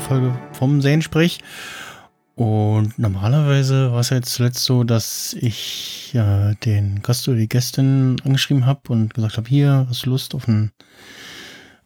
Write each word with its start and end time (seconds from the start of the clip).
Neuen 0.00 0.08
Folge 0.08 0.38
vom 0.52 0.80
Sehensprich. 0.80 1.40
Und 2.34 2.98
normalerweise 2.98 3.92
war 3.92 4.00
es 4.00 4.10
ja 4.10 4.16
jetzt 4.16 4.32
zuletzt 4.32 4.64
so, 4.64 4.84
dass 4.84 5.34
ich 5.34 6.12
äh, 6.14 6.54
den 6.64 7.02
Gast 7.02 7.28
oder 7.28 7.36
die 7.36 7.48
Gästin 7.48 8.16
angeschrieben 8.24 8.66
habe 8.66 8.80
und 8.88 9.12
gesagt 9.12 9.36
habe, 9.36 9.48
hier, 9.48 9.86
hast 9.88 10.06
du 10.06 10.10
Lust 10.10 10.34
auf 10.34 10.48
ein 10.48 10.72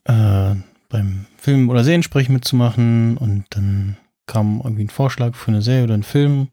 äh, 0.04 0.54
beim 0.88 1.26
Film 1.38 1.68
oder 1.70 1.82
Seriensprech 1.82 2.28
mitzumachen? 2.28 3.16
Und 3.16 3.46
dann 3.50 3.96
kam 4.26 4.60
irgendwie 4.62 4.84
ein 4.84 4.90
Vorschlag 4.90 5.34
für 5.34 5.50
eine 5.50 5.62
Serie 5.62 5.84
oder 5.84 5.94
einen 5.94 6.02
Film. 6.04 6.48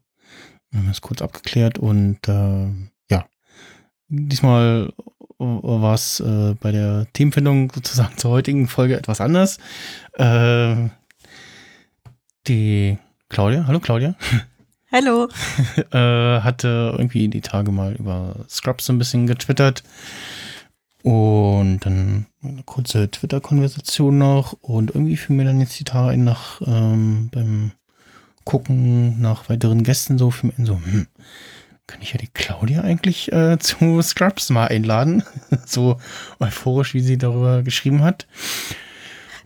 Wir 0.70 0.80
haben 0.80 0.88
das 0.88 1.00
kurz 1.00 1.22
abgeklärt 1.22 1.78
und 1.78 2.26
äh, 2.28 2.66
ja, 3.10 3.26
diesmal 4.08 4.92
war 5.38 5.94
es 5.94 6.20
äh, 6.20 6.54
bei 6.60 6.72
der 6.72 7.06
Teamfindung 7.12 7.70
sozusagen 7.72 8.16
zur 8.16 8.30
heutigen 8.30 8.68
Folge 8.68 8.96
etwas 8.96 9.20
anders. 9.20 9.58
Äh, 10.14 10.88
die 12.48 12.98
Claudia, 13.28 13.66
hallo 13.66 13.80
Claudia, 13.80 14.14
Hallo. 14.92 15.26
äh, 15.90 16.40
hatte 16.42 16.90
irgendwie 16.92 17.28
die 17.28 17.40
Tage 17.40 17.72
mal 17.72 17.94
über 17.94 18.44
Scrubs 18.46 18.84
so 18.84 18.92
ein 18.92 18.98
bisschen 18.98 19.26
getwittert. 19.26 19.82
Und 21.02 21.80
dann 21.80 22.26
eine 22.42 22.62
kurze 22.62 23.10
Twitter-Konversation 23.10 24.18
noch. 24.18 24.52
Und 24.60 24.90
irgendwie 24.90 25.16
fiel 25.16 25.34
mir 25.34 25.46
dann 25.46 25.60
jetzt 25.60 25.80
die 25.80 25.84
Tage 25.84 26.10
ein, 26.10 26.24
nach 26.24 26.60
ähm, 26.66 27.30
beim 27.32 27.72
Gucken 28.44 29.18
nach 29.22 29.48
weiteren 29.48 29.82
Gästen 29.82 30.18
so, 30.18 30.30
mir 30.42 30.52
ein 30.58 30.66
so, 30.66 30.74
hm, 30.74 31.06
kann 31.86 32.02
ich 32.02 32.12
ja 32.12 32.18
die 32.18 32.28
Claudia 32.28 32.82
eigentlich 32.82 33.32
äh, 33.32 33.58
zu 33.58 34.02
Scrubs 34.02 34.50
mal 34.50 34.66
einladen? 34.66 35.22
so 35.64 35.98
euphorisch, 36.38 36.92
wie 36.92 37.00
sie 37.00 37.16
darüber 37.16 37.62
geschrieben 37.62 38.02
hat. 38.02 38.26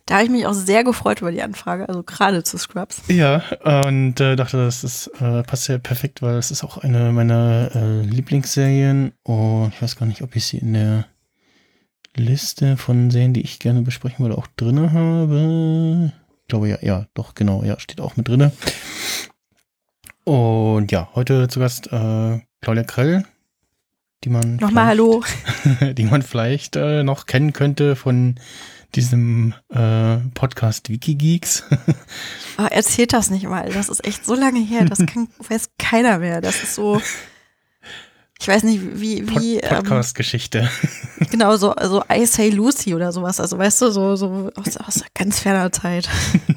Da 0.07 0.15
habe 0.15 0.25
ich 0.25 0.31
mich 0.31 0.47
auch 0.47 0.53
sehr 0.53 0.85
gefreut 0.85 1.21
über 1.21 1.33
die 1.33 1.43
Anfrage, 1.43 1.89
also 1.89 2.05
gerade 2.05 2.45
zu 2.45 2.57
Scrubs. 2.59 3.03
Ja, 3.09 3.43
und 3.65 4.21
äh, 4.21 4.37
dachte, 4.37 4.57
das 4.57 4.85
ist, 4.85 5.09
äh, 5.21 5.43
passt 5.43 5.67
ja 5.67 5.79
perfekt, 5.79 6.23
weil 6.23 6.37
es 6.37 6.53
ist 6.53 6.63
auch 6.63 6.79
eine 6.79 7.11
meiner 7.11 7.71
äh, 7.75 8.03
Lieblingsserien. 8.03 9.13
Und 9.25 9.73
ich 9.75 9.83
weiß 9.83 9.97
gar 9.97 10.07
nicht, 10.07 10.23
ob 10.23 10.37
ich 10.37 10.47
sie 10.47 10.59
in 10.59 10.75
der 10.75 11.07
Liste 12.15 12.77
von 12.77 13.11
Serien, 13.11 13.35
die 13.35 13.43
ich 13.43 13.59
gerne 13.59 13.83
besprechen 13.83 14.25
würde, 14.25 14.39
auch 14.39 14.47
drinne 14.57 14.93
habe. 14.93 16.13
Ich 16.43 16.49
glaube 16.49 16.69
ja, 16.69 16.79
ja, 16.83 17.07
doch, 17.15 17.35
genau, 17.35 17.65
ja, 17.65 17.81
steht 17.81 18.01
auch 18.01 18.17
mit 18.17 18.29
drinne. 18.29 18.53
Und 20.23 20.93
ja, 20.93 21.09
heute 21.17 21.49
zu 21.49 21.59
Gast 21.59 21.93
äh, 21.93 22.41
Claudia 22.61 22.85
Krell, 22.85 23.25
die 24.23 24.29
man 24.29 24.55
Nochmal 24.57 24.87
Hallo. 24.87 25.25
die 25.81 26.05
man 26.05 26.23
vielleicht 26.23 26.77
äh, 26.77 27.03
noch 27.03 27.27
kennen 27.27 27.53
könnte 27.53 27.97
von 27.97 28.37
diesem 28.97 29.55
äh, 29.69 30.17
Podcast 30.35 30.89
Wikigeeks. 30.89 31.65
Oh, 32.59 32.67
erzählt 32.71 33.13
das 33.13 33.31
nicht 33.31 33.47
mal. 33.47 33.71
Das 33.71 33.89
ist 33.89 34.05
echt 34.07 34.25
so 34.25 34.35
lange 34.35 34.61
her. 34.61 34.87
Das 34.87 34.99
kann, 35.07 35.29
weiß 35.49 35.71
keiner 35.79 36.19
mehr. 36.19 36.41
Das 36.41 36.63
ist 36.63 36.75
so. 36.75 37.01
Ich 38.41 38.49
weiß 38.49 38.65
nicht, 38.65 38.81
wie, 39.01 39.29
wie. 39.29 39.59
Pod 39.61 39.69
Podcast-Geschichte. 39.69 40.71
Ähm, 41.21 41.27
genau, 41.31 41.57
so, 41.57 41.75
so 41.83 42.03
I 42.11 42.27
Say 42.27 42.51
Lucy 42.51 42.95
oder 42.95 43.13
sowas. 43.13 43.41
Also, 43.41 43.59
weißt 43.59 43.83
du, 43.83 43.91
so, 43.91 44.17
so 44.17 44.51
aus, 44.57 44.77
aus 44.79 45.05
ganz 45.15 45.41
ferner 45.41 45.71
Zeit. 45.73 46.09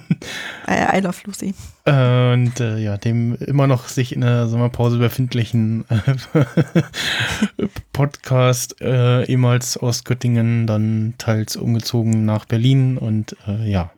I, 0.67 0.99
love 0.99 1.17
Lucy. 1.25 1.53
Und 1.85 2.59
äh, 2.59 2.77
ja, 2.77 2.97
dem 2.97 3.35
immer 3.35 3.67
noch 3.67 3.87
sich 3.87 4.13
in 4.13 4.21
der 4.21 4.47
Sommerpause 4.47 4.97
befindlichen 4.97 5.85
äh, 5.89 7.63
Podcast, 7.93 8.81
äh, 8.81 9.25
ehemals 9.25 9.77
aus 9.77 10.03
Göttingen, 10.03 10.67
dann 10.67 11.15
teils 11.17 11.55
umgezogen 11.55 12.25
nach 12.25 12.45
Berlin 12.45 12.97
und 12.97 13.35
äh, 13.47 13.69
ja. 13.69 13.91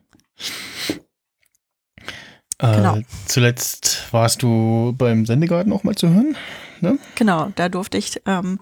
Äh, 2.57 2.75
Genau. 2.75 2.97
Zuletzt 3.25 4.07
warst 4.11 4.43
du 4.43 4.93
beim 4.97 5.25
Sendegarten 5.25 5.73
auch 5.73 5.83
mal 5.83 5.95
zu 5.95 6.09
hören. 6.09 6.35
Ne? 6.79 6.97
Genau, 7.15 7.51
da 7.55 7.69
durfte 7.69 7.97
ich 7.97 8.21
ähm, 8.25 8.59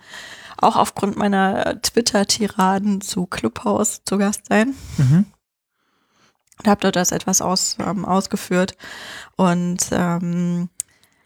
auch 0.57 0.75
aufgrund 0.75 1.17
meiner 1.17 1.81
Twitter-Tiraden 1.81 3.01
zu 3.01 3.25
Clubhouse 3.25 4.01
zu 4.05 4.17
Gast 4.17 4.47
sein. 4.47 4.73
Mhm. 4.97 5.25
Und 6.59 6.67
habe 6.67 6.81
dort 6.81 6.95
das 6.95 7.11
etwas 7.11 7.41
aus, 7.41 7.77
ähm, 7.79 8.05
ausgeführt. 8.05 8.75
Und 9.35 9.89
ähm, 9.91 10.69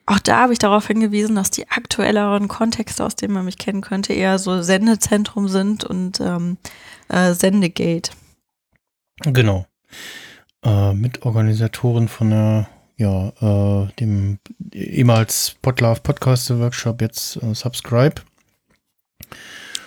auch 0.06 0.20
da 0.20 0.42
habe 0.42 0.54
ich 0.54 0.60
darauf 0.60 0.88
hingewiesen, 0.88 1.36
dass 1.36 1.50
die 1.50 1.70
aktuelleren 1.70 2.48
Kontexte, 2.48 3.04
aus 3.06 3.16
denen 3.16 3.34
man 3.34 3.46
mich 3.46 3.58
kennen 3.58 3.82
könnte, 3.82 4.14
eher 4.14 4.38
so 4.38 4.62
Sendezentrum 4.62 5.48
sind 5.48 5.84
und 5.84 6.20
ähm, 6.20 6.58
äh, 7.08 7.34
Sendegate. 7.34 8.12
Genau. 9.22 9.66
Äh, 10.64 10.94
Mitorganisatorin 10.94 12.08
von 12.08 12.30
der, 12.30 12.68
ja, 12.98 13.30
äh, 13.42 13.88
dem 14.00 14.40
ehemals 14.74 15.56
Podlove 15.62 16.02
Podcast 16.02 16.50
Workshop, 16.58 17.02
jetzt 17.02 17.38
äh, 17.38 17.54
Subscribe. 17.56 18.16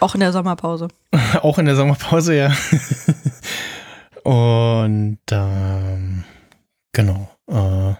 Auch 0.00 0.14
in 0.14 0.20
der 0.20 0.32
Sommerpause. 0.32 0.88
Auch 1.42 1.58
in 1.58 1.66
der 1.66 1.76
Sommerpause, 1.76 2.36
ja. 2.36 2.52
Und 4.26 5.20
ähm, 5.31 6.25
genau. 6.91 7.31
Äh, 7.47 7.94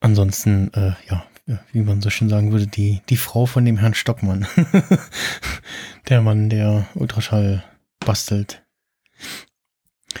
ansonsten, 0.00 0.70
äh, 0.74 0.92
ja, 1.08 1.24
wie 1.72 1.80
man 1.80 2.02
so 2.02 2.10
schön 2.10 2.28
sagen 2.28 2.52
würde, 2.52 2.66
die, 2.66 3.00
die 3.08 3.16
Frau 3.16 3.46
von 3.46 3.64
dem 3.64 3.78
Herrn 3.78 3.94
Stockmann. 3.94 4.46
der 6.10 6.20
Mann, 6.20 6.50
der 6.50 6.86
Ultraschall 6.94 7.64
bastelt. 8.00 8.62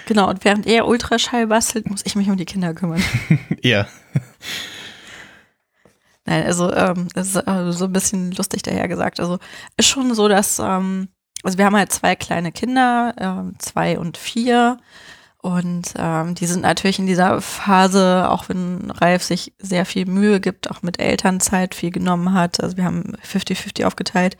Genau, 0.06 0.30
und 0.30 0.42
während 0.42 0.66
er 0.66 0.86
Ultraschall 0.86 1.46
bastelt, 1.46 1.90
muss 1.90 2.06
ich 2.06 2.16
mich 2.16 2.30
um 2.30 2.38
die 2.38 2.46
Kinder 2.46 2.72
kümmern. 2.72 3.02
Ja. 3.62 3.86
Nein, 6.24 6.46
also 6.46 6.72
ähm, 6.72 7.08
ist 7.14 7.36
äh, 7.36 7.72
so 7.72 7.84
ein 7.84 7.92
bisschen 7.92 8.32
lustig 8.32 8.62
dahergesagt. 8.62 9.20
Also 9.20 9.38
ist 9.76 9.88
schon 9.88 10.14
so, 10.14 10.28
dass, 10.28 10.58
ähm, 10.58 11.08
also 11.42 11.58
wir 11.58 11.64
haben 11.64 11.76
halt 11.76 11.92
zwei 11.92 12.16
kleine 12.16 12.52
Kinder, 12.52 13.14
ähm, 13.18 13.54
zwei 13.58 13.98
und 13.98 14.16
vier. 14.16 14.78
Und 15.40 15.94
ähm, 15.96 16.34
die 16.34 16.46
sind 16.46 16.62
natürlich 16.62 16.98
in 16.98 17.06
dieser 17.06 17.40
Phase, 17.40 18.28
auch 18.28 18.48
wenn 18.48 18.90
Ralf 18.90 19.22
sich 19.22 19.52
sehr 19.58 19.86
viel 19.86 20.04
Mühe 20.04 20.40
gibt, 20.40 20.70
auch 20.70 20.82
mit 20.82 20.98
Elternzeit 20.98 21.74
viel 21.74 21.90
genommen 21.90 22.32
hat. 22.32 22.60
Also 22.60 22.76
wir 22.76 22.84
haben 22.84 23.14
50-50 23.24 23.84
aufgeteilt. 23.84 24.36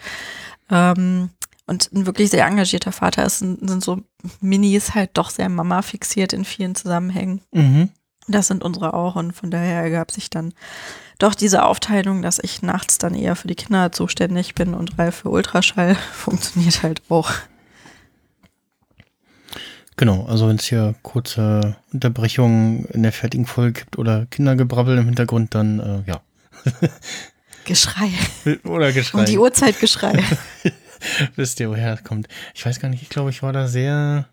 Ähm, 0.71 1.31
und 1.67 1.93
ein 1.93 2.07
wirklich 2.07 2.31
sehr 2.31 2.47
engagierter 2.47 2.93
Vater 2.93 3.27
ist, 3.27 3.39
sind, 3.41 3.69
sind 3.69 3.85
so 3.85 4.01
Minis 4.41 4.95
halt 4.95 5.11
doch 5.15 5.31
sehr 5.31 5.49
Mama 5.49 5.83
fixiert 5.83 6.33
in 6.33 6.45
vielen 6.45 6.75
Zusammenhängen. 6.75 7.43
Mhm. 7.53 7.91
Das 8.27 8.49
sind 8.49 8.65
unsere 8.65 8.95
auch 8.95 9.17
und 9.17 9.33
von 9.33 9.51
daher 9.51 9.83
ergab 9.83 10.11
sich 10.11 10.31
dann 10.31 10.53
doch 11.19 11.35
diese 11.35 11.65
Aufteilung, 11.65 12.23
dass 12.23 12.39
ich 12.39 12.63
nachts 12.63 12.99
dann 12.99 13.15
eher 13.15 13.37
für 13.37 13.49
die 13.49 13.57
Kinder 13.57 13.93
zuständig 13.93 14.55
bin 14.55 14.75
und 14.75 14.99
Ralf 14.99 15.17
für 15.17 15.31
Ultraschall 15.31 15.95
funktioniert 16.13 16.83
halt 16.83 17.03
auch. 17.09 17.31
Genau, 19.97 20.27
also 20.27 20.47
wenn 20.49 20.57
es 20.57 20.65
hier 20.65 20.95
kurze 21.03 21.77
Unterbrechungen 21.93 22.85
in 22.87 23.03
der 23.03 23.11
fertigen 23.11 23.47
Folge 23.47 23.81
gibt 23.81 23.99
oder 23.99 24.27
Kindergebrabbel 24.27 24.97
im 24.97 25.07
Hintergrund, 25.07 25.57
dann 25.57 25.81
äh, 25.81 26.03
ja. 26.09 26.21
Geschrei. 27.65 28.09
Oder 28.65 28.93
Geschrei. 28.93 29.19
Um 29.19 29.25
die 29.25 29.39
Uhrzeit 29.39 29.81
Geschrei. 29.81 30.23
Wisst 31.35 31.59
ihr, 31.59 31.69
woher 31.69 31.97
das 31.97 32.05
kommt? 32.05 32.29
Ich 32.55 32.65
weiß 32.65 32.79
gar 32.79 32.89
nicht, 32.89 33.03
ich 33.03 33.09
glaube, 33.09 33.31
ich 33.31 33.43
war 33.43 33.53
da 33.53 33.67
sehr. 33.67 34.29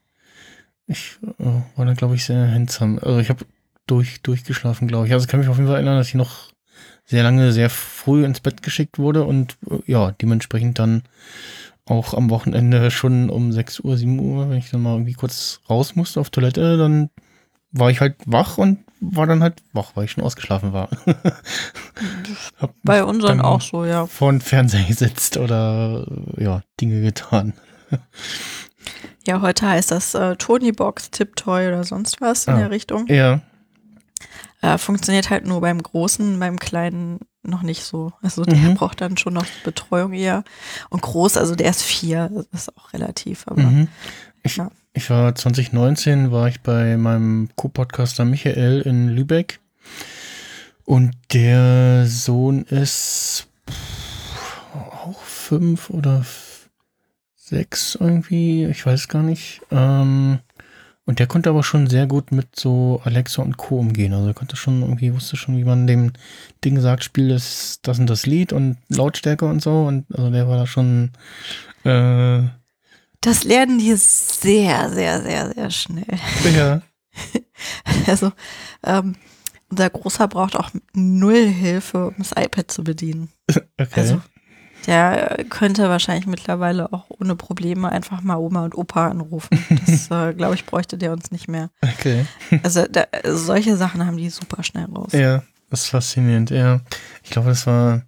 Ich 0.86 1.18
äh, 1.40 1.62
war 1.76 1.86
da, 1.86 1.94
glaube 1.94 2.14
ich, 2.14 2.26
sehr 2.26 2.52
handsam. 2.52 3.00
Also 3.00 3.18
ich 3.18 3.30
habe 3.30 3.44
durch, 3.88 4.22
durchgeschlafen, 4.22 4.88
glaube 4.88 5.08
ich. 5.08 5.14
Also 5.14 5.26
ich 5.26 5.30
kann 5.30 5.40
mich 5.40 5.50
auf 5.50 5.58
jeden 5.58 5.68
Fall 5.68 5.78
erinnern, 5.78 5.98
dass 5.98 6.10
ich 6.10 6.14
noch 6.14 6.52
sehr 7.06 7.24
lange, 7.24 7.52
sehr 7.52 7.70
früh 7.70 8.26
ins 8.26 8.40
Bett 8.40 8.62
geschickt 8.64 8.98
wurde 9.00 9.24
und 9.24 9.58
äh, 9.70 9.80
ja, 9.92 10.12
dementsprechend 10.12 10.80
dann 10.80 11.04
auch 11.88 12.14
am 12.16 12.30
Wochenende 12.32 12.90
schon 12.90 13.30
um 13.30 13.52
6 13.52 13.82
Uhr, 13.82 13.96
7 13.98 14.18
Uhr, 14.20 14.50
wenn 14.50 14.58
ich 14.58 14.72
dann 14.72 14.82
mal 14.82 14.94
irgendwie 14.94 15.14
kurz 15.14 15.60
raus 15.70 15.96
musste 15.96 16.20
auf 16.20 16.32
Toilette, 16.32 16.78
dann 16.78 17.10
war 17.72 17.92
ich 17.92 18.02
halt 18.02 18.16
wach 18.26 18.58
und 18.58 18.80
war 19.02 19.28
dann 19.28 19.44
halt 19.44 19.62
wach, 19.74 19.92
weil 19.94 20.06
ich 20.06 20.12
schon 20.12 20.24
ausgeschlafen 20.24 20.74
war. 20.74 20.90
Bei 22.84 23.04
unseren 23.04 23.38
dann 23.38 23.46
auch 23.46 23.62
so, 23.62 23.86
ja. 23.86 24.08
Vor 24.08 24.32
den 24.32 24.42
Fernseher 24.42 24.86
gesetzt 24.86 25.38
oder 25.38 26.08
ja, 26.38 26.62
Dinge 26.82 27.02
getan. 27.02 27.54
Ja, 29.28 29.42
heute 29.42 29.68
heißt 29.68 29.92
das 29.92 30.16
äh, 30.16 30.36
Tony 30.38 30.72
Box, 30.72 31.12
Tiptoy 31.12 31.68
oder 31.68 31.84
sonst 31.84 32.22
was 32.22 32.48
in 32.48 32.54
Ah. 32.54 32.58
der 32.60 32.72
Richtung. 32.72 33.06
Ja. 33.08 33.42
Äh, 34.62 34.78
funktioniert 34.78 35.30
halt 35.30 35.46
nur 35.46 35.62
beim 35.62 35.82
Großen, 35.82 36.40
beim 36.40 36.58
Kleinen 36.58 37.20
noch 37.44 37.62
nicht 37.62 37.84
so. 37.84 38.14
Also 38.22 38.44
der 38.44 38.56
Mhm. 38.56 38.76
braucht 38.76 39.02
dann 39.02 39.18
schon 39.18 39.34
noch 39.34 39.46
Betreuung 39.64 40.14
eher. 40.14 40.44
Und 40.90 41.02
groß, 41.02 41.38
also 41.38 41.56
der 41.56 41.70
ist 41.70 41.84
vier, 41.84 42.30
das 42.52 42.62
ist 42.68 42.78
auch 42.78 42.94
relativ, 42.94 43.48
aber 43.48 43.62
Mhm. 43.62 43.88
Ich, 44.44 44.58
Ja. 44.58 44.72
ich 44.94 45.10
war 45.10 45.36
2019, 45.36 46.32
war 46.32 46.48
ich 46.48 46.62
bei 46.62 46.98
meinem 46.98 47.50
Co-Podcaster 47.56 48.26
Michael 48.26 48.82
in 48.82 49.10
Lübeck. 49.10 49.60
Und 50.86 51.16
der 51.34 52.06
Sohn 52.08 52.64
ist 52.64 53.48
auch 54.74 55.20
fünf 55.22 55.90
oder 55.90 56.24
sechs 57.36 57.96
irgendwie, 57.96 58.66
ich 58.66 58.86
weiß 58.86 59.08
gar 59.08 59.24
nicht. 59.24 59.62
Ähm, 59.72 60.40
und 61.06 61.20
der 61.20 61.28
konnte 61.28 61.50
aber 61.50 61.64
schon 61.64 61.88
sehr 61.88 62.08
gut 62.08 62.32
mit 62.32 62.56
so 62.56 63.02
Alexa 63.04 63.42
und 63.42 63.58
Co. 63.58 63.80
umgehen. 63.80 64.14
Also 64.14 64.28
er 64.28 64.34
konnte 64.34 64.56
schon 64.56 64.82
irgendwie, 64.82 65.14
wusste 65.14 65.38
schon, 65.38 65.58
wie 65.58 65.64
man 65.64 65.88
dem 65.88 66.14
Ding 66.64 66.80
sagt, 66.80 67.04
spiel 67.04 67.30
das, 67.30 67.80
das 67.84 68.00
und 68.00 68.10
das 68.10 68.26
Lied 68.26 68.54
und 68.54 68.78
Lautstärke 68.90 69.46
und 69.46 69.62
so. 69.62 69.84
Und 69.84 70.06
also 70.14 70.30
der 70.32 70.48
war 70.48 70.58
da 70.58 70.68
schon 70.68 71.12
äh, 71.84 72.42
das 73.26 73.44
lernen 73.44 73.80
die 73.80 73.96
sehr, 73.96 74.92
sehr, 74.92 75.22
sehr, 75.24 75.52
sehr 75.52 75.72
schnell. 75.72 76.20
ja. 76.56 76.82
Also 78.08 78.34
ähm, 78.84 79.16
unser 79.70 79.90
Großer 79.90 80.28
braucht 80.28 80.56
auch 80.56 80.70
null 80.94 81.48
Hilfe, 81.48 82.08
um 82.08 82.16
das 82.18 82.32
iPad 82.32 82.72
zu 82.72 82.84
bedienen. 82.84 83.30
Okay. 83.78 84.00
Also 84.00 84.22
der 84.88 85.46
könnte 85.50 85.90
wahrscheinlich 85.90 86.28
mittlerweile 86.28 86.92
auch 86.94 87.06
ohne 87.10 87.36
Probleme 87.36 87.90
einfach 87.90 88.22
mal 88.22 88.38
Oma 88.38 88.64
und 88.66 88.76
Opa 88.76 89.08
anrufen. 89.08 89.58
Das, 89.86 90.10
äh, 90.12 90.34
glaube 90.34 90.56
ich, 90.56 90.66
bräuchte 90.66 90.98
der 90.98 91.12
uns 91.12 91.32
nicht 91.32 91.48
mehr. 91.48 91.70
okay. 91.82 92.26
Also 92.64 92.86
da, 92.90 93.06
solche 93.26 93.78
Sachen 93.78 94.06
haben 94.06 94.18
die 94.18 94.30
super 94.30 94.64
schnell 94.64 94.86
raus. 94.86 95.12
Ja, 95.14 95.44
das 95.70 95.84
ist 95.84 95.90
faszinierend, 95.90 96.50
ja. 96.50 96.82
Ich 97.24 97.32
glaube, 97.32 97.50
das 97.50 97.66
war 97.68 98.04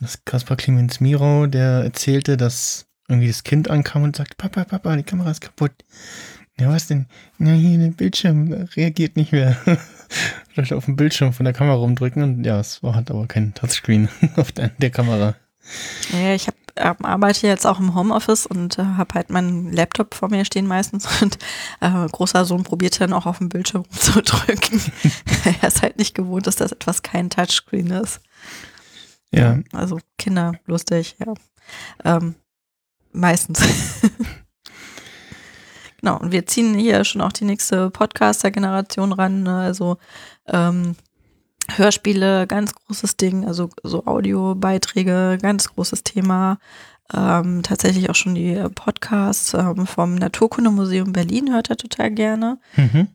das 0.00 0.24
Kaspar 0.24 0.56
Clemens 0.56 1.00
Miro, 1.00 1.46
der 1.46 1.82
erzählte, 1.84 2.36
dass 2.36 2.86
irgendwie 3.08 3.28
das 3.28 3.42
Kind 3.42 3.70
ankam 3.70 4.02
und 4.02 4.16
sagt, 4.16 4.36
Papa, 4.36 4.64
Papa, 4.64 4.96
die 4.96 5.02
Kamera 5.02 5.30
ist 5.30 5.40
kaputt. 5.40 5.72
Ja, 6.60 6.68
was 6.70 6.88
denn? 6.88 7.06
Na, 7.38 7.52
hier, 7.52 7.78
der 7.78 7.88
Bildschirm 7.88 8.52
reagiert 8.76 9.16
nicht 9.16 9.32
mehr. 9.32 9.56
Vielleicht 10.52 10.72
auf 10.72 10.86
dem 10.86 10.96
Bildschirm 10.96 11.32
von 11.32 11.44
der 11.44 11.52
Kamera 11.52 11.76
rumdrücken 11.76 12.22
und 12.22 12.44
ja, 12.44 12.58
es 12.58 12.82
war 12.82 12.94
halt 12.94 13.10
aber 13.10 13.26
kein 13.26 13.54
Touchscreen 13.54 14.08
auf 14.36 14.52
der, 14.52 14.68
der 14.68 14.90
Kamera. 14.90 15.36
Ja, 16.12 16.34
ich 16.34 16.46
hab, 16.46 16.54
ähm, 16.76 17.04
arbeite 17.04 17.46
jetzt 17.46 17.66
auch 17.66 17.78
im 17.78 17.94
Homeoffice 17.94 18.46
und 18.46 18.78
äh, 18.78 18.84
habe 18.84 19.14
halt 19.14 19.30
meinen 19.30 19.72
Laptop 19.72 20.14
vor 20.14 20.30
mir 20.30 20.44
stehen 20.44 20.66
meistens 20.66 21.06
und 21.22 21.38
äh, 21.80 22.06
großer 22.10 22.44
Sohn 22.44 22.64
probiert 22.64 23.00
dann 23.00 23.12
auch 23.12 23.26
auf 23.26 23.38
dem 23.38 23.48
Bildschirm 23.48 23.84
zu 23.90 24.22
drücken. 24.22 24.80
er 25.60 25.68
ist 25.68 25.82
halt 25.82 25.98
nicht 25.98 26.14
gewohnt, 26.14 26.46
dass 26.46 26.56
das 26.56 26.72
etwas 26.72 27.02
kein 27.02 27.30
Touchscreen 27.30 27.90
ist. 27.90 28.20
Ja, 29.30 29.58
Also 29.72 30.00
Kinder, 30.16 30.54
lustig, 30.66 31.16
ja. 31.18 31.34
Ähm, 32.02 32.34
meistens. 33.12 33.60
genau, 36.00 36.18
und 36.18 36.32
wir 36.32 36.46
ziehen 36.46 36.74
hier 36.74 37.04
schon 37.04 37.20
auch 37.20 37.32
die 37.32 37.44
nächste 37.44 37.90
Podcaster-Generation 37.90 39.12
ran. 39.12 39.42
Ne? 39.42 39.58
Also 39.58 39.98
ähm, 40.46 40.96
Hörspiele, 41.70 42.46
ganz 42.46 42.74
großes 42.74 43.16
Ding, 43.16 43.46
also 43.46 43.68
so 43.82 44.06
Audiobeiträge, 44.06 45.38
ganz 45.40 45.68
großes 45.68 46.02
Thema. 46.04 46.58
Ähm, 47.12 47.62
tatsächlich 47.62 48.10
auch 48.10 48.14
schon 48.14 48.34
die 48.34 48.54
Podcasts 48.74 49.54
ähm, 49.54 49.86
vom 49.86 50.14
Naturkundemuseum 50.14 51.12
Berlin 51.12 51.52
hört 51.52 51.70
er 51.70 51.76
total 51.76 52.10
gerne. 52.10 52.58
mhm. 52.76 53.08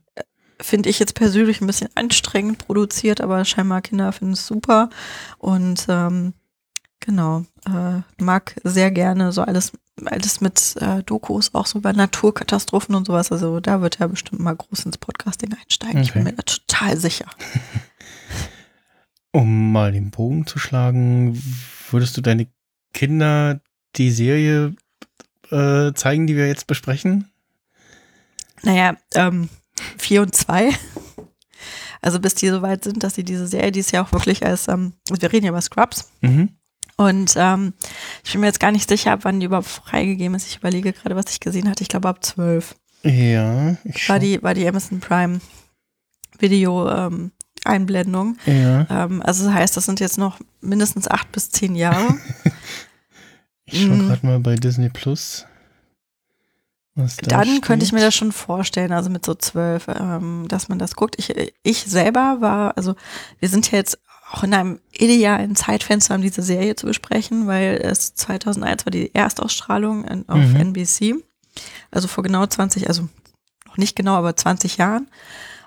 Finde 0.59 0.89
ich 0.89 0.99
jetzt 0.99 1.15
persönlich 1.15 1.59
ein 1.61 1.67
bisschen 1.67 1.89
anstrengend 1.95 2.59
produziert, 2.59 3.19
aber 3.21 3.43
scheinbar 3.43 3.81
Kinder 3.81 4.11
finden 4.13 4.33
es 4.33 4.47
super. 4.47 4.89
Und 5.39 5.85
ähm, 5.89 6.33
genau, 7.01 7.43
äh, 7.65 8.01
mag 8.23 8.55
sehr 8.63 8.89
gerne 8.91 9.31
so 9.33 9.41
alles, 9.41 9.73
alles 10.05 10.39
mit 10.41 10.75
äh, 10.79 11.03
Dokus, 11.03 11.53
auch 11.53 11.65
so 11.65 11.79
über 11.79 11.91
Naturkatastrophen 11.91 12.95
und 12.95 13.05
sowas. 13.07 13.31
Also 13.31 13.59
da 13.59 13.81
wird 13.81 13.99
er 13.99 14.07
bestimmt 14.07 14.41
mal 14.41 14.55
groß 14.55 14.85
ins 14.85 14.97
Podcasting 14.99 15.53
einsteigen. 15.53 16.01
Ich 16.01 16.13
bin 16.13 16.21
Okay. 16.21 16.31
mir 16.31 16.37
da 16.37 16.43
total 16.43 16.97
sicher. 16.97 17.25
Um 19.33 19.71
mal 19.71 19.91
den 19.91 20.11
Bogen 20.11 20.45
zu 20.47 20.59
schlagen, 20.59 21.41
würdest 21.89 22.15
du 22.15 22.21
deine 22.21 22.47
Kinder 22.93 23.59
die 23.95 24.11
Serie 24.11 24.75
äh, 25.49 25.91
zeigen, 25.93 26.27
die 26.27 26.37
wir 26.37 26.47
jetzt 26.47 26.67
besprechen? 26.67 27.29
Naja, 28.61 28.95
ähm, 29.15 29.49
vier 29.97 30.21
und 30.21 30.35
zwei. 30.35 30.69
Also 32.01 32.19
bis 32.19 32.35
die 32.35 32.49
so 32.49 32.61
weit 32.61 32.83
sind, 32.83 33.01
dass 33.01 33.15
sie 33.15 33.23
diese 33.23 33.47
Serie, 33.47 33.71
die 33.71 33.79
ist 33.79 33.91
ja 33.91 34.03
auch 34.03 34.11
wirklich 34.11 34.45
als, 34.45 34.67
ähm, 34.67 34.93
wir 35.09 35.31
reden 35.31 35.45
ja 35.45 35.51
über 35.51 35.61
Scrubs. 35.61 36.11
Mhm. 36.21 36.49
Und 36.97 37.33
ähm, 37.37 37.73
ich 38.23 38.33
bin 38.33 38.41
mir 38.41 38.47
jetzt 38.47 38.59
gar 38.59 38.71
nicht 38.71 38.87
sicher, 38.87 39.13
ab 39.13 39.21
wann 39.23 39.39
die 39.39 39.47
überhaupt 39.47 39.67
freigegeben 39.67 40.35
ist. 40.35 40.47
Ich 40.47 40.57
überlege 40.57 40.93
gerade, 40.93 41.15
was 41.15 41.31
ich 41.31 41.39
gesehen 41.39 41.69
hatte. 41.69 41.81
Ich 41.81 41.89
glaube 41.89 42.09
ab 42.09 42.23
zwölf. 42.23 42.75
Ja, 43.03 43.77
ich 43.83 44.07
War 44.07 44.19
die, 44.19 44.41
war 44.43 44.53
die 44.53 44.67
Amazon 44.67 44.99
Prime 44.99 45.41
Video 46.39 46.89
ähm, 46.89 47.31
Einblendung. 47.65 48.37
Ja, 48.45 48.87
Ähm, 48.89 49.21
also 49.23 49.45
das 49.45 49.53
heißt, 49.53 49.77
das 49.77 49.85
sind 49.85 49.99
jetzt 49.99 50.17
noch 50.17 50.39
mindestens 50.61 51.07
acht 51.07 51.31
bis 51.31 51.49
zehn 51.51 51.75
Jahre. 51.75 52.15
ich 53.65 53.81
schau 53.83 53.93
Mhm. 53.93 54.07
gerade 54.07 54.25
mal 54.25 54.39
bei 54.39 54.55
Disney 54.55 54.89
Plus. 54.89 55.45
Was 56.95 57.17
da 57.17 57.37
Dann 57.39 57.61
könnte 57.61 57.85
ich 57.85 57.91
mir 57.91 58.01
das 58.01 58.13
schon 58.13 58.31
vorstellen, 58.31 58.91
also 58.91 59.09
mit 59.09 59.25
so 59.25 59.33
zwölf, 59.33 59.87
ähm, 59.87 60.45
dass 60.47 60.69
man 60.69 60.77
das 60.77 60.95
guckt. 60.95 61.15
Ich, 61.17 61.33
ich 61.63 61.83
selber 61.85 62.37
war, 62.39 62.77
also 62.77 62.95
wir 63.39 63.49
sind 63.49 63.71
ja 63.71 63.79
jetzt 63.79 63.97
auch 64.31 64.43
in 64.43 64.53
einem 64.53 64.79
idealen 64.91 65.55
Zeitfenster, 65.55 66.15
um 66.15 66.21
diese 66.21 66.41
Serie 66.43 66.75
zu 66.75 66.85
besprechen, 66.85 67.47
weil 67.47 67.79
es 67.83 68.13
2001 68.15 68.85
war 68.85 68.91
die 68.91 69.13
Erstausstrahlung 69.13 70.05
in, 70.05 70.29
auf 70.29 70.37
Mhm. 70.37 70.55
NBC. 70.55 71.15
Also 71.91 72.07
vor 72.07 72.23
genau 72.23 72.45
20, 72.45 72.87
also 72.87 73.07
noch 73.67 73.77
nicht 73.77 73.95
genau, 73.95 74.13
aber 74.15 74.35
20 74.35 74.77
Jahren. 74.77 75.07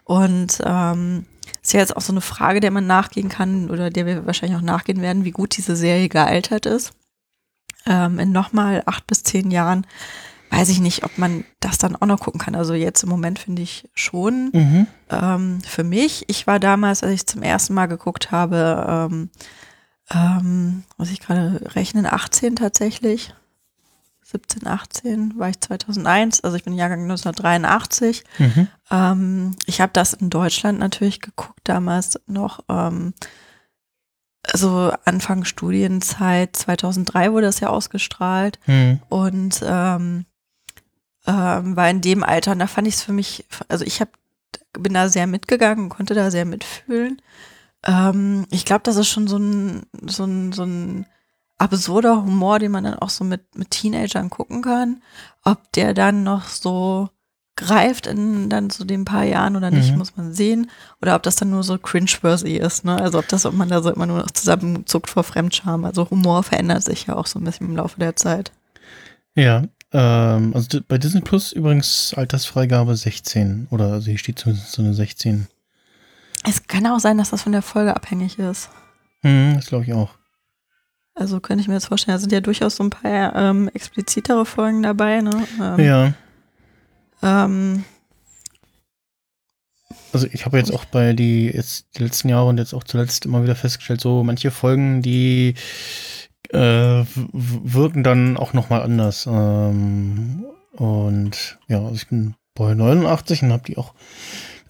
Und 0.05 0.61
ähm, 0.65 1.27
ist 1.67 1.73
ja 1.73 1.81
jetzt 1.81 1.97
auch 1.97 2.01
so 2.03 2.13
eine 2.13 2.21
Frage, 2.21 2.61
der 2.61 2.71
man 2.71 2.87
nachgehen 2.87 3.29
kann 3.29 3.71
oder 3.71 3.91
der 3.91 4.07
wir 4.07 4.25
wahrscheinlich 4.27 4.57
auch 4.57 4.63
nachgehen 4.63 5.01
werden, 5.03 5.25
wie 5.25 5.33
gut 5.33 5.57
diese 5.57 5.75
Serie 5.75 6.09
gealtert 6.09 6.65
ist. 6.67 6.93
Ähm, 7.87 8.19
in 8.21 8.33
nochmal 8.33 8.83
acht 8.87 9.07
bis 9.07 9.23
zehn 9.25 9.51
Jahren 9.51 9.87
weiß 10.51 10.69
ich 10.69 10.79
nicht, 10.81 11.03
ob 11.05 11.19
man 11.19 11.45
das 11.59 11.77
dann 11.79 11.97
auch 11.97 12.07
noch 12.07 12.21
gucken 12.21 12.41
kann. 12.41 12.55
Also 12.55 12.75
jetzt 12.75 13.03
im 13.03 13.09
Moment 13.09 13.41
finde 13.41 13.63
ich 13.63 13.89
schon 13.95 14.51
Mhm. 14.53 14.87
ähm, 15.11 15.59
für 15.67 15.83
mich. 15.83 16.25
Ich 16.29 16.47
war 16.47 16.61
damals, 16.61 17.03
als 17.03 17.13
ich 17.13 17.27
zum 17.27 17.43
ersten 17.43 17.75
Mal 17.75 17.87
geguckt 17.87 18.31
habe, 18.31 19.09
ähm, 19.11 19.31
ähm, 20.13 20.85
muss 20.99 21.11
ich 21.11 21.19
gerade 21.19 21.75
rechnen, 21.75 22.07
18 22.07 22.55
tatsächlich. 22.55 23.35
17, 24.29 24.67
18 24.67 25.39
war 25.39 25.49
ich 25.49 25.61
2001, 25.61 26.43
also 26.43 26.57
ich 26.57 26.65
bin 26.65 26.75
Jahrgang 26.75 27.03
1983. 27.03 28.25
Mhm. 28.39 28.69
Ähm, 28.91 29.57
ich 29.67 29.81
habe 29.81 29.93
das 29.93 30.15
in 30.15 30.31
Deutschland 30.31 30.81
natürlich 30.81 31.21
geguckt, 31.21 31.61
damals 31.65 32.19
noch, 32.27 32.61
ähm, 32.69 33.15
also 34.43 34.93
Anfang 35.05 35.45
Studienzeit, 35.45 36.57
2003 36.57 37.33
wurde 37.33 37.47
das 37.47 37.61
ja 37.61 37.69
ausgestrahlt 37.69 38.59
Mhm. 38.67 39.01
und 39.09 39.61
ähm, 39.65 40.27
ähm, 41.27 41.77
war 41.77 41.91
in 41.91 42.01
dem 42.01 42.25
Alter 42.25 42.53
und 42.53 42.59
da 42.59 42.67
fand 42.67 42.89
ich 42.89 42.95
es 42.95 43.03
für 43.03 43.13
mich, 43.13 43.45
also 43.69 43.85
ich 43.85 44.01
hab, 44.01 44.09
bin 44.73 44.95
da 44.95 45.09
sehr 45.09 45.27
mitgegangen 45.27 45.89
konnte 45.89 46.15
da 46.15 46.31
sehr 46.31 46.45
mitfühlen. 46.45 47.23
Ähm, 47.85 48.47
ich 48.51 48.65
glaube, 48.65 48.83
das 48.83 48.97
ist 48.97 49.09
schon 49.09 49.27
so 49.29 49.37
ein, 49.37 49.87
so 50.07 50.25
ein, 50.25 50.53
so 50.53 50.65
ein 50.65 51.07
absurder 51.59 52.23
Humor, 52.23 52.59
den 52.59 52.73
man 52.73 52.85
dann 52.85 52.95
auch 52.99 53.11
so 53.11 53.25
mit, 53.25 53.57
mit 53.57 53.71
Teenagern 53.71 54.31
gucken 54.31 54.63
kann. 54.63 55.03
Ob 55.45 55.73
der 55.73 55.95
dann 55.95 56.23
noch 56.23 56.49
so 56.49 57.09
greift 57.59 58.07
in 58.07 58.51
dann 58.51 58.69
so 58.69 58.85
den 58.85 59.07
paar 59.07 59.25
Jahren 59.25 59.57
oder 59.57 59.71
nicht, 59.71 59.93
Mhm. 59.93 59.99
muss 59.99 60.15
man 60.17 60.35
sehen. 60.35 60.71
Oder 61.01 61.17
ob 61.17 61.23
das 61.23 61.37
dann 61.37 61.49
nur 61.51 61.63
so 61.63 61.79
cringe-worthy 61.79 62.59
ist, 62.59 62.85
ne? 62.85 63.01
Also 63.01 63.19
ob 63.19 63.29
das, 63.29 63.47
ob 63.47 63.55
man 63.55 63.71
da 63.71 63.81
so 63.83 63.91
immer 63.91 64.05
nur 64.05 64.19
noch 64.19 64.31
zusammenzuckt 64.31 65.09
vor 65.09 65.25
Fremdscham. 65.25 65.87
Also 65.87 66.11
Humor 66.11 66.43
verändert 66.43 66.83
sich 66.85 67.07
ja 67.07 67.17
auch 67.17 67.27
so 67.27 67.39
ein 67.39 67.45
bisschen 67.45 67.69
im 67.69 67.77
Laufe 67.77 67.99
der 67.99 68.15
Zeit. 68.17 68.53
Ja, 69.35 69.63
ähm, 69.93 70.53
also 70.55 70.81
bei 70.87 70.99
Disney 70.99 71.23
Plus 71.23 71.53
übrigens 71.53 72.13
Altersfreigabe 72.15 72.95
16 72.95 73.69
oder 73.71 73.93
also 73.93 74.11
hier 74.11 74.19
steht 74.19 74.39
zumindest 74.39 74.73
so 74.73 74.83
eine 74.83 74.93
16. 74.93 75.47
Es 76.45 76.67
kann 76.67 76.87
auch 76.87 77.01
sein, 77.01 77.17
dass 77.17 77.31
das 77.31 77.43
von 77.43 77.53
der 77.53 77.63
Folge 77.63 77.97
abhängig 77.97 78.39
ist. 78.39 78.69
Mhm, 79.23 79.55
das 79.57 79.67
glaube 79.67 79.85
ich 79.85 79.95
auch. 79.95 80.11
Also 81.17 81.41
könnte 81.41 81.63
ich 81.63 81.69
mir 81.69 81.75
jetzt 81.75 81.87
vorstellen, 81.87 82.15
da 82.15 82.21
sind 82.21 82.31
ja 82.33 82.41
durchaus 82.41 82.77
so 82.77 82.85
ein 82.85 82.91
paar 82.91 83.35
ähm, 83.35 83.71
explizitere 83.73 84.45
Folgen 84.45 84.83
dabei, 84.83 85.23
ne? 85.23 85.47
Ähm, 85.61 85.81
Ja, 85.81 86.15
ähm, 87.23 87.85
also 90.13 90.27
ich 90.33 90.45
habe 90.45 90.59
jetzt 90.59 90.73
auch 90.73 90.85
bei 90.85 91.13
die 91.13 91.47
jetzt 91.47 91.87
die 91.97 92.03
letzten 92.03 92.29
Jahre 92.29 92.47
und 92.47 92.59
jetzt 92.59 92.75
auch 92.75 92.85
zuletzt 92.85 93.27
immer 93.27 93.43
wieder 93.43 93.55
festgestellt, 93.57 94.01
so 94.01 94.23
manche 94.23 94.51
Folgen, 94.51 95.03
die 95.03 95.55
äh, 96.51 97.05
wirken 97.33 98.03
dann 98.03 98.37
auch 98.37 98.53
noch 98.53 98.71
mal 98.71 98.83
anders. 98.83 99.27
Ähm, 99.27 100.45
und 100.73 101.59
ja, 101.69 101.79
also 101.79 101.95
ich 101.95 102.09
bin 102.09 102.35
bei 102.55 102.75
89 102.75 103.43
und 103.43 103.53
habe 103.53 103.65
die 103.67 103.79
auch 103.79 103.95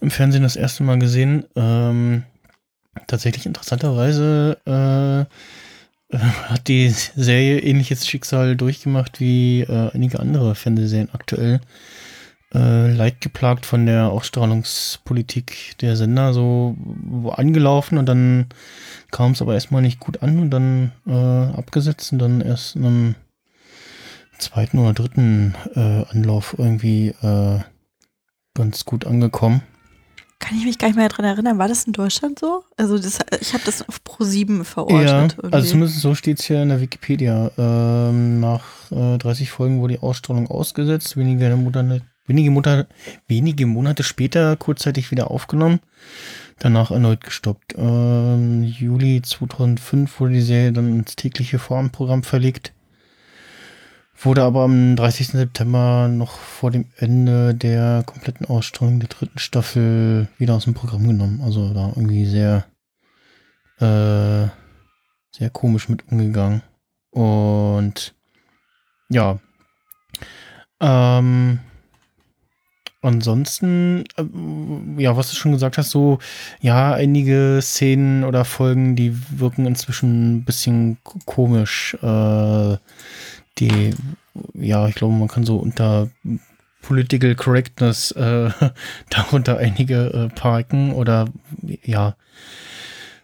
im 0.01 0.11
Fernsehen 0.11 0.43
das 0.43 0.55
erste 0.55 0.83
Mal 0.83 0.99
gesehen. 0.99 1.45
Ähm, 1.55 2.23
tatsächlich 3.07 3.45
interessanterweise 3.45 4.57
äh, 4.65 5.33
hat 6.11 6.67
die 6.67 6.89
Serie 6.89 7.59
ähnliches 7.59 8.07
Schicksal 8.07 8.55
durchgemacht 8.55 9.19
wie 9.19 9.61
äh, 9.61 9.91
einige 9.93 10.19
andere 10.19 10.55
Fernsehserien 10.55 11.09
aktuell. 11.11 11.59
Äh, 12.53 12.93
leidgeplagt 12.93 13.65
von 13.65 13.85
der 13.85 14.09
Ausstrahlungspolitik 14.09 15.75
der 15.81 15.97
Sender 15.97 16.33
so 16.33 16.77
angelaufen 17.35 17.97
und 17.97 18.05
dann 18.05 18.45
kam 19.11 19.33
es 19.33 19.41
aber 19.41 19.53
erstmal 19.53 19.81
nicht 19.81 19.99
gut 19.99 20.23
an 20.23 20.39
und 20.39 20.51
dann 20.51 20.93
äh, 21.05 21.11
abgesetzt 21.11 22.13
und 22.13 22.19
dann 22.19 22.39
erst 22.39 22.77
in 22.77 22.85
einem 22.85 23.15
zweiten 24.37 24.79
oder 24.79 24.93
dritten 24.93 25.55
äh, 25.75 26.05
Anlauf 26.09 26.55
irgendwie 26.57 27.09
äh, 27.21 27.59
ganz 28.53 28.85
gut 28.85 29.05
angekommen. 29.05 29.61
Kann 30.39 30.57
ich 30.57 30.65
mich 30.65 30.77
gar 30.77 30.87
nicht 30.87 30.97
mehr 30.97 31.09
daran 31.09 31.25
erinnern. 31.25 31.57
War 31.57 31.67
das 31.67 31.85
in 31.85 31.93
Deutschland 31.93 32.37
so? 32.39 32.63
Also 32.77 32.97
das, 32.97 33.19
ich 33.41 33.53
habe 33.53 33.63
das 33.65 33.87
auf 33.87 34.03
Pro 34.03 34.23
7 34.23 34.65
verortet. 34.65 35.35
Ja, 35.41 35.49
also 35.49 35.71
zumindest 35.71 35.99
so 35.99 36.13
steht 36.13 36.39
es 36.39 36.45
hier 36.45 36.61
in 36.61 36.69
der 36.69 36.79
Wikipedia. 36.79 37.51
Ähm, 37.57 38.39
nach 38.39 38.63
äh, 38.91 39.17
30 39.17 39.49
Folgen 39.49 39.81
wurde 39.81 39.95
die 39.95 40.01
Ausstrahlung 40.01 40.47
ausgesetzt. 40.47 41.17
Wenige 41.17 41.55
Monate, 41.55 42.01
wenige, 42.27 42.51
Monate, 42.51 42.87
wenige 43.27 43.65
Monate 43.65 44.03
später 44.03 44.55
kurzzeitig 44.57 45.09
wieder 45.09 45.31
aufgenommen. 45.31 45.79
Danach 46.59 46.91
erneut 46.91 47.23
gestoppt. 47.23 47.75
Ähm, 47.77 48.63
Juli 48.63 49.21
2005 49.23 50.19
wurde 50.19 50.33
die 50.33 50.41
Serie 50.41 50.71
dann 50.71 50.99
ins 50.99 51.15
tägliche 51.15 51.57
Vorabendprogramm 51.57 52.23
verlegt. 52.23 52.73
Wurde 54.19 54.43
aber 54.43 54.63
am 54.63 54.95
30. 54.95 55.27
September 55.27 56.07
noch 56.07 56.31
vor 56.31 56.71
dem 56.71 56.85
Ende 56.97 57.53
der 57.53 58.03
kompletten 58.03 58.47
Ausstrahlung 58.47 58.99
der 58.99 59.09
dritten 59.09 59.37
Staffel 59.37 60.27
wieder 60.39 60.55
aus 60.55 60.63
dem 60.63 60.73
Programm 60.73 61.07
genommen. 61.07 61.41
Also 61.43 61.71
da 61.71 61.89
irgendwie 61.89 62.25
sehr, 62.25 62.65
äh, 63.79 64.49
sehr 65.31 65.49
komisch 65.51 65.87
mit 65.87 66.11
umgegangen. 66.11 66.63
Und 67.11 68.15
ja. 69.09 69.37
Ähm, 70.79 71.59
ansonsten, 73.01 74.03
äh, 74.17 75.01
ja, 75.01 75.15
was 75.15 75.29
du 75.29 75.35
schon 75.35 75.51
gesagt 75.51 75.77
hast, 75.77 75.91
so, 75.91 76.17
ja, 76.59 76.93
einige 76.93 77.59
Szenen 77.61 78.23
oder 78.23 78.45
Folgen, 78.45 78.95
die 78.95 79.15
wirken 79.39 79.67
inzwischen 79.67 80.37
ein 80.37 80.43
bisschen 80.43 80.97
komisch. 81.25 81.95
Äh, 82.01 82.77
die, 83.59 83.93
ja, 84.53 84.87
ich 84.87 84.95
glaube, 84.95 85.13
man 85.13 85.27
kann 85.27 85.45
so 85.45 85.57
unter 85.57 86.09
Political 86.81 87.35
Correctness 87.35 88.11
äh, 88.11 88.49
darunter 89.09 89.57
einige 89.57 90.13
äh, 90.13 90.29
parken 90.33 90.93
oder 90.93 91.27
ja, 91.83 92.15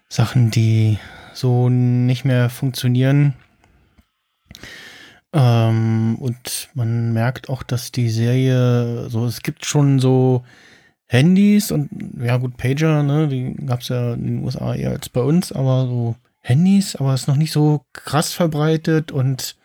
Sachen, 0.09 0.51
die 0.51 0.99
so 1.33 1.69
nicht 1.69 2.25
mehr 2.25 2.49
funktionieren. 2.49 3.33
Ähm, 5.33 6.17
und 6.19 6.69
man 6.73 7.13
merkt 7.13 7.49
auch, 7.49 7.63
dass 7.63 7.91
die 7.91 8.09
Serie, 8.09 9.09
so 9.09 9.25
es 9.25 9.41
gibt 9.41 9.65
schon 9.65 9.99
so 9.99 10.43
Handys 11.07 11.71
und 11.71 11.89
ja 12.19 12.37
gut, 12.37 12.57
Pager, 12.57 13.03
ne, 13.03 13.27
die 13.27 13.53
gab 13.65 13.81
es 13.81 13.89
ja 13.89 14.13
in 14.13 14.25
den 14.25 14.43
USA 14.43 14.75
eher 14.75 14.91
als 14.91 15.09
bei 15.09 15.21
uns, 15.21 15.51
aber 15.51 15.87
so 15.87 16.15
Handys, 16.41 16.95
aber 16.95 17.13
es 17.13 17.21
ist 17.21 17.27
noch 17.27 17.35
nicht 17.35 17.51
so 17.51 17.81
krass 17.93 18.33
verbreitet 18.33 19.11
und 19.11 19.55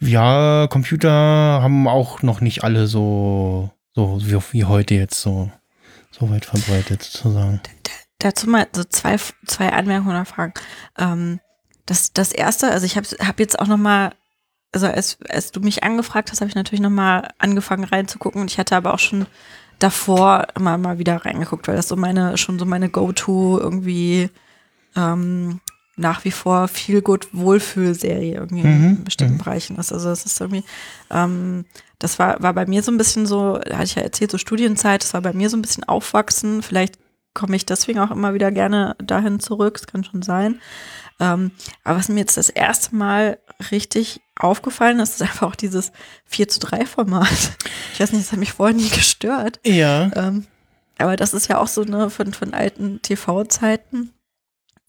ja, 0.00 0.66
Computer 0.68 1.10
haben 1.10 1.86
auch 1.86 2.22
noch 2.22 2.40
nicht 2.40 2.64
alle 2.64 2.86
so, 2.86 3.70
so 3.94 4.18
wie, 4.22 4.38
wie 4.52 4.64
heute 4.64 4.94
jetzt 4.94 5.20
so, 5.20 5.50
so 6.10 6.30
weit 6.30 6.46
verbreitet 6.46 7.02
sozusagen. 7.02 7.60
Dazu 8.18 8.48
mal 8.48 8.66
so 8.72 8.84
zwei, 8.84 9.16
zwei 9.46 9.72
Anmerkungen 9.72 10.10
oder 10.10 10.24
Fragen. 10.24 10.54
Ähm, 10.98 11.40
das, 11.86 12.12
das 12.12 12.32
erste, 12.32 12.70
also 12.70 12.86
ich 12.86 12.96
habe 12.96 13.06
hab 13.26 13.40
jetzt 13.40 13.58
auch 13.58 13.66
noch 13.66 13.78
mal, 13.78 14.12
also 14.72 14.86
als, 14.86 15.18
als 15.28 15.52
du 15.52 15.60
mich 15.60 15.82
angefragt 15.82 16.30
hast, 16.30 16.40
habe 16.40 16.48
ich 16.48 16.54
natürlich 16.54 16.80
noch 16.80 16.90
mal 16.90 17.30
angefangen 17.38 17.84
reinzugucken 17.84 18.40
und 18.40 18.50
ich 18.50 18.58
hatte 18.58 18.76
aber 18.76 18.94
auch 18.94 18.98
schon 18.98 19.26
davor 19.78 20.46
immer 20.54 20.78
mal 20.78 20.98
wieder 20.98 21.24
reingeguckt, 21.24 21.66
weil 21.66 21.76
das 21.76 21.88
so 21.88 21.96
meine, 21.96 22.38
schon 22.38 22.58
so 22.58 22.64
meine 22.64 22.90
Go-To 22.90 23.58
irgendwie 23.58 24.30
ähm, 24.96 25.60
nach 25.96 26.24
wie 26.24 26.30
vor 26.30 26.68
viel 26.68 27.02
gut 27.02 27.28
Wohlfühlserie 27.32 28.34
irgendwie 28.34 28.66
mhm. 28.66 28.88
in 28.98 29.04
bestimmten 29.04 29.34
mhm. 29.34 29.38
Bereichen 29.38 29.76
ist. 29.76 29.92
Also 29.92 30.10
es 30.10 30.24
ist 30.24 30.40
irgendwie, 30.40 30.64
ähm, 31.10 31.66
das 31.98 32.18
war, 32.18 32.42
war 32.42 32.54
bei 32.54 32.66
mir 32.66 32.82
so 32.82 32.90
ein 32.90 32.98
bisschen 32.98 33.26
so, 33.26 33.58
da 33.58 33.74
hatte 33.74 33.84
ich 33.84 33.94
ja 33.96 34.02
erzählt, 34.02 34.30
so 34.30 34.38
Studienzeit, 34.38 35.02
das 35.02 35.14
war 35.14 35.20
bei 35.20 35.32
mir 35.32 35.50
so 35.50 35.56
ein 35.56 35.62
bisschen 35.62 35.84
aufwachsen. 35.84 36.62
Vielleicht 36.62 36.98
komme 37.34 37.56
ich 37.56 37.66
deswegen 37.66 38.00
auch 38.00 38.10
immer 38.10 38.34
wieder 38.34 38.50
gerne 38.50 38.96
dahin 38.98 39.40
zurück, 39.40 39.74
das 39.74 39.86
kann 39.86 40.04
schon 40.04 40.22
sein. 40.22 40.60
Ähm, 41.20 41.50
aber 41.84 41.98
was 41.98 42.08
mir 42.08 42.20
jetzt 42.20 42.38
das 42.38 42.48
erste 42.48 42.96
Mal 42.96 43.38
richtig 43.70 44.22
aufgefallen 44.36 45.00
ist, 45.00 45.14
ist 45.14 45.22
einfach 45.22 45.48
auch 45.48 45.54
dieses 45.54 45.92
4 46.24 46.48
zu 46.48 46.60
3 46.60 46.86
Format. 46.86 47.28
Ich 47.92 48.00
weiß 48.00 48.12
nicht, 48.12 48.24
das 48.24 48.32
hat 48.32 48.38
mich 48.38 48.52
vorher 48.52 48.74
nie 48.74 48.88
gestört. 48.88 49.60
Ja. 49.66 50.10
Ähm, 50.14 50.46
aber 50.96 51.16
das 51.16 51.34
ist 51.34 51.48
ja 51.48 51.58
auch 51.58 51.68
so 51.68 51.84
ne, 51.84 52.08
von, 52.08 52.32
von 52.32 52.54
alten 52.54 53.02
TV-Zeiten 53.02 54.12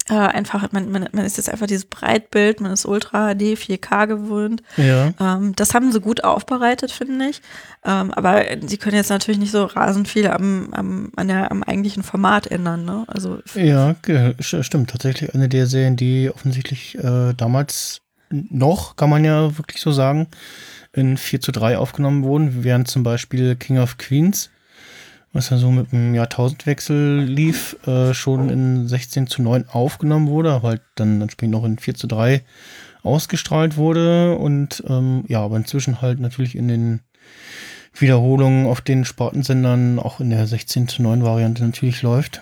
äh, 0.09 0.13
einfach, 0.13 0.71
man, 0.71 0.91
man, 0.91 1.07
man 1.11 1.25
ist 1.25 1.37
jetzt 1.37 1.49
einfach 1.49 1.67
dieses 1.67 1.85
Breitbild, 1.85 2.59
man 2.59 2.71
ist 2.71 2.85
Ultra 2.85 3.33
HD, 3.33 3.57
4K 3.57 4.07
gewöhnt. 4.07 4.63
Ja. 4.77 5.13
Ähm, 5.19 5.53
das 5.55 5.73
haben 5.73 5.91
sie 5.91 5.99
gut 5.99 6.23
aufbereitet, 6.23 6.91
finde 6.91 7.29
ich. 7.29 7.41
Ähm, 7.85 8.11
aber 8.11 8.43
sie 8.65 8.77
können 8.77 8.95
jetzt 8.95 9.09
natürlich 9.09 9.39
nicht 9.39 9.51
so 9.51 9.65
rasend 9.65 10.07
viel 10.07 10.27
am, 10.27 10.73
am, 10.73 11.11
an 11.15 11.27
der, 11.27 11.51
am 11.51 11.63
eigentlichen 11.63 12.03
Format 12.03 12.47
ändern. 12.47 12.85
Ne? 12.85 13.05
Also, 13.07 13.39
ja, 13.55 13.95
stimmt. 14.39 14.89
Tatsächlich 14.89 15.33
eine 15.33 15.49
der 15.49 15.67
Serien, 15.67 15.95
die 15.95 16.29
offensichtlich 16.33 16.97
äh, 16.97 17.33
damals 17.33 18.01
noch, 18.29 18.95
kann 18.95 19.09
man 19.09 19.25
ja 19.25 19.57
wirklich 19.57 19.81
so 19.81 19.91
sagen, 19.91 20.27
in 20.93 21.17
4 21.17 21.41
zu 21.41 21.51
3 21.51 21.77
aufgenommen 21.77 22.23
wurden, 22.23 22.63
während 22.63 22.87
zum 22.87 23.03
Beispiel 23.03 23.55
King 23.55 23.77
of 23.77 23.97
Queens 23.97 24.49
was 25.33 25.49
ja 25.49 25.57
so 25.57 25.71
mit 25.71 25.91
dem 25.91 26.13
Jahrtausendwechsel 26.13 27.21
lief, 27.21 27.77
äh, 27.87 28.13
schon 28.13 28.49
in 28.49 28.87
16 28.87 29.27
zu 29.27 29.41
9 29.41 29.69
aufgenommen 29.69 30.27
wurde, 30.27 30.51
aber 30.51 30.69
halt 30.69 30.81
dann 30.95 31.21
entsprechend 31.21 31.53
noch 31.53 31.63
in 31.63 31.77
4 31.77 31.95
zu 31.95 32.07
3 32.07 32.43
ausgestrahlt 33.03 33.77
wurde 33.77 34.35
und 34.35 34.83
ähm, 34.87 35.23
ja, 35.27 35.41
aber 35.41 35.57
inzwischen 35.57 36.01
halt 36.01 36.19
natürlich 36.19 36.55
in 36.55 36.67
den 36.67 37.01
Wiederholungen 37.93 38.67
auf 38.67 38.81
den 38.81 39.05
Spartensendern 39.05 39.99
auch 39.99 40.19
in 40.19 40.29
der 40.29 40.45
16 40.47 40.87
zu 40.87 41.01
9 41.01 41.23
Variante 41.23 41.63
natürlich 41.63 42.01
läuft. 42.01 42.41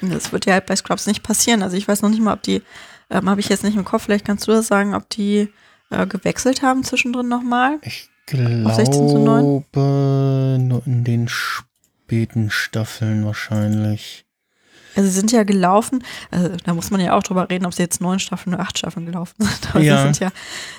Das 0.00 0.32
wird 0.32 0.46
ja 0.46 0.54
halt 0.54 0.66
bei 0.66 0.76
Scrubs 0.76 1.06
nicht 1.06 1.22
passieren. 1.22 1.62
Also 1.62 1.76
ich 1.76 1.88
weiß 1.88 2.02
noch 2.02 2.10
nicht 2.10 2.22
mal, 2.22 2.34
ob 2.34 2.42
die, 2.42 2.62
ähm, 3.10 3.28
habe 3.28 3.40
ich 3.40 3.48
jetzt 3.48 3.64
nicht 3.64 3.76
im 3.76 3.84
Kopf, 3.84 4.04
vielleicht 4.04 4.24
kannst 4.24 4.46
du 4.46 4.52
das 4.52 4.66
sagen, 4.66 4.94
ob 4.94 5.08
die 5.10 5.48
äh, 5.90 6.06
gewechselt 6.06 6.62
haben 6.62 6.84
zwischendrin 6.84 7.28
nochmal. 7.28 7.78
Ich 7.82 8.08
glaube, 8.26 9.64
nur 10.60 10.82
in 10.86 11.04
den 11.04 11.28
späten 11.28 12.50
Staffeln 12.50 13.24
wahrscheinlich. 13.24 14.26
Also 14.96 15.10
sie 15.10 15.14
sind 15.14 15.30
ja 15.30 15.44
gelaufen, 15.44 16.02
also 16.30 16.56
da 16.64 16.72
muss 16.72 16.90
man 16.90 17.02
ja 17.02 17.14
auch 17.14 17.22
drüber 17.22 17.50
reden, 17.50 17.66
ob 17.66 17.74
sie 17.74 17.82
jetzt 17.82 18.00
neun 18.00 18.18
Staffeln 18.18 18.54
oder 18.54 18.62
acht 18.62 18.78
Staffeln 18.78 19.04
gelaufen 19.04 19.34
sind. 19.38 19.70
Aber 19.70 19.80
ja. 19.80 19.98
sie 19.98 20.02
sind 20.04 20.20
ja, 20.20 20.30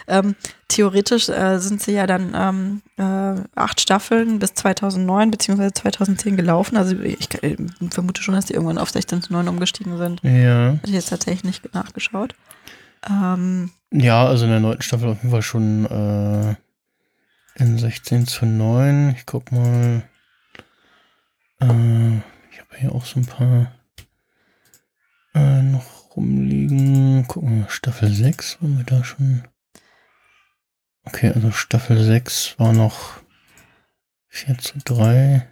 ähm, 0.08 0.36
theoretisch 0.68 1.30
äh, 1.30 1.60
sind 1.60 1.84
sie 1.84 1.92
ja 1.92 2.08
dann 2.08 2.34
ähm, 2.36 2.82
äh, 2.98 3.42
acht 3.56 3.80
Staffeln 3.80 4.39
bis 4.39 4.56
2009 4.56 5.30
beziehungsweise 5.30 5.72
2010 5.72 6.36
gelaufen. 6.36 6.77
Also 6.77 7.00
ich, 7.00 7.20
ich, 7.44 7.58
vermute 7.92 8.24
schon, 8.24 8.34
dass 8.34 8.46
die 8.46 8.54
irgendwann 8.54 8.80
auf 8.80 8.89
16 8.89 9.22
zu 9.22 9.34
9 9.34 9.48
umgestiegen 9.48 9.98
sind. 9.98 10.22
Ja. 10.24 10.74
Hatte 10.74 10.88
ich 10.88 10.94
jetzt 10.94 11.10
tatsächlich 11.10 11.44
nicht 11.44 11.74
nachgeschaut. 11.75 12.34
Ähm, 13.08 13.70
ja, 13.92 14.25
also 14.25 14.46
in 14.46 14.51
der 14.51 14.60
neunten 14.60 14.82
Staffel 14.82 15.10
auf 15.10 15.18
jeden 15.18 15.30
Fall 15.30 15.44
schon 15.44 15.86
äh, 15.86 16.56
in 17.59 17.77
16 17.77 18.27
zu 18.27 18.45
9. 18.45 19.11
Ich 19.15 19.25
guck 19.25 19.51
mal. 19.51 20.03
Äh, 21.59 22.17
ich 22.51 22.59
habe 22.59 22.77
hier 22.77 22.91
auch 22.93 23.05
so 23.05 23.19
ein 23.19 23.25
paar 23.25 23.73
äh, 25.33 25.61
noch 25.61 26.15
rumliegen. 26.15 27.27
Gucken 27.27 27.61
wir, 27.61 27.69
Staffel 27.69 28.11
6 28.11 28.61
waren 28.61 28.77
wir 28.77 28.85
da 28.85 29.03
schon. 29.03 29.47
Okay, 31.03 31.31
also 31.33 31.51
Staffel 31.51 32.03
6 32.03 32.59
war 32.59 32.73
noch 32.73 33.21
4 34.29 34.57
zu 34.57 34.79
3. 34.83 35.47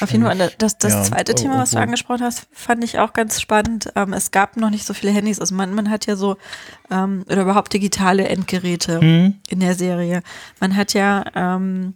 Auf 0.00 0.12
jeden 0.12 0.24
Fall, 0.24 0.52
das, 0.58 0.76
das 0.76 0.92
ja, 0.92 1.02
zweite 1.02 1.34
Thema, 1.34 1.58
was 1.58 1.70
du 1.70 1.78
angesprochen 1.78 2.22
hast, 2.22 2.46
fand 2.52 2.84
ich 2.84 2.98
auch 2.98 3.14
ganz 3.14 3.40
spannend. 3.40 3.90
Ähm, 3.96 4.12
es 4.12 4.30
gab 4.30 4.58
noch 4.58 4.68
nicht 4.68 4.84
so 4.84 4.92
viele 4.92 5.12
Handys. 5.12 5.40
Also 5.40 5.54
man, 5.54 5.74
man 5.74 5.88
hat 5.88 6.06
ja 6.06 6.14
so, 6.14 6.36
ähm, 6.90 7.24
oder 7.26 7.42
überhaupt 7.42 7.72
digitale 7.72 8.28
Endgeräte 8.28 9.00
mhm. 9.00 9.40
in 9.48 9.60
der 9.60 9.74
Serie. 9.74 10.22
Man 10.60 10.76
hat 10.76 10.92
ja, 10.92 11.24
ähm, 11.34 11.94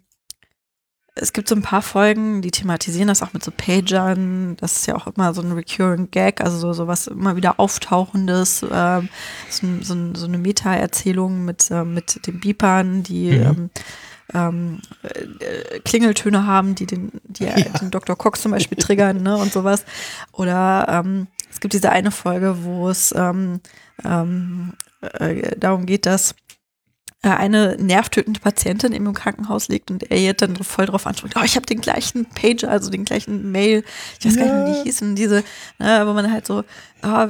es 1.15 1.33
gibt 1.33 1.49
so 1.49 1.55
ein 1.55 1.63
paar 1.63 1.83
Folgen, 1.83 2.41
die 2.41 2.51
thematisieren 2.51 3.09
das 3.09 3.23
auch 3.23 3.33
mit 3.33 3.43
so 3.43 3.51
Pagern. 3.51 4.57
Das 4.57 4.77
ist 4.77 4.87
ja 4.87 4.95
auch 4.95 5.07
immer 5.07 5.35
so 5.35 5.43
ein 5.43 5.53
recurring 5.53 6.11
Gag, 6.11 6.41
also 6.41 6.59
so, 6.59 6.73
so 6.73 6.87
was 6.87 7.09
immer 7.09 7.37
wieder 7.37 7.61
auftauchendes, 7.61 8.65
ähm, 8.71 9.09
so, 9.51 9.67
so, 9.83 10.15
so 10.15 10.27
eine 10.27 10.39
Meta-Erzählung 10.39 11.45
mit, 11.45 11.71
äh, 11.71 11.85
mit 11.85 12.27
den 12.27 12.41
Beepern, 12.41 13.03
die 13.03 13.33
mhm. 13.33 13.45
ähm, 13.45 13.71
ähm, 14.35 14.81
äh, 15.03 15.81
Klingeltöne 15.81 16.47
haben, 16.47 16.75
die 16.75 16.87
den, 16.87 17.13
die 17.25 17.45
ja. 17.45 17.55
den 17.55 17.91
Dr. 17.91 18.17
Cox 18.17 18.43
zum 18.43 18.53
Beispiel 18.53 18.79
triggern, 18.79 19.23
ne, 19.23 19.37
und 19.37 19.53
sowas. 19.53 19.85
Oder 20.33 20.87
ähm, 20.89 21.29
es 21.51 21.61
gibt 21.61 21.75
diese 21.75 21.91
eine 21.91 22.11
Folge, 22.11 22.65
wo 22.65 22.89
es 22.89 23.15
ähm, 23.17 23.61
ähm, 24.05 24.75
äh, 25.01 25.57
darum 25.57 25.87
geht, 25.87 26.07
dass 26.07 26.35
äh, 27.23 27.31
eine 27.31 27.77
nervtötende 27.77 28.41
Patientin 28.41 28.93
im 28.93 29.13
Krankenhaus 29.15 29.69
liegt 29.69 29.91
und 29.91 30.11
er 30.11 30.21
jetzt 30.21 30.43
dann 30.43 30.55
voll 30.57 30.87
drauf 30.87 31.07
anspricht, 31.07 31.35
oh, 31.37 31.43
ich 31.45 31.57
habe 31.57 31.67
den 31.67 31.81
gleichen 31.81 32.27
Pager, 32.27 32.71
also 32.71 32.91
den 32.91 33.05
gleichen 33.05 33.51
Mail, 33.51 33.85
ich 34.21 34.27
weiß 34.27 34.37
ja. 34.37 34.47
gar 34.47 34.55
nicht, 34.55 34.69
wie 34.69 34.79
die 34.79 34.85
hießen, 34.85 35.17
diese, 35.17 35.43
ne, 35.79 36.05
wo 36.07 36.13
man 36.13 36.31
halt 36.31 36.47
so, 36.47 36.63
oh, 37.07 37.27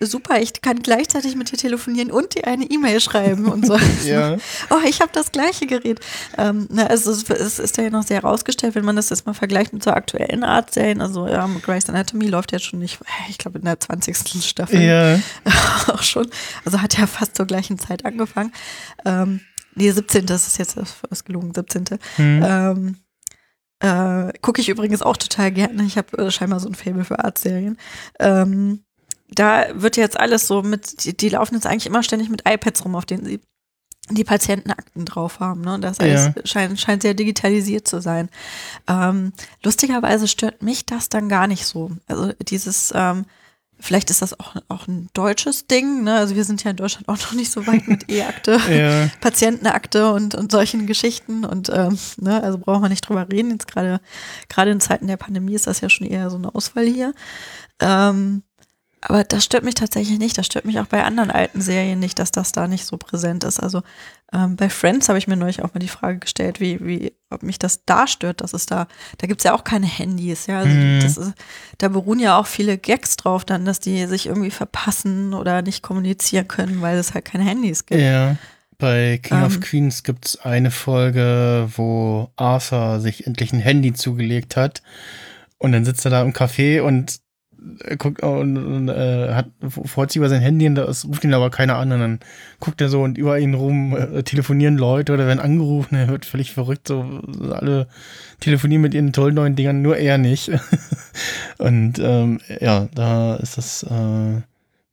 super, 0.00 0.40
ich 0.40 0.60
kann 0.60 0.80
gleichzeitig 0.80 1.36
mit 1.36 1.50
dir 1.50 1.58
telefonieren 1.58 2.10
und 2.10 2.34
dir 2.34 2.46
eine 2.46 2.64
E-Mail 2.64 3.00
schreiben 3.00 3.46
und 3.46 3.66
so. 3.66 3.76
ja. 4.04 4.36
Oh, 4.70 4.86
ich 4.88 5.00
habe 5.00 5.10
das 5.12 5.32
gleiche 5.32 5.66
Gerät. 5.66 6.00
Ähm, 6.38 6.68
ne, 6.70 6.88
also 6.88 7.10
es, 7.10 7.28
es 7.28 7.58
ist 7.58 7.76
ja 7.76 7.90
noch 7.90 8.02
sehr 8.02 8.22
herausgestellt, 8.22 8.74
wenn 8.74 8.84
man 8.84 8.96
das 8.96 9.10
jetzt 9.10 9.26
mal 9.26 9.34
vergleicht 9.34 9.72
mit 9.72 9.82
so 9.82 9.90
aktuellen 9.90 10.44
Arztserien, 10.44 11.00
also 11.00 11.26
ja, 11.26 11.48
Grey's 11.62 11.88
Anatomy 11.88 12.26
läuft 12.26 12.52
ja 12.52 12.58
schon 12.58 12.78
nicht, 12.78 12.98
ich 13.28 13.38
glaube 13.38 13.58
in 13.58 13.64
der 13.64 13.80
20. 13.80 14.44
Staffel 14.44 14.82
ja. 14.82 15.18
auch 15.88 16.02
schon, 16.02 16.28
also 16.64 16.80
hat 16.80 16.96
ja 16.98 17.06
fast 17.06 17.36
zur 17.36 17.46
gleichen 17.46 17.78
Zeit 17.78 18.04
angefangen. 18.04 18.52
Ähm, 19.04 19.40
nee, 19.74 19.90
17. 19.90 20.26
Das 20.26 20.46
ist 20.46 20.58
jetzt 20.58 20.76
das 20.76 21.24
gelungen, 21.24 21.52
17. 21.54 21.84
Hm. 22.16 22.42
Ähm, 22.44 22.96
äh, 23.80 24.32
Gucke 24.40 24.60
ich 24.60 24.68
übrigens 24.68 25.02
auch 25.02 25.16
total 25.16 25.52
gerne. 25.52 25.82
Ich 25.84 25.98
habe 25.98 26.16
äh, 26.18 26.30
scheinbar 26.30 26.60
so 26.60 26.68
ein 26.68 26.74
Fable 26.74 27.04
für 27.04 27.22
Arztserien. 27.22 27.76
Ähm, 28.18 28.85
da 29.28 29.66
wird 29.74 29.96
jetzt 29.96 30.18
alles 30.18 30.46
so 30.46 30.62
mit, 30.62 31.04
die, 31.04 31.16
die, 31.16 31.28
laufen 31.30 31.54
jetzt 31.54 31.66
eigentlich 31.66 31.86
immer 31.86 32.02
ständig 32.02 32.28
mit 32.28 32.42
iPads 32.48 32.84
rum, 32.84 32.94
auf 32.94 33.06
denen 33.06 33.24
sie 33.24 33.40
die 34.10 34.24
Patientenakten 34.24 35.04
drauf 35.04 35.40
haben. 35.40 35.62
Ne? 35.62 35.80
Das 35.80 35.98
alles 35.98 36.26
ja. 36.26 36.46
scheint, 36.46 36.80
scheint 36.80 37.02
sehr 37.02 37.14
digitalisiert 37.14 37.88
zu 37.88 38.00
sein. 38.00 38.28
Ähm, 38.86 39.32
lustigerweise 39.64 40.28
stört 40.28 40.62
mich 40.62 40.86
das 40.86 41.08
dann 41.08 41.28
gar 41.28 41.48
nicht 41.48 41.66
so. 41.66 41.90
Also 42.06 42.32
dieses 42.40 42.92
ähm, 42.94 43.26
Vielleicht 43.78 44.08
ist 44.08 44.22
das 44.22 44.38
auch, 44.40 44.56
auch 44.68 44.88
ein 44.88 45.10
deutsches 45.12 45.66
Ding. 45.66 46.04
Ne? 46.04 46.14
Also 46.14 46.34
wir 46.34 46.44
sind 46.44 46.64
ja 46.64 46.70
in 46.70 46.78
Deutschland 46.78 47.08
auch 47.08 47.18
noch 47.18 47.32
nicht 47.32 47.50
so 47.50 47.66
weit 47.66 47.86
mit 47.86 48.08
E-Akte, 48.10 48.58
ja. 48.70 49.08
Patientenakte 49.20 50.12
und, 50.12 50.34
und 50.34 50.50
solchen 50.50 50.86
Geschichten. 50.86 51.44
Und 51.44 51.68
ähm, 51.68 51.98
ne? 52.16 52.42
also 52.42 52.56
brauchen 52.56 52.82
wir 52.82 52.88
nicht 52.88 53.06
drüber 53.06 53.26
reden. 53.30 53.50
Jetzt 53.50 53.68
gerade 53.68 54.00
gerade 54.48 54.70
in 54.70 54.80
Zeiten 54.80 55.06
der 55.06 55.18
Pandemie 55.18 55.54
ist 55.54 55.66
das 55.66 55.82
ja 55.82 55.90
schon 55.90 56.06
eher 56.06 56.30
so 56.30 56.36
eine 56.36 56.54
Auswahl 56.54 56.86
hier. 56.86 57.12
Ähm, 57.78 58.42
aber 59.08 59.22
das 59.22 59.44
stört 59.44 59.62
mich 59.62 59.76
tatsächlich 59.76 60.18
nicht. 60.18 60.36
Das 60.36 60.46
stört 60.46 60.64
mich 60.64 60.80
auch 60.80 60.86
bei 60.86 61.04
anderen 61.04 61.30
alten 61.30 61.60
Serien 61.60 62.00
nicht, 62.00 62.18
dass 62.18 62.32
das 62.32 62.50
da 62.50 62.66
nicht 62.66 62.84
so 62.86 62.96
präsent 62.96 63.44
ist. 63.44 63.60
Also 63.60 63.82
ähm, 64.32 64.56
bei 64.56 64.68
Friends 64.68 65.08
habe 65.08 65.18
ich 65.18 65.28
mir 65.28 65.36
neulich 65.36 65.62
auch 65.62 65.72
mal 65.74 65.80
die 65.80 65.86
Frage 65.86 66.18
gestellt, 66.18 66.58
wie, 66.58 66.84
wie, 66.84 67.12
ob 67.30 67.44
mich 67.44 67.60
das 67.60 67.84
da 67.84 68.08
stört, 68.08 68.40
dass 68.40 68.52
es 68.52 68.66
da, 68.66 68.88
da 69.18 69.28
gibt 69.28 69.42
es 69.42 69.44
ja 69.44 69.54
auch 69.54 69.62
keine 69.62 69.86
Handys, 69.86 70.46
ja. 70.46 70.58
Also 70.58 70.74
mhm. 70.74 70.98
ist, 70.98 71.20
da 71.78 71.88
beruhen 71.88 72.18
ja 72.18 72.36
auch 72.36 72.46
viele 72.48 72.78
Gags 72.78 73.16
drauf 73.16 73.44
dann, 73.44 73.64
dass 73.64 73.78
die 73.78 74.06
sich 74.06 74.26
irgendwie 74.26 74.50
verpassen 74.50 75.34
oder 75.34 75.62
nicht 75.62 75.82
kommunizieren 75.82 76.48
können, 76.48 76.82
weil 76.82 76.98
es 76.98 77.14
halt 77.14 77.24
keine 77.24 77.44
Handys 77.44 77.86
gibt. 77.86 78.00
Ja. 78.00 78.36
Bei 78.78 79.20
King 79.22 79.38
ähm, 79.38 79.44
of 79.44 79.60
Queens 79.60 80.02
gibt 80.02 80.26
es 80.26 80.40
eine 80.40 80.72
Folge, 80.72 81.68
wo 81.76 82.30
Arthur 82.34 82.98
sich 82.98 83.26
endlich 83.26 83.52
ein 83.52 83.60
Handy 83.60 83.92
zugelegt 83.92 84.56
hat. 84.56 84.82
Und 85.58 85.72
dann 85.72 85.84
sitzt 85.84 86.04
er 86.04 86.10
da 86.10 86.22
im 86.22 86.32
Café 86.32 86.82
und 86.82 87.20
guckt 87.98 88.22
und, 88.22 88.56
und 88.56 88.88
äh, 88.88 89.32
hat 89.32 89.48
freut 89.68 90.10
sich 90.10 90.18
über 90.18 90.28
sein 90.28 90.40
Handy 90.40 90.66
und 90.66 90.74
da 90.76 90.84
ruft 90.84 91.24
ihn 91.24 91.34
aber 91.34 91.50
keiner 91.50 91.76
an 91.76 91.92
und 91.92 92.00
dann 92.00 92.20
guckt 92.60 92.80
er 92.80 92.88
so 92.88 93.02
und 93.02 93.18
über 93.18 93.38
ihn 93.38 93.54
rum 93.54 93.96
äh, 93.96 94.22
telefonieren 94.22 94.76
Leute 94.76 95.12
oder 95.12 95.26
werden 95.26 95.40
angerufen, 95.40 95.94
er 95.94 96.08
wird 96.08 96.24
völlig 96.24 96.52
verrückt, 96.52 96.88
so 96.88 97.20
alle 97.50 97.88
telefonieren 98.40 98.82
mit 98.82 98.94
ihren 98.94 99.12
tollen 99.12 99.34
neuen 99.34 99.56
Dingern, 99.56 99.82
nur 99.82 99.96
er 99.96 100.18
nicht. 100.18 100.50
und 101.58 101.98
ähm, 101.98 102.40
ja, 102.60 102.88
da 102.94 103.36
ist 103.36 103.58
das, 103.58 103.82
äh, 103.82 104.42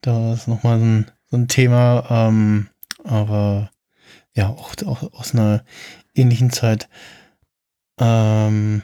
da 0.01 0.33
ist 0.33 0.47
nochmal 0.47 0.79
so 0.79 0.85
ein, 0.85 1.05
so 1.29 1.37
ein 1.37 1.47
Thema, 1.47 2.05
ähm, 2.09 2.67
aber 3.03 3.71
ja, 4.35 4.49
auch, 4.49 4.73
auch 4.85 5.13
aus 5.13 5.33
einer 5.33 5.63
ähnlichen 6.15 6.51
Zeit. 6.51 6.89
Ähm, 7.99 8.81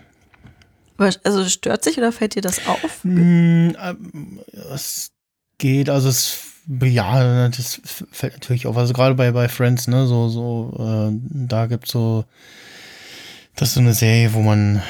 also 0.99 1.47
stört 1.47 1.83
sich 1.83 1.97
oder 1.97 2.11
fällt 2.11 2.35
dir 2.35 2.41
das 2.41 2.67
auf? 2.67 3.03
Mm, 3.03 3.71
es 4.73 5.11
geht, 5.57 5.89
also 5.89 6.09
es 6.09 6.45
ja, 6.81 7.49
das 7.49 7.81
fällt 8.11 8.33
natürlich 8.33 8.67
auf. 8.67 8.77
Also 8.77 8.93
gerade 8.93 9.15
bei, 9.15 9.31
bei 9.31 9.49
Friends, 9.49 9.87
ne, 9.87 10.05
so, 10.05 10.29
so, 10.29 11.09
äh, 11.11 11.19
da 11.47 11.65
gibt's 11.65 11.91
so, 11.91 12.25
das 13.55 13.69
ist 13.69 13.73
so 13.75 13.81
eine 13.81 13.93
Serie, 13.93 14.33
wo 14.33 14.41
man 14.41 14.81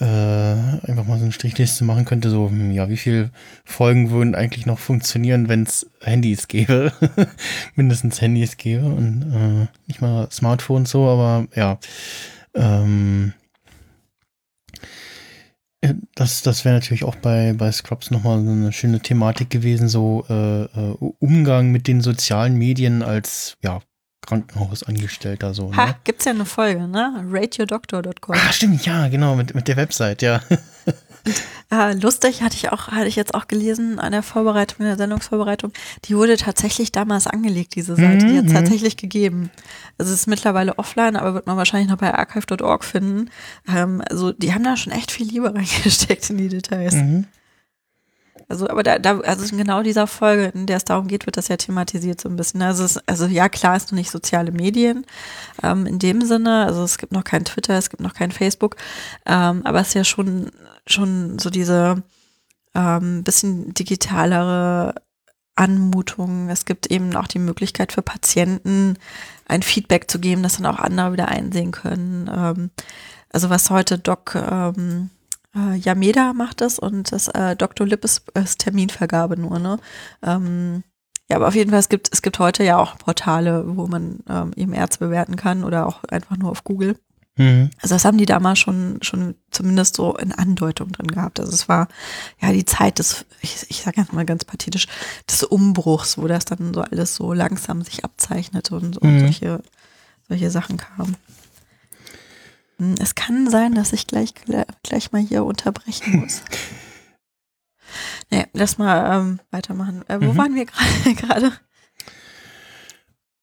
äh, 0.00 0.04
einfach 0.04 1.06
mal 1.06 1.18
so 1.18 1.24
eine 1.24 1.32
Strichliste 1.32 1.84
machen 1.84 2.04
könnte, 2.04 2.30
so, 2.30 2.48
hm, 2.48 2.72
ja, 2.72 2.88
wie 2.88 2.96
viele 2.96 3.30
Folgen 3.64 4.10
würden 4.10 4.34
eigentlich 4.34 4.66
noch 4.66 4.78
funktionieren, 4.78 5.48
wenn 5.48 5.64
es 5.64 5.86
Handys 6.00 6.48
gäbe? 6.48 6.92
Mindestens 7.74 8.20
Handys 8.20 8.56
gäbe 8.56 8.86
und 8.86 9.22
äh, 9.32 9.66
nicht 9.86 10.00
mal 10.00 10.28
Smartphones 10.30 10.90
so, 10.90 11.06
aber 11.06 11.46
ja. 11.54 11.78
Ähm, 12.54 13.34
äh, 13.34 13.37
das, 16.14 16.42
das 16.42 16.64
wäre 16.64 16.74
natürlich 16.74 17.04
auch 17.04 17.16
bei, 17.16 17.54
bei 17.56 17.70
Scrubs 17.70 18.10
nochmal 18.10 18.40
eine 18.40 18.72
schöne 18.72 19.00
Thematik 19.00 19.50
gewesen, 19.50 19.88
so 19.88 20.24
äh, 20.28 20.64
äh, 20.64 20.96
Umgang 21.18 21.70
mit 21.70 21.86
den 21.86 22.00
sozialen 22.00 22.56
Medien 22.56 23.02
als 23.02 23.56
ja, 23.62 23.80
Krankenhausangestellter. 24.28 25.54
So, 25.54 25.74
ha, 25.74 25.86
ne? 25.86 25.96
gibt's 26.04 26.26
ja 26.26 26.32
eine 26.32 26.44
Folge, 26.44 26.86
ne? 26.86 27.24
rateyourdoctor.com. 27.30 28.36
Ah, 28.36 28.52
stimmt, 28.52 28.84
ja, 28.84 29.08
genau, 29.08 29.34
mit, 29.34 29.54
mit 29.54 29.68
der 29.68 29.76
Website, 29.76 30.22
ja. 30.22 30.40
Äh, 31.70 31.92
lustig 31.94 32.42
hatte 32.42 32.56
ich 32.56 32.72
auch, 32.72 32.88
hatte 32.88 33.08
ich 33.08 33.16
jetzt 33.16 33.34
auch 33.34 33.48
gelesen 33.48 33.98
an 33.98 34.12
der 34.12 34.22
Vorbereitung, 34.22 34.78
in 34.78 34.86
der 34.86 34.96
Sendungsvorbereitung. 34.96 35.72
Die 36.06 36.16
wurde 36.16 36.38
tatsächlich 36.38 36.92
damals 36.92 37.26
angelegt, 37.26 37.74
diese 37.74 37.94
Seite. 37.94 38.24
Mhm. 38.24 38.30
Die 38.30 38.38
hat 38.38 38.44
es 38.46 38.52
mhm. 38.52 38.56
tatsächlich 38.56 38.96
gegeben. 38.96 39.50
Also 39.98 40.14
es 40.14 40.20
ist 40.20 40.26
mittlerweile 40.26 40.78
offline, 40.78 41.16
aber 41.16 41.34
wird 41.34 41.46
man 41.46 41.58
wahrscheinlich 41.58 41.90
noch 41.90 41.98
bei 41.98 42.14
archive.org 42.14 42.84
finden. 42.84 43.28
Ähm, 43.68 44.02
also 44.08 44.32
die 44.32 44.54
haben 44.54 44.64
da 44.64 44.78
schon 44.78 44.94
echt 44.94 45.10
viel 45.10 45.28
Liebe 45.28 45.54
reingesteckt 45.54 46.30
in 46.30 46.38
die 46.38 46.48
Details. 46.48 46.94
Mhm. 46.94 47.26
Also, 48.48 48.68
aber 48.68 48.82
da, 48.82 48.98
da, 48.98 49.20
also 49.20 49.44
in 49.44 49.58
genau 49.58 49.82
dieser 49.82 50.06
Folge, 50.06 50.46
in 50.54 50.66
der 50.66 50.78
es 50.78 50.84
darum 50.84 51.06
geht, 51.06 51.26
wird 51.26 51.36
das 51.36 51.48
ja 51.48 51.58
thematisiert 51.58 52.20
so 52.20 52.28
ein 52.28 52.36
bisschen. 52.36 52.62
Also, 52.62 52.84
es, 52.84 52.96
also 53.06 53.26
ja, 53.26 53.48
klar 53.48 53.76
ist 53.76 53.92
noch 53.92 53.98
nicht 53.98 54.10
soziale 54.10 54.52
Medien 54.52 55.04
ähm, 55.62 55.84
in 55.86 55.98
dem 55.98 56.22
Sinne. 56.22 56.64
Also 56.64 56.82
es 56.82 56.96
gibt 56.96 57.12
noch 57.12 57.24
kein 57.24 57.44
Twitter, 57.44 57.76
es 57.76 57.90
gibt 57.90 58.02
noch 58.02 58.14
kein 58.14 58.32
Facebook, 58.32 58.76
ähm, 59.26 59.62
aber 59.64 59.80
es 59.80 59.88
ist 59.88 59.94
ja 59.94 60.04
schon, 60.04 60.50
schon 60.86 61.38
so 61.38 61.50
diese 61.50 62.02
ähm, 62.74 63.22
bisschen 63.22 63.74
digitalere 63.74 64.94
Anmutung. 65.54 66.48
Es 66.48 66.64
gibt 66.64 66.90
eben 66.90 67.14
auch 67.16 67.26
die 67.26 67.40
Möglichkeit 67.40 67.92
für 67.92 68.02
Patienten 68.02 68.96
ein 69.46 69.62
Feedback 69.62 70.10
zu 70.10 70.20
geben, 70.20 70.42
das 70.42 70.56
dann 70.56 70.66
auch 70.66 70.78
andere 70.78 71.12
wieder 71.12 71.28
einsehen 71.28 71.72
können. 71.72 72.30
Ähm, 72.34 72.70
also 73.30 73.50
was 73.50 73.68
heute 73.68 73.98
Doc 73.98 74.34
ähm, 74.36 75.10
äh, 75.54 75.76
Yameda 75.76 76.32
macht 76.32 76.60
das 76.60 76.78
und 76.78 77.12
das 77.12 77.28
äh, 77.28 77.56
Dr. 77.56 77.86
Lip 77.86 78.04
ist, 78.04 78.28
ist 78.34 78.60
Terminvergabe 78.60 79.38
nur, 79.38 79.58
ne? 79.58 79.78
Ähm, 80.22 80.84
ja, 81.30 81.36
aber 81.36 81.48
auf 81.48 81.54
jeden 81.54 81.70
Fall, 81.70 81.80
es 81.80 81.90
gibt, 81.90 82.08
es 82.12 82.22
gibt 82.22 82.38
heute 82.38 82.64
ja 82.64 82.78
auch 82.78 82.96
Portale, 82.96 83.76
wo 83.76 83.86
man 83.86 84.20
ähm, 84.28 84.52
eben 84.56 84.72
Ärzte 84.72 85.00
bewerten 85.00 85.36
kann 85.36 85.62
oder 85.62 85.86
auch 85.86 86.02
einfach 86.04 86.38
nur 86.38 86.50
auf 86.50 86.64
Google. 86.64 86.96
Mhm. 87.36 87.70
Also 87.80 87.94
das 87.94 88.04
haben 88.04 88.18
die 88.18 88.26
damals 88.26 88.58
schon, 88.58 88.98
schon 89.02 89.34
zumindest 89.50 89.96
so 89.96 90.16
in 90.16 90.32
Andeutung 90.32 90.90
drin 90.92 91.08
gehabt. 91.08 91.38
Also 91.38 91.52
es 91.52 91.68
war 91.68 91.88
ja 92.40 92.52
die 92.52 92.64
Zeit 92.64 92.98
des, 92.98 93.26
ich, 93.42 93.66
ich 93.68 93.82
sage 93.82 94.00
jetzt 94.00 94.12
mal 94.12 94.24
ganz 94.24 94.44
pathetisch, 94.44 94.86
des 95.30 95.44
Umbruchs, 95.44 96.18
wo 96.18 96.26
das 96.26 96.46
dann 96.46 96.72
so 96.72 96.80
alles 96.80 97.14
so 97.14 97.32
langsam 97.34 97.82
sich 97.82 98.04
abzeichnete 98.04 98.74
und, 98.74 98.96
und 98.96 99.14
mhm. 99.14 99.20
solche, 99.20 99.62
solche 100.28 100.50
Sachen 100.50 100.78
kamen. 100.78 101.16
Hm, 102.78 102.94
es 103.00 103.14
kann 103.14 103.50
sein, 103.50 103.74
dass 103.74 103.92
ich 103.92 104.06
gleich, 104.06 104.34
gleich 104.82 105.12
mal 105.12 105.22
hier 105.22 105.44
unterbrechen 105.44 106.16
muss. 106.20 106.42
nee, 108.30 108.46
lass 108.52 108.78
mal 108.78 109.18
ähm, 109.18 109.40
weitermachen. 109.50 110.04
Äh, 110.08 110.20
wo 110.20 110.32
mhm. 110.32 110.36
waren 110.36 110.54
wir 110.54 110.66
gerade? 111.14 111.52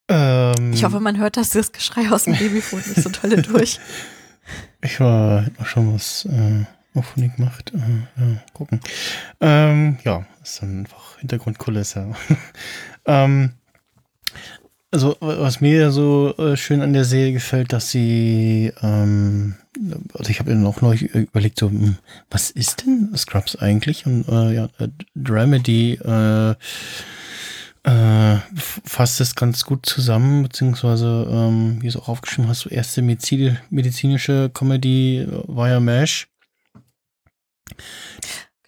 Ähm, 0.08 0.74
ich 0.74 0.84
hoffe, 0.84 1.00
man 1.00 1.18
hört 1.18 1.38
das, 1.38 1.50
das 1.50 1.72
Geschrei 1.72 2.10
aus 2.12 2.26
dem 2.26 2.38
Babyfon 2.38 2.80
nicht 2.80 3.02
so 3.02 3.10
tolle 3.10 3.42
durch. 3.42 3.80
Ich 4.82 5.00
war 5.00 5.46
auch 5.60 5.66
schon 5.66 5.96
was 5.96 6.26
äh, 6.26 6.66
Ophonik 6.94 7.40
macht. 7.40 7.74
Äh, 7.74 7.78
ja, 8.18 8.44
gucken. 8.54 8.80
Ähm, 9.42 9.98
ja, 10.04 10.26
ist 10.44 10.62
dann 10.62 10.80
einfach 10.80 11.18
Hintergrundkulisse. 11.20 12.14
ähm, 13.06 13.54
also, 14.96 15.18
was 15.20 15.62
mir 15.62 15.92
so 15.92 16.34
äh, 16.38 16.56
schön 16.58 16.82
an 16.82 16.94
der 16.94 17.06
Serie 17.06 17.34
gefällt, 17.34 17.74
dass 17.74 17.92
sie 17.92 18.72
ähm, 18.82 19.56
also 20.14 20.30
ich 20.30 20.40
habe 20.40 20.52
dann 20.52 20.66
auch 20.66 20.82
neulich 20.82 21.14
überlegt, 21.14 21.60
so, 21.60 21.70
hm, 21.70 21.98
was 22.30 22.52
ist 22.52 22.86
denn 22.86 23.12
Scrubs 23.16 23.56
eigentlich? 23.56 24.06
Und 24.06 24.28
äh, 24.28 24.54
ja, 24.54 24.70
äh, 24.80 24.88
Dramedy 25.16 25.94
äh, 25.96 26.56
äh, 27.84 28.38
fasst 28.86 29.22
es 29.22 29.36
ganz 29.36 29.66
gut 29.66 29.86
zusammen, 29.86 30.44
beziehungsweise, 30.44 31.28
ähm, 31.30 31.82
wie 31.82 31.88
es 31.88 31.98
auch 31.98 32.08
aufgeschrieben 32.08 32.50
hast, 32.50 32.62
so 32.62 32.70
erste 32.70 33.02
Medizin, 33.02 33.58
medizinische 33.70 34.50
Comedy 34.54 35.20
äh, 35.20 35.28
war 35.48 35.70
ja 35.70 35.80
MASH. 35.80 36.28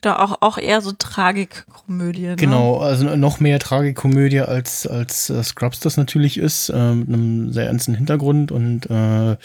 Genau, 0.01 0.15
auch, 0.15 0.37
auch 0.41 0.57
eher 0.57 0.81
so 0.81 0.91
Tragikkomödie. 0.91 2.27
Ne? 2.27 2.35
Genau, 2.35 2.77
also 2.77 3.15
noch 3.15 3.39
mehr 3.39 3.59
Tragikkomödie 3.59 4.41
als, 4.41 4.85
als 4.85 5.29
äh, 5.29 5.43
Scrubs 5.43 5.79
das 5.79 5.97
natürlich 5.97 6.37
ist, 6.37 6.69
äh, 6.69 6.93
mit 6.93 7.07
einem 7.07 7.51
sehr 7.51 7.67
ernsten 7.67 7.95
Hintergrund 7.95 8.51
und 8.51 8.89
äh, 8.89 9.37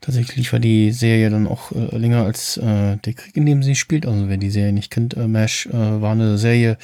tatsächlich 0.00 0.52
war 0.52 0.60
die 0.60 0.92
Serie 0.92 1.30
dann 1.30 1.46
auch 1.46 1.72
äh, 1.72 1.96
länger 1.96 2.24
als 2.24 2.56
äh, 2.56 2.96
der 2.96 3.12
Krieg, 3.12 3.36
in 3.36 3.46
dem 3.46 3.62
sie 3.62 3.74
spielt. 3.74 4.06
Also 4.06 4.28
wer 4.28 4.38
die 4.38 4.50
Serie 4.50 4.72
nicht 4.72 4.90
kennt, 4.90 5.14
äh, 5.16 5.28
MASH 5.28 5.66
äh, 5.66 5.72
war 5.72 6.12
eine 6.12 6.38
Serie 6.38 6.78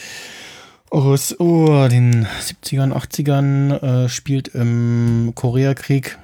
aus 0.90 1.38
oh, 1.38 1.86
den 1.88 2.26
70ern, 2.26 2.92
80ern, 2.92 4.04
äh, 4.04 4.08
spielt 4.08 4.48
im 4.48 5.32
Koreakrieg 5.34 6.18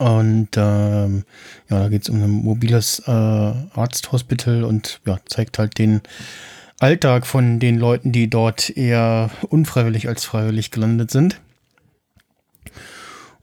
und 0.00 0.48
ähm, 0.56 1.24
ja, 1.68 1.80
da 1.80 1.88
geht 1.90 2.04
es 2.04 2.08
um 2.08 2.22
ein 2.22 2.30
mobiles 2.30 3.02
äh, 3.06 3.10
Arzthospital 3.10 4.64
und 4.64 4.98
ja, 5.06 5.18
zeigt 5.26 5.58
halt 5.58 5.76
den 5.76 6.00
Alltag 6.78 7.26
von 7.26 7.58
den 7.58 7.78
Leuten, 7.78 8.10
die 8.10 8.30
dort 8.30 8.74
eher 8.74 9.28
unfreiwillig 9.50 10.08
als 10.08 10.24
freiwillig 10.24 10.70
gelandet 10.70 11.10
sind. 11.10 11.38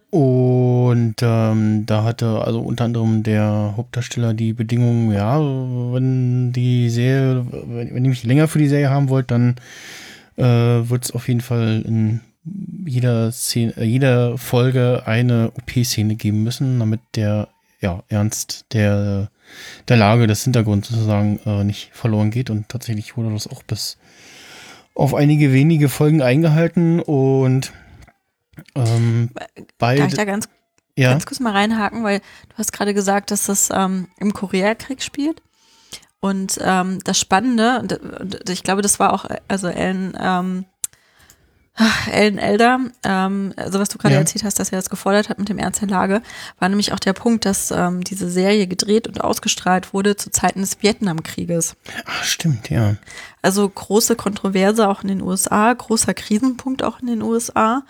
Und 0.09 1.17
ähm, 1.21 1.85
da 1.85 2.03
hatte 2.03 2.41
also 2.41 2.61
unter 2.61 2.85
anderem 2.85 3.21
der 3.21 3.75
Hauptdarsteller 3.77 4.33
die 4.33 4.53
Bedingung, 4.53 5.11
ja, 5.11 5.39
wenn 5.39 6.53
die 6.53 6.89
Serie, 6.89 7.45
wenn, 7.51 7.93
wenn 7.93 8.03
ihr 8.03 8.09
mich 8.09 8.23
länger 8.23 8.47
für 8.47 8.57
die 8.57 8.67
Serie 8.67 8.89
haben 8.89 9.09
wollt, 9.09 9.29
dann 9.29 9.57
äh, 10.37 10.43
wird 10.43 11.05
es 11.05 11.11
auf 11.11 11.27
jeden 11.27 11.41
Fall 11.41 11.83
in 11.85 12.21
jeder 12.85 13.31
Szene, 13.31 13.75
äh, 13.77 13.83
jeder 13.83 14.37
Folge 14.37 15.03
eine 15.05 15.51
OP-Szene 15.55 16.15
geben 16.15 16.43
müssen, 16.43 16.79
damit 16.79 17.01
der 17.15 17.49
ja, 17.79 18.03
Ernst 18.09 18.65
der, 18.73 19.29
der 19.87 19.97
Lage 19.97 20.27
des 20.27 20.43
Hintergrunds 20.43 20.89
sozusagen 20.89 21.39
äh, 21.45 21.63
nicht 21.63 21.91
verloren 21.93 22.31
geht. 22.31 22.49
Und 22.49 22.69
tatsächlich 22.69 23.17
wurde 23.17 23.31
das 23.31 23.47
auch 23.47 23.63
bis 23.63 23.97
auf 24.95 25.13
einige 25.13 25.53
wenige 25.53 25.89
Folgen 25.89 26.21
eingehalten 26.21 26.99
und 26.99 27.71
ähm, 28.73 29.29
beide. 29.77 30.01
Kann 30.01 30.09
ich 30.09 30.15
da 30.15 30.25
ganz, 30.25 30.49
ja? 30.95 31.11
ganz 31.11 31.25
kurz 31.25 31.39
mal 31.39 31.53
reinhaken, 31.53 32.03
weil 32.03 32.19
du 32.19 32.57
hast 32.57 32.73
gerade 32.73 32.95
gesagt, 32.95 33.29
dass 33.29 33.45
das 33.45 33.69
ähm, 33.71 34.07
im 34.17 34.33
Koreakrieg 34.33 35.03
spielt. 35.03 35.43
Und 36.19 36.59
ähm, 36.63 36.99
das 37.03 37.19
Spannende, 37.19 37.87
ich 38.49 38.63
glaube, 38.63 38.81
das 38.81 38.99
war 38.99 39.13
auch, 39.13 39.25
also 39.47 39.67
Ellen 39.67 40.17
ähm, 41.79 42.11
Ellen 42.11 42.37
Elder, 42.37 42.79
ähm, 43.03 43.53
also 43.55 43.79
was 43.79 43.89
du 43.89 43.97
gerade 43.97 44.15
ja. 44.15 44.19
erzählt 44.19 44.43
hast, 44.43 44.59
dass 44.59 44.71
er 44.71 44.77
das 44.77 44.89
gefordert 44.89 45.29
hat 45.29 45.39
mit 45.39 45.49
dem 45.49 45.57
Ernst 45.57 45.81
der 45.81 45.87
Lage, 45.87 46.21
war 46.59 46.69
nämlich 46.69 46.93
auch 46.93 46.99
der 46.99 47.13
Punkt, 47.13 47.45
dass 47.45 47.71
ähm, 47.71 48.03
diese 48.03 48.29
Serie 48.29 48.67
gedreht 48.67 49.07
und 49.07 49.21
ausgestrahlt 49.21 49.93
wurde 49.93 50.15
zu 50.15 50.31
Zeiten 50.31 50.61
des 50.61 50.81
Vietnamkrieges. 50.81 51.75
Ach, 52.05 52.23
stimmt, 52.23 52.69
ja. 52.69 52.95
Also 53.41 53.69
große 53.69 54.15
Kontroverse 54.15 54.89
auch 54.89 55.03
in 55.03 55.09
den 55.09 55.21
USA, 55.21 55.71
großer 55.71 56.13
Krisenpunkt 56.13 56.83
auch 56.83 56.99
in 56.99 57.07
den 57.07 57.21
USA. 57.21 57.83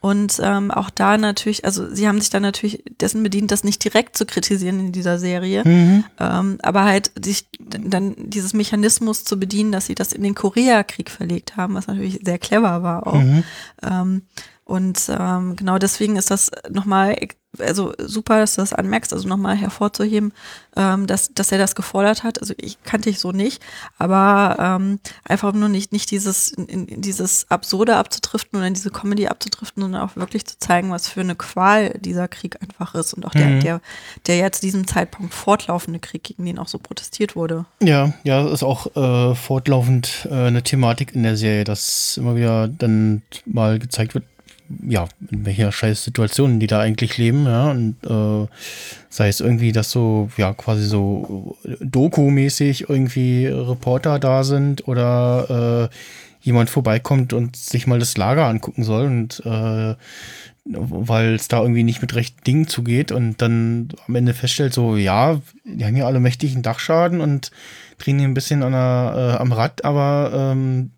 Und 0.00 0.40
ähm, 0.42 0.70
auch 0.70 0.90
da 0.90 1.18
natürlich, 1.18 1.64
also 1.64 1.92
sie 1.92 2.08
haben 2.08 2.20
sich 2.20 2.30
dann 2.30 2.42
natürlich 2.42 2.84
dessen 3.00 3.22
bedient, 3.22 3.50
das 3.50 3.64
nicht 3.64 3.82
direkt 3.82 4.16
zu 4.16 4.26
kritisieren 4.26 4.80
in 4.80 4.92
dieser 4.92 5.18
Serie, 5.18 5.64
mhm. 5.64 6.04
ähm, 6.18 6.58
aber 6.62 6.84
halt 6.84 7.10
sich 7.22 7.48
dann 7.58 8.14
dieses 8.16 8.54
Mechanismus 8.54 9.24
zu 9.24 9.38
bedienen, 9.38 9.72
dass 9.72 9.86
sie 9.86 9.94
das 9.94 10.12
in 10.12 10.22
den 10.22 10.34
Koreakrieg 10.34 11.10
verlegt 11.10 11.56
haben, 11.56 11.74
was 11.74 11.88
natürlich 11.88 12.20
sehr 12.24 12.38
clever 12.38 12.82
war 12.82 13.06
auch. 13.06 13.14
Mhm. 13.14 13.44
Ähm, 13.82 14.22
und 14.64 15.00
ähm, 15.08 15.56
genau 15.56 15.78
deswegen 15.78 16.16
ist 16.16 16.30
das 16.30 16.50
nochmal 16.70 17.16
also 17.58 17.92
super, 17.98 18.38
dass 18.38 18.54
du 18.54 18.62
das 18.62 18.72
anmerkst, 18.72 19.12
also 19.12 19.28
nochmal 19.28 19.56
hervorzuheben, 19.56 20.32
ähm, 20.76 21.06
dass, 21.06 21.34
dass 21.34 21.52
er 21.52 21.58
das 21.58 21.74
gefordert 21.74 22.22
hat. 22.22 22.40
Also 22.40 22.54
ich 22.56 22.82
kannte 22.82 23.10
ich 23.10 23.18
so 23.18 23.32
nicht, 23.32 23.62
aber 23.98 24.56
ähm, 24.58 25.00
einfach 25.24 25.52
nur 25.52 25.68
nicht, 25.68 25.92
nicht 25.92 26.10
dieses, 26.10 26.50
in, 26.50 26.88
in 26.88 27.02
dieses 27.02 27.50
Absurde 27.50 27.96
abzutriften 27.96 28.58
oder 28.58 28.66
in 28.66 28.74
diese 28.74 28.90
Comedy 28.90 29.26
abzutriften, 29.26 29.82
sondern 29.82 30.02
auch 30.02 30.16
wirklich 30.16 30.46
zu 30.46 30.58
zeigen, 30.58 30.90
was 30.90 31.08
für 31.08 31.20
eine 31.20 31.34
Qual 31.34 31.90
dieser 32.00 32.28
Krieg 32.28 32.60
einfach 32.62 32.94
ist 32.94 33.12
und 33.12 33.26
auch 33.26 33.32
der, 33.32 33.46
mhm. 33.46 33.60
der, 33.60 33.80
der 34.26 34.36
ja 34.36 34.50
zu 34.50 34.62
diesem 34.62 34.86
Zeitpunkt 34.86 35.34
fortlaufende 35.34 35.98
Krieg, 35.98 36.22
gegen 36.22 36.46
den 36.46 36.58
auch 36.58 36.68
so 36.68 36.78
protestiert 36.78 37.36
wurde. 37.36 37.66
Ja, 37.82 38.14
ja, 38.24 38.48
ist 38.48 38.62
auch 38.62 38.96
äh, 38.96 39.34
fortlaufend 39.34 40.26
äh, 40.30 40.34
eine 40.34 40.62
Thematik 40.62 41.14
in 41.14 41.22
der 41.22 41.36
Serie, 41.36 41.64
dass 41.64 42.16
immer 42.16 42.36
wieder 42.36 42.68
dann 42.68 43.22
mal 43.44 43.78
gezeigt 43.78 44.14
wird, 44.14 44.24
ja, 44.86 45.08
in 45.30 45.44
welcher 45.44 45.72
scheiß 45.72 46.04
Situationen 46.04 46.60
die 46.60 46.66
da 46.66 46.80
eigentlich 46.80 47.18
leben, 47.18 47.46
ja, 47.46 47.70
und 47.70 47.96
äh, 48.04 48.46
sei 49.08 49.28
es 49.28 49.40
irgendwie, 49.40 49.72
dass 49.72 49.90
so, 49.90 50.30
ja, 50.36 50.52
quasi 50.54 50.84
so 50.84 51.56
Doku-mäßig 51.80 52.88
irgendwie 52.88 53.46
Reporter 53.46 54.18
da 54.18 54.44
sind 54.44 54.86
oder 54.88 55.88
äh, 55.90 55.96
jemand 56.40 56.70
vorbeikommt 56.70 57.32
und 57.32 57.56
sich 57.56 57.86
mal 57.86 57.98
das 57.98 58.16
Lager 58.16 58.46
angucken 58.46 58.82
soll 58.84 59.06
und 59.06 59.42
äh, 59.44 59.94
weil 60.64 61.34
es 61.34 61.48
da 61.48 61.60
irgendwie 61.60 61.82
nicht 61.82 62.02
mit 62.02 62.14
rechten 62.14 62.42
Dingen 62.44 62.68
zugeht 62.68 63.10
und 63.10 63.42
dann 63.42 63.88
am 64.06 64.14
Ende 64.14 64.34
feststellt, 64.34 64.72
so, 64.72 64.96
ja, 64.96 65.40
die 65.64 65.84
haben 65.84 65.96
ja 65.96 66.06
alle 66.06 66.20
mächtigen 66.20 66.62
Dachschaden 66.62 67.20
und 67.20 67.50
drehen 67.98 68.18
hier 68.18 68.28
ein 68.28 68.34
bisschen 68.34 68.62
an 68.62 68.72
der, 68.72 69.14
äh, 69.16 69.40
am 69.40 69.52
Rad, 69.52 69.84
aber 69.84 70.30
ähm, 70.34 70.90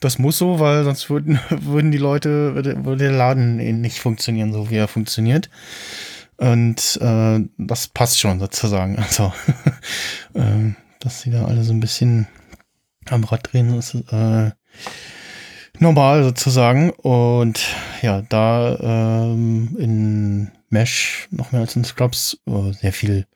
das 0.00 0.18
muss 0.18 0.38
so, 0.38 0.60
weil 0.60 0.84
sonst 0.84 1.08
würden, 1.10 1.38
würden 1.50 1.90
die 1.90 1.98
Leute, 1.98 2.54
würde, 2.54 2.96
der 2.96 3.12
Laden 3.12 3.56
nicht 3.80 4.00
funktionieren, 4.00 4.52
so 4.52 4.70
wie 4.70 4.76
er 4.76 4.88
funktioniert. 4.88 5.50
Und 6.36 6.98
äh, 7.00 7.40
das 7.56 7.88
passt 7.88 8.18
schon 8.18 8.40
sozusagen. 8.40 8.98
Also, 9.02 9.32
äh, 10.34 10.72
dass 11.00 11.22
sie 11.22 11.30
da 11.30 11.46
alle 11.46 11.62
so 11.62 11.72
ein 11.72 11.80
bisschen 11.80 12.26
am 13.08 13.24
Rad 13.24 13.52
drehen, 13.52 13.76
ist 13.78 13.94
äh, 13.94 14.50
normal 15.78 16.24
sozusagen. 16.24 16.90
Und 16.90 17.66
ja, 18.02 18.22
da 18.22 18.78
ähm, 18.80 19.76
in 19.78 20.50
Mesh 20.68 21.28
noch 21.30 21.52
mehr 21.52 21.62
als 21.62 21.76
in 21.76 21.84
Scrubs 21.84 22.38
äh, 22.46 22.72
sehr 22.72 22.92
viel 22.92 23.26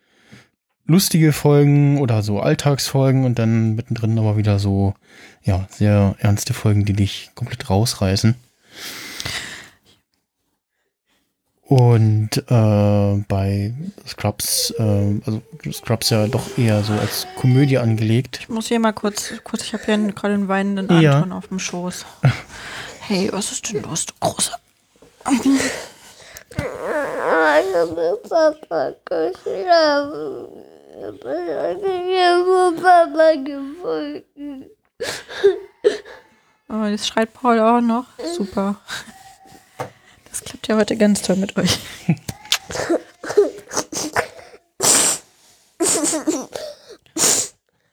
lustige 0.90 1.32
Folgen 1.32 1.98
oder 1.98 2.22
so 2.22 2.40
Alltagsfolgen 2.40 3.24
und 3.24 3.38
dann 3.38 3.76
mittendrin 3.76 4.18
aber 4.18 4.36
wieder 4.36 4.58
so, 4.58 4.94
ja, 5.42 5.66
sehr 5.70 6.14
ernste 6.18 6.54
Folgen, 6.54 6.84
die 6.84 6.92
dich 6.92 7.30
komplett 7.34 7.70
rausreißen. 7.70 8.34
Und 11.70 12.30
äh, 12.48 13.24
bei 13.28 13.72
Scrubs, 14.04 14.74
äh, 14.76 15.20
also 15.24 15.40
Scrubs 15.70 16.10
ja 16.10 16.26
doch 16.26 16.58
eher 16.58 16.82
so 16.82 16.92
als 16.94 17.28
Komödie 17.36 17.78
angelegt. 17.78 18.38
Ich 18.40 18.48
muss 18.48 18.66
hier 18.66 18.80
mal 18.80 18.92
kurz, 18.92 19.34
kurz 19.44 19.62
ich 19.62 19.72
habe 19.72 19.84
hier 19.84 19.96
gerade 20.12 20.34
einen 20.34 20.48
weinenden 20.48 20.90
Anton 20.90 21.02
ja. 21.30 21.36
auf 21.36 21.46
dem 21.48 21.58
Schoß. 21.58 22.06
Hey, 23.02 23.28
was 23.32 23.50
ist 23.50 23.72
denn 23.72 23.82
los, 23.82 24.06
du 24.06 24.14
Großer? 24.20 24.56
Papa 28.28 28.92
geschlafen. 29.04 30.46
Papa 32.80 33.34
gefunden. 33.34 34.70
Oh, 36.72 36.84
jetzt 36.84 37.08
schreit 37.08 37.32
Paul 37.32 37.58
auch 37.58 37.80
noch. 37.80 38.04
Super. 38.36 38.76
Das 40.28 40.40
klappt 40.44 40.68
ja 40.68 40.76
heute 40.76 40.96
ganz 40.96 41.20
toll 41.20 41.34
mit 41.34 41.56
euch. 41.56 41.80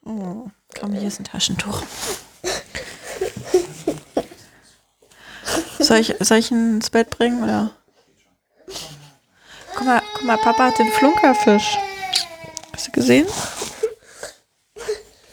Oh, 0.06 0.50
komm, 0.80 0.94
hier 0.94 1.08
ist 1.10 1.20
ein 1.20 1.26
Taschentuch. 1.26 1.84
Soll 5.80 5.98
ich, 5.98 6.16
soll 6.20 6.38
ich 6.38 6.50
ihn 6.52 6.76
ins 6.76 6.90
Bett 6.90 7.10
bringen, 7.10 7.44
oder? 7.44 7.72
Guck 9.76 9.86
mal, 9.86 10.02
guck 10.14 10.24
mal, 10.24 10.38
Papa 10.38 10.66
hat 10.68 10.80
den 10.80 10.92
Flunkerfisch. 10.94 11.78
Hast 12.74 12.88
du 12.88 12.92
gesehen? 12.92 13.28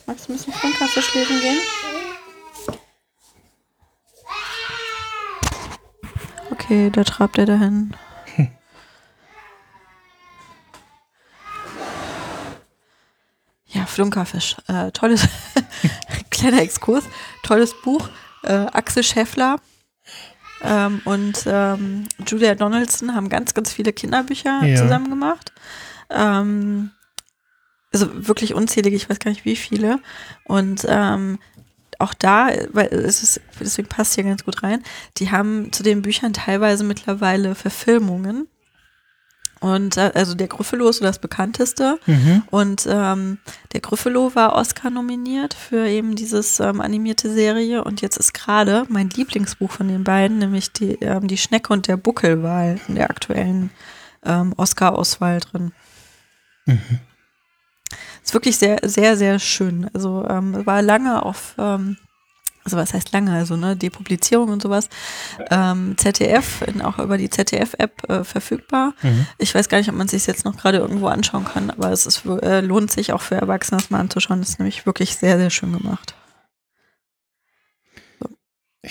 Magst 0.06 0.28
du 0.28 0.32
ein 0.32 0.36
bisschen 0.36 0.52
Flunkerfisch 0.52 1.14
lesen 1.14 1.40
gehen? 1.40 1.60
Okay, 6.50 6.90
da 6.90 7.04
trabt 7.04 7.38
er 7.38 7.46
dahin. 7.46 7.96
Ja, 13.66 13.86
Flunkerfisch. 13.86 14.54
Äh, 14.68 14.92
tolles, 14.92 15.26
kleiner 16.30 16.62
Exkurs. 16.62 17.02
Tolles 17.42 17.74
Buch. 17.82 18.08
Äh, 18.44 18.66
Axel 18.72 19.02
Scheffler 19.02 19.58
ähm, 20.64 21.02
und 21.04 21.44
ähm, 21.46 22.08
Julia 22.26 22.54
Donaldson 22.54 23.14
haben 23.14 23.28
ganz, 23.28 23.54
ganz 23.54 23.72
viele 23.72 23.92
Kinderbücher 23.92 24.64
ja. 24.64 24.76
zusammen 24.76 25.10
gemacht. 25.10 25.52
Ähm, 26.10 26.90
also 27.94 28.28
wirklich 28.28 28.54
unzählige, 28.54 28.96
ich 28.96 29.08
weiß 29.08 29.18
gar 29.18 29.30
nicht 29.30 29.44
wie 29.44 29.56
viele. 29.56 30.00
Und 30.44 30.84
ähm, 30.88 31.38
auch 31.98 32.14
da, 32.14 32.50
weil 32.72 32.88
es 32.88 33.22
ist, 33.22 33.40
deswegen 33.60 33.88
passt 33.88 34.14
hier 34.14 34.24
ganz 34.24 34.44
gut 34.44 34.62
rein, 34.62 34.82
die 35.18 35.30
haben 35.30 35.72
zu 35.72 35.82
den 35.82 36.02
Büchern 36.02 36.32
teilweise 36.32 36.84
mittlerweile 36.84 37.54
Verfilmungen. 37.54 38.48
Und 39.60 39.96
äh, 39.96 40.12
also 40.14 40.34
der 40.34 40.48
Gryffalo 40.48 40.88
ist 40.90 40.98
so 40.98 41.04
das 41.04 41.18
bekannteste. 41.18 41.98
Mhm. 42.04 42.42
Und 42.50 42.86
ähm, 42.86 43.38
der 43.72 43.80
Gryffalo 43.80 44.34
war 44.34 44.54
Oscar 44.54 44.90
nominiert 44.90 45.54
für 45.54 45.86
eben 45.86 46.16
dieses 46.16 46.60
ähm, 46.60 46.82
animierte 46.82 47.32
Serie. 47.32 47.82
Und 47.82 48.02
jetzt 48.02 48.18
ist 48.18 48.34
gerade 48.34 48.84
mein 48.90 49.08
Lieblingsbuch 49.08 49.70
von 49.70 49.88
den 49.88 50.04
beiden, 50.04 50.38
nämlich 50.38 50.72
die, 50.72 50.96
ähm, 51.00 51.28
die 51.28 51.38
Schnecke 51.38 51.72
und 51.72 51.88
der 51.88 51.96
Buckelwal 51.96 52.78
in 52.88 52.96
der 52.96 53.08
aktuellen 53.08 53.70
ähm, 54.22 54.52
Oscar-Auswahl 54.56 55.40
drin. 55.40 55.72
Mhm. 56.66 57.00
Ist 58.24 58.32
wirklich 58.32 58.56
sehr, 58.56 58.78
sehr, 58.82 59.16
sehr 59.18 59.38
schön. 59.38 59.88
Also 59.92 60.26
ähm, 60.28 60.64
war 60.64 60.80
lange 60.80 61.22
auf, 61.22 61.54
ähm, 61.58 61.98
also 62.64 62.78
was 62.78 62.94
heißt 62.94 63.12
lange, 63.12 63.32
also 63.34 63.54
ne, 63.56 63.76
Depublizierung 63.76 64.48
und 64.48 64.62
sowas, 64.62 64.88
ähm, 65.50 65.94
ZDF, 65.98 66.62
in, 66.66 66.80
auch 66.80 66.98
über 66.98 67.18
die 67.18 67.28
ZDF-App 67.28 68.08
äh, 68.08 68.24
verfügbar. 68.24 68.94
Mhm. 69.02 69.26
Ich 69.36 69.54
weiß 69.54 69.68
gar 69.68 69.76
nicht, 69.76 69.90
ob 69.90 69.94
man 69.96 70.08
sich 70.08 70.26
jetzt 70.26 70.46
noch 70.46 70.56
gerade 70.56 70.78
irgendwo 70.78 71.08
anschauen 71.08 71.44
kann, 71.44 71.68
aber 71.70 71.92
es 71.92 72.06
ist, 72.06 72.24
äh, 72.24 72.60
lohnt 72.62 72.90
sich 72.90 73.12
auch 73.12 73.20
für 73.20 73.34
Erwachsene, 73.34 73.78
das 73.78 73.90
mal 73.90 74.00
anzuschauen. 74.00 74.40
Das 74.40 74.48
ist 74.48 74.58
nämlich 74.58 74.86
wirklich 74.86 75.16
sehr, 75.16 75.36
sehr 75.36 75.50
schön 75.50 75.72
gemacht. 75.72 76.14
So. 78.20 78.28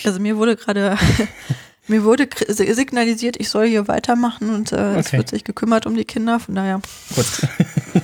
Also 0.03 0.19
mir 0.19 0.37
wurde 0.37 0.55
gerade 0.55 0.95
mir 1.87 2.03
wurde 2.03 2.29
signalisiert, 2.47 3.37
ich 3.39 3.49
soll 3.49 3.65
hier 3.67 3.87
weitermachen 3.87 4.53
und 4.53 4.71
äh, 4.71 4.97
es 4.97 5.07
Okay. 5.07 5.17
wird 5.17 5.29
sich 5.29 5.43
gekümmert 5.43 5.87
um 5.87 5.95
die 5.95 6.05
Kinder. 6.05 6.39
Von 6.39 6.53
daher 6.53 6.79
Gut. 7.15 7.25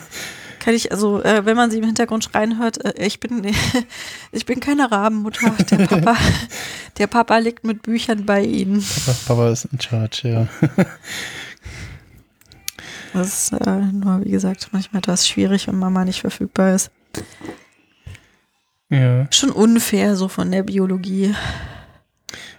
kann 0.59 0.73
ich, 0.73 0.91
also 0.91 1.21
äh, 1.23 1.45
wenn 1.45 1.55
man 1.55 1.71
sie 1.71 1.77
im 1.77 1.85
Hintergrund 1.85 2.23
schreien 2.23 2.59
hört, 2.59 2.83
äh, 2.83 3.05
ich 3.05 3.19
bin 3.19 3.43
ich 4.31 4.45
bin 4.45 4.59
keine 4.59 4.91
Rabenmutter. 4.91 5.51
Der 5.71 5.87
Papa, 5.87 6.15
der 6.97 7.07
Papa 7.07 7.37
liegt 7.37 7.63
mit 7.63 7.81
Büchern 7.81 8.25
bei 8.25 8.43
ihnen. 8.43 8.83
Papa, 9.05 9.17
Papa 9.27 9.49
ist 9.49 9.65
in 9.65 9.79
charge, 9.79 10.29
ja. 10.29 10.47
Das 13.11 13.51
ist 13.51 13.53
äh, 13.53 13.75
nur, 13.91 14.23
wie 14.23 14.29
gesagt, 14.29 14.69
manchmal 14.71 14.99
etwas 14.99 15.27
schwierig, 15.27 15.67
wenn 15.67 15.79
Mama 15.79 16.05
nicht 16.05 16.21
verfügbar 16.21 16.75
ist. 16.75 16.91
Ja, 18.89 19.27
Schon 19.31 19.49
unfair 19.49 20.15
so 20.15 20.27
von 20.27 20.51
der 20.51 20.61
Biologie. 20.61 21.33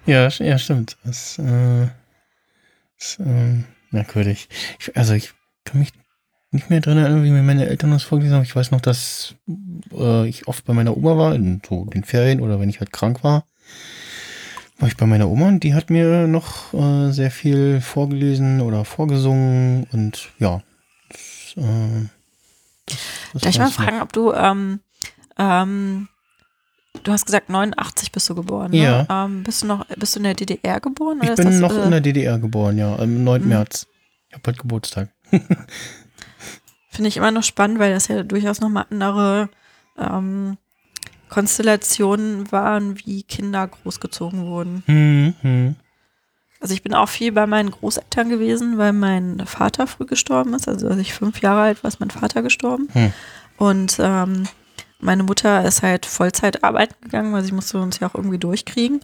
ja, 0.06 0.26
ja 0.26 0.58
stimmt. 0.58 0.96
Das 1.04 1.38
äh, 1.38 1.84
ist 2.98 3.20
ähm, 3.20 3.64
merkwürdig. 3.90 4.48
Ich, 4.80 4.96
also 4.96 5.14
ich 5.14 5.32
kann 5.64 5.80
mich 5.80 5.92
nicht 6.52 6.70
mehr 6.70 6.80
dran 6.80 6.98
erinnern, 6.98 7.24
wie 7.24 7.30
mir 7.30 7.42
meine 7.42 7.66
Eltern 7.66 7.90
das 7.90 8.02
vorgelesen 8.02 8.36
haben. 8.36 8.44
Ich 8.44 8.56
weiß 8.56 8.70
noch, 8.72 8.80
dass 8.80 9.34
äh, 9.92 10.28
ich 10.28 10.48
oft 10.48 10.64
bei 10.64 10.72
meiner 10.72 10.96
Oma 10.96 11.16
war, 11.16 11.34
in 11.34 11.62
so 11.66 11.84
den 11.84 12.04
Ferien 12.04 12.40
oder 12.40 12.58
wenn 12.60 12.68
ich 12.68 12.80
halt 12.80 12.92
krank 12.92 13.22
war. 13.22 13.44
War 14.78 14.88
ich 14.88 14.96
bei 14.96 15.06
meiner 15.06 15.28
Oma 15.28 15.48
und 15.48 15.60
die 15.60 15.74
hat 15.74 15.90
mir 15.90 16.26
noch 16.26 16.72
äh, 16.74 17.12
sehr 17.12 17.30
viel 17.30 17.80
vorgelesen 17.80 18.60
oder 18.60 18.84
vorgesungen 18.84 19.86
und 19.92 20.30
ja. 20.38 20.62
Das, 21.10 21.54
äh, 21.56 22.08
das, 22.86 22.98
das 23.34 23.42
Darf 23.42 23.52
ich 23.52 23.58
mal 23.58 23.64
weiß 23.66 23.78
noch. 23.78 23.84
fragen, 23.84 24.00
ob 24.00 24.12
du, 24.12 24.32
ähm, 24.32 24.80
ähm, 25.38 26.08
du 27.04 27.12
hast 27.12 27.26
gesagt 27.26 27.50
89 27.50 28.10
bist 28.10 28.28
du 28.28 28.34
geboren, 28.34 28.72
ne? 28.72 28.78
Ja. 28.78 29.24
Ähm, 29.24 29.44
bist 29.44 29.62
du 29.62 29.66
noch, 29.66 29.86
bist 29.86 30.16
du 30.16 30.20
in 30.20 30.24
der 30.24 30.34
DDR 30.34 30.80
geboren? 30.80 31.20
Ich 31.22 31.34
bin 31.34 31.46
das, 31.46 31.60
noch 31.60 31.76
äh, 31.76 31.84
in 31.84 31.90
der 31.90 32.00
DDR 32.00 32.38
geboren, 32.38 32.78
ja, 32.78 32.96
am 32.96 33.22
9. 33.22 33.42
Mhm. 33.42 33.48
März. 33.48 33.86
Ich 34.28 34.34
habe 34.34 34.42
bald 34.42 34.58
Geburtstag. 34.58 35.10
Finde 37.00 37.08
ich 37.08 37.16
immer 37.16 37.30
noch 37.30 37.44
spannend, 37.44 37.78
weil 37.78 37.94
das 37.94 38.08
ja 38.08 38.22
durchaus 38.22 38.60
nochmal 38.60 38.84
andere 38.90 39.48
ähm, 39.98 40.58
Konstellationen 41.30 42.52
waren, 42.52 42.98
wie 42.98 43.22
Kinder 43.22 43.68
großgezogen 43.68 44.44
wurden. 44.44 44.82
Hm, 44.84 45.32
hm. 45.40 45.76
Also 46.60 46.74
ich 46.74 46.82
bin 46.82 46.92
auch 46.92 47.08
viel 47.08 47.32
bei 47.32 47.46
meinen 47.46 47.70
Großeltern 47.70 48.28
gewesen, 48.28 48.76
weil 48.76 48.92
mein 48.92 49.46
Vater 49.46 49.86
früh 49.86 50.04
gestorben 50.04 50.52
ist. 50.52 50.68
Also 50.68 50.88
als 50.88 50.98
ich 50.98 51.14
fünf 51.14 51.40
Jahre 51.40 51.62
alt 51.62 51.82
war, 51.82 51.88
ist 51.88 52.00
mein 52.00 52.10
Vater 52.10 52.42
gestorben. 52.42 52.90
Hm. 52.92 53.14
Und 53.56 53.96
ähm, 53.98 54.46
meine 54.98 55.22
Mutter 55.22 55.64
ist 55.64 55.82
halt 55.82 56.04
Vollzeit 56.04 56.62
arbeiten 56.62 56.96
gegangen, 57.00 57.32
weil 57.32 57.44
sie 57.44 57.52
musste 57.52 57.80
uns 57.80 57.98
ja 57.98 58.10
auch 58.10 58.14
irgendwie 58.14 58.36
durchkriegen. 58.36 59.00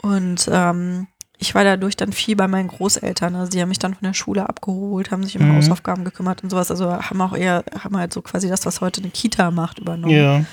Und 0.00 0.48
ähm, 0.50 1.08
ich 1.44 1.54
war 1.54 1.62
dadurch 1.62 1.94
dann 1.94 2.12
viel 2.12 2.36
bei 2.36 2.48
meinen 2.48 2.68
Großeltern. 2.68 3.34
Also 3.34 3.50
die 3.50 3.60
haben 3.60 3.68
mich 3.68 3.78
dann 3.78 3.92
von 3.94 4.02
der 4.06 4.14
Schule 4.14 4.48
abgeholt, 4.48 5.10
haben 5.10 5.24
sich 5.24 5.38
um 5.38 5.46
Mhm. 5.46 5.56
Hausaufgaben 5.56 6.02
gekümmert 6.04 6.42
und 6.42 6.48
sowas. 6.48 6.70
Also 6.70 6.90
haben 6.90 7.20
auch 7.20 7.36
eher, 7.36 7.64
haben 7.78 7.98
halt 7.98 8.14
so 8.14 8.22
quasi 8.22 8.48
das, 8.48 8.64
was 8.64 8.80
heute 8.80 9.02
eine 9.02 9.10
Kita 9.10 9.50
macht, 9.50 9.78
übernommen. 9.78 10.14
Ja. 10.14 10.44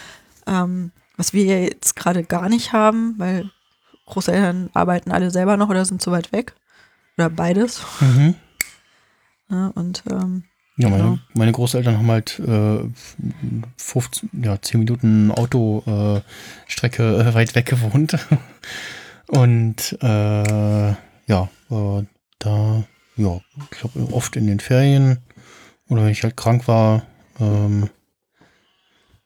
Ähm, 0.47 0.91
was 1.15 1.31
wir 1.31 1.45
jetzt 1.63 1.95
gerade 1.95 2.23
gar 2.25 2.49
nicht 2.49 2.73
haben, 2.73 3.15
weil 3.17 3.49
Großeltern 4.07 4.69
arbeiten 4.73 5.11
alle 5.11 5.31
selber 5.31 5.55
noch 5.55 5.69
oder 5.69 5.85
sind 5.85 6.01
zu 6.01 6.11
weit 6.11 6.33
weg. 6.33 6.55
Oder 7.17 7.29
beides. 7.29 7.81
Mhm. 8.01 8.35
Ja, 9.49 9.67
und 9.75 10.03
ähm, 10.09 10.43
Ja, 10.77 10.87
meine, 10.89 11.03
Ja. 11.03 11.17
meine 11.33 11.51
Großeltern 11.51 11.97
haben 11.97 12.09
halt 12.09 12.39
äh, 12.39 12.79
15, 13.77 14.29
ja, 14.43 14.61
10 14.61 14.79
Minuten 14.79 15.29
Autostrecke 15.29 17.03
äh, 17.03 17.29
äh, 17.29 17.33
weit 17.33 17.53
weg 17.55 17.65
gewohnt. 17.65 18.17
Und 19.31 19.97
äh, 20.01 20.89
ja, 21.27 21.49
äh, 21.69 22.03
da, 22.39 22.83
ja, 23.15 23.39
ich 23.71 23.77
glaube, 23.79 24.13
oft 24.13 24.35
in 24.35 24.47
den 24.47 24.59
Ferien 24.59 25.19
oder 25.89 26.03
wenn 26.03 26.11
ich 26.11 26.23
halt 26.23 26.35
krank 26.35 26.67
war, 26.67 27.03
ähm, 27.39 27.89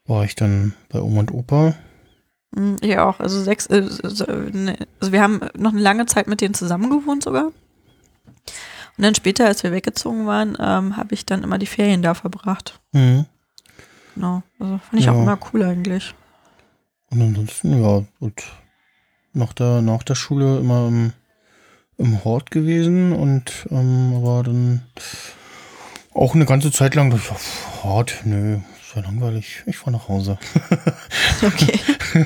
war 0.05 0.23
ich 0.23 0.35
dann 0.35 0.73
bei 0.89 1.01
Oma 1.01 1.21
und 1.21 1.31
Opa. 1.33 1.73
mh, 2.51 2.77
ich 2.81 2.99
auch. 2.99 3.19
Also 3.19 3.41
sechs, 3.41 3.65
äh, 3.67 3.81
so, 4.03 4.25
ne, 4.25 4.77
also 4.99 5.11
wir 5.11 5.21
haben 5.23 5.41
noch 5.57 5.71
eine 5.71 5.81
lange 5.81 6.05
Zeit 6.05 6.27
mit 6.27 6.39
denen 6.41 6.53
zusammen 6.53 6.91
gewohnt 6.91 7.23
sogar. 7.23 7.45
Und 7.47 9.03
dann 9.03 9.15
später, 9.15 9.47
als 9.47 9.63
wir 9.63 9.71
weggezogen 9.71 10.27
waren, 10.27 10.55
ähm, 10.59 10.95
habe 10.97 11.15
ich 11.15 11.25
dann 11.25 11.43
immer 11.43 11.57
die 11.57 11.65
Ferien 11.65 12.03
da 12.03 12.13
verbracht. 12.13 12.79
Mhm. 12.93 13.25
Genau. 14.13 14.43
Also 14.59 14.77
fand 14.77 14.99
ich 14.99 15.05
Ja. 15.07 15.13
auch 15.13 15.21
immer 15.23 15.39
cool 15.51 15.63
eigentlich. 15.63 16.13
Und 17.09 17.21
ansonsten, 17.23 17.81
ja, 17.83 18.03
und 18.19 18.43
nach 19.35 19.53
der, 19.53 19.81
nach 19.81 20.03
der 20.03 20.15
Schule 20.15 20.57
immer 20.59 20.87
im, 20.87 21.13
im 21.97 22.23
Hort 22.23 22.51
gewesen 22.51 23.13
und 23.13 23.67
ähm, 23.71 24.13
aber 24.15 24.43
dann 24.43 24.81
auch 26.13 26.33
eine 26.35 26.45
ganze 26.45 26.71
Zeit 26.71 26.95
lang 26.95 27.09
dachte 27.09 27.23
ich, 27.25 27.83
Hort, 27.83 28.21
nö, 28.23 28.55
ist 28.81 28.95
ja 28.95 29.01
langweilig, 29.01 29.63
ich 29.65 29.77
fahr 29.77 29.91
nach 29.93 30.07
Hause. 30.07 30.37
Okay. 31.41 31.77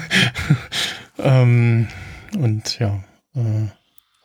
ähm, 1.17 1.87
und 2.37 2.77
ja, 2.79 2.99
äh, 3.35 3.39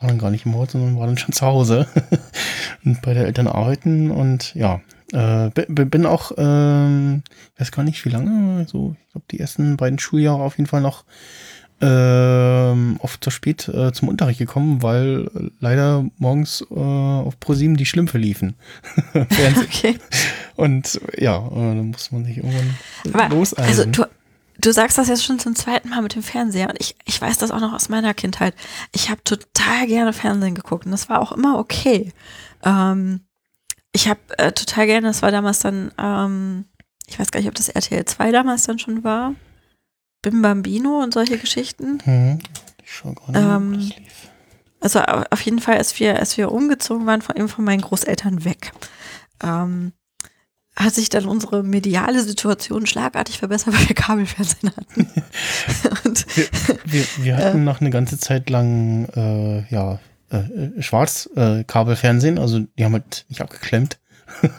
war 0.00 0.08
dann 0.08 0.18
gar 0.18 0.30
nicht 0.30 0.44
im 0.44 0.54
Hort, 0.54 0.72
sondern 0.72 0.98
war 0.98 1.06
dann 1.06 1.16
schon 1.18 1.32
zu 1.32 1.46
Hause 1.46 1.88
und 2.84 3.00
bei 3.02 3.14
der 3.14 3.24
Eltern 3.24 3.46
arbeiten 3.48 4.10
und 4.10 4.54
ja, 4.54 4.80
äh, 5.12 5.48
bi- 5.50 5.66
bi- 5.68 5.86
bin 5.86 6.04
auch, 6.06 6.32
ähm, 6.36 7.22
ich 7.54 7.60
weiß 7.60 7.72
gar 7.72 7.82
nicht 7.82 8.04
wie 8.04 8.10
lange, 8.10 8.66
so, 8.68 8.94
ich 9.00 9.12
glaube 9.12 9.26
die 9.30 9.40
ersten 9.40 9.76
beiden 9.78 9.98
Schuljahre 9.98 10.42
auf 10.42 10.58
jeden 10.58 10.68
Fall 10.68 10.82
noch 10.82 11.04
ähm, 11.80 12.96
oft 13.00 13.22
zu 13.22 13.30
spät 13.30 13.68
äh, 13.68 13.92
zum 13.92 14.08
Unterricht 14.08 14.38
gekommen, 14.38 14.82
weil 14.82 15.28
leider 15.60 16.04
morgens 16.18 16.64
äh, 16.70 16.74
auf 16.74 17.38
ProSieben 17.40 17.76
die 17.76 17.86
Schlümpfe 17.86 18.18
liefen. 18.18 18.54
Okay. 19.64 19.96
Und 20.56 21.00
ja, 21.18 21.36
äh, 21.36 21.50
dann 21.50 21.90
muss 21.90 22.12
man 22.12 22.24
sich 22.24 22.36
irgendwann 22.36 22.76
Aber, 23.12 23.34
loseilen. 23.34 23.68
Also 23.68 23.84
du, 23.84 24.06
du 24.58 24.72
sagst 24.72 24.98
das 24.98 25.08
jetzt 25.08 25.24
schon 25.24 25.38
zum 25.38 25.56
zweiten 25.56 25.88
Mal 25.88 26.02
mit 26.02 26.14
dem 26.14 26.22
Fernseher 26.22 26.68
und 26.68 26.80
ich, 26.80 26.94
ich 27.04 27.20
weiß 27.20 27.38
das 27.38 27.50
auch 27.50 27.60
noch 27.60 27.72
aus 27.72 27.88
meiner 27.88 28.14
Kindheit. 28.14 28.54
Ich 28.92 29.10
habe 29.10 29.22
total 29.24 29.86
gerne 29.86 30.12
Fernsehen 30.12 30.54
geguckt 30.54 30.86
und 30.86 30.92
das 30.92 31.08
war 31.08 31.20
auch 31.20 31.32
immer 31.32 31.58
okay. 31.58 32.12
Ähm, 32.64 33.20
ich 33.92 34.08
habe 34.08 34.20
äh, 34.38 34.52
total 34.52 34.86
gerne, 34.86 35.06
das 35.06 35.22
war 35.22 35.30
damals 35.30 35.60
dann, 35.60 35.92
ähm, 35.98 36.64
ich 37.06 37.18
weiß 37.18 37.30
gar 37.30 37.40
nicht, 37.40 37.48
ob 37.48 37.54
das 37.54 37.68
RTL 37.68 38.04
2 38.04 38.32
damals 38.32 38.64
dann 38.64 38.78
schon 38.78 39.04
war. 39.04 39.34
Bim 40.24 40.42
Bambino 40.42 41.00
und 41.02 41.14
solche 41.14 41.38
Geschichten. 41.38 42.00
Hm, 42.04 42.38
ich 42.84 42.92
schau 42.92 43.12
gerade, 43.12 43.38
Ähm, 43.38 43.72
ob 43.74 43.78
das 43.80 43.88
lief. 43.98 44.28
Also 44.80 44.98
au- 45.00 45.24
auf 45.30 45.40
jeden 45.42 45.60
Fall, 45.60 45.78
als 45.78 45.98
wir, 46.00 46.18
als 46.18 46.36
wir 46.36 46.50
umgezogen 46.52 47.06
waren 47.06 47.22
von, 47.22 47.36
eben 47.36 47.48
von 47.48 47.64
meinen 47.64 47.80
Großeltern 47.80 48.44
weg, 48.44 48.72
ähm, 49.42 49.92
hat 50.76 50.92
sich 50.94 51.08
dann 51.08 51.26
unsere 51.26 51.62
mediale 51.62 52.22
Situation 52.22 52.84
schlagartig 52.86 53.38
verbessert, 53.38 53.74
weil 53.78 53.88
wir 53.88 53.94
Kabelfernsehen 53.94 54.72
hatten. 54.76 55.08
Und 56.04 56.26
Wir, 56.84 57.04
wir 57.18 57.36
hatten 57.36 57.64
noch 57.64 57.80
eine 57.80 57.90
ganze 57.90 58.18
Zeit 58.18 58.50
lang 58.50 59.06
äh, 59.14 59.64
ja, 59.72 60.00
äh, 60.30 60.82
Schwarzkabelfernsehen, 60.82 61.60
äh, 61.60 61.64
Kabelfernsehen, 61.64 62.38
also 62.38 62.58
die 62.78 62.84
haben 62.84 62.92
halt 62.94 63.24
nicht 63.28 63.40
abgeklemmt. 63.40 63.98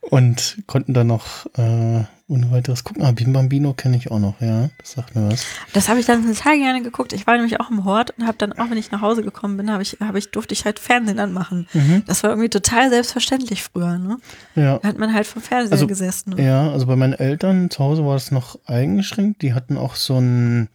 und 0.00 0.58
konnten 0.66 0.94
dann 0.94 1.06
noch 1.08 1.46
äh, 1.56 2.04
ohne 2.26 2.50
weiteres 2.50 2.84
gucken. 2.84 3.02
Ah, 3.04 3.12
Bim 3.12 3.32
Bambino 3.34 3.74
kenne 3.74 3.98
ich 3.98 4.10
auch 4.10 4.18
noch, 4.18 4.40
ja. 4.40 4.70
Das 4.78 4.92
sagt 4.92 5.14
mir 5.14 5.30
was. 5.30 5.44
Das 5.74 5.88
habe 5.90 6.00
ich 6.00 6.06
dann 6.06 6.26
total 6.26 6.56
gerne 6.56 6.82
geguckt. 6.82 7.12
Ich 7.12 7.26
war 7.26 7.36
nämlich 7.36 7.60
auch 7.60 7.70
im 7.70 7.84
Hort 7.84 8.14
und 8.16 8.26
habe 8.26 8.38
dann 8.38 8.54
auch, 8.54 8.70
wenn 8.70 8.78
ich 8.78 8.90
nach 8.90 9.02
Hause 9.02 9.22
gekommen 9.22 9.58
bin, 9.58 9.70
habe 9.70 9.82
ich, 9.82 9.98
hab 10.00 10.14
ich, 10.14 10.30
durfte 10.30 10.54
ich 10.54 10.64
halt 10.64 10.78
Fernsehen 10.78 11.18
anmachen. 11.18 11.66
Mhm. 11.74 12.02
Das 12.06 12.22
war 12.22 12.30
irgendwie 12.30 12.48
total 12.48 12.88
selbstverständlich 12.88 13.62
früher, 13.62 13.98
ne? 13.98 14.16
Ja. 14.54 14.78
Da 14.78 14.88
hat 14.88 14.98
man 14.98 15.12
halt 15.12 15.26
vom 15.26 15.42
Fernseher 15.42 15.72
Also, 15.72 15.86
gesessen. 15.86 16.34
Ne? 16.36 16.44
Ja, 16.44 16.70
also 16.70 16.86
bei 16.86 16.96
meinen 16.96 17.12
Eltern 17.12 17.70
zu 17.70 17.80
Hause 17.84 18.06
war 18.06 18.16
es 18.16 18.30
noch 18.30 18.58
eingeschränkt. 18.64 19.42
Die 19.42 19.52
hatten 19.52 19.76
auch 19.76 19.94
so 19.94 20.18
ein 20.18 20.68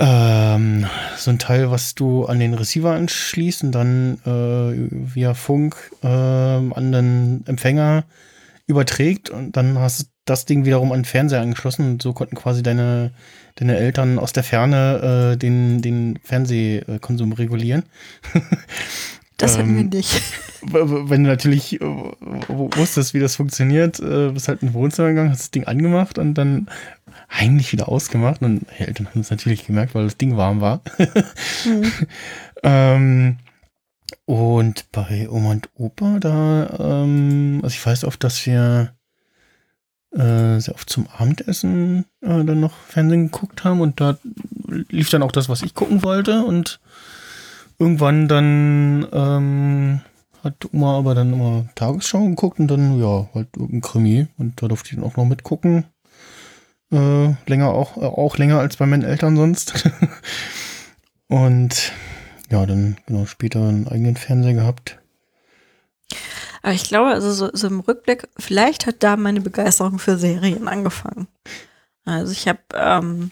ähm, 0.00 0.86
so 1.16 1.32
ein 1.32 1.40
Teil, 1.40 1.72
was 1.72 1.96
du 1.96 2.26
an 2.26 2.38
den 2.38 2.54
Receiver 2.54 2.92
anschließt 2.92 3.64
und 3.64 3.72
dann 3.72 4.18
äh, 4.24 4.88
via 5.14 5.34
Funk 5.34 5.90
ähm, 6.04 6.72
an 6.72 6.92
den 6.92 7.42
Empfänger 7.46 8.04
überträgt 8.68 9.30
und 9.30 9.56
dann 9.56 9.78
hast 9.78 10.00
du 10.00 10.04
das 10.26 10.44
Ding 10.44 10.64
wiederum 10.64 10.92
an 10.92 11.00
den 11.00 11.04
Fernseher 11.06 11.40
angeschlossen 11.40 11.90
und 11.90 12.02
so 12.02 12.12
konnten 12.12 12.36
quasi 12.36 12.62
deine, 12.62 13.12
deine 13.56 13.76
Eltern 13.76 14.18
aus 14.18 14.32
der 14.32 14.44
Ferne 14.44 15.32
äh, 15.32 15.36
den, 15.36 15.82
den 15.82 16.18
Fernsehkonsum 16.22 17.32
regulieren. 17.32 17.84
Das 19.40 19.56
hatten 19.56 19.76
wir 19.76 19.82
ähm, 19.82 19.88
nicht. 19.90 20.20
Wenn 20.62 21.22
du 21.22 21.30
natürlich 21.30 21.80
äh, 21.80 21.84
wusstest, 22.48 23.14
wie 23.14 23.20
das 23.20 23.36
funktioniert, 23.36 24.00
äh, 24.00 24.30
bist 24.32 24.48
halt 24.48 24.62
in 24.62 24.70
den 24.70 24.74
Wohnzimmer 24.74 25.10
gegangen, 25.10 25.30
hast 25.30 25.42
das 25.42 25.50
Ding 25.52 25.62
angemacht 25.62 26.18
und 26.18 26.34
dann 26.34 26.66
heimlich 27.30 27.70
wieder 27.70 27.88
ausgemacht. 27.88 28.42
Und 28.42 28.66
die 28.76 28.82
Eltern 28.82 29.06
haben 29.06 29.20
es 29.20 29.30
natürlich 29.30 29.64
gemerkt, 29.64 29.94
weil 29.94 30.02
das 30.02 30.16
Ding 30.16 30.36
warm 30.36 30.60
war. 30.60 30.80
Mhm. 31.64 31.92
ähm, 32.64 33.36
und 34.24 34.90
bei 34.92 35.28
Oma 35.28 35.50
und 35.50 35.68
Opa, 35.74 36.18
da, 36.18 36.78
ähm, 36.78 37.60
also 37.62 37.74
ich 37.74 37.84
weiß 37.84 38.04
oft, 38.04 38.22
dass 38.24 38.44
wir 38.46 38.94
äh, 40.12 40.58
sehr 40.58 40.74
oft 40.74 40.88
zum 40.88 41.06
Abendessen 41.08 42.06
äh, 42.22 42.44
dann 42.44 42.60
noch 42.60 42.72
Fernsehen 42.72 43.30
geguckt 43.30 43.64
haben 43.64 43.80
und 43.80 44.00
da 44.00 44.18
lief 44.88 45.10
dann 45.10 45.22
auch 45.22 45.32
das, 45.32 45.48
was 45.48 45.62
ich 45.62 45.74
gucken 45.74 46.02
wollte 46.02 46.44
und 46.44 46.80
irgendwann 47.78 48.28
dann 48.28 49.06
ähm, 49.12 50.00
hat 50.42 50.72
Oma 50.72 50.98
aber 50.98 51.14
dann 51.14 51.32
immer 51.32 51.66
Tagesschau 51.74 52.26
geguckt 52.26 52.58
und 52.60 52.68
dann, 52.68 53.00
ja, 53.00 53.28
halt 53.34 53.48
irgendein 53.56 53.80
Krimi 53.80 54.26
und 54.38 54.62
da 54.62 54.68
durfte 54.68 54.90
ich 54.90 54.96
dann 54.96 55.04
auch 55.04 55.16
noch 55.16 55.24
mitgucken. 55.24 55.84
Äh, 56.90 57.34
länger 57.46 57.68
auch, 57.68 57.96
äh, 57.96 58.06
auch 58.06 58.38
länger 58.38 58.58
als 58.60 58.76
bei 58.76 58.86
meinen 58.86 59.02
Eltern 59.02 59.36
sonst. 59.36 59.84
und 61.28 61.92
ja, 62.50 62.64
dann 62.66 62.96
genau 63.06 63.26
später 63.26 63.60
einen 63.60 63.88
eigenen 63.88 64.16
Fernseher 64.16 64.54
gehabt. 64.54 64.98
Aber 66.62 66.72
ich 66.72 66.84
glaube, 66.84 67.10
also 67.10 67.32
so, 67.32 67.50
so 67.52 67.66
im 67.68 67.80
Rückblick, 67.80 68.28
vielleicht 68.38 68.86
hat 68.86 68.96
da 69.00 69.16
meine 69.16 69.40
Begeisterung 69.40 69.98
für 69.98 70.18
Serien 70.18 70.66
angefangen. 70.68 71.28
Also 72.04 72.32
ich 72.32 72.48
habe, 72.48 72.58
ähm, 72.74 73.30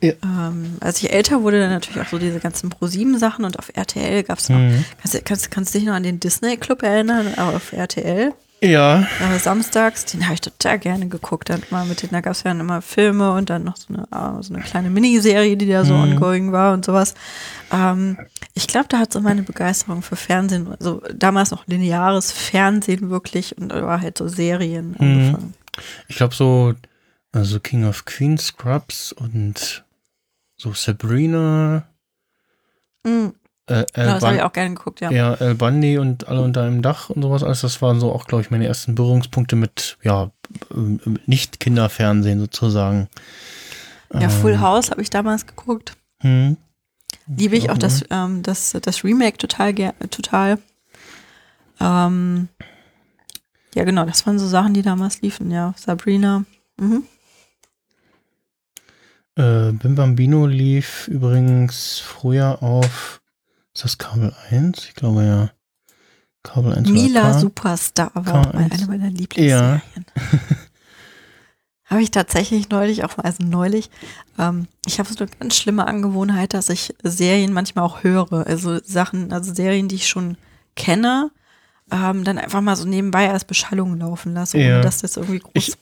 Ja. 0.00 0.12
ähm, 0.22 0.76
als 0.80 1.02
ich 1.02 1.12
älter 1.12 1.42
wurde, 1.42 1.58
dann 1.60 1.70
natürlich 1.70 2.00
auch 2.00 2.08
so 2.10 2.18
diese 2.18 2.38
ganzen 2.38 2.70
Pro-7-Sachen 2.70 3.44
und 3.44 3.58
auf 3.58 3.70
RTL 3.74 4.22
gab 4.22 4.38
es 4.38 4.48
noch, 4.48 4.58
Mhm. 4.58 4.84
kannst, 5.00 5.14
du- 5.14 5.22
kannst, 5.22 5.50
kannst 5.50 5.74
dich 5.74 5.84
noch 5.84 5.94
an 5.94 6.04
den 6.04 6.20
Disney-Club 6.20 6.82
erinnern, 6.84 7.34
aber 7.36 7.56
auf 7.56 7.72
RTL? 7.72 8.32
Ja, 8.60 9.02
äh, 9.20 9.38
samstags, 9.38 10.04
den 10.06 10.24
habe 10.24 10.34
ich 10.34 10.40
total 10.40 10.78
gerne 10.80 11.06
geguckt. 11.08 11.48
Dann 11.48 11.62
mal 11.70 11.84
mit 11.86 12.02
den, 12.02 12.10
da 12.10 12.20
gab 12.20 12.32
es 12.32 12.42
ja 12.42 12.50
dann 12.50 12.58
immer 12.60 12.82
Filme 12.82 13.32
und 13.34 13.50
dann 13.50 13.62
noch 13.64 13.76
so 13.76 13.94
eine, 13.94 14.02
äh, 14.10 14.42
so 14.42 14.52
eine 14.52 14.62
kleine 14.64 14.90
Miniserie, 14.90 15.56
die 15.56 15.68
da 15.68 15.84
so 15.84 15.94
Mhm. 15.94 16.14
ongoing 16.14 16.50
war 16.52 16.72
und 16.74 16.84
sowas. 16.84 17.14
Ähm, 17.70 18.18
ich 18.54 18.66
glaube, 18.66 18.88
da 18.88 18.98
hat 18.98 19.12
so 19.12 19.20
meine 19.20 19.44
Begeisterung 19.44 20.02
für 20.02 20.16
Fernsehen, 20.16 20.68
also 20.78 21.00
damals 21.14 21.52
noch 21.52 21.66
lineares 21.68 22.32
Fernsehen 22.32 23.10
wirklich 23.10 23.56
und 23.58 23.68
da 23.68 23.80
war 23.86 24.00
halt 24.00 24.18
so 24.18 24.26
Serien 24.26 24.90
Mhm. 24.90 24.96
angefangen. 24.98 25.54
ich 26.08 26.16
glaube 26.16 26.34
so, 26.34 26.74
also 27.30 27.60
King 27.60 27.84
of 27.84 28.04
Queens, 28.06 28.46
Scrubs 28.46 29.12
und 29.12 29.84
so 30.56 30.72
Sabrina, 30.72 31.86
Mhm. 33.04 33.34
Äh, 33.68 33.86
Ja, 33.96 34.02
Al 34.02 34.06
das 34.06 34.24
habe 34.24 34.36
ich 34.36 34.42
auch 34.42 34.52
gerne 34.52 34.74
geguckt, 34.74 35.00
ja. 35.00 35.10
ja, 35.10 35.34
Al 35.34 35.54
Bundy 35.54 35.98
und 35.98 36.28
alle 36.28 36.40
unter 36.42 36.62
einem 36.62 36.82
Dach 36.82 37.10
und 37.10 37.22
sowas 37.22 37.42
alles. 37.42 37.60
Das 37.60 37.80
waren 37.82 38.00
so 38.00 38.12
auch, 38.12 38.26
glaube 38.26 38.42
ich, 38.42 38.50
meine 38.50 38.66
ersten 38.66 38.94
Berührungspunkte 38.94 39.56
mit, 39.56 39.98
ja, 40.02 40.30
ähm, 40.74 41.00
nicht 41.26 41.60
Kinderfernsehen 41.60 42.40
sozusagen. 42.40 43.08
Ja, 44.12 44.28
Full 44.28 44.52
Ähm, 44.52 44.60
House 44.60 44.90
habe 44.90 45.02
ich 45.02 45.10
damals 45.10 45.46
geguckt. 45.46 45.96
Hm. 46.20 46.56
Liebe 47.26 47.56
ich 47.56 47.70
auch 47.70 47.78
das, 47.78 48.04
ähm, 48.10 48.42
das, 48.42 48.72
das 48.80 49.04
Remake 49.04 49.36
total, 49.36 49.74
total. 50.10 50.58
Ähm, 51.80 52.48
ja, 53.74 53.84
genau, 53.84 54.04
das 54.06 54.26
waren 54.26 54.38
so 54.38 54.46
Sachen, 54.46 54.74
die 54.74 54.82
damals 54.82 55.20
liefen, 55.20 55.50
ja. 55.50 55.74
Sabrina. 55.76 56.44
Mhm. 56.78 57.04
Äh, 59.36 59.72
Bim 59.72 59.94
Bambino 59.94 60.46
lief 60.46 61.06
übrigens 61.06 61.98
früher 62.00 62.62
auf, 62.62 63.17
ist 63.78 63.84
das 63.84 63.98
Kabel 63.98 64.34
1? 64.50 64.86
Ich 64.88 64.94
glaube 64.94 65.24
ja. 65.24 65.50
Kabel 66.42 66.72
1 66.74 66.88
oder 66.88 67.00
Mila 67.00 67.20
K? 67.32 67.38
Superstar 67.38 68.10
war 68.14 68.40
auch 68.40 68.52
mal 68.52 68.64
K1. 68.66 68.72
eine 68.72 68.86
meiner 68.86 69.10
Lieblingsserien. 69.10 69.82
habe 71.84 72.02
ich 72.02 72.10
tatsächlich 72.10 72.68
neulich 72.68 73.04
auch, 73.04 73.16
also 73.18 73.42
neulich, 73.44 73.90
ähm, 74.38 74.66
ich 74.86 74.98
habe 74.98 75.08
so 75.12 75.24
eine 75.24 75.30
ganz 75.38 75.56
schlimme 75.56 75.86
Angewohnheit, 75.86 76.52
dass 76.54 76.68
ich 76.68 76.94
Serien 77.02 77.52
manchmal 77.52 77.84
auch 77.84 78.02
höre. 78.02 78.46
Also 78.46 78.78
Sachen, 78.84 79.32
also 79.32 79.54
Serien, 79.54 79.88
die 79.88 79.94
ich 79.96 80.08
schon 80.08 80.36
kenne, 80.76 81.30
ähm, 81.90 82.24
dann 82.24 82.38
einfach 82.38 82.60
mal 82.60 82.76
so 82.76 82.84
nebenbei 82.86 83.30
als 83.30 83.44
Beschallung 83.44 83.96
laufen 83.98 84.34
lasse, 84.34 84.58
Ja. 84.58 84.74
ohne 84.74 84.80
dass 84.82 85.00
das 85.00 85.16
irgendwie 85.16 85.38
groß, 85.38 85.52
Ich- 85.54 85.74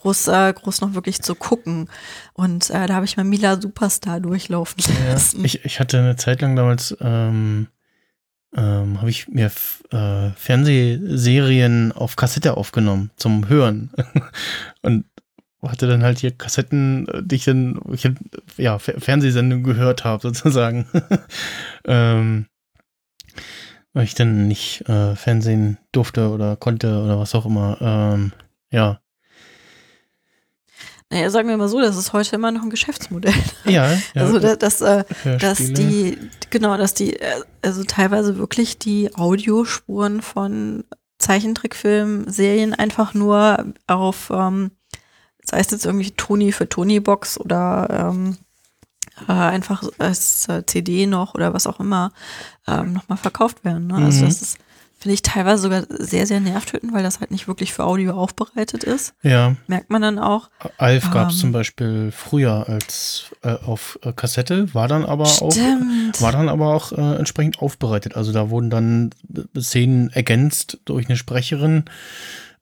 groß, 0.00 0.28
äh, 0.28 0.52
groß 0.52 0.80
noch 0.80 0.94
wirklich 0.94 1.22
zu 1.22 1.34
gucken. 1.34 1.88
Und 2.34 2.70
äh, 2.70 2.86
da 2.86 2.94
habe 2.94 3.04
ich 3.04 3.16
mal 3.16 3.24
Mila 3.24 3.60
Superstar 3.60 4.20
durchlaufen 4.20 4.82
Ja, 5.06 5.12
lassen. 5.12 5.44
ich, 5.44 5.64
ich 5.64 5.80
hatte 5.80 5.98
eine 5.98 6.16
Zeit 6.16 6.40
lang 6.40 6.56
damals, 6.56 6.96
ähm, 7.00 7.68
ähm, 8.56 8.98
habe 9.00 9.10
ich 9.10 9.28
mir 9.28 9.50
äh, 9.90 10.30
Fernsehserien 10.30 11.92
auf 11.92 12.16
Kassette 12.16 12.56
aufgenommen 12.56 13.10
zum 13.16 13.48
Hören. 13.48 13.90
Und 14.82 15.04
hatte 15.62 15.88
dann 15.88 16.02
halt 16.04 16.18
hier 16.20 16.30
Kassetten, 16.30 17.08
äh, 17.08 17.22
die 17.22 17.34
ich 17.36 17.44
dann, 17.44 17.80
ich 17.92 18.08
ja, 18.56 18.76
Fer- 18.76 19.00
Fernsehsendungen 19.00 19.64
gehört 19.64 20.04
habe, 20.04 20.22
sozusagen. 20.22 20.86
ähm, 21.84 22.46
weil 23.92 24.04
ich 24.04 24.14
dann 24.14 24.46
nicht 24.48 24.88
äh, 24.88 25.16
Fernsehen 25.16 25.78
durfte 25.92 26.28
oder 26.30 26.56
konnte 26.56 27.02
oder 27.02 27.18
was 27.18 27.34
auch 27.34 27.46
immer. 27.46 27.78
Ähm, 27.80 28.32
ja. 28.70 29.00
Naja, 31.10 31.30
sagen 31.30 31.48
wir 31.48 31.56
mal 31.56 31.68
so, 31.68 31.80
das 31.80 31.96
ist 31.96 32.12
heute 32.12 32.36
immer 32.36 32.50
noch 32.52 32.62
ein 32.62 32.70
Geschäftsmodell. 32.70 33.32
Ja, 33.64 33.92
ja. 33.92 33.98
also 34.14 34.38
das, 34.38 34.58
das 34.58 34.80
äh, 34.82 35.04
dass 35.38 35.58
die, 35.58 36.18
genau, 36.50 36.76
dass 36.76 36.94
die, 36.94 37.18
äh, 37.18 37.42
also 37.62 37.82
teilweise 37.84 38.36
wirklich 38.38 38.78
die 38.78 39.14
Audiospuren 39.14 40.20
von 40.22 40.84
Zeichentrickfilmen, 41.18 42.30
Serien 42.30 42.74
einfach 42.74 43.14
nur 43.14 43.72
auf, 43.86 44.30
ähm, 44.30 44.70
sei 45.42 45.60
es 45.60 45.70
jetzt 45.70 45.86
irgendwie 45.86 46.10
Toni 46.12 46.52
für 46.52 46.68
Tony-Box 46.68 47.40
oder 47.40 48.10
ähm, 48.12 48.36
äh, 49.26 49.32
einfach 49.32 49.82
als 49.98 50.48
äh, 50.48 50.64
CD 50.66 51.06
noch 51.06 51.34
oder 51.34 51.54
was 51.54 51.66
auch 51.66 51.80
immer 51.80 52.12
ähm, 52.66 52.92
nochmal 52.92 53.18
verkauft 53.18 53.64
werden. 53.64 53.86
Ne? 53.88 53.94
Also 53.96 54.24
Mhm. 54.24 54.28
das 54.28 54.42
ist, 54.42 54.58
finde 54.98 55.14
ich, 55.14 55.22
teilweise 55.22 55.62
sogar 55.62 55.84
sehr, 55.88 56.26
sehr 56.26 56.40
nervtötend, 56.40 56.92
weil 56.92 57.02
das 57.02 57.20
halt 57.20 57.30
nicht 57.30 57.46
wirklich 57.46 57.72
für 57.72 57.84
Audio 57.84 58.12
aufbereitet 58.12 58.82
ist. 58.84 59.14
Ja. 59.22 59.54
Merkt 59.68 59.90
man 59.90 60.02
dann 60.02 60.18
auch. 60.18 60.50
Alf 60.76 61.10
gab 61.12 61.28
es 61.28 61.34
Ähm. 61.36 61.40
zum 61.40 61.52
Beispiel 61.52 62.10
früher 62.10 62.68
als 62.68 63.30
äh, 63.42 63.50
auf 63.52 63.98
äh, 64.02 64.12
Kassette, 64.12 64.74
war 64.74 64.88
dann 64.88 65.04
aber 65.04 65.24
auch 65.24 65.52
Stimmt. 65.52 66.20
war 66.20 66.32
dann 66.32 66.48
aber 66.48 66.74
auch 66.74 66.92
äh, 66.92 67.16
entsprechend 67.16 67.60
aufbereitet. 67.60 68.16
Also 68.16 68.32
da 68.32 68.50
wurden 68.50 68.70
dann 68.70 69.10
äh, 69.34 69.60
Szenen 69.60 70.10
ergänzt 70.10 70.78
durch 70.84 71.06
eine 71.08 71.16
Sprecherin, 71.16 71.84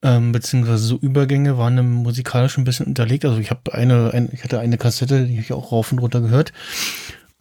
ähm, 0.03 0.33
beziehungsweise 0.33 0.85
so 0.85 0.97
Übergänge 0.99 1.57
waren 1.57 1.77
dann 1.77 1.91
musikalisch 1.91 2.59
ein 2.59 2.65
bisschen 2.65 2.87
unterlegt. 2.87 3.25
Also 3.25 3.39
ich 3.39 3.51
habe 3.51 3.73
eine, 3.73 4.11
ein, 4.13 4.29
ich 4.33 4.45
hatte 4.45 4.61
eine 4.61 4.77
Kassette, 4.77 5.25
die 5.25 5.33
habe 5.33 5.43
ich 5.43 5.53
auch 5.55 5.73
rauf 5.73 5.91
und 5.91 6.01
runter 6.01 6.21
gehört. 6.21 6.53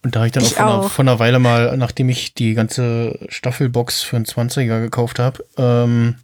Und 0.06 0.14
da 0.14 0.20
habe 0.20 0.28
ich 0.28 0.32
dann 0.32 0.44
Ich 0.44 0.60
auch, 0.60 0.88
von, 0.88 1.08
Einer, 1.08 1.18
Weile 1.18 1.40
mal, 1.40 1.76
nachdem 1.76 2.08
ich 2.10 2.32
die 2.32 2.54
ganze 2.54 3.18
Staffelbox 3.28 4.02
für 4.02 4.14
einen 4.14 4.24
20er 4.24 4.80
gekauft 4.80 5.18
habe, 5.18 5.44
ähm, 5.56 6.14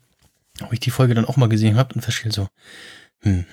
habe 0.63 0.73
ich 0.73 0.79
die 0.79 0.93
Folge 0.93 1.15
dann 1.15 1.25
auch 1.25 1.37
mal 1.37 1.49
gesehen 1.49 1.73
gehabt 1.73 1.97
und 1.97 2.01
festgestellt 2.01 2.33
so, 2.33 2.47
hm, 3.23 3.45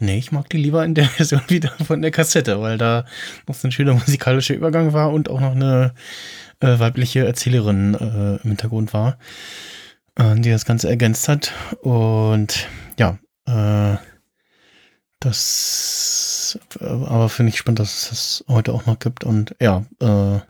nee, 0.00 0.18
ich 0.18 0.32
mag 0.32 0.50
die 0.50 0.56
lieber 0.56 0.84
in 0.84 0.96
der 0.96 1.04
Version 1.16 1.42
wieder 1.46 1.70
von 1.86 2.02
der 2.02 2.10
Kassette, 2.10 2.60
weil 2.60 2.78
da 2.78 3.04
noch 3.46 3.54
so 3.54 3.68
ein 3.68 3.70
schöner 3.70 3.94
musikalischer 3.94 4.54
Übergang 4.54 4.92
war 4.92 5.12
und 5.12 5.30
auch 5.30 5.38
noch 5.38 5.52
eine 5.52 5.94
äh, 6.58 6.80
weibliche 6.80 7.24
Erzählerin 7.24 7.94
äh, 7.94 8.42
im 8.42 8.50
Hintergrund 8.50 8.92
war, 8.92 9.18
äh, 10.16 10.34
die 10.34 10.50
das 10.50 10.64
Ganze 10.64 10.88
ergänzt 10.88 11.28
hat. 11.28 11.52
Und 11.82 12.66
ja, 12.98 13.20
äh, 13.46 13.98
das 15.20 16.35
äh, 16.80 16.84
aber 16.84 17.28
finde 17.28 17.50
ich 17.50 17.58
spannend, 17.58 17.80
dass 17.80 17.94
es 17.94 18.08
das 18.08 18.44
heute 18.48 18.72
auch 18.72 18.86
noch 18.86 18.98
gibt. 18.98 19.24
Und 19.24 19.54
ja, 19.60 19.84
äh, 20.00 20.40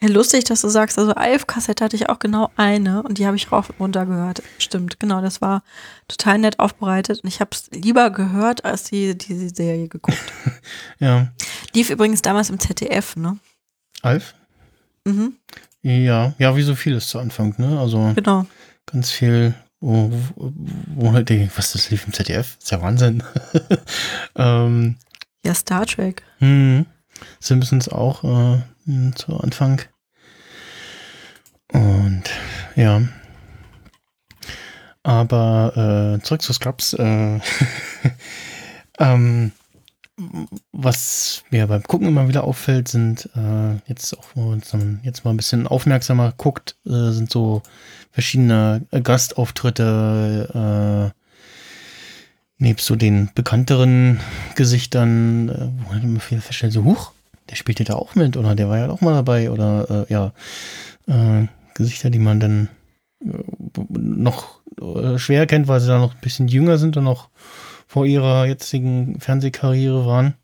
Ja, 0.00 0.08
lustig, 0.08 0.44
dass 0.44 0.60
du 0.62 0.68
sagst, 0.68 0.98
also 0.98 1.12
Alf-Kassette 1.14 1.84
hatte 1.84 1.96
ich 1.96 2.08
auch 2.08 2.18
genau 2.18 2.50
eine 2.56 3.02
und 3.02 3.18
die 3.18 3.26
habe 3.26 3.36
ich 3.36 3.50
rauf 3.52 3.70
und 3.70 3.80
runter 3.80 4.04
gehört. 4.06 4.42
Stimmt, 4.58 5.00
genau, 5.00 5.20
das 5.20 5.40
war 5.40 5.62
total 6.08 6.38
nett 6.38 6.58
aufbereitet 6.58 7.20
und 7.22 7.28
ich 7.28 7.40
habe 7.40 7.50
es 7.52 7.68
lieber 7.72 8.10
gehört, 8.10 8.64
als 8.64 8.84
die, 8.84 9.16
diese 9.16 9.48
Serie 9.50 9.88
geguckt. 9.88 10.18
Ja. 10.98 11.28
Lief 11.74 11.90
übrigens 11.90 12.22
damals 12.22 12.50
im 12.50 12.58
ZDF, 12.58 13.16
ne? 13.16 13.38
Alf? 14.02 14.34
Mhm, 15.04 15.36
Ja, 15.82 16.34
ja, 16.38 16.56
wie 16.56 16.62
so 16.62 16.74
vieles 16.74 17.08
zu 17.08 17.18
Anfang, 17.18 17.54
ne? 17.58 17.78
Also 17.78 18.12
genau. 18.14 18.46
ganz 18.86 19.10
viel, 19.10 19.54
wo, 19.80 20.10
wo, 20.36 21.12
halt 21.12 21.28
die, 21.28 21.50
was 21.54 21.72
das 21.72 21.90
lief 21.90 22.06
im 22.06 22.12
ZDF? 22.12 22.56
Ist 22.58 22.70
ja 22.70 22.80
Wahnsinn. 22.82 23.22
ähm, 24.36 24.96
Ja, 25.44 25.54
Star 25.54 25.86
Trek. 25.86 26.22
hm, 26.38 26.86
Simpsons 27.40 27.88
auch 27.88 28.24
äh, 28.24 28.62
hm, 28.86 29.14
zu 29.16 29.38
Anfang. 29.38 29.82
Und 31.72 32.24
ja. 32.74 33.02
Aber 35.02 36.16
äh, 36.18 36.22
zurück 36.22 36.42
zu 36.42 36.52
Scrubs. 36.52 36.94
Äh, 36.94 37.40
ähm, 38.98 39.52
was 40.72 41.44
mir 41.50 41.66
beim 41.66 41.82
Gucken 41.82 42.08
immer 42.08 42.28
wieder 42.28 42.44
auffällt, 42.44 42.88
sind 42.88 43.28
äh, 43.36 43.76
jetzt 43.86 44.16
auch, 44.16 44.24
wo 44.34 44.50
man 44.50 44.62
dann 44.70 45.00
jetzt 45.02 45.24
mal 45.24 45.32
ein 45.32 45.36
bisschen 45.36 45.66
aufmerksamer 45.66 46.32
guckt, 46.36 46.76
äh, 46.86 47.10
sind 47.10 47.30
so 47.30 47.62
verschiedene 48.10 48.86
äh, 48.90 49.02
Gastauftritte, 49.02 51.12
äh, 51.12 51.16
nebst 52.58 52.86
so 52.86 52.96
den 52.96 53.30
bekannteren 53.34 54.20
Gesichtern, 54.54 55.48
äh, 55.50 55.68
wo 55.84 55.92
man 55.92 56.02
immer 56.02 56.20
viel 56.20 56.40
feststellt, 56.40 56.72
so, 56.72 56.84
huch, 56.84 57.12
der 57.50 57.56
spielte 57.56 57.84
da 57.84 57.94
auch 57.94 58.14
mit 58.14 58.36
oder 58.36 58.54
der 58.54 58.68
war 58.68 58.78
ja 58.78 58.88
auch 58.88 59.02
mal 59.02 59.14
dabei 59.14 59.50
oder 59.50 60.06
äh, 60.08 60.12
ja, 60.12 60.32
äh, 61.06 61.46
Gesichter, 61.74 62.08
die 62.08 62.18
man 62.18 62.40
dann 62.40 62.68
äh, 63.22 63.28
noch 63.90 64.60
äh, 64.80 65.18
schwer 65.18 65.46
kennt, 65.46 65.68
weil 65.68 65.80
sie 65.80 65.88
da 65.88 65.98
noch 65.98 66.14
ein 66.14 66.20
bisschen 66.22 66.48
jünger 66.48 66.78
sind 66.78 66.96
und 66.96 67.04
noch 67.04 67.28
vor 67.86 68.06
ihrer 68.06 68.46
jetzigen 68.46 69.20
Fernsehkarriere 69.20 70.06
waren. 70.06 70.34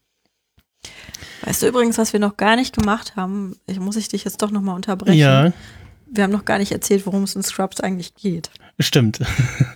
Weißt 1.45 1.63
du 1.63 1.67
übrigens, 1.69 1.99
was 1.99 2.13
wir 2.13 2.21
noch 2.21 2.37
gar 2.37 2.57
nicht 2.57 2.75
gemacht 2.75 3.17
haben? 3.17 3.57
Ich 3.67 3.81
muss 3.81 3.97
ich 3.97 4.09
dich 4.09 4.25
jetzt 4.25 4.43
doch 4.43 4.51
nochmal 4.51 4.77
unterbrechen. 4.77 5.19
Ja, 5.19 5.53
Wir 6.07 6.25
haben 6.25 6.31
noch 6.33 6.45
gar 6.45 6.59
nicht 6.59 6.73
erzählt, 6.73 7.05
worum 7.07 7.25
es 7.25 7.35
in 7.35 7.43
Scrubs 7.43 7.81
eigentlich 7.81 8.15
geht. 8.15 8.51
stimmt. 8.79 9.21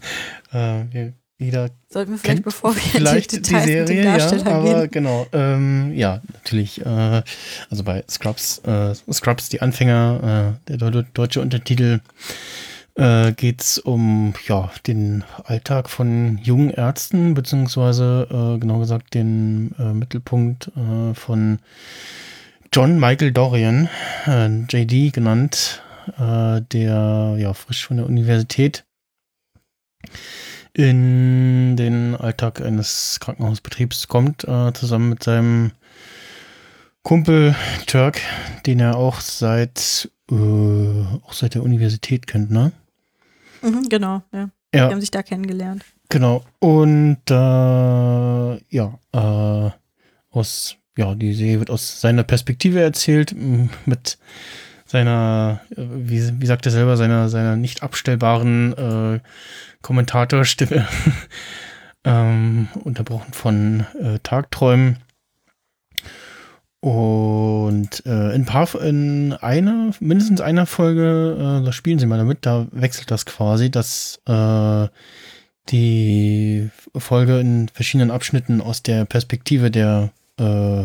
äh, 0.52 1.10
jeder 1.38 1.68
Sollten 1.90 2.12
wir 2.12 2.18
vielleicht, 2.18 2.44
bevor 2.44 2.74
wir 2.74 2.80
vielleicht 2.80 3.32
die, 3.32 3.42
die 3.42 3.52
Details 3.52 3.66
mit 3.66 3.86
Serie, 3.88 4.04
ja, 4.46 4.46
aber 4.56 4.80
gehen. 4.82 4.90
genau, 4.90 5.26
ähm, 5.32 5.92
ja, 5.94 6.22
natürlich, 6.32 6.80
äh, 6.84 7.22
also 7.68 7.84
bei 7.84 8.02
Scrubs, 8.08 8.58
äh, 8.60 8.94
Scrubs, 9.12 9.50
die 9.50 9.60
Anfänger, 9.60 10.56
äh, 10.66 10.68
der 10.70 10.78
deu- 10.78 11.04
deutsche 11.12 11.42
Untertitel, 11.42 12.00
äh, 12.96 13.32
geht's 13.32 13.78
um, 13.78 14.34
ja, 14.46 14.70
den 14.86 15.22
Alltag 15.44 15.90
von 15.90 16.38
jungen 16.42 16.70
Ärzten, 16.70 17.34
beziehungsweise, 17.34 18.26
äh, 18.30 18.58
genau 18.58 18.78
gesagt, 18.78 19.14
den 19.14 19.74
äh, 19.78 19.92
Mittelpunkt 19.92 20.70
äh, 20.76 21.14
von 21.14 21.58
John 22.72 22.98
Michael 22.98 23.32
Dorian, 23.32 23.88
äh, 24.26 24.48
JD 24.48 25.12
genannt, 25.12 25.82
äh, 26.18 26.62
der, 26.62 27.36
ja, 27.38 27.52
frisch 27.52 27.86
von 27.86 27.98
der 27.98 28.06
Universität 28.06 28.84
in 30.72 31.76
den 31.76 32.16
Alltag 32.16 32.60
eines 32.60 33.18
Krankenhausbetriebs 33.20 34.08
kommt, 34.08 34.42
zusammen 34.74 35.08
mit 35.08 35.22
seinem 35.22 35.72
Kumpel 37.02 37.56
Turk, 37.86 38.20
den 38.66 38.80
er 38.80 38.96
auch 38.96 39.20
seit 39.20 40.10
auch 40.30 41.32
seit 41.32 41.54
der 41.54 41.62
Universität 41.62 42.26
kennt, 42.26 42.50
ne? 42.50 42.72
Mhm, 43.62 43.88
genau, 43.88 44.22
ja. 44.32 44.50
Die 44.74 44.78
Ja, 44.78 44.90
haben 44.90 45.00
sich 45.00 45.10
da 45.10 45.22
kennengelernt. 45.22 45.84
genau. 46.08 46.44
Und 46.58 47.18
äh, 47.30 47.34
ja, 47.34 48.98
äh, 49.12 49.70
aus 50.30 50.76
ja, 50.98 51.14
die 51.14 51.34
Serie 51.34 51.58
wird 51.58 51.70
aus 51.70 52.00
seiner 52.00 52.22
Perspektive 52.24 52.80
erzählt, 52.80 53.34
mit 53.86 54.18
seiner, 54.86 55.60
äh, 55.70 55.76
wie, 55.76 56.40
wie 56.40 56.46
sagt 56.46 56.64
er 56.66 56.72
selber, 56.72 56.96
seiner, 56.96 57.28
seiner 57.28 57.56
nicht 57.56 57.82
abstellbaren 57.82 58.72
äh, 58.72 59.20
Kommentatorstimme, 59.82 60.86
ähm, 62.04 62.68
unterbrochen 62.84 63.32
von 63.32 63.86
äh, 64.00 64.18
Tagträumen. 64.22 64.98
Und 66.80 68.04
äh, 68.06 68.34
in, 68.34 68.44
paar, 68.44 68.80
in 68.80 69.32
einer, 69.32 69.92
mindestens 70.00 70.40
einer 70.40 70.66
Folge, 70.66 71.60
äh, 71.62 71.64
da 71.64 71.72
spielen 71.72 71.98
sie 71.98 72.06
mal 72.06 72.18
damit, 72.18 72.46
da 72.46 72.66
wechselt 72.70 73.10
das 73.10 73.26
quasi, 73.26 73.70
dass 73.70 74.20
äh, 74.26 74.88
die 75.70 76.70
Folge 76.96 77.40
in 77.40 77.68
verschiedenen 77.68 78.10
Abschnitten 78.10 78.60
aus 78.60 78.82
der 78.82 79.04
Perspektive 79.04 79.70
der 79.70 80.10
äh, 80.38 80.84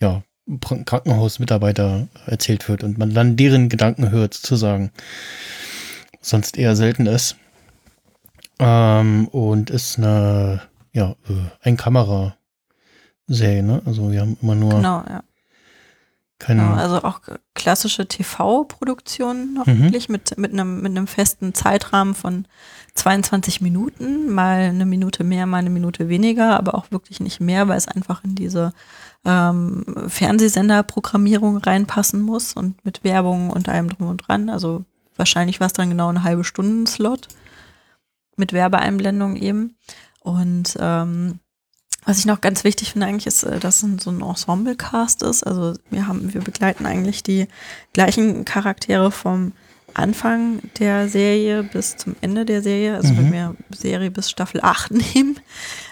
ja, 0.00 0.22
Krankenhausmitarbeiter 0.60 2.08
erzählt 2.26 2.68
wird 2.68 2.82
und 2.82 2.98
man 2.98 3.14
dann 3.14 3.36
deren 3.36 3.68
Gedanken 3.68 4.10
hört, 4.10 4.34
sozusagen. 4.34 4.90
Sonst 6.20 6.56
eher 6.56 6.76
selten 6.76 7.06
ist. 7.06 7.36
Ähm, 8.58 9.28
und 9.28 9.70
ist 9.70 9.98
eine, 9.98 10.62
ja, 10.92 11.16
äh, 11.28 11.50
ein 11.62 11.76
Kamera-Serie, 11.76 13.62
ne? 13.62 13.82
Also 13.84 14.12
wir 14.12 14.20
haben 14.20 14.36
immer 14.40 14.54
nur 14.54 14.70
Genau, 14.70 15.04
ja. 15.08 15.22
Keinen. 16.42 16.60
Genau, 16.60 16.74
also 16.74 17.02
auch 17.02 17.20
klassische 17.54 18.06
TV-Produktionen 18.06 19.54
noch 19.54 19.66
Mhm. 19.66 19.84
wirklich 19.84 20.08
mit, 20.08 20.36
mit, 20.38 20.52
einem, 20.52 20.82
mit 20.82 20.90
einem 20.90 21.06
festen 21.06 21.54
Zeitrahmen 21.54 22.14
von 22.14 22.46
22 22.94 23.60
Minuten, 23.60 24.30
mal 24.30 24.58
eine 24.60 24.84
Minute 24.84 25.24
mehr, 25.24 25.46
mal 25.46 25.58
eine 25.58 25.70
Minute 25.70 26.08
weniger, 26.08 26.56
aber 26.58 26.74
auch 26.74 26.90
wirklich 26.90 27.20
nicht 27.20 27.40
mehr, 27.40 27.68
weil 27.68 27.78
es 27.78 27.88
einfach 27.88 28.22
in 28.24 28.34
diese 28.34 28.72
ähm, 29.24 29.84
Fernsehsenderprogrammierung 30.08 31.56
reinpassen 31.58 32.20
muss 32.20 32.52
und 32.54 32.84
mit 32.84 33.04
Werbung 33.04 33.50
und 33.50 33.68
allem 33.68 33.88
drum 33.88 34.08
und 34.08 34.18
dran. 34.28 34.50
Also 34.50 34.84
wahrscheinlich 35.16 35.60
war 35.60 35.68
es 35.68 35.72
dann 35.72 35.88
genau 35.90 36.08
eine 36.08 36.22
halbe 36.24 36.44
Stunden-Slot 36.44 37.28
mit 38.36 38.52
Werbeeinblendung 38.52 39.36
eben. 39.36 39.76
Und 40.20 40.76
ähm, 40.80 41.38
was 42.04 42.18
ich 42.18 42.26
noch 42.26 42.40
ganz 42.40 42.64
wichtig 42.64 42.92
finde 42.92 43.06
eigentlich 43.06 43.26
ist, 43.26 43.42
äh, 43.44 43.58
dass 43.60 43.82
es 43.82 44.02
so 44.02 44.10
ein 44.10 44.20
Ensemble-Cast 44.22 45.22
ist. 45.22 45.44
Also 45.44 45.74
wir 45.90 46.06
haben, 46.08 46.32
wir 46.34 46.40
begleiten 46.40 46.86
eigentlich 46.86 47.22
die 47.22 47.46
gleichen 47.92 48.44
Charaktere 48.44 49.10
vom 49.10 49.52
Anfang 49.94 50.60
der 50.78 51.08
Serie 51.08 51.62
bis 51.62 51.96
zum 51.98 52.16
Ende 52.22 52.44
der 52.46 52.62
Serie. 52.62 52.94
Also 52.96 53.12
Mhm. 53.12 53.18
wenn 53.18 53.32
wir 53.32 53.56
Serie 53.70 54.10
bis 54.10 54.30
Staffel 54.30 54.60
8 54.62 54.90
nehmen, 55.14 55.38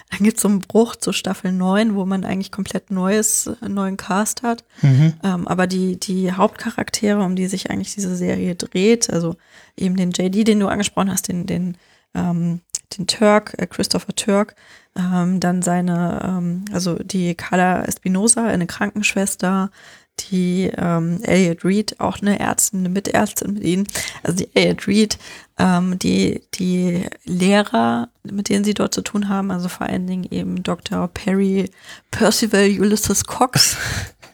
dann 0.09 0.23
gibt 0.23 0.37
es 0.37 0.41
so 0.41 0.49
einen 0.49 0.59
Bruch 0.59 0.95
zu 0.95 1.13
Staffel 1.13 1.51
9, 1.51 1.95
wo 1.95 2.05
man 2.05 2.25
eigentlich 2.25 2.51
komplett 2.51 2.91
neues, 2.91 3.49
neuen 3.65 3.97
Cast 3.97 4.41
hat. 4.43 4.63
Mhm. 4.81 5.13
Ähm, 5.23 5.47
aber 5.47 5.67
die, 5.67 5.99
die 5.99 6.31
Hauptcharaktere, 6.31 7.21
um 7.23 7.35
die 7.35 7.47
sich 7.47 7.69
eigentlich 7.69 7.93
diese 7.93 8.15
Serie 8.15 8.55
dreht, 8.55 9.09
also 9.09 9.35
eben 9.77 9.95
den 9.95 10.11
JD, 10.11 10.47
den 10.47 10.59
du 10.59 10.67
angesprochen 10.67 11.11
hast, 11.11 11.27
den, 11.27 11.45
den, 11.45 11.77
ähm, 12.15 12.61
den 12.97 13.07
Turk, 13.07 13.53
äh, 13.57 13.67
Christopher 13.67 14.15
Turk, 14.15 14.55
ähm, 14.97 15.39
dann 15.39 15.61
seine, 15.61 16.21
ähm, 16.23 16.65
also 16.71 16.95
die 16.95 17.35
Carla 17.35 17.83
Espinosa, 17.83 18.45
eine 18.45 18.67
Krankenschwester, 18.67 19.71
die 20.19 20.71
ähm, 20.77 21.19
Elliot 21.23 21.63
Reed, 21.65 21.99
auch 21.99 22.21
eine 22.21 22.39
Ärztin, 22.39 22.79
eine 22.79 22.89
Mitärztin 22.89 23.53
mit 23.53 23.63
ihnen, 23.63 23.87
also 24.23 24.37
die 24.37 24.55
Elliot 24.55 24.87
Reed, 24.87 25.17
ähm, 25.57 25.97
die, 25.97 26.43
die 26.53 27.05
Lehrer, 27.23 28.09
mit 28.23 28.49
denen 28.49 28.63
sie 28.63 28.73
dort 28.73 28.93
zu 28.93 29.01
tun 29.01 29.29
haben, 29.29 29.51
also 29.51 29.69
vor 29.69 29.87
allen 29.87 30.07
Dingen 30.07 30.27
eben 30.29 30.61
Dr. 30.63 31.07
Perry 31.07 31.69
Percival 32.11 32.69
Ulysses 32.79 33.25
Cox, 33.25 33.77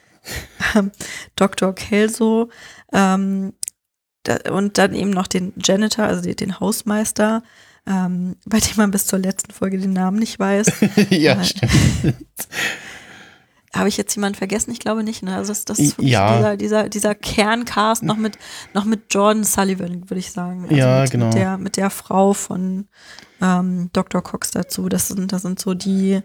ähm, 0.76 0.92
Dr. 1.36 1.74
Kelso 1.74 2.50
ähm, 2.92 3.54
da, 4.24 4.52
und 4.52 4.78
dann 4.78 4.94
eben 4.94 5.12
noch 5.12 5.28
den 5.28 5.54
Janitor, 5.58 6.06
also 6.06 6.22
die, 6.22 6.36
den 6.36 6.60
Hausmeister, 6.60 7.44
ähm, 7.88 8.36
bei 8.46 8.60
dem 8.60 8.76
man 8.78 8.92
bis 8.92 9.06
zur 9.08 9.20
letzten 9.20 9.52
Folge 9.54 9.78
den 9.78 9.94
Namen 9.94 10.20
nicht 10.20 10.38
weiß. 10.40 10.68
ja, 11.10 11.42
stimmt. 11.44 11.72
Habe 13.74 13.90
ich 13.90 13.98
jetzt 13.98 14.16
jemanden 14.16 14.38
vergessen? 14.38 14.72
Ich 14.72 14.80
glaube 14.80 15.04
nicht. 15.04 15.22
Ne? 15.24 15.36
Also 15.36 15.52
das, 15.54 15.66
das 15.66 15.96
Ja. 16.00 16.38
dieser, 16.38 16.58
dieser, 16.58 16.90
dieser 16.90 17.16
Kerncast 17.16 18.02
noch 18.02 18.18
mit, 18.18 18.38
noch 18.74 18.86
mit 18.86 19.14
Jordan 19.14 19.44
Sullivan, 19.44 20.10
würde 20.10 20.20
ich 20.20 20.32
sagen. 20.32 20.64
Also 20.64 20.76
Ja, 20.76 21.02
mit, 21.02 21.12
genau. 21.12 21.26
Mit 21.28 21.36
der, 21.36 21.58
mit 21.58 21.78
der 21.78 21.90
Frau 21.90 22.34
von 22.34 22.88
ähm, 23.42 23.90
Dr. 23.94 24.24
Cox 24.24 24.52
dazu. 24.52 24.90
Das 24.90 25.10
sind, 25.10 25.32
das 25.32 25.44
sind 25.44 25.60
so 25.60 25.74
die 25.74 26.22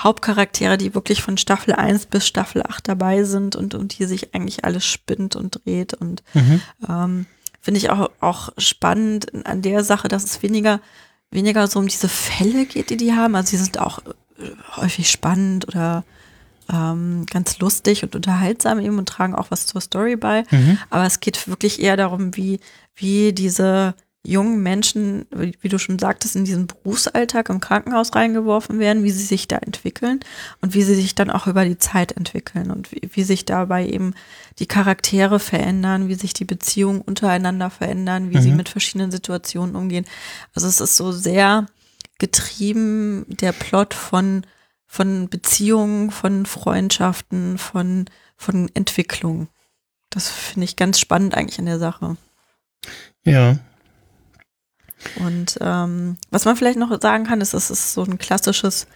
Hauptcharaktere, 0.00 0.76
die 0.76 0.94
wirklich 0.94 1.22
von 1.22 1.38
Staffel 1.38 1.72
1 1.74 2.06
bis 2.06 2.26
Staffel 2.26 2.62
8 2.62 2.88
dabei 2.88 3.22
sind 3.24 3.56
und, 3.56 3.74
und 3.74 3.98
die 3.98 4.04
sich 4.04 4.34
eigentlich 4.34 4.64
alles 4.64 4.84
spinnt 4.84 5.36
und 5.36 5.60
dreht. 5.64 5.94
Und 5.94 6.22
Mhm. 6.34 6.60
ähm, 6.88 7.26
finde 7.62 7.78
ich 7.78 7.90
auch, 7.90 8.10
auch 8.20 8.50
spannend 8.58 9.46
an 9.46 9.62
der 9.62 9.84
Sache, 9.84 10.08
dass 10.08 10.24
es 10.24 10.42
weniger, 10.42 10.80
weniger 11.30 11.66
so 11.68 11.78
um 11.78 11.86
diese 11.86 12.08
Fälle 12.08 12.66
geht, 12.66 12.90
die 12.90 12.96
die 12.96 13.14
haben. 13.14 13.34
Also 13.36 13.52
die 13.52 13.62
sind 13.62 13.78
auch 13.78 14.00
äh, 14.00 14.50
häufig 14.76 15.10
spannend 15.10 15.68
oder 15.68 16.04
ähm, 16.70 17.24
ganz 17.30 17.58
lustig 17.60 18.02
und 18.02 18.14
unterhaltsam 18.16 18.80
eben 18.80 18.98
und 18.98 19.08
tragen 19.08 19.34
auch 19.34 19.50
was 19.50 19.66
zur 19.66 19.80
Story 19.80 20.16
bei. 20.16 20.44
Mhm. 20.50 20.78
Aber 20.90 21.06
es 21.06 21.20
geht 21.20 21.48
wirklich 21.48 21.80
eher 21.80 21.96
darum, 21.96 22.36
wie, 22.36 22.60
wie 22.96 23.32
diese 23.32 23.94
jungen 24.24 24.62
Menschen, 24.62 25.26
wie, 25.34 25.68
du 25.68 25.78
schon 25.78 25.98
sagtest, 25.98 26.36
in 26.36 26.44
diesen 26.44 26.68
Berufsalltag 26.68 27.48
im 27.48 27.58
Krankenhaus 27.58 28.14
reingeworfen 28.14 28.78
werden, 28.78 29.02
wie 29.02 29.10
sie 29.10 29.24
sich 29.24 29.48
da 29.48 29.56
entwickeln 29.56 30.20
und 30.60 30.74
wie 30.74 30.82
sie 30.82 30.94
sich 30.94 31.16
dann 31.16 31.28
auch 31.30 31.48
über 31.48 31.64
die 31.64 31.78
Zeit 31.78 32.12
entwickeln 32.12 32.70
und 32.70 32.92
wie, 32.92 33.00
wie 33.12 33.24
sich 33.24 33.44
dabei 33.44 33.86
eben 33.86 34.14
die 34.60 34.66
Charaktere 34.66 35.40
verändern, 35.40 36.06
wie 36.06 36.14
sich 36.14 36.34
die 36.34 36.44
Beziehungen 36.44 37.00
untereinander 37.00 37.68
verändern, 37.68 38.30
wie 38.30 38.40
sie 38.40 38.52
Mhm. 38.52 38.58
mit 38.58 38.68
verschiedenen 38.68 39.10
Situationen 39.10 39.74
umgehen. 39.74 40.04
Also 40.54 40.68
es 40.68 40.80
ist 40.80 40.96
so 40.96 41.10
sehr 41.10 41.66
getrieben, 42.18 43.26
der 43.28 43.50
Plot 43.50 43.92
von, 43.92 44.46
von 44.86 45.28
Beziehungen, 45.30 46.12
von 46.12 46.46
Freundschaften, 46.46 47.58
von, 47.58 48.04
von 48.36 48.70
Entwicklung. 48.74 49.48
Das 50.10 50.28
finde 50.28 50.66
ich 50.66 50.76
ganz 50.76 51.00
spannend 51.00 51.34
eigentlich 51.34 51.58
in 51.58 51.66
der 51.66 51.80
Sache. 51.80 52.16
Ja. 53.24 53.58
Und 55.16 55.58
ähm, 55.60 56.16
was 56.30 56.44
man 56.44 56.56
vielleicht 56.56 56.78
noch 56.78 56.96
sagen 57.00 57.24
kann, 57.24 57.40
ist, 57.40 57.54
es 57.54 57.70
ist 57.70 57.94
so 57.94 58.04
ein 58.04 58.18
klassisches, 58.18 58.86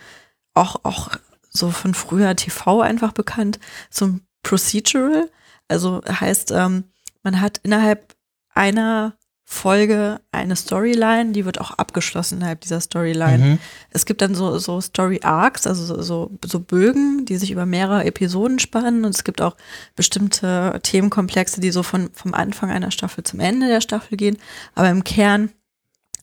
auch, 0.54 0.76
auch 0.84 1.10
so 1.50 1.70
von 1.70 1.94
früher 1.94 2.34
TV 2.36 2.80
einfach 2.80 3.12
bekannt, 3.12 3.58
so 3.90 4.06
ein 4.06 4.20
Procedural. 4.42 5.30
Also 5.68 6.02
heißt, 6.08 6.52
ähm, 6.52 6.84
man 7.22 7.40
hat 7.40 7.58
innerhalb 7.62 8.14
einer 8.54 9.16
Folge 9.48 10.20
eine 10.32 10.56
Storyline, 10.56 11.30
die 11.30 11.44
wird 11.44 11.60
auch 11.60 11.70
abgeschlossen 11.70 12.38
innerhalb 12.38 12.62
dieser 12.62 12.80
Storyline. 12.80 13.38
Mhm. 13.38 13.58
Es 13.90 14.04
gibt 14.04 14.20
dann 14.20 14.34
so, 14.34 14.58
so 14.58 14.80
Story 14.80 15.20
Arcs, 15.22 15.68
also 15.68 16.02
so, 16.02 16.30
so, 16.44 16.60
Bögen, 16.60 17.24
die 17.26 17.36
sich 17.36 17.52
über 17.52 17.64
mehrere 17.64 18.04
Episoden 18.04 18.58
spannen. 18.58 19.04
Und 19.04 19.14
es 19.14 19.22
gibt 19.22 19.40
auch 19.40 19.56
bestimmte 19.94 20.80
Themenkomplexe, 20.82 21.60
die 21.60 21.70
so 21.70 21.84
von, 21.84 22.10
vom 22.12 22.34
Anfang 22.34 22.70
einer 22.70 22.90
Staffel 22.90 23.22
zum 23.22 23.38
Ende 23.38 23.68
der 23.68 23.80
Staffel 23.80 24.16
gehen. 24.16 24.36
Aber 24.74 24.90
im 24.90 25.04
Kern 25.04 25.50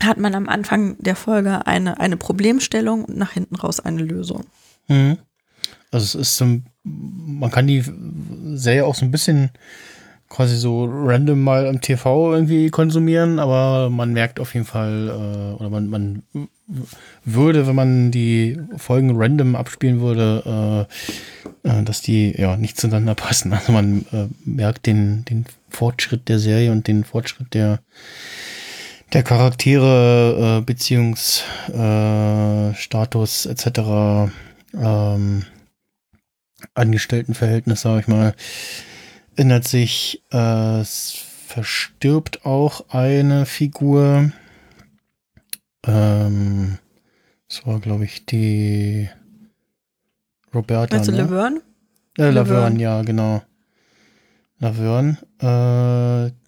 hat 0.01 0.17
man 0.17 0.35
am 0.35 0.49
Anfang 0.49 0.97
der 0.99 1.15
Folge 1.15 1.65
eine, 1.67 1.99
eine 1.99 2.17
Problemstellung 2.17 3.05
und 3.05 3.17
nach 3.17 3.31
hinten 3.31 3.55
raus 3.55 3.79
eine 3.79 4.01
Lösung. 4.01 4.45
Mhm. 4.87 5.17
Also 5.91 6.19
es 6.19 6.29
ist 6.29 6.37
so, 6.37 6.59
man 6.83 7.51
kann 7.51 7.67
die 7.67 7.83
Serie 8.55 8.85
auch 8.85 8.95
so 8.95 9.05
ein 9.05 9.11
bisschen 9.11 9.51
quasi 10.33 10.57
so 10.57 10.85
random 10.89 11.41
mal 11.41 11.67
am 11.67 11.79
TV 11.79 12.33
irgendwie 12.33 12.71
konsumieren, 12.71 13.37
aber 13.37 13.91
man 13.91 14.13
merkt 14.13 14.39
auf 14.39 14.55
jeden 14.55 14.65
Fall, 14.65 15.07
äh, 15.09 15.61
oder 15.61 15.69
man, 15.69 15.87
man 15.87 16.23
würde, 17.23 17.67
wenn 17.67 17.75
man 17.75 18.09
die 18.09 18.57
Folgen 18.77 19.11
random 19.15 19.55
abspielen 19.55 20.01
würde, 20.01 20.87
äh, 21.63 21.69
äh, 21.69 21.83
dass 21.83 22.01
die 22.01 22.33
ja 22.35 22.57
nicht 22.57 22.79
zueinander 22.79 23.13
passen. 23.13 23.53
Also 23.53 23.71
man 23.71 24.05
äh, 24.11 24.27
merkt 24.43 24.87
den, 24.87 25.23
den 25.25 25.45
Fortschritt 25.69 26.27
der 26.29 26.39
Serie 26.39 26.71
und 26.71 26.87
den 26.87 27.03
Fortschritt 27.03 27.53
der 27.53 27.79
der 29.13 29.23
Charaktere, 29.23 30.59
äh, 30.59 30.61
Beziehungsstatus 30.65 31.43
äh, 31.73 32.73
Status 32.75 33.45
etc., 33.45 34.31
ähm, 34.73 35.45
Angestelltenverhältnis, 36.73 37.81
sage 37.81 38.01
ich 38.01 38.07
mal, 38.07 38.33
ändert 39.35 39.67
sich. 39.67 40.23
Äh, 40.31 40.79
es 40.79 41.13
verstirbt 41.47 42.45
auch 42.45 42.89
eine 42.89 43.45
Figur. 43.45 44.31
Ähm, 45.85 46.79
das 47.47 47.67
war, 47.67 47.79
glaube 47.79 48.05
ich, 48.05 48.25
die 48.25 49.09
Roberta. 50.53 50.95
Meinst 50.95 51.09
du 51.09 51.11
ne? 51.11 51.19
Laverne? 51.19 51.61
Äh, 52.17 52.29
Laverne? 52.29 52.33
Laverne, 52.33 52.81
ja, 52.81 53.01
genau. 53.03 53.43
Laverne. 54.57 55.17
Äh, 55.39 56.42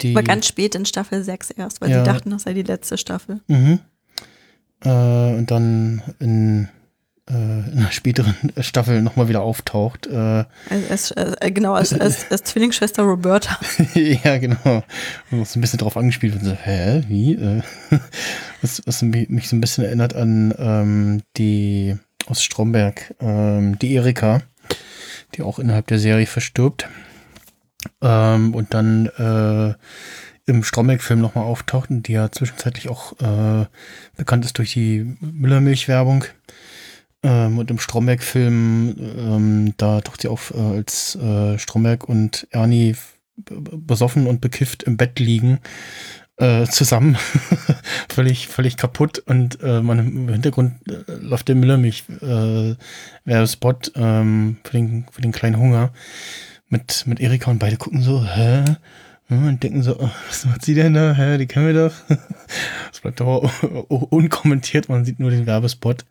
die, 0.00 0.14
Aber 0.16 0.22
ganz 0.22 0.46
spät 0.46 0.74
in 0.74 0.84
Staffel 0.86 1.22
6 1.24 1.50
erst, 1.50 1.80
weil 1.80 1.90
Ja. 1.90 1.98
sie 2.04 2.10
dachten, 2.10 2.30
das 2.30 2.42
sei 2.42 2.54
die 2.54 2.62
letzte 2.62 2.96
Staffel. 2.98 3.40
Mhm. 3.48 3.80
Äh, 4.84 4.88
und 4.88 5.46
dann 5.50 6.02
in, 6.20 6.68
äh, 7.28 7.32
in 7.32 7.78
einer 7.78 7.90
späteren 7.90 8.34
Staffel 8.60 9.02
nochmal 9.02 9.28
wieder 9.28 9.42
auftaucht. 9.42 10.06
Äh, 10.06 10.44
Als, 10.70 11.12
als, 11.12 11.34
äh, 11.40 11.50
genau, 11.50 11.74
als, 11.74 11.92
als, 11.98 12.30
als 12.30 12.44
Zwillingsschwester 12.44 13.02
Roberta. 13.02 13.58
ja, 13.94 14.38
genau. 14.38 14.84
Und 15.32 15.48
so 15.48 15.58
ein 15.58 15.60
bisschen 15.60 15.78
drauf 15.80 15.96
angespielt 15.96 16.34
wird. 16.34 16.44
So, 16.44 16.52
hä, 16.52 17.02
wie? 17.08 17.34
Äh, 17.34 17.62
was, 18.62 18.82
was 18.86 19.02
mich 19.02 19.28
mich 19.28 19.48
so 19.48 19.56
ein 19.56 19.60
bisschen 19.60 19.84
erinnert 19.84 20.14
an 20.14 20.54
ähm, 20.58 21.22
die 21.36 21.96
aus 22.26 22.42
Stromberg, 22.42 23.14
ähm, 23.20 23.78
die 23.78 23.94
Erika, 23.94 24.42
die 25.34 25.42
auch 25.42 25.58
innerhalb 25.58 25.86
der 25.88 25.98
Serie 25.98 26.26
verstirbt. 26.26 26.88
Ähm, 28.00 28.54
und 28.54 28.74
dann 28.74 29.06
äh, 29.06 29.74
im 30.50 30.64
Stromberg-Film 30.64 31.20
nochmal 31.20 31.44
auftaucht 31.44 31.88
die 31.90 32.12
ja 32.12 32.30
zwischenzeitlich 32.32 32.88
auch 32.88 33.12
äh, 33.20 33.66
bekannt 34.16 34.44
ist 34.44 34.56
durch 34.58 34.72
die 34.72 35.16
Müllermilch-Werbung. 35.20 36.24
Ähm, 37.22 37.58
und 37.58 37.70
im 37.70 37.78
Stromberg-Film, 37.78 38.94
ähm, 38.98 39.74
da 39.76 40.00
taucht 40.00 40.22
sie 40.22 40.28
auf, 40.28 40.54
äh, 40.56 40.76
als 40.76 41.16
äh, 41.16 41.58
Stromberg 41.58 42.08
und 42.08 42.46
Ernie 42.50 42.96
besoffen 43.36 44.26
und 44.26 44.40
bekifft 44.40 44.82
im 44.84 44.96
Bett 44.96 45.18
liegen 45.18 45.60
äh, 46.38 46.66
zusammen, 46.66 47.16
völlig, 48.08 48.48
völlig 48.48 48.76
kaputt 48.76 49.18
und 49.18 49.60
äh, 49.62 49.82
man 49.82 49.98
im 49.98 50.28
Hintergrund 50.28 50.74
äh, 50.88 51.12
läuft 51.20 51.48
der 51.48 51.56
Müllermilch 51.56 52.04
äh, 52.22 52.74
ähm, 53.26 54.56
für, 54.64 54.72
den, 54.72 55.06
für 55.10 55.20
den 55.20 55.32
kleinen 55.32 55.58
Hunger 55.58 55.92
mit, 56.68 57.06
mit 57.06 57.20
Erika 57.20 57.50
und 57.50 57.58
beide 57.58 57.76
gucken 57.76 58.02
so, 58.02 58.24
hä? 58.24 58.64
Ja, 59.30 59.36
Und 59.36 59.62
denken 59.62 59.82
so, 59.82 59.98
oh, 59.98 60.10
was 60.28 60.46
macht 60.46 60.64
sie 60.64 60.74
denn 60.74 60.94
da? 60.94 61.14
Hä, 61.14 61.38
die 61.38 61.46
kennen 61.46 61.66
wir 61.66 61.88
doch. 61.88 61.94
Das 62.90 63.00
bleibt 63.00 63.20
aber 63.20 63.42
unkommentiert, 64.12 64.88
man 64.88 65.04
sieht 65.04 65.20
nur 65.20 65.30
den 65.30 65.46
Werbespot. 65.46 66.04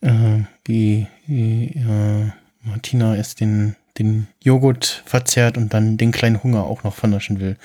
Äh, 0.00 0.40
wie 0.64 1.06
wie 1.26 1.66
äh, 1.66 2.30
Martina 2.62 3.14
erst 3.14 3.40
den, 3.40 3.76
den 3.98 4.26
Joghurt 4.42 5.02
verzehrt 5.04 5.56
und 5.56 5.74
dann 5.74 5.96
den 5.96 6.12
kleinen 6.12 6.42
Hunger 6.42 6.64
auch 6.64 6.84
noch 6.84 6.94
vernaschen 6.94 7.40
will. 7.40 7.56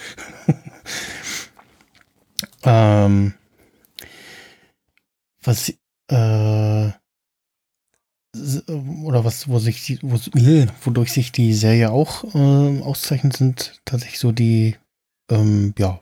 ähm, 2.64 3.34
was 5.44 5.74
äh, 6.10 6.90
oder 9.04 9.26
was, 9.26 9.50
wo 9.50 9.60
sich 9.60 9.86
die, 9.86 10.00
wo, 10.02 10.16
äh, 10.40 10.68
wodurch 10.84 11.12
sich 11.12 11.32
die 11.32 11.54
Serie 11.54 11.92
auch 11.92 12.24
äh, 12.34 12.82
auszeichnet, 12.82 13.36
sind 13.36 13.82
tatsächlich 13.86 14.20
so 14.20 14.32
die 14.32 14.78
ähm, 15.30 15.74
ja, 15.78 16.00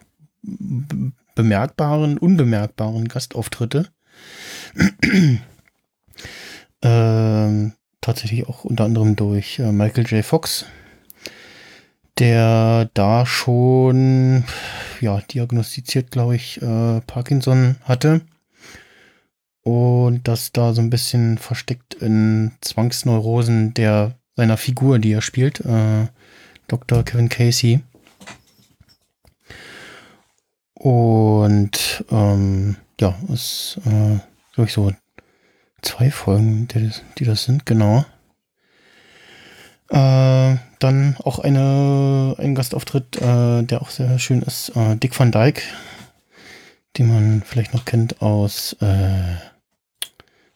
bemerkbaren, 1.36 2.18
unbemerkbaren 2.18 3.08
Gastauftritte. 3.08 3.88
ähm, 6.82 7.74
tatsächlich 8.02 8.48
auch 8.48 8.64
unter 8.64 8.86
anderem 8.86 9.16
durch 9.16 9.60
äh, 9.60 9.72
Michael 9.72 10.06
J. 10.08 10.24
Fox, 10.24 10.66
der 12.20 12.90
da 12.94 13.26
schon 13.26 14.44
ja, 15.02 15.20
diagnostiziert, 15.22 16.12
glaube 16.12 16.36
ich, 16.36 16.62
äh, 16.62 17.02
Parkinson 17.02 17.78
hatte. 17.84 18.22
Und 19.64 20.28
das 20.28 20.52
da 20.52 20.74
so 20.74 20.82
ein 20.82 20.90
bisschen 20.90 21.38
versteckt 21.38 21.94
in 21.96 22.52
Zwangsneurosen 22.62 23.74
der 23.74 24.16
seiner 24.36 24.58
Figur, 24.58 25.00
die 25.00 25.12
er 25.12 25.22
spielt, 25.22 25.60
äh, 25.66 26.08
Dr. 26.68 27.04
Kevin 27.04 27.28
Casey. 27.30 27.82
Und 30.76 32.06
ähm, 32.10 32.78
ja, 33.02 33.16
es 33.34 33.78
äh, 33.86 34.20
glaube 34.54 34.68
ich 34.68 34.74
so 34.74 34.94
zwei 35.82 36.10
Folgen, 36.10 36.68
die 36.70 36.88
das, 36.88 37.02
die 37.18 37.26
das 37.26 37.44
sind, 37.44 37.66
genau. 37.66 38.06
Äh, 39.90 40.56
dann 40.80 41.18
auch 41.24 41.40
eine, 41.40 42.36
ein 42.38 42.56
Gastauftritt, 42.56 43.18
äh, 43.18 43.64
der 43.64 43.82
auch 43.82 43.90
sehr 43.90 44.20
schön 44.20 44.42
ist, 44.42 44.70
äh, 44.76 44.96
Dick 44.96 45.20
Van 45.20 45.32
Dyke, 45.32 45.62
den 46.98 47.08
man 47.08 47.44
vielleicht 47.46 47.74
noch 47.74 47.86
kennt 47.86 48.22
aus, 48.22 48.74
äh, 48.82 49.36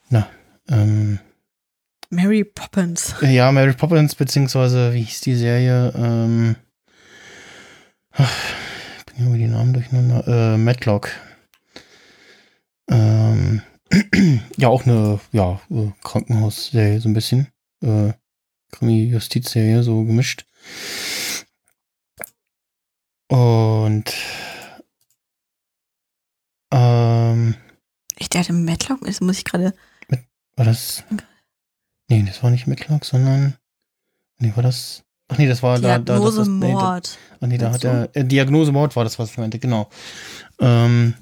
na, 0.10 0.28
ähm, 0.70 1.20
Mary 2.10 2.44
Poppins. 2.44 3.16
ja, 3.22 3.52
Mary 3.52 3.74
Poppins, 3.74 4.14
beziehungsweise, 4.16 4.94
wie 4.94 5.02
hieß 5.02 5.22
die 5.22 5.36
Serie? 5.36 5.92
Ähm, 5.96 6.56
ach, 8.12 8.32
ich 9.00 9.06
bin 9.06 9.16
irgendwie 9.18 9.40
die 9.40 9.48
Namen 9.48 9.74
durcheinander. 9.74 10.28
Äh, 10.28 10.58
Matlock. 10.58 11.10
Ähm, 12.90 13.64
ja, 14.58 14.68
auch 14.68 14.86
eine, 14.86 15.20
ja, 15.32 15.60
äh, 15.72 15.92
Krankenhausserie, 16.04 17.00
so 17.00 17.10
ein 17.10 17.14
bisschen. 17.14 17.48
Äh, 17.82 18.14
Krimi-Justizserie, 18.72 19.84
so 19.84 20.04
gemischt. 20.04 20.46
Und, 23.28 24.14
ähm, 26.74 27.56
Ich 28.18 28.30
dachte, 28.30 28.54
Matlock, 28.54 29.06
das 29.06 29.22
muss 29.22 29.38
ich 29.38 29.46
gerade. 29.46 29.74
war 30.56 30.66
das? 30.66 31.04
Nee, 32.10 32.24
das 32.28 32.44
war 32.44 32.50
nicht 32.52 32.68
Matlock, 32.68 33.06
sondern. 33.06 33.56
Nee, 34.40 34.52
war 34.56 34.64
das. 34.64 35.04
Ach 35.30 35.38
nee, 35.38 35.48
das 35.48 35.64
war 35.64 35.80
da. 35.80 36.00
da 36.00 36.00
Diagnose 36.00 36.50
nee, 36.50 36.72
Mord. 36.74 37.18
ach 37.40 37.48
nee, 37.48 37.58
da 37.58 37.72
hat 37.72 37.84
er. 37.84 38.10
Äh, 38.14 38.26
Diagnose 38.26 38.72
Mord 38.72 38.96
war 38.96 39.04
das, 39.04 39.18
was 39.20 39.32
ich 39.32 39.38
meinte, 39.38 39.60
genau. 39.60 39.90
Ähm, 40.60 41.14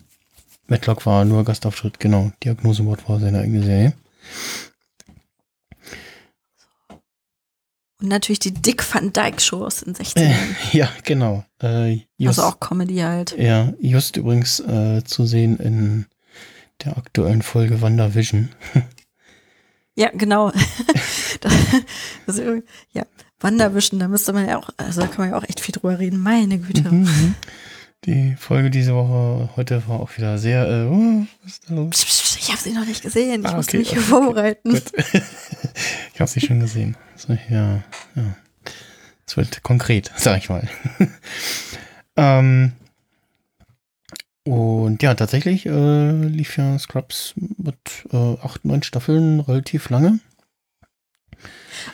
Matlock 0.68 1.06
war 1.06 1.26
nur 1.26 1.44
Gastauftritt, 1.44 2.00
genau. 2.00 2.32
Diagnose 2.44 2.84
Mord 2.84 3.08
war 3.08 3.20
seine 3.20 3.40
eigene 3.40 3.64
Serie. 3.64 3.94
Und 8.02 8.08
natürlich 8.08 8.40
die 8.40 8.52
Dick 8.54 8.84
Van 8.94 9.14
Dyke 9.14 9.40
Show 9.40 9.64
aus 9.66 9.82
den 9.82 9.94
60ern. 9.96 10.22
Äh, 10.22 10.34
ja, 10.78 10.90
genau. 11.04 11.46
Äh, 11.62 12.02
just, 12.18 12.40
also 12.40 12.44
auch 12.44 12.60
Comedy 12.60 12.98
halt. 12.98 13.36
Ja, 13.38 13.74
just 13.80 14.18
übrigens 14.18 14.60
äh, 14.60 15.04
zu 15.04 15.26
sehen 15.26 15.58
in 15.58 16.06
der 16.84 16.98
aktuellen 16.98 17.42
Folge 17.42 17.82
WandaVision. 17.82 18.50
Ja, 19.94 20.10
genau. 20.14 20.52
das, 22.26 22.38
irgendwie- 22.38 22.66
ja, 22.94 23.04
Wanderwischen, 23.42 24.00
da 24.00 24.08
müsste 24.08 24.32
man 24.32 24.48
ja 24.48 24.58
auch, 24.58 24.70
also 24.78 25.02
da 25.02 25.08
kann 25.08 25.18
man 25.26 25.30
ja 25.32 25.38
auch 25.38 25.44
echt 25.44 25.60
viel 25.60 25.74
drüber 25.74 26.00
reden. 26.00 26.18
Meine 26.18 26.58
Güte. 26.60 26.90
Mhm, 26.90 27.02
mhm. 27.02 27.36
Die 28.06 28.36
Folge 28.36 28.72
diese 28.72 28.96
Woche, 28.96 29.50
heute 29.56 29.88
war 29.88 30.00
auch 30.00 30.18
wieder 30.18 30.40
sehr, 30.40 30.68
äh, 30.68 30.84
los? 31.72 32.04
Psch, 32.04 32.06
psch, 32.06 32.38
Ich 32.40 32.50
habe 32.50 32.60
sie 32.60 32.74
noch 32.74 32.86
nicht 32.86 33.04
gesehen. 33.04 33.42
Ich 33.42 33.48
Ah, 33.48 33.56
musste 33.58 33.78
okay, 33.78 33.78
mich 33.78 33.90
hier 33.90 34.00
okay, 34.00 34.08
vorbereiten. 34.10 34.82
Ich 36.14 36.20
habe 36.20 36.30
sie 36.30 36.42
schon 36.42 36.60
gesehen. 36.60 36.98
So, 37.16 37.34
ja, 37.50 37.84
ja. 38.16 38.36
Es 39.26 39.38
wird 39.38 39.64
konkret, 39.64 40.12
sag 40.18 40.38
ich 40.38 40.50
mal. 40.50 40.68
ähm, 42.16 42.74
und 44.44 45.02
ja, 45.02 45.16
tatsächlich 45.16 45.66
äh, 45.66 46.12
lief 46.26 46.58
ja 46.58 46.78
Scrubs 46.78 47.34
mit 47.36 47.78
äh, 48.12 48.36
acht, 48.44 48.66
neun 48.66 48.84
Staffeln 48.84 49.40
relativ 49.40 49.90
lange. 49.90 50.20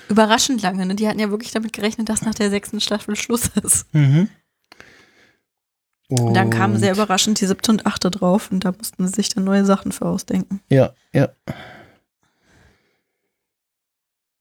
Überraschend 0.10 0.62
lange, 0.62 0.86
ne? 0.86 0.96
Die 0.96 1.08
hatten 1.08 1.20
ja 1.20 1.30
wirklich 1.30 1.52
damit 1.52 1.72
gerechnet, 1.74 2.10
dass 2.10 2.22
nach 2.24 2.36
der 2.36 2.50
sechsten 2.50 2.82
Staffel 2.82 3.16
Schluss 3.16 3.48
ist. 3.64 3.94
Mhm. 3.94 4.30
Und 6.10 6.34
dann 6.34 6.50
kamen 6.50 6.78
sehr 6.78 6.94
überraschend 6.94 7.42
die 7.42 7.46
siebte 7.46 7.72
und 7.72 7.86
achte 7.86 8.10
drauf 8.10 8.50
und 8.52 8.64
da 8.64 8.72
mussten 8.72 9.06
sie 9.06 9.14
sich 9.14 9.30
dann 9.30 9.44
neue 9.44 9.66
Sachen 9.66 9.92
für 9.92 10.06
ausdenken. 10.06 10.62
Ja, 10.70 10.94
ja. 11.14 11.30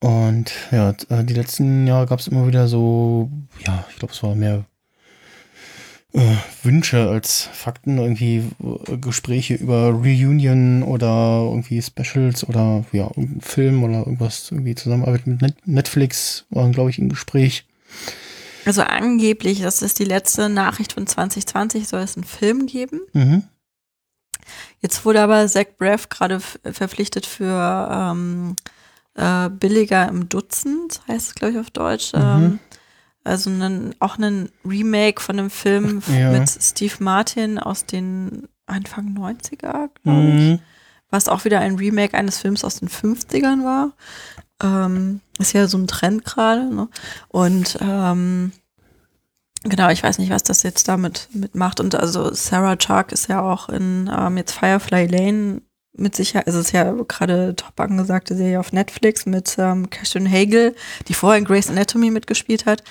Und 0.00 0.52
ja, 0.70 0.94
äh, 1.08 1.24
die 1.24 1.34
letzten 1.34 1.86
Jahre 1.86 2.06
gab 2.06 2.20
es 2.20 2.28
immer 2.28 2.46
wieder 2.46 2.68
so, 2.68 3.30
ja, 3.66 3.84
ich 3.90 3.96
glaube, 3.96 4.14
es 4.14 4.22
war 4.22 4.36
mehr 4.36 4.64
äh, 6.12 6.36
Wünsche 6.62 7.08
als 7.08 7.48
Fakten, 7.52 7.98
irgendwie 7.98 8.44
äh, 8.86 8.96
Gespräche 8.98 9.54
über 9.54 9.90
Reunion 9.90 10.82
oder 10.82 11.42
irgendwie 11.48 11.82
Specials 11.82 12.48
oder 12.48 12.84
ja, 12.92 13.08
irgendein 13.08 13.40
Film 13.40 13.82
oder 13.82 13.98
irgendwas, 13.98 14.50
irgendwie 14.52 14.74
Zusammenarbeit 14.74 15.26
mit 15.26 15.42
Net 15.42 15.56
Netflix 15.66 16.46
waren, 16.50 16.72
glaube 16.72 16.90
ich, 16.90 16.98
im 16.98 17.08
Gespräch. 17.08 17.66
Also 18.66 18.82
angeblich, 18.82 19.62
das 19.62 19.80
ist 19.80 19.98
die 19.98 20.04
letzte 20.04 20.48
Nachricht 20.48 20.92
von 20.94 21.06
2020, 21.06 21.88
soll 21.88 22.00
es 22.00 22.16
einen 22.16 22.24
Film 22.24 22.66
geben. 22.66 23.00
Mhm. 23.12 23.44
Jetzt 24.80 25.04
wurde 25.04 25.22
aber 25.22 25.46
Zach 25.48 25.64
Braff 25.78 26.08
gerade 26.08 26.40
verpflichtet 26.40 27.26
für 27.26 27.88
ähm, 27.90 28.56
äh, 29.14 29.48
billiger 29.50 30.08
im 30.08 30.28
Dutzend, 30.28 31.00
heißt 31.08 31.28
es, 31.28 31.34
glaube 31.34 31.54
ich, 31.54 31.58
auf 31.60 31.70
Deutsch. 31.70 32.12
Mhm. 32.12 32.20
Ähm, 32.22 32.58
also 33.24 33.50
einen, 33.50 33.94
auch 33.98 34.18
ein 34.18 34.50
Remake 34.64 35.20
von 35.20 35.38
einem 35.38 35.50
Film 35.50 36.02
Ja. 36.08 36.30
mit 36.30 36.48
Steve 36.48 36.94
Martin 37.00 37.58
aus 37.58 37.86
den 37.86 38.48
Anfang 38.66 39.16
90er, 39.16 39.90
glaube 40.02 40.28
ich. 40.28 40.34
Mhm. 40.34 40.58
Was 41.10 41.28
auch 41.28 41.44
wieder 41.44 41.60
ein 41.60 41.76
Remake 41.76 42.16
eines 42.16 42.38
Films 42.38 42.64
aus 42.64 42.80
den 42.80 42.88
50ern 42.88 43.64
war. 43.64 43.92
Ähm, 44.62 45.20
ist 45.38 45.52
ja 45.52 45.66
so 45.66 45.78
ein 45.78 45.86
Trend 45.86 46.24
gerade. 46.24 46.74
Ne? 46.74 46.88
Und 47.28 47.78
ähm, 47.80 48.52
genau, 49.64 49.90
ich 49.90 50.02
weiß 50.02 50.18
nicht, 50.18 50.30
was 50.30 50.42
das 50.42 50.62
jetzt 50.62 50.88
damit 50.88 51.28
mitmacht. 51.32 51.80
Und 51.80 51.94
also 51.94 52.32
Sarah 52.32 52.76
Chark 52.76 53.12
ist 53.12 53.28
ja 53.28 53.42
auch 53.42 53.68
in 53.68 54.10
ähm, 54.12 54.36
jetzt 54.36 54.52
Firefly 54.52 55.06
Lane 55.06 55.60
mit 55.98 56.14
Sicherheit, 56.14 56.46
also 56.46 56.58
es 56.58 56.66
ist 56.66 56.72
ja 56.72 56.92
gerade 57.08 57.56
top 57.56 57.78
angesagte 57.80 58.36
Serie 58.36 58.60
auf 58.60 58.72
Netflix 58.72 59.26
mit 59.26 59.56
ähm, 59.58 59.88
Catherine 59.90 60.30
Hagel, 60.30 60.74
die 61.08 61.14
vorher 61.14 61.38
in 61.38 61.44
Grey's 61.44 61.70
Anatomy 61.70 62.10
mitgespielt 62.10 62.66
hat. 62.66 62.82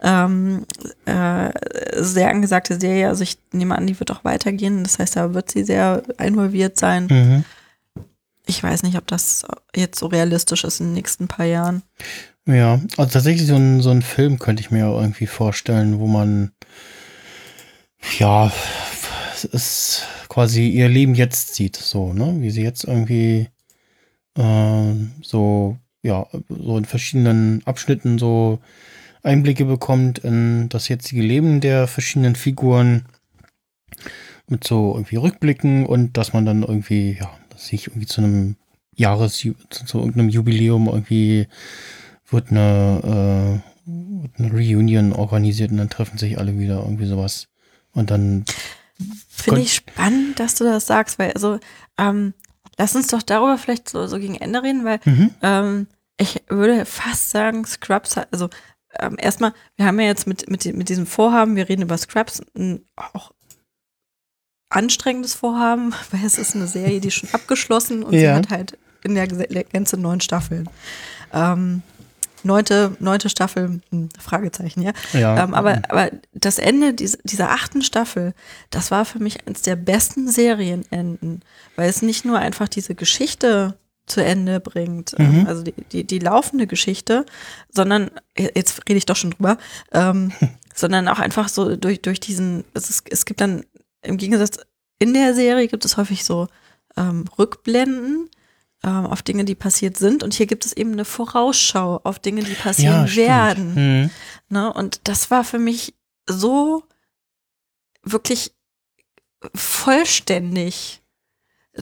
Ähm, 0.00 0.64
äh, 1.04 1.50
sehr 1.96 2.30
angesagte 2.30 2.78
Serie, 2.78 3.08
also 3.08 3.22
ich 3.22 3.38
nehme 3.52 3.76
an, 3.76 3.86
die 3.86 3.98
wird 3.98 4.10
auch 4.10 4.24
weitergehen. 4.24 4.84
Das 4.84 4.98
heißt, 4.98 5.16
da 5.16 5.34
wird 5.34 5.50
sie 5.50 5.64
sehr 5.64 6.02
involviert 6.18 6.78
sein. 6.78 7.06
Mhm. 7.10 7.44
Ich 8.46 8.62
weiß 8.62 8.82
nicht, 8.82 8.96
ob 8.96 9.06
das 9.06 9.46
jetzt 9.74 9.98
so 10.00 10.06
realistisch 10.06 10.64
ist 10.64 10.80
in 10.80 10.88
den 10.88 10.94
nächsten 10.94 11.28
paar 11.28 11.46
Jahren. 11.46 11.82
Ja, 12.46 12.80
also 12.96 13.12
tatsächlich 13.12 13.46
so 13.46 13.54
ein, 13.54 13.80
so 13.80 13.90
ein 13.90 14.02
Film 14.02 14.38
könnte 14.38 14.62
ich 14.62 14.70
mir 14.70 14.86
irgendwie 14.86 15.26
vorstellen, 15.26 16.00
wo 16.00 16.06
man 16.06 16.50
ja 18.18 18.50
es 19.34 19.44
ist 19.44 20.06
quasi 20.28 20.68
ihr 20.68 20.88
Leben 20.88 21.14
jetzt 21.14 21.54
sieht, 21.54 21.76
so, 21.76 22.12
ne? 22.12 22.36
Wie 22.40 22.50
sie 22.50 22.62
jetzt 22.62 22.84
irgendwie 22.84 23.48
äh, 24.36 24.92
so, 25.22 25.76
ja, 26.02 26.26
so 26.48 26.78
in 26.78 26.84
verschiedenen 26.84 27.62
Abschnitten 27.64 28.18
so 28.18 28.60
Einblicke 29.22 29.64
bekommt 29.64 30.18
in 30.20 30.68
das 30.68 30.88
jetzige 30.88 31.22
Leben 31.22 31.60
der 31.60 31.86
verschiedenen 31.86 32.34
Figuren 32.34 33.04
mit 34.48 34.64
so 34.64 34.94
irgendwie 34.94 35.16
Rückblicken 35.16 35.86
und 35.86 36.16
dass 36.16 36.32
man 36.32 36.44
dann 36.44 36.62
irgendwie, 36.62 37.16
ja, 37.20 37.30
sich 37.62 37.88
irgendwie 37.88 38.06
zu 38.06 38.20
einem 38.20 38.56
Jahres, 38.94 39.34
zu, 39.34 39.54
zu 39.70 39.98
irgendeinem 39.98 40.28
Jubiläum 40.28 40.86
irgendwie 40.86 41.48
wird 42.28 42.50
eine, 42.50 43.62
äh, 43.86 44.22
wird 44.22 44.32
eine 44.38 44.52
Reunion 44.52 45.12
organisiert 45.12 45.70
und 45.70 45.78
dann 45.78 45.90
treffen 45.90 46.18
sich 46.18 46.38
alle 46.38 46.58
wieder 46.58 46.80
irgendwie 46.82 47.06
sowas. 47.06 47.48
Und 47.92 48.10
dann, 48.10 48.44
Finde 49.28 49.60
ich 49.60 49.74
spannend, 49.74 50.38
dass 50.38 50.54
du 50.54 50.64
das 50.64 50.86
sagst, 50.86 51.18
weil 51.18 51.32
also 51.32 51.58
ähm, 51.98 52.34
lass 52.78 52.94
uns 52.94 53.08
doch 53.08 53.22
darüber 53.22 53.58
vielleicht 53.58 53.88
so, 53.88 54.06
so 54.06 54.18
gegen 54.18 54.36
Ende 54.36 54.62
reden, 54.62 54.84
weil 54.84 55.00
mhm, 55.04 55.30
ähm, 55.42 55.86
ich 56.18 56.42
würde 56.48 56.84
fast 56.84 57.30
sagen, 57.30 57.66
Scrubs 57.66 58.16
hat, 58.16 58.28
also 58.32 58.48
ähm, 58.98 59.16
erstmal, 59.18 59.52
wir 59.76 59.86
haben 59.86 59.98
ja 59.98 60.06
jetzt 60.06 60.26
mit, 60.26 60.48
mit, 60.50 60.64
mit 60.76 60.88
diesem 60.88 61.06
Vorhaben, 61.06 61.56
wir 61.56 61.68
reden 61.68 61.82
über 61.82 61.98
Scrubs, 61.98 62.42
ein 62.56 62.84
auch 62.96 63.32
anstrengendes 64.72 65.34
Vorhaben, 65.34 65.94
weil 66.10 66.24
es 66.24 66.38
ist 66.38 66.54
eine 66.54 66.66
Serie, 66.66 67.00
die 67.00 67.08
ist 67.08 67.14
schon 67.14 67.30
abgeschlossen 67.32 68.02
und 68.02 68.12
sie 68.12 68.22
Ja. 68.24 68.34
hat 68.36 68.50
halt 68.50 68.78
in 69.04 69.14
der 69.14 69.26
Gänze 69.26 69.96
neun 69.96 70.20
Staffeln. 70.20 70.68
Ähm, 71.32 71.82
neunte, 72.44 72.96
neunte 73.00 73.28
Staffel, 73.28 73.80
hm, 73.90 74.08
Fragezeichen, 74.18 74.82
ja. 74.82 74.92
ja. 75.12 75.42
Ähm, 75.44 75.54
aber, 75.54 75.82
aber 75.88 76.10
das 76.34 76.58
Ende 76.58 76.94
dieser, 76.94 77.18
dieser 77.24 77.50
achten 77.50 77.82
Staffel, 77.82 78.34
das 78.70 78.90
war 78.90 79.04
für 79.04 79.18
mich 79.20 79.46
eines 79.46 79.62
der 79.62 79.76
besten 79.76 80.28
Serienenden, 80.28 81.42
weil 81.76 81.88
es 81.88 82.02
nicht 82.02 82.24
nur 82.24 82.38
einfach 82.38 82.68
diese 82.68 82.94
Geschichte 82.94 83.76
zu 84.06 84.22
Ende 84.24 84.58
bringt, 84.60 85.14
ähm, 85.18 85.40
Mhm. 85.42 85.46
also 85.46 85.62
die, 85.62 85.74
die, 85.92 86.04
die 86.04 86.18
laufende 86.18 86.66
Geschichte, 86.66 87.24
sondern, 87.70 88.10
jetzt 88.36 88.80
rede 88.88 88.98
ich 88.98 89.06
doch 89.06 89.16
schon 89.16 89.30
drüber, 89.30 89.56
ähm, 89.92 90.32
sondern 90.74 91.06
auch 91.08 91.18
einfach 91.20 91.48
so 91.48 91.76
durch, 91.76 92.02
durch 92.02 92.18
diesen, 92.18 92.64
es, 92.74 92.90
ist, 92.90 93.04
es 93.10 93.24
gibt 93.24 93.40
dann 93.40 93.64
im 94.02 94.16
Gegensatz, 94.16 94.58
in 94.98 95.14
der 95.14 95.34
Serie 95.34 95.68
gibt 95.68 95.84
es 95.84 95.96
häufig 95.96 96.24
so 96.24 96.48
ähm, 96.96 97.24
Rückblenden 97.38 98.30
ähm, 98.84 99.06
auf 99.06 99.22
Dinge, 99.22 99.44
die 99.44 99.54
passiert 99.54 99.96
sind 99.96 100.22
und 100.22 100.34
hier 100.34 100.46
gibt 100.46 100.66
es 100.66 100.72
eben 100.72 100.92
eine 100.92 101.04
Vorausschau 101.04 102.00
auf 102.04 102.18
Dinge, 102.18 102.42
die 102.42 102.54
passieren 102.54 103.08
stimmt. 103.08 103.28
werden. 103.28 103.74
Mhm. 103.74 104.10
Ne? 104.48 104.72
Und 104.72 105.00
das 105.04 105.30
war 105.30 105.44
für 105.44 105.58
mich 105.58 105.94
so 106.28 106.84
wirklich 108.02 108.52
vollständig. 109.54 111.02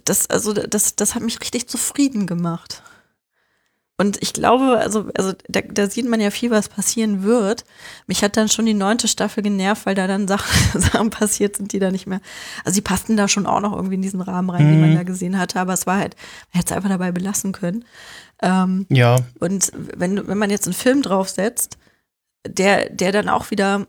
Das, 0.04 0.30
also, 0.30 0.52
das, 0.52 0.96
das 0.96 1.14
hat 1.14 1.22
mich 1.22 1.40
richtig 1.40 1.68
zufrieden 1.68 2.26
gemacht. 2.26 2.82
Und 4.00 4.22
ich 4.22 4.32
glaube, 4.32 4.78
also, 4.78 5.10
also 5.14 5.34
da, 5.48 5.60
da 5.60 5.90
sieht 5.90 6.08
man 6.08 6.20
ja 6.20 6.30
viel, 6.30 6.50
was 6.50 6.70
passieren 6.70 7.22
wird. 7.22 7.64
Mich 8.06 8.22
hat 8.24 8.36
dann 8.38 8.48
schon 8.48 8.64
die 8.64 8.72
neunte 8.72 9.08
Staffel 9.08 9.42
genervt, 9.42 9.84
weil 9.84 9.94
da 9.94 10.06
dann 10.06 10.26
Sachen, 10.26 10.80
Sachen 10.80 11.10
passiert 11.10 11.56
sind, 11.56 11.72
die 11.72 11.78
da 11.78 11.90
nicht 11.90 12.06
mehr. 12.06 12.20
Also 12.64 12.76
die 12.76 12.80
passten 12.80 13.16
da 13.18 13.28
schon 13.28 13.46
auch 13.46 13.60
noch 13.60 13.74
irgendwie 13.76 13.96
in 13.96 14.02
diesen 14.02 14.22
Rahmen 14.22 14.48
rein, 14.48 14.70
den 14.70 14.80
man 14.80 14.90
Mhm. 14.92 14.94
da 14.94 15.02
gesehen 15.02 15.38
hatte, 15.38 15.60
aber 15.60 15.74
es 15.74 15.86
war 15.86 15.98
halt, 15.98 16.16
man 16.52 16.60
hätte 16.60 16.72
es 16.72 16.76
einfach 16.76 16.88
dabei 16.88 17.12
belassen 17.12 17.52
können. 17.52 17.84
Ähm, 18.40 18.86
Ja, 18.88 19.16
und 19.38 19.70
wenn, 19.74 20.26
wenn 20.26 20.38
man 20.38 20.48
jetzt 20.50 20.66
einen 20.66 20.72
Film 20.74 21.02
draufsetzt, 21.02 21.76
der, 22.46 22.88
der 22.88 23.12
dann 23.12 23.28
auch 23.28 23.50
wieder 23.50 23.86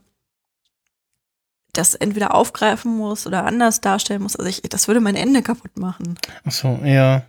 das 1.74 1.96
entweder 1.96 2.36
aufgreifen 2.36 2.98
muss 2.98 3.26
oder 3.26 3.46
anders 3.46 3.80
darstellen 3.80 4.24
muss, 4.24 4.36
also 4.36 4.50
ich, 4.50 4.62
das 4.64 4.88
würde 4.90 5.00
mein 5.00 5.16
Ende 5.16 5.42
kaputt 5.42 5.78
machen. 5.78 6.16
ach 6.44 6.52
so, 6.52 6.80
ja. 6.84 7.24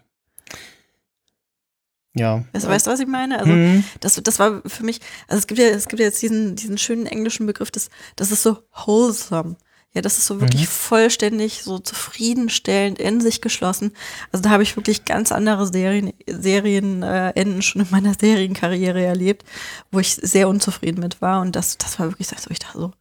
Ja. 2.15 2.45
Weißt, 2.53 2.69
weißt 2.69 2.87
du, 2.87 2.91
was 2.91 3.01
ich 3.01 3.07
meine? 3.07 3.39
Also 3.39 3.53
Mhm. 3.55 3.85
das, 4.01 4.21
das 4.23 4.39
war 4.39 4.61
für 4.67 4.85
mich, 4.85 5.01
also 5.29 5.39
es 5.39 5.47
gibt 5.47 5.59
ja, 5.61 5.67
es 5.69 5.89
gibt 5.89 6.01
ja 6.01 6.07
jetzt 6.07 6.21
diesen, 6.21 6.57
diesen 6.57 6.77
schönen 6.79 7.07
englischen 7.07 7.47
Begriff, 7.47 7.71
das, 7.71 7.89
das 8.17 8.31
ist 8.31 8.43
so 8.43 8.59
wholesome. 8.87 9.57
Ja, 9.95 10.01
das 10.01 10.17
ist 10.17 10.27
so 10.27 10.41
wirklich 10.41 10.63
Mhm. 10.63 10.67
vollständig, 10.71 11.63
so 11.63 11.79
zufriedenstellend, 11.79 12.99
in 12.99 13.21
sich 13.21 13.43
geschlossen. 13.43 13.93
Also 14.31 14.43
da 14.43 14.49
habe 14.51 14.63
ich 14.63 14.75
wirklich 14.77 15.05
ganz 15.05 15.33
andere 15.33 15.67
Serien, 15.67 16.15
Serien 16.27 17.03
äh, 17.03 17.63
schon 17.63 17.83
in 17.83 17.89
meiner 17.91 18.15
Serienkarriere 18.19 19.03
erlebt, 19.05 19.45
wo 19.91 19.99
ich 19.99 20.15
sehr 20.15 20.49
unzufrieden 20.49 21.01
mit 21.01 21.21
war. 21.21 21.43
Und 21.43 21.57
das, 21.57 21.77
das 21.77 21.99
war 21.99 22.09
wirklich 22.09 22.29
so, 22.29 22.37
ich 22.51 22.59
dachte 22.59 22.79
so, 22.79 22.93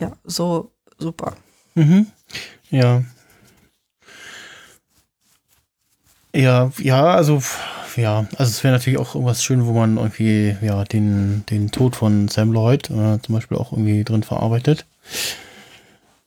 ja, 0.00 0.12
so 0.24 0.70
super. 0.98 1.34
Mhm. 1.74 2.06
Ja. 2.70 3.02
Ja, 6.34 6.70
ja, 6.78 7.04
also 7.14 7.42
ja, 7.98 8.26
also 8.36 8.50
es 8.50 8.62
wäre 8.62 8.74
natürlich 8.74 8.98
auch 8.98 9.14
irgendwas 9.14 9.42
schön, 9.42 9.66
wo 9.66 9.72
man 9.72 9.96
irgendwie 9.96 10.56
ja 10.62 10.84
den 10.84 11.44
den 11.50 11.70
Tod 11.70 11.96
von 11.96 12.28
Sam 12.28 12.52
Lloyd 12.52 12.90
äh, 12.90 13.20
zum 13.20 13.34
Beispiel 13.34 13.58
auch 13.58 13.72
irgendwie 13.72 14.04
drin 14.04 14.22
verarbeitet. 14.22 14.86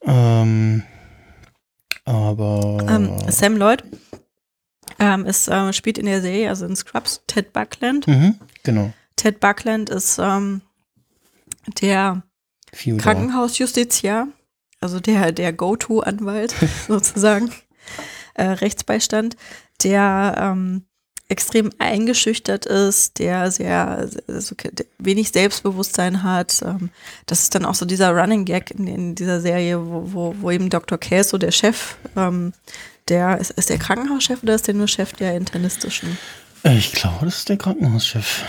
Ähm, 0.03 0.84
aber 2.05 2.86
Ähm, 2.89 3.11
Sam 3.30 3.55
Lloyd 3.57 3.84
ähm, 4.99 5.26
ist, 5.26 5.47
äh, 5.47 5.72
spielt 5.74 5.97
in 5.97 6.05
der 6.05 6.22
Serie, 6.22 6.49
also 6.49 6.65
in 6.65 6.76
Scrubs, 6.76 7.22
Ted 7.28 7.53
Buckland. 7.53 8.07
mhm, 8.07 8.36
genau. 8.63 8.93
Ted 9.15 9.39
Buckland 9.39 9.89
ist 9.89 10.19
ähm, 10.19 10.61
der 11.82 12.24
Theodore. 12.72 13.03
Krankenhausjustiziar, 13.03 14.28
also 14.80 14.99
der, 14.99 15.32
der 15.32 15.53
Go-To-Anwalt 15.53 16.53
sozusagen, 16.88 17.51
äh, 18.34 18.43
Rechtsbeistand, 18.43 19.38
der 19.84 20.36
ähm, 20.38 20.86
extrem 21.32 21.72
eingeschüchtert 21.80 22.66
ist, 22.66 23.18
der 23.18 23.50
sehr, 23.52 24.08
sehr 24.28 24.42
so, 24.42 24.54
der 24.56 24.86
wenig 25.00 25.32
Selbstbewusstsein 25.32 26.24
hat. 26.24 26.62
Ähm, 26.62 26.90
das 27.26 27.44
ist 27.44 27.56
dann 27.56 27.66
auch 27.66 27.74
so 27.74 27.86
dieser 27.86 28.12
Running 28.12 28.44
Gag 28.44 28.72
in, 28.72 28.86
in 28.86 29.16
dieser 29.16 29.40
Serie, 29.40 29.80
wo, 29.80 30.14
wo, 30.14 30.36
wo 30.42 30.52
eben 30.52 30.70
Dr. 30.70 30.98
Kelso, 30.98 31.38
der 31.38 31.52
Chef, 31.52 31.96
ähm, 32.18 32.54
der 33.08 33.38
ist, 33.40 33.52
ist 33.52 33.70
der 33.70 33.80
Krankenhauschef 33.80 34.44
oder 34.44 34.56
ist 34.56 34.68
der 34.68 34.76
nur 34.76 34.90
Chef 34.90 35.14
der 35.14 35.36
internistischen? 35.38 36.18
Äh, 36.64 36.78
Ich 36.78 36.92
glaube, 36.92 37.26
das 37.26 37.38
ist 37.40 37.50
der 37.50 37.58
Krankenhauschef. 37.58 38.44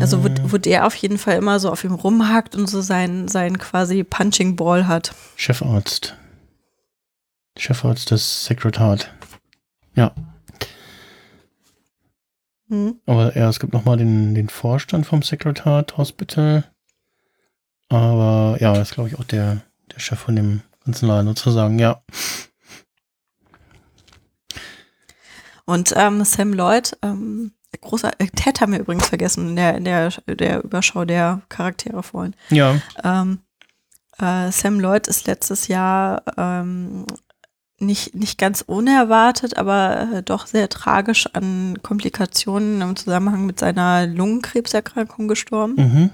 Also 0.00 0.24
wo, 0.24 0.28
wo 0.42 0.58
der 0.58 0.86
auf 0.86 0.96
jeden 0.96 1.18
Fall 1.18 1.36
immer 1.36 1.60
so 1.60 1.70
auf 1.70 1.84
ihm 1.84 1.94
rumhackt 1.94 2.56
und 2.56 2.66
so 2.66 2.80
sein, 2.80 3.28
sein 3.28 3.58
quasi 3.58 4.02
Punching 4.02 4.56
Ball 4.56 4.88
hat. 4.88 5.14
Chefarzt. 5.36 6.16
Chefarzt 7.56 8.10
des 8.10 8.44
Sekretariat. 8.44 9.12
Ja, 9.94 10.12
Hm. 12.68 13.00
aber 13.06 13.36
ja, 13.36 13.48
es 13.48 13.60
gibt 13.60 13.72
nochmal 13.72 13.96
den, 13.96 14.34
den 14.34 14.48
Vorstand 14.48 15.06
vom 15.06 15.22
Secretariat 15.22 15.96
Hospital. 15.96 16.64
Aber 17.88 18.56
ja, 18.60 18.72
das 18.72 18.88
ist 18.88 18.94
glaube 18.94 19.08
ich 19.08 19.18
auch 19.18 19.24
der, 19.24 19.62
der 19.92 20.00
Chef 20.00 20.18
von 20.18 20.34
dem 20.34 20.62
ganzen 20.84 21.06
Laden 21.06 21.28
sozusagen, 21.28 21.78
ja. 21.78 22.02
Und 25.64 25.92
ähm, 25.96 26.24
Sam 26.24 26.52
Lloyd, 26.52 26.96
ähm, 27.02 27.52
großer 27.80 28.12
äh, 28.18 28.26
Ted 28.28 28.60
haben 28.60 28.72
wir 28.72 28.80
übrigens 28.80 29.08
vergessen 29.08 29.50
in 29.50 29.56
der, 29.56 29.76
in 29.76 29.84
der, 29.84 30.10
der 30.26 30.64
Überschau 30.64 31.04
der 31.04 31.42
Charaktere 31.48 32.02
vorhin. 32.02 32.34
Ja, 32.50 32.80
Ähm, 33.02 33.40
äh, 34.18 34.50
Sam 34.50 34.80
Lloyd 34.80 35.08
ist 35.08 35.26
letztes 35.26 35.68
Jahr 35.68 36.22
ähm, 36.36 37.06
nicht, 37.78 38.14
nicht 38.14 38.38
ganz 38.38 38.62
unerwartet, 38.66 39.56
aber 39.56 40.08
äh, 40.14 40.22
doch 40.22 40.46
sehr 40.46 40.68
tragisch 40.68 41.28
an 41.34 41.78
Komplikationen 41.82 42.80
im 42.80 42.96
Zusammenhang 42.96 43.44
mit 43.46 43.58
seiner 43.58 44.06
Lungenkrebserkrankung 44.06 45.28
gestorben 45.28 45.74
mhm. 45.76 46.10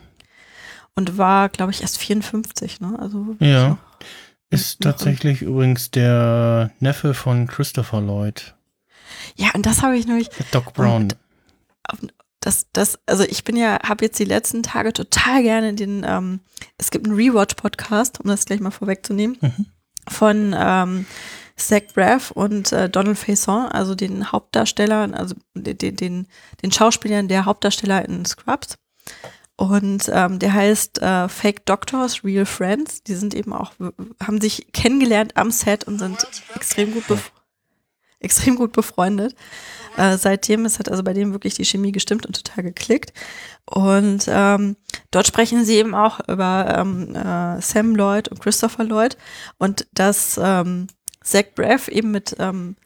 und 0.95 1.19
war, 1.19 1.49
glaube 1.49 1.71
ich, 1.73 1.83
erst 1.83 1.99
54. 1.99 2.81
Ne? 2.81 2.99
Also 2.99 3.37
Ja. 3.39 3.79
Ist 4.51 4.83
tatsächlich 4.83 5.41
übrigens 5.41 5.91
der 5.91 6.73
Neffe 6.79 7.15
von 7.15 7.47
Christopher 7.47 8.03
Lloyd. 8.03 8.55
Ja, 9.35 9.49
und 9.55 9.65
das 9.65 9.83
habe 9.83 9.97
ich 9.97 10.07
nämlich, 10.07 10.29
Doc 10.51 10.75
Brown. 10.75 11.09
das, 12.41 12.67
das, 12.75 12.99
also 13.07 13.25
ich 13.25 13.45
bin 13.45 13.57
ja, 13.57 13.79
habe 13.83 14.05
jetzt 14.05 14.19
die 14.19 14.25
letzten 14.27 14.63
Tage 14.63 14.93
total 14.93 15.43
gerne 15.43 15.73
den, 15.73 16.05
ähm, 16.07 16.41
es 16.77 16.91
gibt 16.91 17.07
einen 17.07 17.17
Rewatch-Podcast, 17.17 18.21
um 18.21 18.29
das 18.29 18.45
gleich 18.45 18.61
mal 18.61 18.71
vorwegzunehmen, 18.71 19.39
Mhm. 19.41 19.67
von 20.09 20.55
ähm, 20.55 21.07
Zach 21.69 21.83
Braff 21.95 22.31
und 22.31 22.73
äh, 22.73 22.89
Donald 22.89 23.19
Faison, 23.19 23.67
also 23.69 23.95
den 23.95 24.33
Hauptdarstellern, 24.33 25.15
also 25.15 25.35
den, 25.55 25.97
den, 25.97 26.27
den, 26.63 26.73
Schauspielern 26.73 27.29
der 27.29 27.45
Hauptdarsteller 27.45 28.05
in 28.07 28.25
Scrubs. 28.25 28.79
Und 29.57 30.11
ähm, 30.13 30.39
der 30.39 30.55
heißt 30.55 31.01
äh, 31.03 31.29
Fake 31.29 31.67
Doctors, 31.67 32.25
Real 32.25 32.47
Friends. 32.47 33.03
Die 33.05 33.15
sind 33.15 33.35
eben 33.35 33.53
auch, 33.53 33.73
haben 34.23 34.41
sich 34.41 34.73
kennengelernt 34.73 35.37
am 35.37 35.51
Set 35.51 35.85
und 35.85 35.99
sind 35.99 36.27
extrem 36.55 36.93
gut, 36.93 37.05
extrem 38.19 38.57
gut 38.57 38.73
befreundet. 38.73 39.37
Äh, 39.97 40.17
seitdem, 40.17 40.65
es 40.65 40.79
hat 40.79 40.89
also 40.91 41.03
bei 41.03 41.13
dem 41.13 41.33
wirklich 41.33 41.55
die 41.55 41.65
Chemie 41.65 41.93
gestimmt 41.93 42.27
und 42.27 42.35
total 42.35 42.65
geklickt. 42.65 43.13
Und 43.67 44.25
ähm, 44.27 44.77
dort 45.11 45.27
sprechen 45.27 45.65
sie 45.65 45.77
eben 45.77 45.95
auch 45.95 46.21
über 46.29 46.79
ähm, 46.79 47.15
äh, 47.15 47.61
Sam 47.61 47.95
Lloyd 47.95 48.29
und 48.29 48.41
Christopher 48.41 48.85
Lloyd 48.85 49.17
und 49.59 49.87
dass 49.93 50.41
ähm, 50.43 50.89
Zach 51.25 51.45
Braff 51.55 51.89
eben 51.89 52.11
mit 52.11 52.37
ähm, 52.39 52.77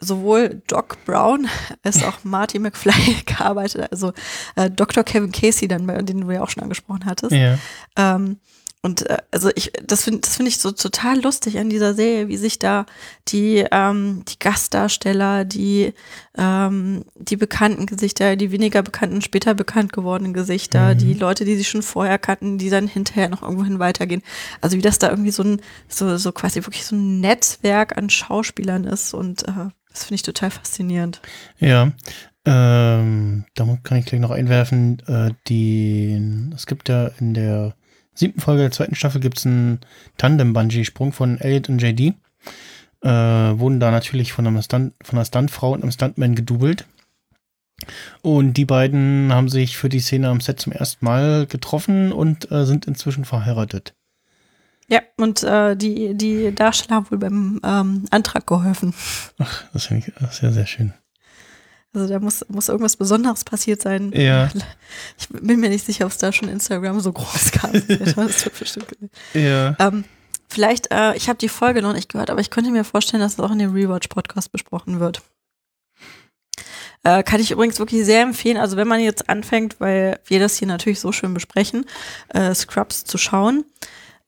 sowohl 0.00 0.62
Doc 0.66 0.96
Brown 1.04 1.48
als 1.82 2.02
auch 2.02 2.24
Marty 2.24 2.58
McFly 2.58 3.16
gearbeitet, 3.26 3.88
also 3.90 4.12
äh, 4.56 4.70
Dr. 4.70 5.04
Kevin 5.04 5.32
Casey, 5.32 5.68
dann, 5.68 5.86
den 6.06 6.22
du 6.22 6.30
ja 6.30 6.42
auch 6.42 6.50
schon 6.50 6.62
angesprochen 6.62 7.04
hattest. 7.04 7.32
Ja. 7.32 7.58
Ähm, 7.96 8.38
und 8.82 9.08
äh, 9.10 9.18
also 9.30 9.50
ich, 9.54 9.72
das 9.86 10.04
finde 10.04 10.20
das 10.20 10.36
finde 10.36 10.48
ich 10.48 10.58
so 10.58 10.70
total 10.70 11.20
lustig 11.20 11.58
an 11.58 11.68
dieser 11.68 11.94
Serie, 11.94 12.28
wie 12.28 12.38
sich 12.38 12.58
da 12.58 12.86
die, 13.28 13.64
ähm, 13.70 14.22
die 14.26 14.38
Gastdarsteller, 14.38 15.44
die, 15.44 15.92
ähm, 16.38 17.04
die 17.14 17.36
bekannten 17.36 17.84
Gesichter, 17.84 18.36
die 18.36 18.52
weniger 18.52 18.82
bekannten, 18.82 19.20
später 19.20 19.52
bekannt 19.54 19.92
gewordenen 19.92 20.32
Gesichter, 20.32 20.94
Mhm. 20.94 20.98
die 20.98 21.14
Leute, 21.14 21.44
die 21.44 21.56
sie 21.56 21.64
schon 21.64 21.82
vorher 21.82 22.18
kannten, 22.18 22.56
die 22.56 22.70
dann 22.70 22.86
hinterher 22.88 23.28
noch 23.28 23.42
irgendwohin 23.42 23.78
weitergehen. 23.78 24.22
Also 24.62 24.78
wie 24.78 24.82
das 24.82 24.98
da 24.98 25.10
irgendwie 25.10 25.30
so 25.30 25.42
ein, 25.42 25.60
so, 25.88 26.16
so 26.16 26.32
quasi 26.32 26.60
wirklich 26.64 26.86
so 26.86 26.96
ein 26.96 27.20
Netzwerk 27.20 27.98
an 27.98 28.08
Schauspielern 28.08 28.84
ist 28.84 29.12
und 29.12 29.46
äh, 29.46 29.68
das 29.90 30.04
finde 30.04 30.14
ich 30.14 30.22
total 30.22 30.50
faszinierend. 30.50 31.20
Ja, 31.58 31.92
ähm, 32.46 33.44
da 33.54 33.78
kann 33.82 33.98
ich 33.98 34.06
gleich 34.06 34.20
noch 34.20 34.30
einwerfen, 34.30 35.00
äh, 35.06 35.32
die, 35.48 36.18
es 36.54 36.66
gibt 36.66 36.88
ja 36.88 37.08
in 37.18 37.34
der 37.34 37.74
siebten 38.20 38.40
Folge 38.40 38.62
der 38.62 38.70
zweiten 38.70 38.94
Staffel 38.94 39.20
gibt 39.20 39.38
es 39.38 39.46
einen 39.46 39.80
Tandem-Bungee-Sprung 40.16 41.12
von 41.12 41.38
Elliot 41.38 41.68
und 41.68 41.82
JD. 41.82 42.14
Äh, 43.02 43.08
wurden 43.08 43.80
da 43.80 43.90
natürlich 43.90 44.32
von, 44.32 44.46
einem 44.46 44.62
Stunt, 44.62 44.94
von 45.02 45.18
einer 45.18 45.24
Stuntfrau 45.24 45.72
und 45.72 45.82
einem 45.82 45.92
Stuntman 45.92 46.34
gedoubelt. 46.34 46.86
Und 48.22 48.54
die 48.54 48.66
beiden 48.66 49.32
haben 49.32 49.48
sich 49.48 49.76
für 49.76 49.88
die 49.88 50.00
Szene 50.00 50.28
am 50.28 50.40
Set 50.40 50.60
zum 50.60 50.72
ersten 50.72 51.04
Mal 51.04 51.46
getroffen 51.46 52.12
und 52.12 52.50
äh, 52.52 52.66
sind 52.66 52.86
inzwischen 52.86 53.24
verheiratet. 53.24 53.94
Ja, 54.88 55.00
und 55.16 55.42
äh, 55.44 55.76
die, 55.76 56.14
die 56.14 56.54
Darsteller 56.54 56.96
haben 56.96 57.10
wohl 57.10 57.18
beim 57.18 57.60
ähm, 57.64 58.04
Antrag 58.10 58.46
geholfen. 58.46 58.92
Das 59.72 59.86
finde 59.86 60.08
ich 60.08 60.36
sehr, 60.36 60.52
sehr 60.52 60.66
schön. 60.66 60.92
Also 61.92 62.08
da 62.08 62.20
muss, 62.20 62.44
muss 62.48 62.68
irgendwas 62.68 62.96
Besonderes 62.96 63.44
passiert 63.44 63.82
sein. 63.82 64.12
Ja. 64.14 64.50
Ich 65.18 65.28
bin 65.28 65.60
mir 65.60 65.68
nicht 65.68 65.86
sicher, 65.86 66.06
ob 66.06 66.12
es 66.12 66.18
da 66.18 66.32
schon 66.32 66.48
Instagram 66.48 67.00
so 67.00 67.12
groß 67.12 67.52
gab. 67.52 67.72
das 67.88 68.16
wird 68.16 68.58
bestimmt. 68.58 68.86
Ja. 69.34 69.76
ähm, 69.78 70.04
vielleicht, 70.48 70.90
äh, 70.90 71.14
ich 71.16 71.28
habe 71.28 71.38
die 71.38 71.48
Folge 71.48 71.80
noch 71.80 71.92
nicht 71.92 72.10
gehört, 72.10 72.30
aber 72.30 72.40
ich 72.40 72.50
könnte 72.50 72.70
mir 72.70 72.84
vorstellen, 72.84 73.20
dass 73.20 73.36
das 73.36 73.46
auch 73.46 73.52
in 73.52 73.60
dem 73.60 73.72
Rewatch-Podcast 73.72 74.50
besprochen 74.50 74.98
wird. 74.98 75.22
Äh, 77.02 77.22
kann 77.22 77.40
ich 77.40 77.50
übrigens 77.50 77.78
wirklich 77.78 78.04
sehr 78.04 78.22
empfehlen. 78.22 78.56
Also 78.56 78.76
wenn 78.76 78.88
man 78.88 79.00
jetzt 79.00 79.28
anfängt, 79.28 79.80
weil 79.80 80.20
wir 80.26 80.38
das 80.38 80.56
hier 80.56 80.68
natürlich 80.68 81.00
so 81.00 81.12
schön 81.12 81.32
besprechen, 81.32 81.86
äh, 82.28 82.54
Scrubs 82.54 83.04
zu 83.04 83.16
schauen. 83.16 83.64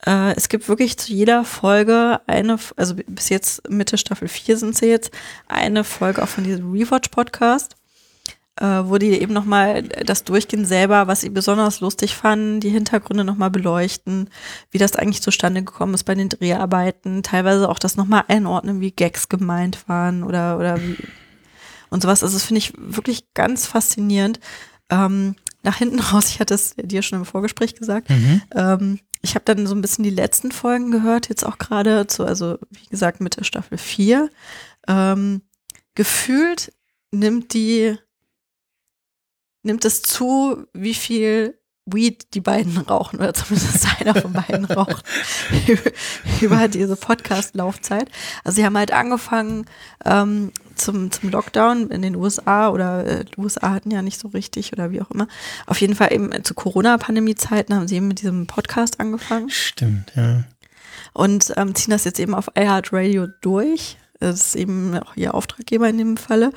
Äh, 0.06 0.34
es 0.34 0.48
gibt 0.48 0.68
wirklich 0.68 0.98
zu 0.98 1.12
jeder 1.12 1.44
Folge 1.44 2.20
eine, 2.26 2.58
also 2.76 2.94
bis 3.06 3.28
jetzt 3.28 3.68
Mitte 3.70 3.98
Staffel 3.98 4.28
4 4.28 4.56
sind 4.56 4.76
sie 4.76 4.86
jetzt, 4.86 5.12
eine 5.48 5.84
Folge 5.84 6.22
auch 6.22 6.28
von 6.28 6.44
diesem 6.44 6.72
Rewatch-Podcast, 6.72 7.76
äh, 8.56 8.64
wo 8.64 8.98
die 8.98 9.20
eben 9.20 9.32
nochmal 9.32 9.82
das 9.82 10.24
Durchgehen 10.24 10.64
selber, 10.64 11.06
was 11.06 11.20
sie 11.20 11.30
besonders 11.30 11.80
lustig 11.80 12.14
fanden, 12.14 12.60
die 12.60 12.70
Hintergründe 12.70 13.24
nochmal 13.24 13.50
beleuchten, 13.50 14.28
wie 14.70 14.78
das 14.78 14.96
eigentlich 14.96 15.22
zustande 15.22 15.62
gekommen 15.62 15.94
ist 15.94 16.04
bei 16.04 16.14
den 16.14 16.28
Dreharbeiten, 16.28 17.22
teilweise 17.22 17.68
auch 17.68 17.78
das 17.78 17.96
nochmal 17.96 18.24
einordnen, 18.28 18.80
wie 18.80 18.90
Gags 18.90 19.28
gemeint 19.28 19.88
waren 19.88 20.22
oder, 20.24 20.58
oder 20.58 20.82
wie 20.82 20.96
und 21.92 22.02
sowas. 22.02 22.22
Also 22.22 22.36
das 22.36 22.44
finde 22.44 22.58
ich 22.58 22.72
wirklich 22.76 23.34
ganz 23.34 23.66
faszinierend. 23.66 24.40
Ähm, 24.88 25.36
nach 25.62 25.76
hinten 25.76 26.00
raus, 26.12 26.28
ich 26.28 26.40
hatte 26.40 26.54
es 26.54 26.74
dir 26.76 27.02
schon 27.02 27.20
im 27.20 27.24
Vorgespräch 27.24 27.74
gesagt, 27.74 28.10
Mhm. 28.10 28.42
ähm, 28.54 29.00
ich 29.24 29.36
habe 29.36 29.44
dann 29.44 29.66
so 29.68 29.74
ein 29.74 29.80
bisschen 29.82 30.02
die 30.02 30.10
letzten 30.10 30.50
Folgen 30.50 30.90
gehört, 30.90 31.28
jetzt 31.28 31.46
auch 31.46 31.58
gerade 31.58 32.08
zu, 32.08 32.24
also 32.24 32.58
wie 32.70 32.86
gesagt, 32.86 33.20
Mitte 33.20 33.44
Staffel 33.44 33.78
4. 33.78 34.28
Ähm, 34.88 35.42
gefühlt 35.94 36.72
nimmt 37.12 37.54
die, 37.54 37.96
nimmt 39.62 39.84
es 39.84 40.02
zu, 40.02 40.66
wie 40.72 40.94
viel 40.94 41.58
Weed 41.86 42.34
die 42.34 42.40
beiden 42.40 42.76
rauchen 42.88 43.18
oder 43.20 43.34
zumindest 43.34 43.86
einer 44.00 44.14
von 44.20 44.32
beiden 44.32 44.64
raucht 44.64 45.04
über 46.40 46.68
diese 46.68 46.96
Podcast-Laufzeit. 46.96 48.10
Also 48.44 48.56
sie 48.56 48.64
haben 48.64 48.76
halt 48.76 48.92
angefangen 48.92 49.66
ähm, 50.04 50.52
zum, 50.82 51.10
zum 51.10 51.30
Lockdown 51.30 51.90
in 51.90 52.02
den 52.02 52.16
USA 52.16 52.68
oder 52.70 53.06
äh, 53.06 53.24
die 53.24 53.40
USA 53.40 53.70
hatten 53.70 53.90
ja 53.90 54.02
nicht 54.02 54.20
so 54.20 54.28
richtig 54.28 54.72
oder 54.72 54.90
wie 54.90 55.00
auch 55.00 55.10
immer. 55.10 55.28
Auf 55.66 55.80
jeden 55.80 55.94
Fall 55.94 56.12
eben 56.12 56.44
zu 56.44 56.54
Corona-Pandemie-Zeiten 56.54 57.74
haben 57.74 57.88
sie 57.88 57.96
eben 57.96 58.08
mit 58.08 58.20
diesem 58.20 58.46
Podcast 58.46 59.00
angefangen. 59.00 59.50
Stimmt, 59.50 60.12
ja. 60.14 60.44
Und 61.14 61.52
ähm, 61.56 61.74
ziehen 61.74 61.90
das 61.90 62.04
jetzt 62.04 62.20
eben 62.20 62.34
auf 62.34 62.48
iHeartRadio 62.56 63.28
durch. 63.40 63.98
Das 64.18 64.46
ist 64.46 64.54
eben 64.54 64.96
auch 64.98 65.16
ihr 65.16 65.34
Auftraggeber 65.34 65.88
in 65.88 65.98
dem 65.98 66.16
Falle. 66.16 66.52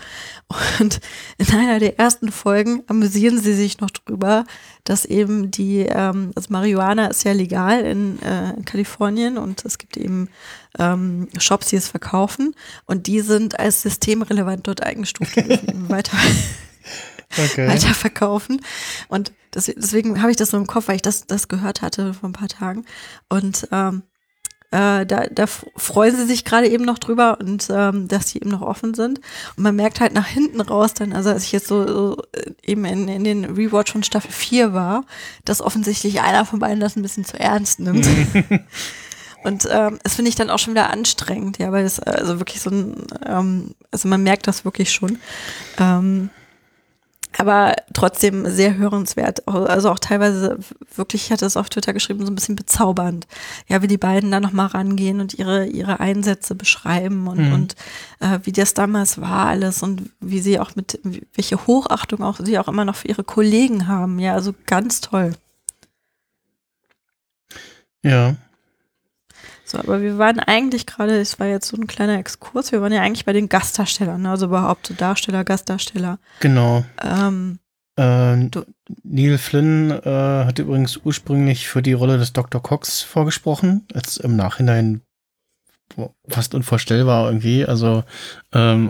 Und 0.80 0.99
in 1.38 1.49
einer 1.49 1.80
der 1.80 1.97
ersten 1.97 2.32
Folgen 2.32 2.84
amüsieren 2.88 3.41
sie 3.41 3.55
sich 3.55 3.80
noch 3.80 3.89
drüber, 3.89 4.45
dass 4.86 5.03
eben 5.03 5.51
die, 5.51 5.79
ähm, 5.79 6.31
also 6.36 6.47
Marihuana 6.51 7.07
ist 7.07 7.25
ja 7.25 7.33
legal 7.33 7.81
in, 7.81 8.21
äh, 8.21 8.53
in 8.53 8.65
Kalifornien 8.65 9.38
und 9.38 9.65
es 9.65 9.77
gibt 9.77 9.97
eben 9.97 10.29
ähm, 10.79 11.27
Shops, 11.38 11.67
die 11.67 11.75
es 11.75 11.89
verkaufen 11.89 12.55
und 12.86 13.07
die 13.07 13.19
sind 13.21 13.59
als 13.59 13.81
systemrelevant 13.81 14.65
dort 14.67 14.83
eingestuft 14.83 15.36
und 15.38 15.49
weiter. 15.89 16.17
Okay. 17.38 17.67
weiterverkaufen. 17.67 18.61
Und 19.09 19.33
das, 19.51 19.65
deswegen 19.65 20.21
habe 20.21 20.31
ich 20.31 20.38
das 20.38 20.51
so 20.51 20.57
im 20.57 20.67
Kopf, 20.67 20.88
weil 20.88 20.97
ich 20.97 21.01
das, 21.01 21.25
das 21.25 21.49
gehört 21.49 21.81
hatte 21.81 22.13
vor 22.13 22.29
ein 22.29 22.33
paar 22.33 22.47
Tagen. 22.47 22.86
Und 23.27 23.67
ähm, 23.71 24.03
äh, 24.76 25.05
da, 25.05 25.28
da 25.32 25.45
freuen 25.47 26.17
sie 26.17 26.26
sich 26.26 26.43
gerade 26.43 26.67
eben 26.67 26.84
noch 26.84 26.99
drüber 26.99 27.38
und 27.39 27.67
ähm, 27.69 28.09
dass 28.09 28.28
die 28.28 28.41
eben 28.41 28.49
noch 28.49 28.61
offen 28.61 28.93
sind. 28.93 29.19
Und 29.55 29.63
man 29.63 29.76
merkt 29.76 30.01
halt 30.01 30.13
nach 30.13 30.28
hinten 30.28 30.59
raus 30.59 30.93
dann, 30.93 31.13
also 31.13 31.30
als 31.30 31.45
ich 31.45 31.53
jetzt 31.53 31.67
so, 31.67 31.88
so 31.88 32.17
äh, 32.34 32.51
eben 32.61 32.84
in, 32.84 33.07
in 33.07 33.23
den 33.23 33.45
Rewatch 33.45 33.93
von 33.93 34.03
Staffel 34.03 34.32
4 34.32 34.73
war, 34.73 35.05
dass 35.45 35.61
offensichtlich 35.61 36.19
einer 36.19 36.43
von 36.43 36.59
beiden 36.59 36.82
das 36.82 36.97
ein 36.97 37.03
bisschen 37.03 37.23
zu 37.23 37.39
ernst 37.39 37.80
nimmt. 37.80 38.05
Und 39.45 39.65
ähm, 39.71 39.99
das 40.03 40.15
finde 40.15 40.30
ich 40.30 40.36
dann 40.36 40.49
auch 40.49 40.59
schon 40.59 40.73
wieder 40.73 40.89
anstrengend, 40.89 41.57
ja, 41.57 41.71
weil 41.71 41.86
es 41.86 41.99
also 41.99 42.39
wirklich 42.39 42.59
so 42.59 42.71
ein, 42.71 42.95
ähm, 43.26 43.76
also 43.91 44.09
man 44.09 44.23
merkt 44.23 44.47
das 44.47 44.65
wirklich 44.65 44.91
schon. 44.91 45.19
Ähm, 45.80 46.32
aber 47.38 47.75
trotzdem 47.93 48.49
sehr 48.49 48.77
hörenswert. 48.77 49.47
Also 49.47 49.89
auch 49.89 49.99
teilweise 49.99 50.57
wirklich, 50.95 51.25
ich 51.25 51.31
hatte 51.31 51.45
es 51.45 51.57
auf 51.57 51.69
Twitter 51.69 51.93
geschrieben, 51.93 52.25
so 52.25 52.31
ein 52.31 52.36
bisschen 52.36 52.55
bezaubernd. 52.55 53.27
Ja, 53.67 53.81
wie 53.81 53.88
die 53.88 53.97
beiden 53.97 54.31
da 54.31 54.39
nochmal 54.39 54.67
rangehen 54.67 55.19
und 55.19 55.33
ihre, 55.33 55.65
ihre 55.65 55.99
Einsätze 55.99 56.55
beschreiben 56.55 57.27
und, 57.27 57.39
mhm. 57.39 57.53
und 57.53 57.75
äh, 58.19 58.39
wie 58.43 58.51
das 58.51 58.73
damals 58.73 59.19
war 59.19 59.47
alles 59.47 59.83
und 59.83 60.09
wie 60.19 60.39
sie 60.39 60.59
auch 60.59 60.75
mit, 60.75 60.99
welche 61.33 61.67
Hochachtung 61.67 62.23
auch 62.23 62.39
sie 62.43 62.57
auch 62.59 62.67
immer 62.67 62.86
noch 62.86 62.95
für 62.95 63.07
ihre 63.07 63.23
Kollegen 63.23 63.88
haben. 63.88 64.19
Ja, 64.19 64.33
also 64.33 64.53
ganz 64.65 65.01
toll. 65.01 65.33
Ja, 68.03 68.36
so, 69.76 69.80
aber 69.80 70.01
wir 70.01 70.17
waren 70.17 70.39
eigentlich 70.39 70.86
gerade, 70.86 71.19
es 71.19 71.39
war 71.39 71.47
jetzt 71.47 71.67
so 71.67 71.78
ein 71.78 71.88
kleiner 71.88 72.17
Exkurs, 72.17 72.71
wir 72.71 72.82
waren 72.82 72.93
ja 72.93 73.01
eigentlich 73.01 73.26
bei 73.26 73.34
den 73.34 73.49
Gastdarstellern, 73.49 74.21
ne? 74.21 74.30
also 74.30 74.47
überhaupt 74.47 74.88
so 74.88 74.93
Darsteller, 74.93 75.43
Gastdarsteller. 75.43 76.19
Genau. 76.39 76.86
Ähm, 77.03 77.59
äh, 77.97 78.36
Neil 79.03 79.38
Flynn 79.38 79.91
äh, 79.91 80.45
hat 80.45 80.59
übrigens 80.59 80.97
ursprünglich 80.97 81.67
für 81.67 81.82
die 81.82 81.93
Rolle 81.93 82.17
des 82.17 82.34
Dr. 82.34 82.61
Cox 82.61 83.01
vorgesprochen, 83.01 83.86
jetzt 83.93 84.17
im 84.17 84.36
Nachhinein 84.36 85.01
fast 86.28 86.55
unvorstellbar 86.55 87.28
irgendwie. 87.28 87.65
Also 87.65 88.03
ähm, 88.53 88.89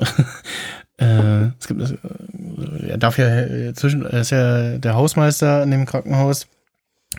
äh, 0.98 1.48
es 1.60 1.68
gibt, 1.68 1.82
äh, 1.82 2.88
er 2.88 2.98
darf 2.98 3.18
ja 3.18 3.74
zwischen, 3.74 4.06
er 4.06 4.22
ist 4.22 4.32
ja 4.32 4.78
der 4.78 4.96
Hausmeister 4.96 5.64
in 5.64 5.72
dem 5.72 5.86
Krankenhaus 5.86 6.48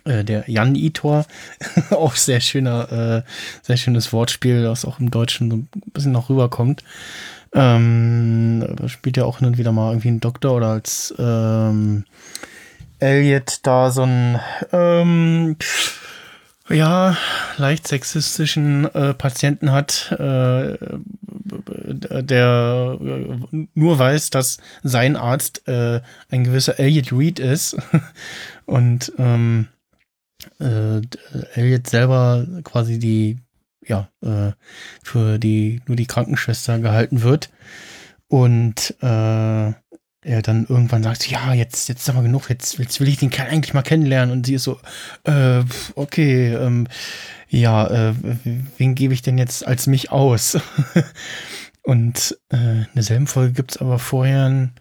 äh, 0.05 0.25
der 0.25 0.45
Jan 0.49 0.75
Itor, 0.75 1.27
auch 1.91 2.15
sehr 2.15 2.41
schöner, 2.41 3.25
äh, 3.25 3.31
sehr 3.63 3.77
schönes 3.77 4.13
Wortspiel, 4.13 4.63
das 4.63 4.85
auch 4.85 5.01
im 5.01 5.11
Deutschen 5.11 5.51
so 5.51 5.57
ein 5.57 5.69
bisschen 5.93 6.13
noch 6.13 6.29
rüberkommt. 6.31 6.83
Ähm, 7.53 8.77
spielt 8.87 9.17
ja 9.17 9.25
auch 9.25 9.39
hin 9.39 9.47
und 9.47 9.59
wieder 9.59 9.73
mal 9.73 9.91
irgendwie 9.91 10.09
einen 10.09 10.21
Doktor 10.21 10.57
oder 10.57 10.69
als 10.69 11.15
ähm, 11.19 12.05
Elliot 12.99 13.61
da 13.63 13.91
so 13.91 14.03
ein 14.03 14.41
ähm, 14.73 15.57
ja, 16.69 17.17
leicht 17.59 17.87
sexistischen 17.87 18.93
äh, 18.93 19.15
Patienten 19.15 19.71
hat, 19.71 20.11
äh, 20.19 20.77
der 22.23 22.99
äh, 23.01 23.67
nur 23.75 23.99
weiß, 23.99 24.31
dass 24.31 24.59
sein 24.83 25.17
Arzt 25.17 25.69
äh, 25.69 26.01
ein 26.31 26.45
gewisser 26.45 26.79
Elliot 26.81 27.13
Reed 27.13 27.39
ist. 27.39 27.77
Und 28.67 29.13
ähm, 29.19 29.69
äh, 30.59 31.01
Elliot 31.55 31.89
selber 31.89 32.47
quasi 32.65 32.99
die, 32.99 33.39
ja, 33.87 34.09
äh, 34.23 34.53
für 35.03 35.39
die, 35.39 35.81
nur 35.87 35.97
die 35.97 36.07
Krankenschwester 36.07 36.79
gehalten 36.79 37.23
wird. 37.23 37.51
Und 38.29 38.95
äh, 39.03 39.73
er 40.27 40.43
dann 40.43 40.67
irgendwann 40.69 41.05
sagt, 41.05 41.31
ja, 41.31 41.55
jetzt, 41.55 41.89
jetzt 41.89 42.01
ist 42.01 42.09
aber 42.09 42.23
genug, 42.23 42.51
jetzt, 42.51 42.79
jetzt 42.79 42.99
will 42.99 43.09
ich 43.09 43.19
den 43.19 43.31
Kerl 43.31 43.49
eigentlich 43.49 43.75
mal 43.75 43.83
kennenlernen. 43.83 44.33
Und 44.33 44.47
sie 44.47 44.55
ist 44.55 44.65
so, 44.65 44.81
äh, 45.25 45.63
okay, 45.95 46.53
ähm, 46.53 46.89
ja, 47.49 47.87
äh, 47.87 48.15
wen 48.77 48.95
gebe 48.97 49.15
ich 49.15 49.23
denn 49.23 49.39
jetzt 49.39 49.67
als 49.67 49.87
mich 49.87 50.11
aus? 50.11 50.59
und 51.83 52.37
äh, 52.53 52.81
in 52.81 52.89
derselben 52.95 53.29
Folge 53.29 53.53
gibt 53.53 53.73
es 53.73 53.77
aber 53.79 54.01
vorher 54.01 54.47
einen, 54.47 54.73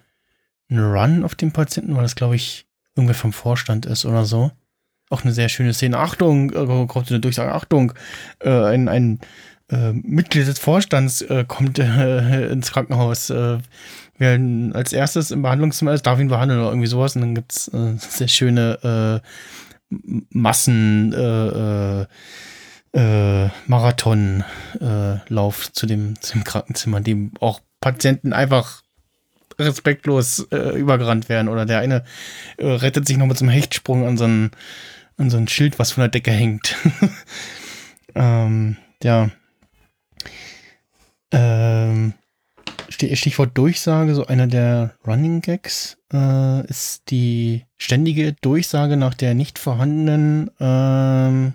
einen 0.69 0.91
Run 0.91 1.23
auf 1.23 1.35
den 1.35 1.51
Patienten, 1.51 1.95
weil 1.95 2.03
das, 2.03 2.15
glaube 2.15 2.35
ich, 2.35 2.65
irgendwer 2.95 3.15
vom 3.15 3.33
Vorstand 3.33 3.85
ist 3.85 4.05
oder 4.05 4.25
so. 4.25 4.51
Auch 5.09 5.23
eine 5.23 5.33
sehr 5.33 5.49
schöne 5.49 5.73
Szene. 5.73 5.97
Achtung, 5.97 6.51
äh, 6.51 6.85
kommt 6.87 7.09
eine 7.09 7.19
Durchsage, 7.19 7.53
Achtung, 7.53 7.93
äh, 8.39 8.49
ein, 8.49 8.87
ein 8.87 9.19
äh, 9.69 9.93
Mitglied 9.93 10.47
des 10.47 10.59
Vorstands 10.59 11.21
äh, 11.21 11.45
kommt 11.47 11.79
äh, 11.79 12.47
ins 12.51 12.71
Krankenhaus. 12.71 13.29
Äh, 13.29 13.57
wer 14.17 14.39
als 14.73 14.93
erstes 14.93 15.31
im 15.31 15.41
Behandlungszimmer 15.41 15.93
ist, 15.93 16.05
darf 16.05 16.19
ihn 16.19 16.27
behandeln 16.27 16.59
oder 16.59 16.69
irgendwie 16.69 16.87
sowas. 16.87 17.15
Und 17.15 17.21
dann 17.21 17.35
gibt 17.35 17.51
es 17.51 17.67
äh, 17.69 17.95
sehr 17.97 18.27
schöne 18.27 19.21
Massen 20.29 22.07
Marathonlauf 23.67 25.73
zu, 25.73 25.85
dem, 25.85 26.19
zu 26.21 26.33
dem 26.33 26.43
Krankenzimmer, 26.43 27.01
dem 27.01 27.31
auch 27.39 27.61
Patienten 27.81 28.33
einfach 28.33 28.81
respektlos 29.59 30.47
äh, 30.51 30.77
übergerannt 30.77 31.29
werden. 31.29 31.47
Oder 31.47 31.65
der 31.65 31.79
eine 31.79 32.03
äh, 32.57 32.67
rettet 32.67 33.07
sich 33.07 33.17
noch 33.17 33.27
mit 33.27 33.37
so 33.37 33.45
einem 33.45 33.53
Hechtsprung 33.53 34.07
an 34.07 34.17
so 34.17 34.25
ein, 34.25 34.51
an 35.17 35.29
so 35.29 35.37
ein 35.37 35.47
Schild, 35.47 35.79
was 35.79 35.91
von 35.91 36.01
der 36.01 36.09
Decke 36.09 36.31
hängt. 36.31 36.75
ähm, 38.15 38.77
ja. 39.03 39.29
Ähm, 41.31 42.13
Stichwort 42.89 43.57
Durchsage, 43.57 44.15
so 44.15 44.25
einer 44.27 44.47
der 44.47 44.95
Running 45.05 45.41
Gags 45.41 45.97
äh, 46.13 46.65
ist 46.67 47.09
die 47.09 47.65
ständige 47.77 48.33
Durchsage 48.33 48.95
nach 48.95 49.13
der 49.13 49.33
nicht 49.33 49.59
vorhandenen 49.59 50.51
ähm, 50.59 51.53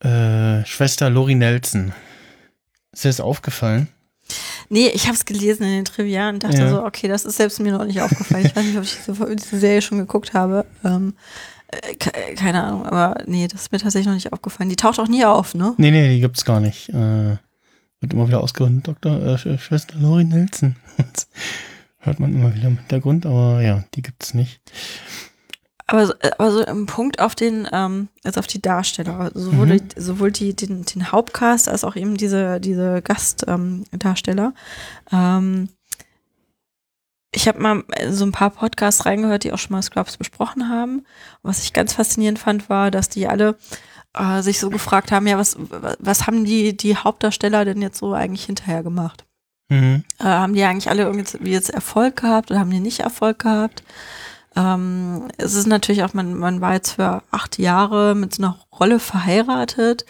äh, 0.00 0.64
Schwester 0.64 1.10
Lori 1.10 1.34
Nelson. 1.34 1.92
Ist 2.92 3.04
dir 3.04 3.08
das 3.08 3.20
aufgefallen? 3.20 3.88
Nee, 4.68 4.88
ich 4.88 5.06
habe 5.06 5.14
es 5.14 5.24
gelesen 5.24 5.64
in 5.64 5.70
den 5.70 5.84
Trivia 5.84 6.30
und 6.30 6.42
dachte 6.42 6.58
ja. 6.58 6.68
so, 6.70 6.84
okay, 6.84 7.08
das 7.08 7.24
ist 7.24 7.36
selbst 7.36 7.60
mir 7.60 7.72
noch 7.72 7.84
nicht 7.84 8.00
aufgefallen. 8.00 8.46
Ich 8.46 8.56
weiß 8.56 8.64
nicht, 8.64 8.78
ob 8.78 8.84
ich 8.84 8.96
diese, 9.06 9.36
diese 9.36 9.58
Serie 9.58 9.82
schon 9.82 9.98
geguckt 9.98 10.32
habe. 10.32 10.64
Ähm, 10.84 11.14
äh, 11.72 12.34
keine 12.34 12.62
Ahnung, 12.62 12.86
aber 12.86 13.22
nee, 13.26 13.48
das 13.48 13.62
ist 13.62 13.72
mir 13.72 13.78
tatsächlich 13.78 14.06
noch 14.06 14.14
nicht 14.14 14.32
aufgefallen. 14.32 14.70
Die 14.70 14.76
taucht 14.76 14.98
auch 14.98 15.08
nie 15.08 15.24
auf, 15.24 15.54
ne? 15.54 15.74
Nee, 15.78 15.90
nee, 15.90 16.14
die 16.14 16.20
gibt's 16.20 16.44
gar 16.44 16.60
nicht. 16.60 16.88
Äh, 16.90 17.36
wird 18.00 18.12
immer 18.12 18.28
wieder 18.28 18.42
ausgerundet, 18.42 18.88
Dr. 18.88 19.22
Äh, 19.22 19.58
Schwester 19.58 19.96
Lori 19.98 20.24
Nelson. 20.24 20.76
Hört 21.98 22.18
man 22.18 22.34
immer 22.34 22.54
wieder 22.54 22.68
im 22.68 22.78
Hintergrund, 22.78 23.26
aber 23.26 23.62
ja, 23.62 23.84
die 23.94 24.02
gibt's 24.02 24.34
nicht. 24.34 24.60
Aber, 25.86 26.06
so, 26.06 26.14
aber 26.38 26.50
so 26.50 26.64
im 26.64 26.86
Punkt 26.86 27.20
auf 27.20 27.34
den, 27.34 27.68
ähm, 27.72 28.08
also 28.24 28.40
auf 28.40 28.46
die 28.46 28.62
Darsteller, 28.62 29.30
sowohl, 29.34 29.66
mhm. 29.66 29.88
die, 29.88 30.00
sowohl 30.00 30.32
die, 30.32 30.54
den, 30.54 30.84
den 30.84 31.12
Hauptcast 31.12 31.68
als 31.68 31.84
auch 31.84 31.96
eben 31.96 32.16
diese, 32.16 32.60
diese 32.60 33.02
Gastdarsteller. 33.02 34.54
Ähm, 35.12 35.68
ich 37.34 37.48
habe 37.48 37.60
mal 37.60 37.84
so 38.10 38.24
ein 38.24 38.32
paar 38.32 38.50
Podcasts 38.50 39.06
reingehört, 39.06 39.44
die 39.44 39.52
auch 39.52 39.58
schon 39.58 39.72
mal 39.72 39.82
Scrubs 39.82 40.16
besprochen 40.16 40.68
haben. 40.68 40.98
Und 40.98 41.06
was 41.42 41.62
ich 41.62 41.72
ganz 41.72 41.94
faszinierend 41.94 42.38
fand, 42.38 42.68
war, 42.68 42.90
dass 42.90 43.08
die 43.08 43.26
alle 43.26 43.56
äh, 44.14 44.42
sich 44.42 44.60
so 44.60 44.68
gefragt 44.68 45.10
haben, 45.10 45.26
ja, 45.26 45.38
was, 45.38 45.56
was 45.98 46.26
haben 46.26 46.44
die, 46.44 46.76
die 46.76 46.96
Hauptdarsteller 46.96 47.64
denn 47.64 47.80
jetzt 47.80 47.98
so 47.98 48.12
eigentlich 48.12 48.44
hinterher 48.44 48.82
gemacht? 48.82 49.24
Mhm. 49.70 50.04
Äh, 50.18 50.24
haben 50.24 50.54
die 50.54 50.62
eigentlich 50.62 50.90
alle 50.90 51.04
irgendwie 51.04 51.50
jetzt 51.50 51.70
Erfolg 51.70 52.16
gehabt 52.16 52.50
oder 52.50 52.60
haben 52.60 52.70
die 52.70 52.80
nicht 52.80 53.00
Erfolg 53.00 53.38
gehabt? 53.38 53.82
Ähm, 54.54 55.28
es 55.38 55.54
ist 55.54 55.66
natürlich 55.66 56.02
auch, 56.02 56.12
man, 56.12 56.34
man 56.34 56.60
war 56.60 56.74
jetzt 56.74 56.92
für 56.92 57.22
acht 57.30 57.58
Jahre 57.58 58.14
mit 58.14 58.34
so 58.34 58.42
einer 58.42 58.58
Rolle 58.78 58.98
verheiratet. 58.98 60.04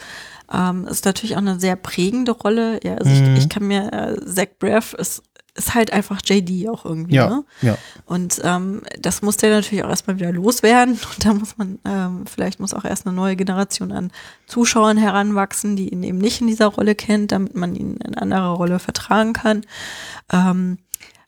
Ähm, 0.53 0.87
ist 0.89 1.05
natürlich 1.05 1.37
auch 1.37 1.41
eine 1.41 1.61
sehr 1.61 1.77
prägende 1.77 2.33
Rolle. 2.33 2.81
Ja, 2.83 2.97
also 2.97 3.09
mhm. 3.09 3.37
ich, 3.37 3.45
ich 3.45 3.49
kann 3.49 3.69
mir, 3.69 3.93
äh, 3.93 4.27
Zach 4.27 4.49
Braff 4.59 4.95
ist 4.95 5.23
ist 5.55 5.75
halt 5.75 5.93
einfach 5.93 6.21
JD 6.25 6.69
auch 6.69 6.85
irgendwie. 6.85 7.15
Ja, 7.15 7.29
Ne? 7.29 7.45
ja. 7.61 7.79
Und 8.07 8.41
ähm, 8.43 8.83
das 8.99 9.21
muss 9.21 9.37
der 9.37 9.51
natürlich 9.51 9.85
auch 9.85 9.91
erstmal 9.91 10.17
wieder 10.17 10.33
loswerden. 10.33 10.95
Und 11.15 11.25
da 11.25 11.35
muss 11.35 11.59
man, 11.59 11.79
ähm, 11.85 12.25
vielleicht 12.27 12.59
muss 12.59 12.75
auch 12.75 12.85
erst 12.85 13.07
eine 13.07 13.15
neue 13.15 13.37
Generation 13.37 13.93
an 13.93 14.11
Zuschauern 14.47 14.97
heranwachsen, 14.97 15.77
die 15.77 15.91
ihn 15.91 16.03
eben 16.03 16.19
nicht 16.19 16.41
in 16.41 16.47
dieser 16.47 16.67
Rolle 16.67 16.95
kennt, 16.95 17.33
damit 17.33 17.55
man 17.55 17.77
ihn 17.77 17.97
in 17.99 18.17
anderer 18.17 18.53
Rolle 18.53 18.79
vertragen 18.79 19.35
kann. 19.35 19.63
Ähm, 20.33 20.79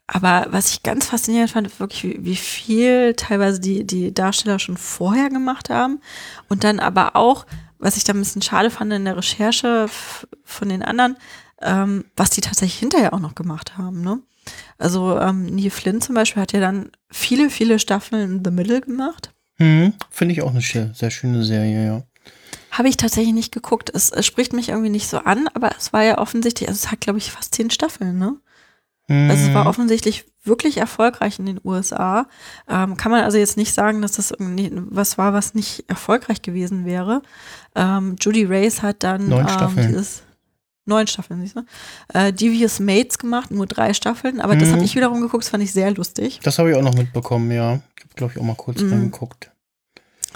aber 0.06 0.46
was 0.50 0.70
ich 0.70 0.82
ganz 0.82 1.06
faszinierend 1.06 1.50
fand, 1.50 1.66
ist 1.66 1.80
wirklich, 1.80 2.04
wie, 2.04 2.24
wie 2.24 2.36
viel 2.36 3.14
teilweise 3.14 3.60
die, 3.60 3.86
die 3.86 4.12
Darsteller 4.12 4.58
schon 4.58 4.76
vorher 4.76 5.30
gemacht 5.30 5.70
haben. 5.70 6.00
Und 6.48 6.64
dann 6.64 6.78
aber 6.78 7.16
auch, 7.16 7.46
was 7.78 7.96
ich 7.96 8.04
da 8.04 8.12
ein 8.12 8.18
bisschen 8.18 8.42
schade 8.42 8.70
fand 8.70 8.92
in 8.92 9.04
der 9.04 9.16
Recherche 9.16 9.88
von 10.44 10.68
den 10.68 10.82
anderen, 10.82 11.16
ähm, 11.64 12.04
was 12.16 12.30
die 12.30 12.40
tatsächlich 12.40 12.78
hinterher 12.78 13.12
auch 13.14 13.20
noch 13.20 13.34
gemacht 13.34 13.76
haben. 13.76 14.02
Ne? 14.02 14.20
Also 14.78 15.18
ähm, 15.18 15.46
Neil 15.46 15.70
Flynn 15.70 16.00
zum 16.00 16.14
Beispiel 16.14 16.42
hat 16.42 16.52
ja 16.52 16.60
dann 16.60 16.90
viele, 17.10 17.50
viele 17.50 17.78
Staffeln 17.78 18.22
in 18.38 18.44
The 18.44 18.50
Middle 18.50 18.80
gemacht. 18.82 19.32
Mhm. 19.58 19.94
Finde 20.10 20.32
ich 20.34 20.42
auch 20.42 20.50
eine 20.50 20.60
sehr, 20.60 20.92
sehr 20.94 21.10
schöne 21.10 21.42
Serie, 21.44 21.86
ja. 21.86 22.02
Habe 22.70 22.88
ich 22.88 22.96
tatsächlich 22.96 23.32
nicht 23.34 23.52
geguckt. 23.52 23.90
Es, 23.94 24.10
es 24.10 24.26
spricht 24.26 24.52
mich 24.52 24.68
irgendwie 24.70 24.90
nicht 24.90 25.08
so 25.08 25.18
an, 25.18 25.48
aber 25.54 25.70
es 25.78 25.92
war 25.92 26.02
ja 26.02 26.18
offensichtlich, 26.18 26.68
also 26.68 26.78
es 26.84 26.90
hat, 26.90 27.00
glaube 27.00 27.18
ich, 27.18 27.30
fast 27.30 27.54
zehn 27.54 27.70
Staffeln, 27.70 28.18
ne? 28.18 28.36
Also 29.06 29.48
es 29.48 29.54
war 29.54 29.64
Mhm. 29.64 29.68
offensichtlich 29.68 30.24
wirklich 30.44 30.78
erfolgreich 30.78 31.38
in 31.38 31.44
den 31.44 31.60
USA. 31.62 32.26
Ähm, 32.66 32.96
kann 32.96 33.12
man 33.12 33.22
also 33.22 33.36
jetzt 33.36 33.58
nicht 33.58 33.74
sagen, 33.74 34.00
dass 34.00 34.12
das 34.12 34.30
irgendwie 34.30 34.70
was 34.72 35.18
war, 35.18 35.34
was 35.34 35.52
nicht 35.52 35.84
erfolgreich 35.88 36.40
gewesen 36.40 36.86
wäre. 36.86 37.20
Ähm, 37.76 38.16
Judy 38.18 38.46
Race 38.46 38.80
hat 38.80 39.02
dann 39.02 39.28
Neun 39.28 39.42
ähm, 39.42 39.48
Staffeln. 39.48 39.86
dieses 39.88 40.22
neun 40.87 41.07
Staffeln, 41.07 41.41
siehst 41.41 41.57
du? 41.57 41.62
Äh, 42.12 42.32
Devious 42.32 42.80
Mates 42.80 43.18
gemacht, 43.18 43.51
nur 43.51 43.66
drei 43.66 43.95
Staffeln, 43.95 44.41
aber 44.41 44.57
das 44.57 44.68
Mhm. 44.68 44.72
habe 44.74 44.85
ich 44.85 44.95
wiederum 44.95 45.20
geguckt, 45.20 45.45
das 45.45 45.51
fand 45.51 45.62
ich 45.62 45.72
sehr 45.72 45.91
lustig. 45.93 46.41
Das 46.43 46.59
habe 46.59 46.70
ich 46.70 46.76
auch 46.76 46.82
noch 46.82 46.95
mitbekommen, 46.95 47.51
ja. 47.51 47.80
Ich 47.97 48.05
habe, 48.05 48.14
glaube 48.16 48.32
ich, 48.35 48.39
auch 48.41 48.45
mal 48.45 48.55
kurz 48.57 48.80
Mhm. 48.82 48.93
reingeguckt. 48.93 49.51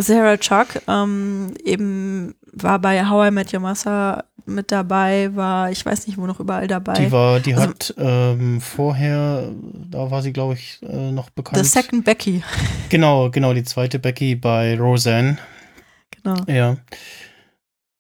Sarah 0.01 0.37
Chuck 0.37 0.69
ähm, 0.87 1.55
eben 1.65 2.35
war 2.53 2.79
bei 2.79 3.05
How 3.05 3.29
I 3.29 3.31
Met 3.33 3.53
Your 3.53 3.61
Mother 3.61 4.25
mit 4.47 4.71
dabei, 4.73 5.35
war, 5.35 5.71
ich 5.71 5.85
weiß 5.85 6.07
nicht, 6.07 6.17
wo 6.17 6.27
noch 6.27 6.41
überall 6.41 6.67
dabei. 6.69 6.95
Die 6.95 7.13
war, 7.13 7.41
die 7.41 7.53
Also- 7.55 7.69
hat 7.69 7.95
ähm, 7.99 8.61
vorher, 8.63 9.51
da 9.91 10.11
war 10.11 10.23
sie, 10.23 10.33
glaube 10.33 10.55
ich, 10.55 10.79
äh, 10.83 11.11
noch 11.13 11.29
bekannt. 11.31 11.63
The 11.63 11.69
Second 11.71 12.05
Becky, 12.05 12.43
Genau, 12.89 13.29
genau, 13.31 13.53
die 13.53 13.65
zweite 13.65 13.99
Becky 13.99 14.37
bei 14.37 14.79
Roseanne. 14.79 15.37
genau. 16.23 16.37
Ja. 16.47 16.77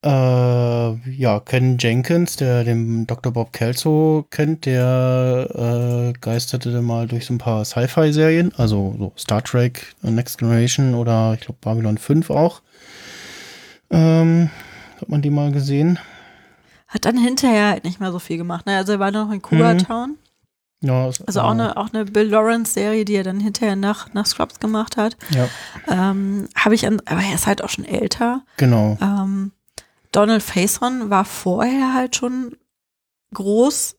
Äh, 0.05 1.11
ja, 1.11 1.41
Ken 1.41 1.77
Jenkins, 1.79 2.37
der 2.37 2.63
den 2.63 3.07
Dr. 3.07 3.33
Bob 3.33 3.53
Kelso 3.53 4.27
kennt, 4.31 4.65
der 4.65 6.13
äh, 6.15 6.19
geisterte 6.21 6.71
dann 6.73 6.85
mal 6.85 7.09
durch 7.09 7.27
so 7.27 7.35
ein 7.35 7.39
paar 7.39 7.65
Sci-Fi-Serien, 7.65 8.53
also 8.57 8.95
so 8.97 9.13
Star 9.19 9.43
Trek, 9.43 9.95
äh, 10.05 10.11
Next 10.13 10.39
Generation 10.39 10.95
oder 10.95 11.35
ich 11.35 11.41
glaube 11.41 11.59
Babylon 11.61 11.99
5 11.99 12.31
auch. 12.31 12.63
Ähm, 13.91 14.51
hat 15.01 15.09
man 15.09 15.21
die 15.23 15.31
mal 15.31 15.51
gesehen? 15.51 15.99
Hat 16.87 17.05
dann 17.05 17.19
hinterher 17.19 17.71
halt 17.71 17.85
nicht 17.85 17.99
mehr 18.01 18.13
so 18.13 18.19
viel 18.21 18.37
gemacht. 18.39 18.67
Ne? 18.67 18.77
Also 18.77 18.93
er 18.93 18.99
war 19.01 19.11
noch 19.11 19.31
in 19.33 19.43
Cougar 19.43 19.75
Mhm. 19.75 19.79
Town. 19.79 20.17
Ja, 20.81 21.09
ist- 21.09 21.27
Also 21.27 21.41
auch 21.41 21.51
eine, 21.51 21.77
auch 21.77 21.93
eine 21.93 22.05
Bill 22.05 22.29
Lawrence-Serie, 22.29 23.05
die 23.05 23.15
er 23.17 23.25
dann 23.25 23.41
hinterher 23.41 23.75
nach, 23.75 24.15
nach 24.15 24.27
Scrubs 24.27 24.61
gemacht 24.61 24.97
hat. 24.97 25.17
Ja, 25.31 25.49
Ähm, 25.89 26.49
Habe 26.55 26.77
ich 26.77 26.87
an, 26.87 27.03
aber 27.05 27.21
er 27.21 27.35
ist 27.35 27.49
halt 27.49 27.65
auch 27.65 27.69
schon 27.69 27.85
älter. 27.85 28.43
genau. 28.59 28.97
Ähm, 29.03 29.51
Donald 30.13 30.43
Faison 30.43 31.11
war 31.11 31.25
vorher 31.25 31.95
halt 31.95 32.17
schon 32.17 32.57
groß. 33.35 33.97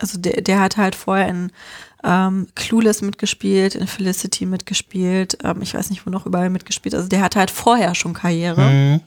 Also 0.00 0.18
der, 0.18 0.42
der 0.42 0.60
hat 0.60 0.76
halt 0.76 0.94
vorher 0.94 1.28
in 1.28 1.52
ähm, 2.04 2.46
Clueless 2.54 3.02
mitgespielt, 3.02 3.74
in 3.74 3.86
Felicity 3.86 4.46
mitgespielt. 4.46 5.38
Ähm, 5.42 5.60
ich 5.62 5.74
weiß 5.74 5.90
nicht, 5.90 6.06
wo 6.06 6.10
noch 6.10 6.26
überall 6.26 6.50
mitgespielt. 6.50 6.94
Also 6.94 7.08
der 7.08 7.20
hatte 7.20 7.40
halt 7.40 7.50
vorher 7.50 7.94
schon 7.94 8.14
Karriere. 8.14 8.70
Mhm. 8.70 9.00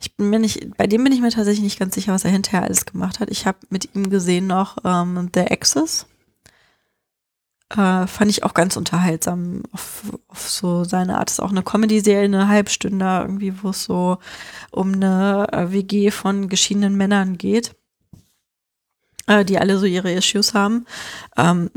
Ich 0.00 0.14
bin 0.14 0.28
mir 0.30 0.38
nicht, 0.38 0.76
bei 0.76 0.86
dem 0.86 1.04
bin 1.04 1.12
ich 1.12 1.20
mir 1.20 1.30
tatsächlich 1.30 1.62
nicht 1.62 1.78
ganz 1.78 1.94
sicher, 1.94 2.12
was 2.12 2.24
er 2.24 2.30
hinterher 2.30 2.64
alles 2.64 2.84
gemacht 2.84 3.20
hat. 3.20 3.30
Ich 3.30 3.46
habe 3.46 3.58
mit 3.70 3.94
ihm 3.94 4.10
gesehen 4.10 4.46
noch 4.46 4.76
ähm, 4.84 5.30
The 5.32 5.50
Access. 5.50 6.06
Äh, 7.70 8.06
fand 8.06 8.30
ich 8.30 8.44
auch 8.44 8.54
ganz 8.54 8.76
unterhaltsam 8.76 9.62
auf, 9.72 10.04
auf 10.28 10.48
so 10.48 10.84
seine 10.84 11.18
Art. 11.18 11.30
Ist 11.30 11.40
auch 11.40 11.50
eine 11.50 11.64
Comedy-Serie, 11.64 12.24
eine 12.24 12.48
Halbstunde 12.48 13.04
irgendwie, 13.22 13.60
wo 13.62 13.70
es 13.70 13.82
so 13.82 14.18
um 14.70 14.94
eine 14.94 15.48
äh, 15.52 15.72
WG 15.72 16.12
von 16.12 16.48
geschiedenen 16.48 16.96
Männern 16.96 17.38
geht, 17.38 17.74
äh, 19.26 19.44
die 19.44 19.58
alle 19.58 19.78
so 19.78 19.86
ihre 19.86 20.12
Issues 20.12 20.54
haben. 20.54 20.86
Ähm, 21.36 21.70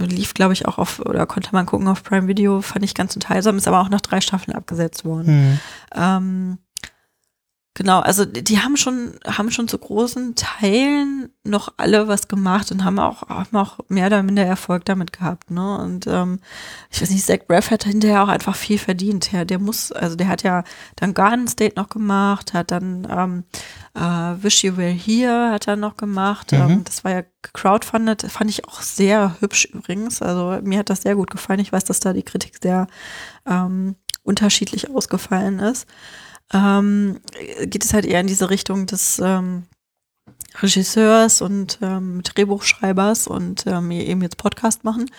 lief, 0.00 0.32
glaube 0.32 0.54
ich, 0.54 0.64
auch 0.66 0.78
auf, 0.78 1.00
oder 1.00 1.26
konnte 1.26 1.50
man 1.52 1.66
gucken 1.66 1.88
auf 1.88 2.02
Prime 2.02 2.26
Video, 2.26 2.62
fand 2.62 2.82
ich 2.82 2.94
ganz 2.94 3.14
unterhaltsam, 3.14 3.58
ist 3.58 3.68
aber 3.68 3.80
auch 3.80 3.90
nach 3.90 4.00
drei 4.00 4.22
Staffeln 4.22 4.56
abgesetzt 4.56 5.04
worden. 5.04 5.50
Mhm. 5.50 5.60
Ähm, 5.94 6.58
genau, 7.74 8.00
also 8.00 8.24
die 8.24 8.60
haben 8.60 8.76
schon, 8.76 9.18
haben 9.26 9.50
schon 9.50 9.68
zu 9.68 9.76
großen 9.76 10.36
Teilen 10.36 11.28
noch 11.42 11.74
alle 11.76 12.08
was 12.08 12.28
gemacht 12.28 12.70
und 12.70 12.84
haben 12.84 12.98
auch, 12.98 13.28
haben 13.28 13.56
auch 13.56 13.80
mehr 13.88 14.06
oder 14.06 14.22
minder 14.22 14.44
Erfolg 14.44 14.84
damit 14.84 15.12
gehabt, 15.12 15.50
ne? 15.50 15.78
Und 15.78 16.06
ähm, 16.06 16.40
ich 16.90 17.02
weiß 17.02 17.10
nicht, 17.10 17.26
Zach 17.26 17.40
Braff 17.46 17.70
hat 17.70 17.84
hinterher 17.84 18.22
auch 18.22 18.28
einfach 18.28 18.54
viel 18.54 18.78
verdient. 18.78 19.32
Der, 19.32 19.44
der 19.44 19.58
muss, 19.58 19.90
also 19.90 20.14
der 20.16 20.28
hat 20.28 20.44
ja 20.44 20.62
dann 20.96 21.14
Garden 21.14 21.48
State 21.48 21.74
noch 21.76 21.88
gemacht, 21.88 22.54
hat 22.54 22.70
dann 22.70 23.06
ähm, 23.10 23.44
äh, 23.94 24.42
Wish 24.42 24.64
You 24.64 24.76
Were 24.76 24.88
Here 24.88 25.50
hat 25.50 25.66
er 25.66 25.76
noch 25.76 25.96
gemacht. 25.96 26.52
Mhm. 26.52 26.58
Ähm, 26.58 26.84
das 26.84 27.02
war 27.02 27.10
ja 27.10 27.22
crowdfunded, 27.52 28.22
fand 28.30 28.50
ich 28.50 28.66
auch 28.68 28.80
sehr 28.80 29.36
hübsch 29.40 29.66
übrigens. 29.66 30.22
Also 30.22 30.60
mir 30.62 30.78
hat 30.78 30.90
das 30.90 31.02
sehr 31.02 31.16
gut 31.16 31.30
gefallen. 31.30 31.60
Ich 31.60 31.72
weiß, 31.72 31.84
dass 31.84 32.00
da 32.00 32.12
die 32.12 32.22
Kritik 32.22 32.58
sehr 32.62 32.86
ähm, 33.46 33.96
unterschiedlich 34.22 34.90
ausgefallen 34.90 35.58
ist 35.58 35.86
ähm, 36.52 37.20
geht 37.66 37.84
es 37.84 37.92
halt 37.94 38.04
eher 38.04 38.20
in 38.20 38.26
diese 38.26 38.50
Richtung 38.50 38.86
des 38.86 39.18
ähm, 39.22 39.64
Regisseurs 40.62 41.40
und 41.40 41.78
ähm, 41.82 42.22
Drehbuchschreibers 42.22 43.26
und 43.26 43.66
ähm, 43.66 43.90
eben 43.90 44.22
jetzt 44.22 44.36
Podcast 44.36 44.84
machen. 44.84 45.10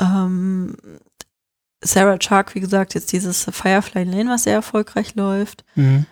Ähm, 0.00 0.76
Sarah 1.82 2.18
Chuck, 2.18 2.54
wie 2.54 2.60
gesagt, 2.60 2.94
jetzt 2.94 3.12
dieses 3.12 3.44
Firefly 3.44 4.04
Lane, 4.04 4.30
was 4.30 4.44
sehr 4.44 4.54
erfolgreich 4.54 5.14
läuft. 5.14 5.64
Mhm. 5.74 6.06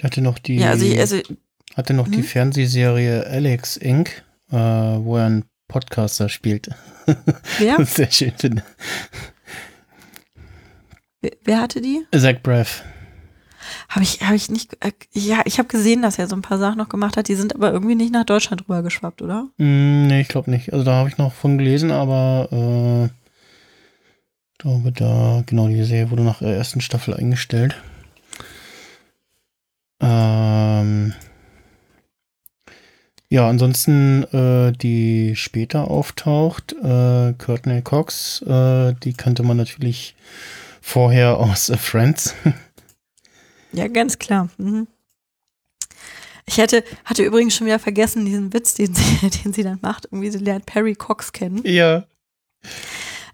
Der 0.00 0.06
hatte 0.10 0.22
noch 0.22 0.38
die, 0.38 0.56
Ja, 0.56 0.70
also, 0.70 0.86
also 0.98 1.20
hatte 1.76 1.94
noch 1.94 2.08
die 2.08 2.18
Mhm. 2.18 2.24
Fernsehserie 2.24 3.26
Alex 3.26 3.76
Inc., 3.76 4.24
äh, 4.50 4.56
wo 4.56 5.16
er 5.16 5.26
einen 5.26 5.44
Podcaster 5.68 6.28
spielt. 6.28 6.68
ich 7.06 7.86
sehr 7.88 8.10
schön 8.10 8.32
finde. 8.36 8.64
Wer, 11.20 11.32
wer 11.44 11.60
hatte 11.60 11.80
die? 11.80 12.06
Zach 12.14 12.40
Braff. 12.42 12.82
Habe 13.88 14.02
ich, 14.02 14.22
habe 14.22 14.36
ich 14.36 14.50
nicht, 14.50 14.76
äh, 14.80 14.92
ja, 15.12 15.42
ich 15.44 15.58
habe 15.58 15.68
gesehen, 15.68 16.02
dass 16.02 16.18
er 16.18 16.26
so 16.26 16.36
ein 16.36 16.42
paar 16.42 16.58
Sachen 16.58 16.78
noch 16.78 16.88
gemacht 16.88 17.16
hat, 17.16 17.28
die 17.28 17.34
sind 17.34 17.54
aber 17.54 17.72
irgendwie 17.72 17.94
nicht 17.94 18.12
nach 18.12 18.24
Deutschland 18.24 18.62
rüber 18.62 18.82
geschwappt, 18.82 19.22
oder? 19.22 19.48
Mm, 19.58 20.06
nee, 20.06 20.22
ich 20.22 20.28
glaube 20.28 20.50
nicht. 20.50 20.72
Also 20.72 20.84
da 20.84 20.92
habe 20.92 21.08
ich 21.08 21.18
noch 21.18 21.32
von 21.32 21.58
gelesen, 21.58 21.90
aber 21.90 22.48
äh, 22.50 23.04
ich 24.52 24.58
glaube, 24.58 24.92
da, 24.92 25.42
genau, 25.46 25.68
die 25.68 25.82
Serie 25.84 26.10
wurde 26.10 26.22
nach 26.22 26.38
der 26.38 26.56
ersten 26.56 26.80
Staffel 26.80 27.14
eingestellt. 27.14 27.76
Ähm, 30.00 31.12
ja, 33.28 33.48
ansonsten, 33.48 34.24
äh, 34.24 34.72
die 34.72 35.36
später 35.36 35.88
auftaucht, 35.88 36.72
äh, 36.72 37.34
Courtney 37.34 37.82
Cox, 37.82 38.42
äh, 38.42 38.94
die 39.04 39.12
kannte 39.12 39.42
man 39.42 39.56
natürlich 39.56 40.16
vorher 40.80 41.38
aus 41.38 41.70
Friends. 41.78 42.34
Ja, 43.72 43.86
ganz 43.86 44.18
klar. 44.18 44.48
Mhm. 44.58 44.88
Ich 46.44 46.58
hätte, 46.58 46.82
hatte 47.04 47.22
übrigens 47.22 47.54
schon 47.54 47.68
wieder 47.68 47.78
vergessen, 47.78 48.24
diesen 48.24 48.52
Witz, 48.52 48.74
den 48.74 48.92
sie, 48.92 49.30
den 49.44 49.52
sie 49.52 49.62
dann 49.62 49.78
macht. 49.80 50.06
Irgendwie, 50.06 50.28
sie 50.32 50.38
lernt 50.38 50.66
Perry 50.66 50.94
Cox 50.96 51.32
kennen. 51.32 51.62
ja. 51.64 52.04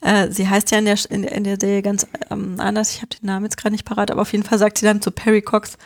Äh, 0.03 0.31
sie 0.31 0.47
heißt 0.47 0.71
ja 0.73 0.79
in 0.79 0.85
der, 0.85 0.99
in 1.09 1.25
in 1.25 1.45
der 1.45 1.57
Serie 1.59 1.81
ganz 1.81 2.07
ähm, 2.31 2.61
anders. 2.61 2.91
Ich 2.91 2.99
habe 2.99 3.09
den 3.17 3.25
Namen 3.27 3.47
jetzt 3.47 3.57
gerade 3.57 3.73
nicht 3.73 3.87
parat, 3.87 4.11
aber 4.11 4.21
auf 4.21 4.33
jeden 4.33 4.45
Fall 4.45 4.59
sagt 4.59 4.77
sie 4.77 4.85
dann 4.85 5.01
zu 5.01 5.11
Perry 5.11 5.41
Cox, 5.41 5.79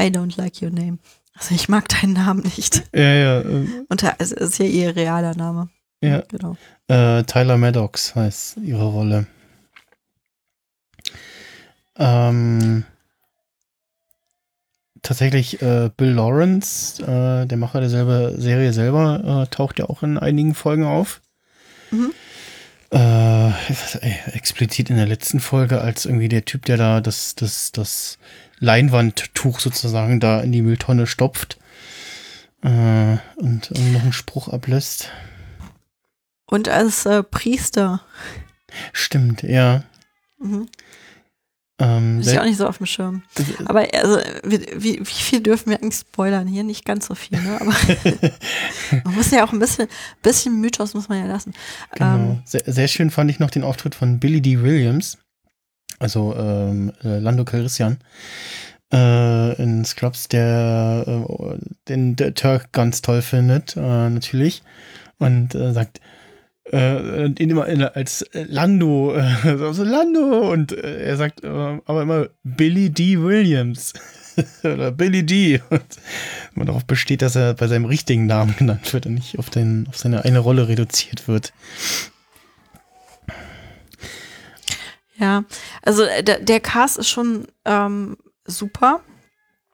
I 0.00 0.04
don't 0.04 0.36
like 0.40 0.62
your 0.62 0.70
name. 0.70 0.98
Also 1.34 1.56
ich 1.56 1.68
mag 1.68 1.88
deinen 1.88 2.12
Namen 2.12 2.44
nicht. 2.44 2.84
Ja, 2.94 3.02
ja. 3.02 3.40
äh, 3.40 3.66
Und 3.88 4.04
es 4.18 4.30
ist 4.30 4.58
ja 4.58 4.64
ihr 4.64 4.94
realer 4.94 5.34
Name. 5.34 5.70
Ja. 6.00 6.22
Genau. 6.28 6.56
Äh, 6.86 7.24
Tyler 7.24 7.58
Maddox 7.58 8.14
heißt 8.14 8.58
ihre 8.58 8.86
Rolle. 8.86 9.26
Ähm, 11.98 12.84
tatsächlich, 15.02 15.60
äh, 15.62 15.90
Bill 15.96 16.12
Lawrence, 16.12 17.02
äh, 17.02 17.46
der 17.46 17.58
Macher 17.58 17.80
der 17.80 17.90
selbe 17.90 18.34
Serie 18.38 18.72
selber, 18.72 19.44
äh, 19.44 19.54
taucht 19.54 19.78
ja 19.78 19.86
auch 19.86 20.02
in 20.02 20.18
einigen 20.18 20.54
Folgen 20.54 20.84
auf. 20.84 21.20
Mhm. 21.90 22.12
Äh, 22.90 22.98
was, 22.98 23.96
ey, 23.96 24.16
explizit 24.32 24.90
in 24.90 24.96
der 24.96 25.06
letzten 25.06 25.40
Folge 25.40 25.80
als 25.80 26.06
irgendwie 26.06 26.28
der 26.28 26.44
Typ, 26.44 26.64
der 26.64 26.76
da 26.76 27.00
das, 27.00 27.34
das, 27.34 27.72
das 27.72 28.18
Leinwandtuch 28.60 29.60
sozusagen 29.60 30.20
da 30.20 30.40
in 30.40 30.52
die 30.52 30.62
Mülltonne 30.62 31.06
stopft. 31.06 31.58
Äh, 32.62 33.18
und, 33.36 33.70
und 33.70 33.92
noch 33.92 34.02
einen 34.02 34.12
Spruch 34.12 34.48
ablässt. 34.48 35.12
Und 36.46 36.68
als 36.68 37.06
äh, 37.06 37.22
Priester. 37.22 38.00
Stimmt, 38.92 39.42
ja. 39.42 39.84
Mhm. 40.38 40.68
Ähm, 41.80 42.18
Ist 42.20 42.32
ja 42.32 42.40
auch 42.40 42.44
nicht 42.44 42.56
so 42.56 42.66
auf 42.66 42.78
dem 42.78 42.86
Schirm. 42.86 43.22
Aber 43.66 43.86
also, 43.94 44.18
wie, 44.42 44.60
wie, 44.76 44.98
wie 44.98 45.04
viel 45.04 45.40
dürfen 45.40 45.70
wir 45.70 45.80
eigentlich 45.80 46.00
spoilern? 46.00 46.48
Hier 46.48 46.64
nicht 46.64 46.84
ganz 46.84 47.06
so 47.06 47.14
viel, 47.14 47.40
ne? 47.40 47.60
Aber 47.60 47.72
man 49.04 49.14
muss 49.14 49.30
ja 49.30 49.44
auch 49.44 49.52
ein 49.52 49.60
bisschen, 49.60 49.86
bisschen 50.20 50.60
Mythos 50.60 50.94
muss 50.94 51.08
man 51.08 51.20
ja 51.20 51.26
lassen. 51.26 51.54
Genau. 51.94 52.14
Ähm, 52.14 52.42
Sehr, 52.44 52.62
sehr 52.66 52.88
schön 52.88 53.10
fand 53.10 53.30
ich 53.30 53.38
noch 53.38 53.50
den 53.50 53.62
Auftritt 53.62 53.94
von 53.94 54.18
Billy 54.18 54.40
D. 54.40 54.60
Williams, 54.60 55.18
also 56.00 56.34
ähm, 56.36 56.92
äh, 57.04 57.18
Lando 57.20 57.44
Calrissian, 57.44 57.98
äh, 58.92 59.62
in 59.62 59.84
Scrubs, 59.84 60.26
der 60.26 61.04
äh, 61.06 61.58
den 61.88 62.16
der 62.16 62.34
Turk 62.34 62.72
ganz 62.72 63.02
toll 63.02 63.22
findet, 63.22 63.76
äh, 63.76 64.10
natürlich. 64.10 64.62
Und 65.18 65.54
äh, 65.54 65.72
sagt, 65.72 66.00
äh, 66.72 67.26
ihn 67.26 67.50
immer 67.50 67.66
in- 67.66 67.82
als 67.82 68.22
äh, 68.22 68.44
Lando, 68.48 69.14
äh, 69.16 69.20
also 69.44 69.84
Lando, 69.84 70.50
und 70.52 70.72
äh, 70.72 71.04
er 71.04 71.16
sagt 71.16 71.44
äh, 71.44 71.48
aber 71.48 72.02
immer 72.02 72.28
Billy 72.44 72.90
D. 72.90 73.20
Williams. 73.20 73.92
Oder 74.62 74.92
Billy 74.92 75.26
D. 75.26 75.60
Und 75.70 75.82
man 76.54 76.66
darauf 76.68 76.84
besteht, 76.84 77.22
dass 77.22 77.34
er 77.36 77.54
bei 77.54 77.66
seinem 77.66 77.86
richtigen 77.86 78.26
Namen 78.26 78.54
genannt 78.56 78.92
wird 78.92 79.06
und 79.06 79.14
nicht 79.14 79.38
auf, 79.38 79.50
den, 79.50 79.86
auf 79.88 79.96
seine 79.98 80.24
eine 80.24 80.38
Rolle 80.38 80.68
reduziert 80.68 81.26
wird. 81.26 81.52
ja, 85.16 85.44
also 85.82 86.04
äh, 86.04 86.22
der, 86.22 86.38
der 86.40 86.60
Cast 86.60 86.98
ist 86.98 87.08
schon 87.08 87.46
ähm, 87.64 88.16
super. 88.44 89.00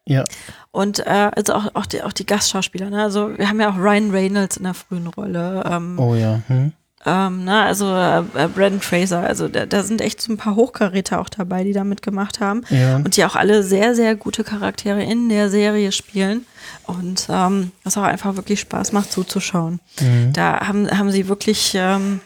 Ja. 0.06 0.24
Und 0.70 1.00
äh, 1.00 1.30
also 1.34 1.54
auch, 1.54 1.74
auch, 1.74 1.86
die, 1.86 2.02
auch 2.02 2.12
die 2.12 2.26
Gastschauspieler, 2.26 2.90
ne? 2.90 3.02
Also 3.02 3.36
wir 3.38 3.48
haben 3.48 3.60
ja 3.60 3.70
auch 3.70 3.78
Ryan 3.78 4.10
Reynolds 4.10 4.56
in 4.56 4.64
der 4.64 4.74
frühen 4.74 5.06
Rolle. 5.06 5.64
Ähm, 5.70 5.98
Oh 5.98 6.14
ja. 6.14 6.40
Hm? 6.48 6.72
Ähm, 7.06 7.44
ne, 7.44 7.62
also 7.62 7.86
äh, 7.94 8.18
äh, 8.20 8.48
Brandon 8.48 8.80
Fraser, 8.80 9.20
also 9.20 9.46
da, 9.48 9.66
da 9.66 9.82
sind 9.82 10.00
echt 10.00 10.22
so 10.22 10.32
ein 10.32 10.38
paar 10.38 10.56
Hochkaräter 10.56 11.20
auch 11.20 11.28
dabei, 11.28 11.62
die 11.62 11.74
da 11.74 11.84
mitgemacht 11.84 12.40
haben. 12.40 12.62
Ja. 12.70 12.96
Und 12.96 13.16
die 13.16 13.24
auch 13.26 13.36
alle 13.36 13.62
sehr, 13.62 13.94
sehr 13.94 14.16
gute 14.16 14.42
Charaktere 14.42 15.02
in 15.02 15.28
der 15.28 15.50
Serie 15.50 15.92
spielen. 15.92 16.46
Und 16.84 17.26
ähm, 17.28 17.72
was 17.82 17.98
auch 17.98 18.02
einfach 18.04 18.36
wirklich 18.36 18.60
Spaß 18.60 18.92
macht 18.92 19.12
zuzuschauen. 19.12 19.80
Mhm. 20.00 20.32
Da 20.32 20.66
haben, 20.66 20.90
haben 20.90 21.10
sie 21.10 21.28
wirklich, 21.28 21.72
ähm, 21.76 22.20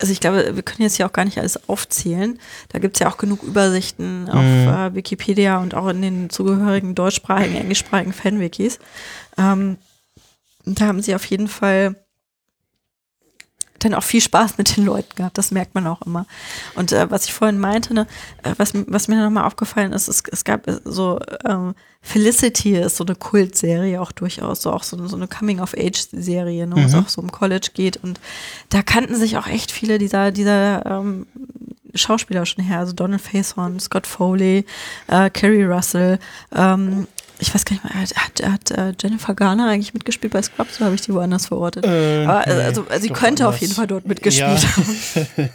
also 0.00 0.12
ich 0.12 0.18
glaube, 0.18 0.56
wir 0.56 0.62
können 0.64 0.82
jetzt 0.82 0.96
hier 0.96 1.06
auch 1.06 1.12
gar 1.12 1.24
nicht 1.24 1.38
alles 1.38 1.68
aufzählen. 1.68 2.38
Da 2.70 2.80
gibt 2.80 2.96
es 2.96 3.00
ja 3.00 3.08
auch 3.08 3.16
genug 3.16 3.44
Übersichten 3.44 4.28
auf 4.28 4.42
Mhm. 4.42 4.68
äh, 4.68 4.94
Wikipedia 4.96 5.58
und 5.58 5.74
auch 5.74 5.86
in 5.88 6.02
den 6.02 6.30
zugehörigen 6.30 6.96
deutschsprachigen, 6.96 7.54
englischsprachigen 7.56 8.12
Fanwikis. 8.12 8.80
Ähm, 9.38 9.76
da 10.64 10.86
haben 10.86 11.00
sie 11.00 11.14
auf 11.14 11.24
jeden 11.26 11.46
Fall 11.48 11.94
dann 13.84 13.94
auch 13.94 14.02
viel 14.02 14.20
Spaß 14.20 14.58
mit 14.58 14.76
den 14.76 14.84
Leuten 14.84 15.14
gehabt. 15.16 15.36
Das 15.38 15.50
merkt 15.50 15.74
man 15.74 15.86
auch 15.86 16.02
immer. 16.02 16.26
Und 16.74 16.92
äh, 16.92 17.10
was 17.10 17.24
ich 17.24 17.32
vorhin 17.32 17.58
meinte, 17.58 17.94
ne, 17.94 18.06
äh, 18.42 18.52
was, 18.56 18.72
was 18.74 19.08
mir 19.08 19.22
nochmal 19.22 19.44
aufgefallen 19.44 19.92
ist, 19.92 20.08
es, 20.08 20.22
es 20.30 20.44
gab 20.44 20.66
äh, 20.68 20.80
so 20.84 21.18
ähm, 21.44 21.74
Felicity 22.02 22.76
ist 22.76 22.96
so 22.96 23.04
eine 23.04 23.14
Kultserie 23.14 24.00
auch 24.00 24.10
durchaus, 24.12 24.62
so 24.62 24.72
auch 24.72 24.82
so, 24.82 25.06
so 25.06 25.16
eine 25.16 25.28
Coming-of-Age-Serie, 25.28 26.66
ne, 26.66 26.76
wo 26.76 26.80
es 26.80 26.92
Mhm. 26.94 27.00
auch 27.00 27.08
so 27.08 27.20
um 27.20 27.30
College 27.30 27.68
geht. 27.74 27.98
Und 28.02 28.20
da 28.70 28.82
kannten 28.82 29.16
sich 29.16 29.36
auch 29.36 29.46
echt 29.46 29.70
viele 29.70 29.98
dieser, 29.98 30.30
dieser 30.32 30.86
ähm, 30.86 31.26
Schauspieler 31.94 32.46
schon 32.46 32.64
her. 32.64 32.78
Also 32.78 32.92
Donald 32.92 33.20
Faison, 33.20 33.78
Scott 33.80 34.06
Foley, 34.06 34.64
äh, 35.08 35.28
Kerry 35.30 35.64
Russell, 35.64 36.18
ähm, 36.54 37.06
ich 37.40 37.54
weiß 37.54 37.64
gar 37.64 37.74
nicht 37.74 37.84
mehr, 37.84 37.94
hat, 37.94 38.14
hat, 38.16 38.42
hat 38.52 38.70
äh, 38.70 38.92
Jennifer 39.00 39.34
Garner 39.34 39.68
eigentlich 39.68 39.94
mitgespielt 39.94 40.32
bei 40.32 40.42
Scrubs 40.42 40.76
oder 40.76 40.86
habe 40.86 40.94
ich 40.94 41.00
die 41.00 41.12
woanders 41.14 41.46
verortet? 41.46 41.84
Äh, 41.86 42.24
Aber, 42.24 42.44
nee, 42.46 42.52
also, 42.62 42.84
also 42.88 43.02
sie 43.02 43.10
könnte 43.10 43.44
auf 43.46 43.54
anders. 43.54 43.60
jeden 43.62 43.74
Fall 43.74 43.86
dort 43.86 44.06
mitgespielt 44.06 44.58
Ja. 44.62 44.68
haben. 44.76 45.50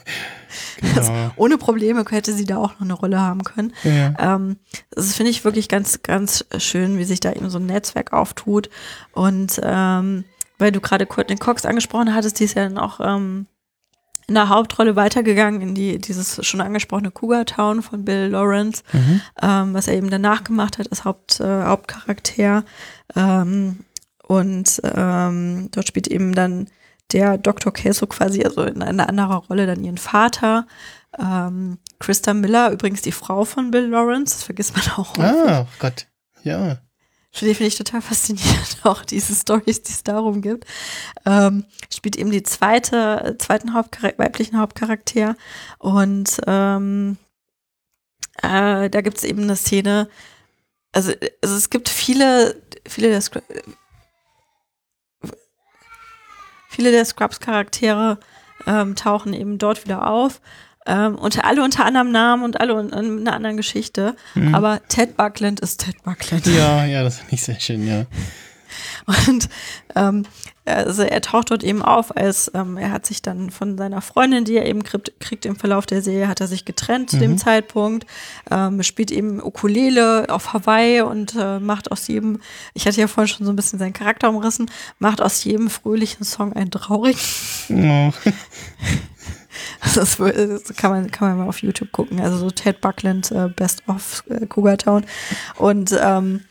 genau. 0.81 1.31
Ohne 1.35 1.57
Probleme 1.57 2.03
hätte 2.09 2.33
sie 2.33 2.45
da 2.45 2.57
auch 2.57 2.73
noch 2.73 2.81
eine 2.81 2.93
Rolle 2.93 3.19
haben 3.19 3.43
können. 3.43 3.73
ja. 3.83 4.13
Ähm, 4.35 4.57
das 4.91 5.15
finde 5.15 5.31
ich 5.31 5.43
wirklich 5.43 5.69
ganz, 5.69 6.01
ganz 6.03 6.45
schön, 6.57 6.97
wie 6.97 7.03
sich 7.05 7.19
da 7.19 7.31
eben 7.33 7.49
so 7.49 7.59
ein 7.59 7.65
Netzwerk 7.65 8.13
auftut. 8.13 8.69
Und 9.13 9.59
ähm, 9.63 10.23
weil 10.57 10.71
du 10.71 10.79
gerade 10.79 11.05
Courtney 11.05 11.35
Cox 11.35 11.65
angesprochen 11.65 12.13
hattest, 12.15 12.39
die 12.39 12.45
ist 12.45 12.55
ja 12.55 12.63
dann 12.63 12.77
auch 12.77 12.99
ähm, 13.01 13.47
in 14.27 14.33
der 14.35 14.49
Hauptrolle 14.49 14.95
weitergegangen 14.95 15.61
in 15.61 15.75
die 15.75 15.99
dieses 15.99 16.43
schon 16.45 16.61
angesprochene 16.61 17.11
Cougar 17.11 17.45
Town 17.45 17.81
von 17.81 18.03
Bill 18.05 18.27
Lawrence, 18.29 18.83
Mhm. 18.93 19.21
ähm, 19.41 19.73
was 19.73 19.87
er 19.87 19.95
eben 19.95 20.09
danach 20.09 20.43
gemacht 20.43 20.77
hat 20.77 20.89
als 20.89 21.05
Haupt, 21.05 21.39
äh, 21.39 21.63
Hauptcharakter. 21.63 22.63
Ähm, 23.15 23.79
und 24.27 24.81
ähm, 24.83 25.69
dort 25.71 25.87
spielt 25.87 26.07
eben 26.07 26.33
dann 26.33 26.67
der 27.13 27.37
Dr. 27.37 27.71
Kelso 27.71 28.07
quasi, 28.07 28.43
also 28.43 28.63
in 28.63 28.81
einer 28.81 29.07
anderen 29.07 29.31
Rolle, 29.37 29.67
dann 29.67 29.83
ihren 29.83 29.99
Vater. 29.99 30.65
Ähm, 31.19 31.77
Christa 31.99 32.33
Miller, 32.33 32.71
übrigens 32.71 33.03
die 33.03 33.11
Frau 33.11 33.45
von 33.45 33.69
Bill 33.71 33.85
Lawrence, 33.85 34.33
das 34.35 34.43
vergisst 34.43 34.75
man 34.75 34.85
auch. 34.97 35.15
Ah, 35.19 35.67
Gott. 35.79 36.07
Ja. 36.43 36.77
Finde 37.35 37.65
ich 37.65 37.75
total 37.75 38.01
faszinierend, 38.01 38.77
auch 38.83 39.03
diese 39.03 39.35
Stories, 39.35 39.81
die 39.81 39.91
es 39.91 40.03
darum 40.03 40.41
gibt. 40.41 40.65
Ähm, 41.25 41.65
spielt 41.93 42.15
eben 42.15 42.31
die 42.31 42.43
zweite, 42.43 43.35
zweiten 43.39 43.73
Hauptchar 43.73 44.13
weiblichen 44.17 44.57
Hauptcharakter. 44.57 45.35
Und 45.77 46.39
ähm, 46.47 47.17
äh, 48.41 48.89
da 48.89 49.01
gibt 49.01 49.17
es 49.17 49.25
eben 49.25 49.43
eine 49.43 49.57
Szene, 49.57 50.07
also, 50.93 51.11
also 51.43 51.55
es 51.55 51.69
gibt 51.69 51.89
viele, 51.89 52.61
viele 52.87 53.09
der 53.09 53.19
Scrubs, 53.19 53.45
viele 56.69 56.91
der 56.91 57.03
Scrubs-Charaktere 57.03 58.17
ähm, 58.65 58.95
tauchen 58.95 59.33
eben 59.33 59.57
dort 59.57 59.83
wieder 59.83 60.07
auf. 60.07 60.39
Ähm, 60.87 61.15
unter, 61.15 61.45
alle 61.45 61.63
unter 61.63 61.83
anderem 61.85 62.11
Namen 62.11 62.43
und 62.43 62.59
alle 62.61 62.79
in, 62.79 62.89
in 62.89 63.19
einer 63.27 63.33
anderen 63.33 63.57
Geschichte. 63.57 64.15
Mhm. 64.35 64.53
Aber 64.53 64.81
Ted 64.87 65.17
Buckland 65.17 65.59
ist 65.59 65.81
Ted 65.85 66.03
Buckland. 66.03 66.45
Ja, 66.45 66.85
ja, 66.85 67.03
das 67.03 67.17
finde 67.19 67.33
ich 67.33 67.41
sehr 67.43 67.59
schön, 67.59 67.87
ja. 67.87 68.05
Und 69.27 69.49
ähm, 69.95 70.23
also 70.65 71.03
er 71.03 71.21
taucht 71.21 71.51
dort 71.51 71.63
eben 71.63 71.83
auf, 71.83 72.15
als 72.17 72.51
ähm, 72.55 72.75
er 72.75 72.91
hat 72.91 73.05
sich 73.05 73.21
dann 73.21 73.51
von 73.51 73.77
seiner 73.77 74.01
Freundin, 74.01 74.45
die 74.45 74.55
er 74.57 74.65
eben 74.65 74.83
kriegt, 74.83 75.19
kriegt 75.19 75.45
im 75.45 75.55
Verlauf 75.55 75.85
der 75.85 76.01
Serie, 76.01 76.27
hat 76.27 76.41
er 76.41 76.47
sich 76.47 76.65
getrennt 76.65 77.11
zu 77.11 77.17
dem 77.17 77.31
Mhm. 77.33 77.37
Zeitpunkt, 77.37 78.05
ähm, 78.49 78.81
spielt 78.83 79.11
eben 79.11 79.41
Ukulele 79.41 80.25
auf 80.29 80.53
Hawaii 80.53 81.01
und 81.01 81.35
äh, 81.35 81.59
macht 81.59 81.91
aus 81.91 82.07
jedem, 82.07 82.39
ich 82.73 82.87
hatte 82.87 82.99
ja 82.99 83.07
vorhin 83.07 83.27
schon 83.27 83.45
so 83.45 83.53
ein 83.53 83.55
bisschen 83.55 83.77
seinen 83.79 83.93
Charakter 83.93 84.29
umrissen, 84.29 84.69
macht 84.97 85.21
aus 85.21 85.43
jedem 85.43 85.69
fröhlichen 85.69 86.25
Song 86.25 86.53
einen 86.53 86.71
traurigen. 86.71 87.19
Oh. 87.69 88.11
Das, 89.95 90.19
ist- 90.19 90.77
kann 90.77 90.91
man, 90.91 91.11
kann 91.11 91.29
man 91.29 91.37
mal 91.39 91.47
auf 91.49 91.61
YouTube 91.61 91.91
gucken. 91.91 92.19
Also 92.19 92.37
so 92.37 92.49
Ted 92.51 92.81
Buckland, 92.81 93.31
äh, 93.31 93.47
Best 93.49 93.83
of 93.87 94.23
äh, 94.29 94.45
Cougar 94.45 94.77
Town. 94.77 95.05
Und 95.57 95.95
ähm, 96.01 96.41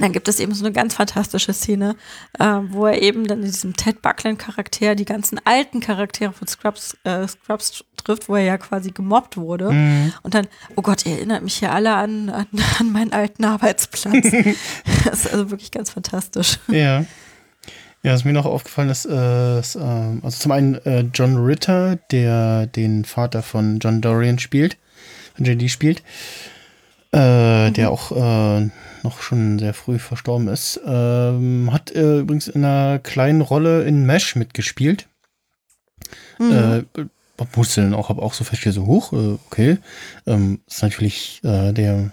dann 0.00 0.12
gibt 0.12 0.28
es 0.28 0.38
eben 0.38 0.54
so 0.54 0.64
eine 0.64 0.72
ganz 0.72 0.94
fantastische 0.94 1.52
Szene, 1.52 1.96
äh, 2.38 2.44
wo 2.68 2.86
er 2.86 3.02
eben 3.02 3.26
dann 3.26 3.40
in 3.40 3.46
diesem 3.46 3.74
Ted 3.74 4.00
Buckland-Charakter 4.00 4.94
die 4.94 5.04
ganzen 5.04 5.40
alten 5.44 5.80
Charaktere 5.80 6.32
von 6.32 6.46
Scrubs, 6.46 6.96
äh, 7.02 7.26
Scrubs 7.26 7.82
trifft, 7.96 8.28
wo 8.28 8.36
er 8.36 8.44
ja 8.44 8.58
quasi 8.58 8.92
gemobbt 8.92 9.36
wurde. 9.36 9.72
Mhm. 9.72 10.12
Und 10.22 10.34
dann, 10.34 10.46
oh 10.76 10.82
Gott, 10.82 11.04
ihr 11.04 11.14
erinnert 11.16 11.42
mich 11.42 11.56
hier 11.56 11.72
alle 11.72 11.94
an, 11.94 12.30
an, 12.30 12.46
an 12.78 12.92
meinen 12.92 13.12
alten 13.12 13.44
Arbeitsplatz. 13.44 14.30
das 15.04 15.24
ist 15.24 15.32
also 15.32 15.50
wirklich 15.50 15.72
ganz 15.72 15.90
fantastisch. 15.90 16.60
Ja. 16.68 17.04
Ja, 18.08 18.14
was 18.14 18.24
mir 18.24 18.32
noch 18.32 18.46
aufgefallen 18.46 18.88
ist, 18.88 19.04
äh, 19.04 19.60
ist 19.60 19.74
ähm, 19.74 20.22
also 20.24 20.38
zum 20.38 20.52
einen 20.52 20.76
äh, 20.86 21.04
John 21.12 21.36
Ritter, 21.36 21.96
der 22.10 22.64
den 22.64 23.04
Vater 23.04 23.42
von 23.42 23.80
John 23.80 24.00
Dorian 24.00 24.38
spielt, 24.38 24.78
von 25.34 25.44
JD 25.44 25.70
spielt, 25.70 25.98
äh, 27.12 27.70
der 27.70 27.90
auch 27.90 28.12
äh, 28.12 28.70
noch 29.02 29.20
schon 29.20 29.58
sehr 29.58 29.74
früh 29.74 29.98
verstorben 29.98 30.48
ist, 30.48 30.80
ähm, 30.86 31.68
hat 31.70 31.94
äh, 31.94 32.20
übrigens 32.20 32.48
in 32.48 32.64
einer 32.64 32.98
kleinen 32.98 33.42
Rolle 33.42 33.82
in 33.84 34.06
Mesh 34.06 34.36
mitgespielt. 34.36 35.06
Mhm. 36.38 36.86
Äh, 36.96 37.46
musste 37.56 37.82
dann 37.82 37.92
auch, 37.92 38.08
habe 38.08 38.22
auch 38.22 38.32
so 38.32 38.42
festgestellt, 38.42 38.76
so 38.76 38.86
hoch, 38.86 39.12
okay. 39.12 39.76
Ähm, 40.26 40.62
ist 40.66 40.82
natürlich 40.82 41.42
der 41.42 42.10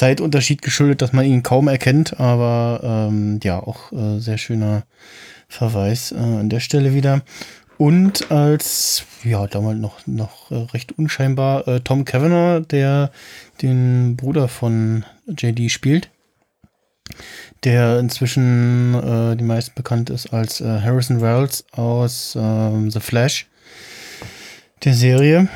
Zeitunterschied 0.00 0.62
geschuldet, 0.62 1.02
dass 1.02 1.12
man 1.12 1.26
ihn 1.26 1.42
kaum 1.42 1.68
erkennt, 1.68 2.18
aber 2.18 2.80
ähm, 2.82 3.38
ja, 3.42 3.60
auch 3.60 3.92
äh, 3.92 4.18
sehr 4.18 4.38
schöner 4.38 4.84
Verweis 5.46 6.12
äh, 6.12 6.16
an 6.16 6.48
der 6.48 6.60
Stelle 6.60 6.94
wieder. 6.94 7.20
Und 7.76 8.30
als, 8.30 9.04
ja, 9.24 9.46
damals 9.46 9.78
noch, 9.78 10.06
noch 10.06 10.50
äh, 10.50 10.54
recht 10.72 10.92
unscheinbar, 10.98 11.68
äh, 11.68 11.80
Tom 11.80 12.06
Kavanagh, 12.06 12.66
der 12.68 13.10
den 13.60 14.16
Bruder 14.16 14.48
von 14.48 15.04
JD 15.26 15.70
spielt, 15.70 16.08
der 17.64 17.98
inzwischen 17.98 18.94
äh, 18.94 19.36
die 19.36 19.44
meisten 19.44 19.74
bekannt 19.74 20.08
ist 20.08 20.32
als 20.32 20.62
äh, 20.62 20.80
Harrison 20.80 21.20
Wells 21.20 21.66
aus 21.72 22.38
ähm, 22.40 22.90
The 22.90 23.00
Flash, 23.00 23.48
der 24.82 24.94
Serie, 24.94 25.48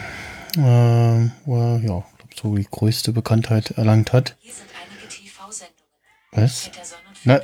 äh, 0.59 1.31
wo 1.47 1.57
er, 1.57 1.81
ja, 1.83 2.05
so 2.35 2.57
die 2.57 2.67
größte 2.71 3.13
Bekanntheit 3.13 3.73
erlangt 3.73 4.13
hat. 4.13 4.37
Hier 4.41 4.53
sind 4.53 4.67
einige 4.83 5.09
TV-Sendungen. 5.09 5.75
Was? 6.33 6.71
Na. 7.25 7.41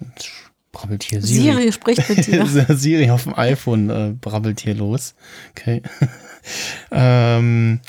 Jetzt 0.00 0.32
brabbelt 0.72 1.02
hier 1.04 1.22
Siri. 1.22 1.52
Siri 1.52 1.72
spricht 1.72 2.08
mit 2.08 2.26
dir. 2.26 2.46
Siri 2.76 3.10
auf 3.10 3.24
dem 3.24 3.34
iPhone 3.36 3.90
äh, 3.90 4.12
brabbelt 4.12 4.60
hier 4.60 4.74
los. 4.74 5.14
Okay. 5.50 5.82
ähm, 6.90 7.80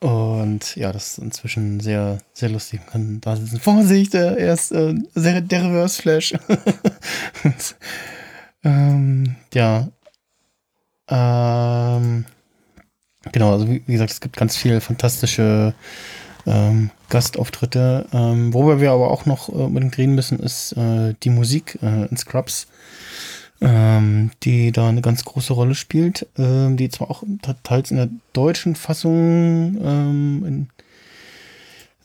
und 0.00 0.74
ja, 0.74 0.92
das 0.92 1.12
ist 1.12 1.18
inzwischen 1.18 1.80
sehr, 1.80 2.18
sehr 2.32 2.48
lustig. 2.48 2.80
Man 2.80 2.90
kann 2.90 3.20
da 3.20 3.36
sitzen. 3.36 3.60
Vorsicht, 3.60 4.14
äh, 4.14 4.34
er 4.34 4.54
ist 4.54 4.72
äh, 4.72 4.94
der, 5.14 5.40
der 5.40 5.64
Reverse 5.64 6.02
Flash. 6.02 6.34
ähm, 8.64 9.36
ja. 9.54 9.88
Ähm, 11.08 12.24
genau, 13.30 13.52
also 13.52 13.68
wie, 13.68 13.80
gesagt, 13.80 14.10
es 14.10 14.20
gibt 14.20 14.36
ganz 14.36 14.56
viele 14.56 14.80
fantastische 14.80 15.74
ähm, 16.46 16.90
Gastauftritte. 17.08 18.06
Ähm, 18.12 18.52
worüber 18.52 18.80
wir 18.80 18.90
aber 18.90 19.10
auch 19.10 19.26
noch 19.26 19.48
äh, 19.48 19.52
unbedingt 19.52 19.96
reden 19.98 20.14
müssen, 20.14 20.40
ist 20.40 20.72
äh, 20.72 21.14
die 21.22 21.30
Musik 21.30 21.78
äh, 21.82 22.06
in 22.06 22.16
Scrubs 22.16 22.66
ähm, 23.62 24.32
die 24.42 24.72
da 24.72 24.88
eine 24.88 25.02
ganz 25.02 25.24
große 25.24 25.52
Rolle 25.52 25.74
spielt, 25.74 26.26
ähm, 26.36 26.76
die 26.76 26.88
zwar 26.88 27.10
auch 27.10 27.22
teils 27.62 27.90
in 27.90 27.96
der 27.96 28.08
deutschen 28.32 28.74
Fassung 28.74 29.78
ähm, 29.82 30.44
in, 30.46 30.68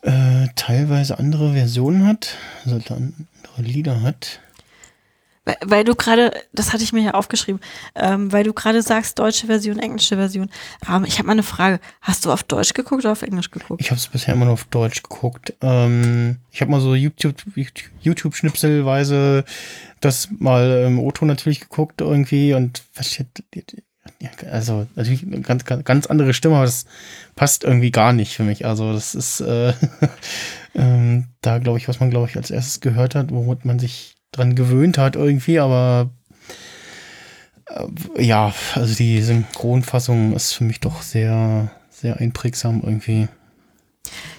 äh, 0.09 0.47
teilweise 0.55 1.17
andere 1.17 1.53
Versionen 1.53 2.05
hat, 2.05 2.37
also 2.63 2.75
andere 2.75 3.61
Lieder 3.61 4.01
hat. 4.01 4.39
Weil, 5.65 5.83
du 5.83 5.95
gerade, 5.95 6.31
das 6.53 6.71
hatte 6.73 6.83
ich 6.83 6.93
mir 6.93 7.03
ja 7.03 7.13
aufgeschrieben, 7.13 7.61
ähm, 7.95 8.31
weil 8.31 8.43
du 8.43 8.53
gerade 8.53 8.81
sagst, 8.81 9.19
deutsche 9.19 9.45
Version, 9.47 9.79
englische 9.79 10.15
Version. 10.15 10.49
Ähm, 10.89 11.03
ich 11.05 11.17
habe 11.17 11.27
mal 11.27 11.33
eine 11.33 11.43
Frage. 11.43 11.81
Hast 12.01 12.25
du 12.25 12.31
auf 12.31 12.43
Deutsch 12.43 12.73
geguckt 12.73 13.03
oder 13.05 13.11
auf 13.13 13.21
Englisch 13.21 13.51
geguckt? 13.51 13.81
Ich 13.81 13.91
habe 13.91 13.99
es 13.99 14.07
bisher 14.07 14.33
immer 14.33 14.45
nur 14.45 14.55
auf 14.55 14.63
Deutsch 14.65 15.03
geguckt. 15.03 15.53
Ähm, 15.61 16.37
ich 16.51 16.61
habe 16.61 16.71
mal 16.71 16.81
so 16.81 16.95
YouTube-Schnipselweise 16.95 19.45
das 20.01 20.29
mal 20.37 20.83
im 20.85 20.99
o 20.99 21.11
natürlich 21.21 21.61
geguckt 21.61 22.01
irgendwie 22.01 22.53
und 22.53 22.83
versteht, 22.91 23.27
also 24.49 24.87
natürlich 24.95 25.23
eine 25.23 25.41
ganz, 25.41 25.65
ganz 25.65 26.07
andere 26.07 26.33
Stimme, 26.33 26.55
aber 26.55 26.65
das 26.65 26.85
passt 27.35 27.63
irgendwie 27.63 27.91
gar 27.91 28.13
nicht 28.13 28.35
für 28.35 28.43
mich. 28.43 28.65
Also 28.65 28.93
das 28.93 29.15
ist 29.15 29.41
äh, 29.41 29.73
ähm, 30.75 31.27
da, 31.41 31.59
glaube 31.59 31.77
ich, 31.77 31.87
was 31.87 31.99
man, 31.99 32.09
glaube 32.09 32.27
ich, 32.29 32.37
als 32.37 32.51
erstes 32.51 32.79
gehört 32.79 33.15
hat, 33.15 33.31
womit 33.31 33.65
man 33.65 33.79
sich 33.79 34.15
dran 34.31 34.55
gewöhnt 34.55 34.97
hat 34.97 35.15
irgendwie, 35.15 35.59
aber 35.59 36.09
äh, 37.67 38.23
ja, 38.23 38.53
also 38.75 38.95
die 38.95 39.21
Synchronfassung 39.21 40.33
ist 40.33 40.53
für 40.53 40.63
mich 40.63 40.79
doch 40.79 41.01
sehr, 41.01 41.71
sehr 41.89 42.17
einprägsam 42.17 42.81
irgendwie. 42.83 43.27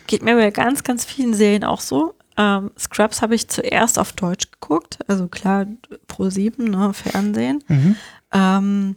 Geht 0.07 0.23
mir 0.23 0.37
bei 0.37 0.51
ganz, 0.51 0.85
ganz 0.85 1.05
vielen 1.05 1.35
Serien 1.35 1.65
auch 1.65 1.81
so. 1.81 2.15
Ähm, 2.37 2.71
Scrubs 2.79 3.21
habe 3.21 3.35
ich 3.35 3.49
zuerst 3.49 3.99
auf 3.99 4.13
Deutsch 4.13 4.51
geguckt, 4.53 4.99
also 5.09 5.27
klar 5.29 5.67
Pro 6.07 6.31
7, 6.31 6.71
ne, 6.71 6.93
Fernsehen. 6.95 7.65
Mhm. 7.67 7.97
Ähm, 8.33 8.95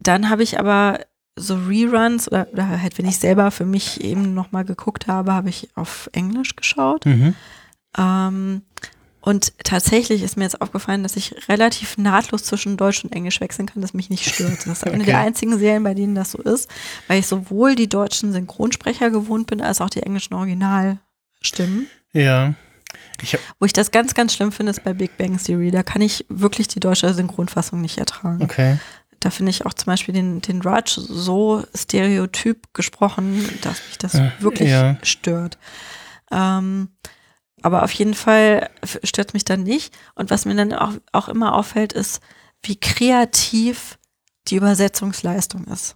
dann 0.00 0.28
habe 0.28 0.42
ich 0.42 0.58
aber 0.58 1.00
so 1.36 1.54
Reruns 1.54 2.28
oder, 2.28 2.48
oder, 2.52 2.68
halt, 2.68 2.98
wenn 2.98 3.06
ich 3.06 3.18
selber 3.18 3.50
für 3.50 3.64
mich 3.64 4.02
eben 4.02 4.34
nochmal 4.34 4.64
geguckt 4.64 5.06
habe, 5.06 5.32
habe 5.32 5.48
ich 5.48 5.68
auf 5.76 6.10
Englisch 6.12 6.56
geschaut. 6.56 7.06
Mhm. 7.06 7.34
Ähm, 7.96 8.62
und 9.20 9.52
tatsächlich 9.64 10.22
ist 10.22 10.36
mir 10.36 10.44
jetzt 10.44 10.60
aufgefallen, 10.62 11.02
dass 11.02 11.16
ich 11.16 11.48
relativ 11.48 11.98
nahtlos 11.98 12.44
zwischen 12.44 12.76
Deutsch 12.76 13.04
und 13.04 13.12
Englisch 13.12 13.40
wechseln 13.40 13.66
kann, 13.66 13.82
das 13.82 13.92
mich 13.92 14.08
nicht 14.08 14.26
stört. 14.26 14.66
Das 14.66 14.78
ist 14.78 14.84
eine 14.86 14.96
okay. 14.96 15.06
der 15.06 15.18
einzigen 15.18 15.58
Serien, 15.58 15.82
bei 15.82 15.94
denen 15.94 16.14
das 16.14 16.32
so 16.32 16.38
ist, 16.38 16.70
weil 17.06 17.18
ich 17.18 17.26
sowohl 17.26 17.74
die 17.74 17.88
deutschen 17.88 18.32
Synchronsprecher 18.32 19.10
gewohnt 19.10 19.46
bin, 19.46 19.60
als 19.60 19.80
auch 19.80 19.90
die 19.90 20.02
englischen 20.02 20.34
Originalstimmen. 20.34 21.86
Ja. 22.12 22.54
Ich 23.22 23.36
Wo 23.58 23.66
ich 23.66 23.74
das 23.74 23.90
ganz, 23.90 24.14
ganz 24.14 24.34
schlimm 24.34 24.52
finde, 24.52 24.70
ist 24.70 24.82
bei 24.82 24.94
Big 24.94 25.16
Bang 25.18 25.36
Theory. 25.36 25.70
Da 25.70 25.82
kann 25.82 26.00
ich 26.00 26.24
wirklich 26.28 26.68
die 26.68 26.80
deutsche 26.80 27.12
Synchronfassung 27.12 27.80
nicht 27.80 27.98
ertragen. 27.98 28.42
Okay. 28.42 28.78
Da 29.20 29.28
finde 29.28 29.50
ich 29.50 29.66
auch 29.66 29.74
zum 29.74 29.86
Beispiel 29.86 30.14
den, 30.14 30.40
den 30.40 30.62
Raj 30.62 30.84
so 30.86 31.62
stereotyp 31.74 32.72
gesprochen, 32.72 33.46
dass 33.60 33.82
mich 33.86 33.98
das 33.98 34.14
äh, 34.14 34.30
wirklich 34.38 34.70
ja. 34.70 34.96
stört. 35.02 35.58
Ähm, 36.32 36.88
aber 37.62 37.82
auf 37.82 37.92
jeden 37.92 38.14
Fall 38.14 38.70
stört 39.04 39.34
mich 39.34 39.44
dann 39.44 39.62
nicht. 39.62 39.94
Und 40.14 40.30
was 40.30 40.44
mir 40.44 40.54
dann 40.54 40.72
auch, 40.72 40.92
auch 41.12 41.28
immer 41.28 41.54
auffällt, 41.54 41.92
ist, 41.92 42.20
wie 42.62 42.78
kreativ 42.78 43.98
die 44.48 44.56
Übersetzungsleistung 44.56 45.64
ist. 45.64 45.94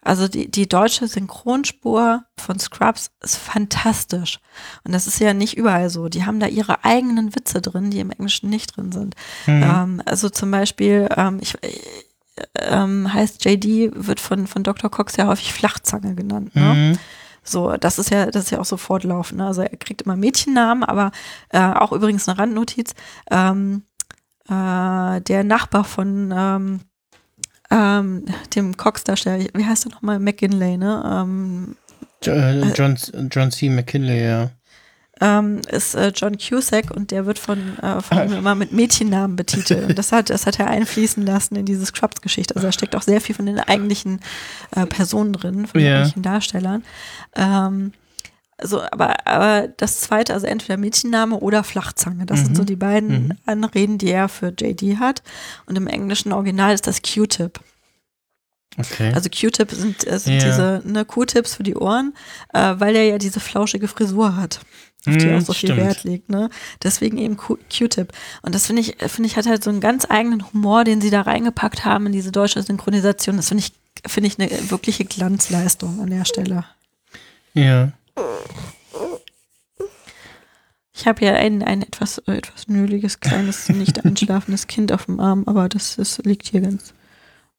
Also 0.00 0.28
die, 0.28 0.50
die 0.50 0.68
deutsche 0.68 1.08
Synchronspur 1.08 2.24
von 2.36 2.58
Scrubs 2.58 3.10
ist 3.22 3.36
fantastisch. 3.36 4.38
Und 4.84 4.92
das 4.92 5.06
ist 5.06 5.18
ja 5.18 5.34
nicht 5.34 5.56
überall 5.56 5.90
so. 5.90 6.08
Die 6.08 6.24
haben 6.24 6.40
da 6.40 6.46
ihre 6.46 6.84
eigenen 6.84 7.34
Witze 7.34 7.60
drin, 7.60 7.90
die 7.90 8.00
im 8.00 8.10
Englischen 8.10 8.48
nicht 8.48 8.76
drin 8.76 8.92
sind. 8.92 9.16
Mhm. 9.46 9.62
Ähm, 9.62 10.02
also 10.06 10.30
zum 10.30 10.50
Beispiel, 10.50 11.08
ähm, 11.16 11.38
ich, 11.42 11.62
äh, 11.62 11.78
ähm, 12.54 13.12
heißt 13.12 13.44
JD, 13.44 13.90
wird 13.94 14.20
von, 14.20 14.46
von 14.46 14.62
Dr. 14.62 14.88
Cox 14.88 15.16
ja 15.16 15.26
häufig 15.26 15.52
Flachzange 15.52 16.14
genannt. 16.14 16.54
Ne? 16.54 16.74
Mhm. 16.74 16.98
So, 17.42 17.76
das 17.76 17.98
ist 17.98 18.10
ja, 18.10 18.26
das 18.26 18.44
ist 18.44 18.50
ja 18.50 18.60
auch 18.60 18.64
so 18.64 18.76
fortlaufend. 18.76 19.38
Ne? 19.38 19.46
Also 19.46 19.62
er 19.62 19.76
kriegt 19.76 20.02
immer 20.02 20.16
Mädchennamen, 20.16 20.84
aber 20.84 21.12
äh, 21.50 21.60
auch 21.60 21.92
übrigens 21.92 22.28
eine 22.28 22.38
Randnotiz. 22.38 22.94
Ähm, 23.30 23.84
äh, 24.48 25.20
der 25.20 25.44
Nachbar 25.44 25.84
von 25.84 26.32
ähm, 26.36 26.80
ähm, 27.70 28.24
dem 28.54 28.76
Cox-Darsteller, 28.76 29.46
wie 29.54 29.64
heißt 29.64 29.86
er 29.86 29.92
nochmal? 29.92 30.18
McKinley, 30.18 30.76
ne? 30.76 31.02
Ähm, 31.04 31.76
äh, 32.24 32.72
John, 32.72 32.96
John 33.30 33.50
C. 33.50 33.68
McKinley, 33.68 34.24
ja 34.24 34.50
ähm, 35.20 35.60
ist 35.70 35.94
äh, 35.94 36.12
John 36.14 36.36
Cusack 36.38 36.90
und 36.90 37.10
der 37.10 37.26
wird 37.26 37.38
von, 37.38 37.78
äh, 37.78 38.00
von 38.00 38.18
ihm 38.18 38.32
immer 38.38 38.54
mit 38.54 38.72
Mädchennamen 38.72 39.36
betitelt. 39.36 39.88
Und 39.90 39.98
das 39.98 40.12
hat, 40.12 40.30
das 40.30 40.46
hat 40.46 40.58
er 40.58 40.68
einfließen 40.68 41.24
lassen 41.24 41.56
in 41.56 41.66
diese 41.66 41.86
Scrubs-Geschichte. 41.86 42.54
Also 42.54 42.68
da 42.68 42.72
steckt 42.72 42.94
auch 42.96 43.02
sehr 43.02 43.20
viel 43.20 43.34
von 43.34 43.46
den 43.46 43.58
eigentlichen 43.58 44.20
äh, 44.74 44.86
Personen 44.86 45.32
drin, 45.32 45.66
von 45.66 45.80
den 45.80 45.86
yeah. 45.86 45.96
eigentlichen 45.96 46.22
Darstellern. 46.22 46.84
Ähm, 47.34 47.92
also, 48.60 48.82
aber, 48.90 49.26
aber 49.26 49.68
das 49.68 50.00
zweite, 50.00 50.34
also 50.34 50.46
entweder 50.46 50.76
Mädchenname 50.76 51.38
oder 51.38 51.62
Flachzange, 51.62 52.26
das 52.26 52.40
mhm. 52.40 52.44
sind 52.44 52.56
so 52.56 52.64
die 52.64 52.76
beiden 52.76 53.28
mhm. 53.28 53.32
Anreden, 53.46 53.98
die 53.98 54.10
er 54.10 54.28
für 54.28 54.48
JD 54.48 54.98
hat. 54.98 55.22
Und 55.66 55.76
im 55.76 55.86
englischen 55.86 56.32
Original 56.32 56.74
ist 56.74 56.86
das 56.86 57.00
Q-Tip. 57.02 57.60
Okay. 58.76 59.12
Also 59.12 59.28
Q-Tip 59.28 59.72
sind, 59.72 60.06
äh, 60.06 60.18
sind 60.18 60.42
ja. 60.42 60.44
diese 60.44 60.82
ne, 60.84 61.04
Q-Tips 61.04 61.56
für 61.56 61.62
die 61.64 61.74
Ohren, 61.74 62.14
äh, 62.52 62.74
weil 62.76 62.94
er 62.94 63.04
ja 63.04 63.18
diese 63.18 63.40
flauschige 63.40 63.88
Frisur 63.88 64.36
hat 64.36 64.60
auf 65.06 65.16
die 65.16 65.32
auch 65.32 65.40
so 65.40 65.52
viel 65.52 65.70
Stimmt. 65.70 65.80
Wert 65.80 66.04
legt, 66.04 66.28
ne? 66.28 66.50
Deswegen 66.82 67.18
eben 67.18 67.36
Q-Tip. 67.36 68.12
Und 68.42 68.54
das 68.54 68.66
finde 68.66 68.82
ich, 68.82 68.96
finde 69.06 69.28
ich, 69.28 69.36
hat 69.36 69.46
halt 69.46 69.62
so 69.62 69.70
einen 69.70 69.80
ganz 69.80 70.06
eigenen 70.08 70.52
Humor, 70.52 70.84
den 70.84 71.00
sie 71.00 71.10
da 71.10 71.22
reingepackt 71.22 71.84
haben 71.84 72.06
in 72.06 72.12
diese 72.12 72.32
deutsche 72.32 72.62
Synchronisation. 72.62 73.36
Das 73.36 73.48
finde 73.48 73.64
ich, 73.64 73.72
finde 74.10 74.28
ich 74.28 74.38
eine 74.38 74.70
wirkliche 74.70 75.04
Glanzleistung 75.04 76.00
an 76.00 76.10
der 76.10 76.24
Stelle. 76.24 76.64
Ja. 77.54 77.92
Ich 80.92 81.06
habe 81.06 81.24
ja 81.24 81.34
ein, 81.34 81.62
ein 81.62 81.82
etwas, 81.82 82.18
etwas 82.18 82.66
nöliges, 82.66 83.20
kleines, 83.20 83.68
nicht 83.68 84.04
einschlafendes 84.04 84.66
Kind 84.66 84.92
auf 84.92 85.06
dem 85.06 85.20
Arm, 85.20 85.44
aber 85.46 85.68
das, 85.68 85.96
das 85.96 86.18
liegt 86.18 86.48
hier 86.48 86.60
ganz. 86.60 86.92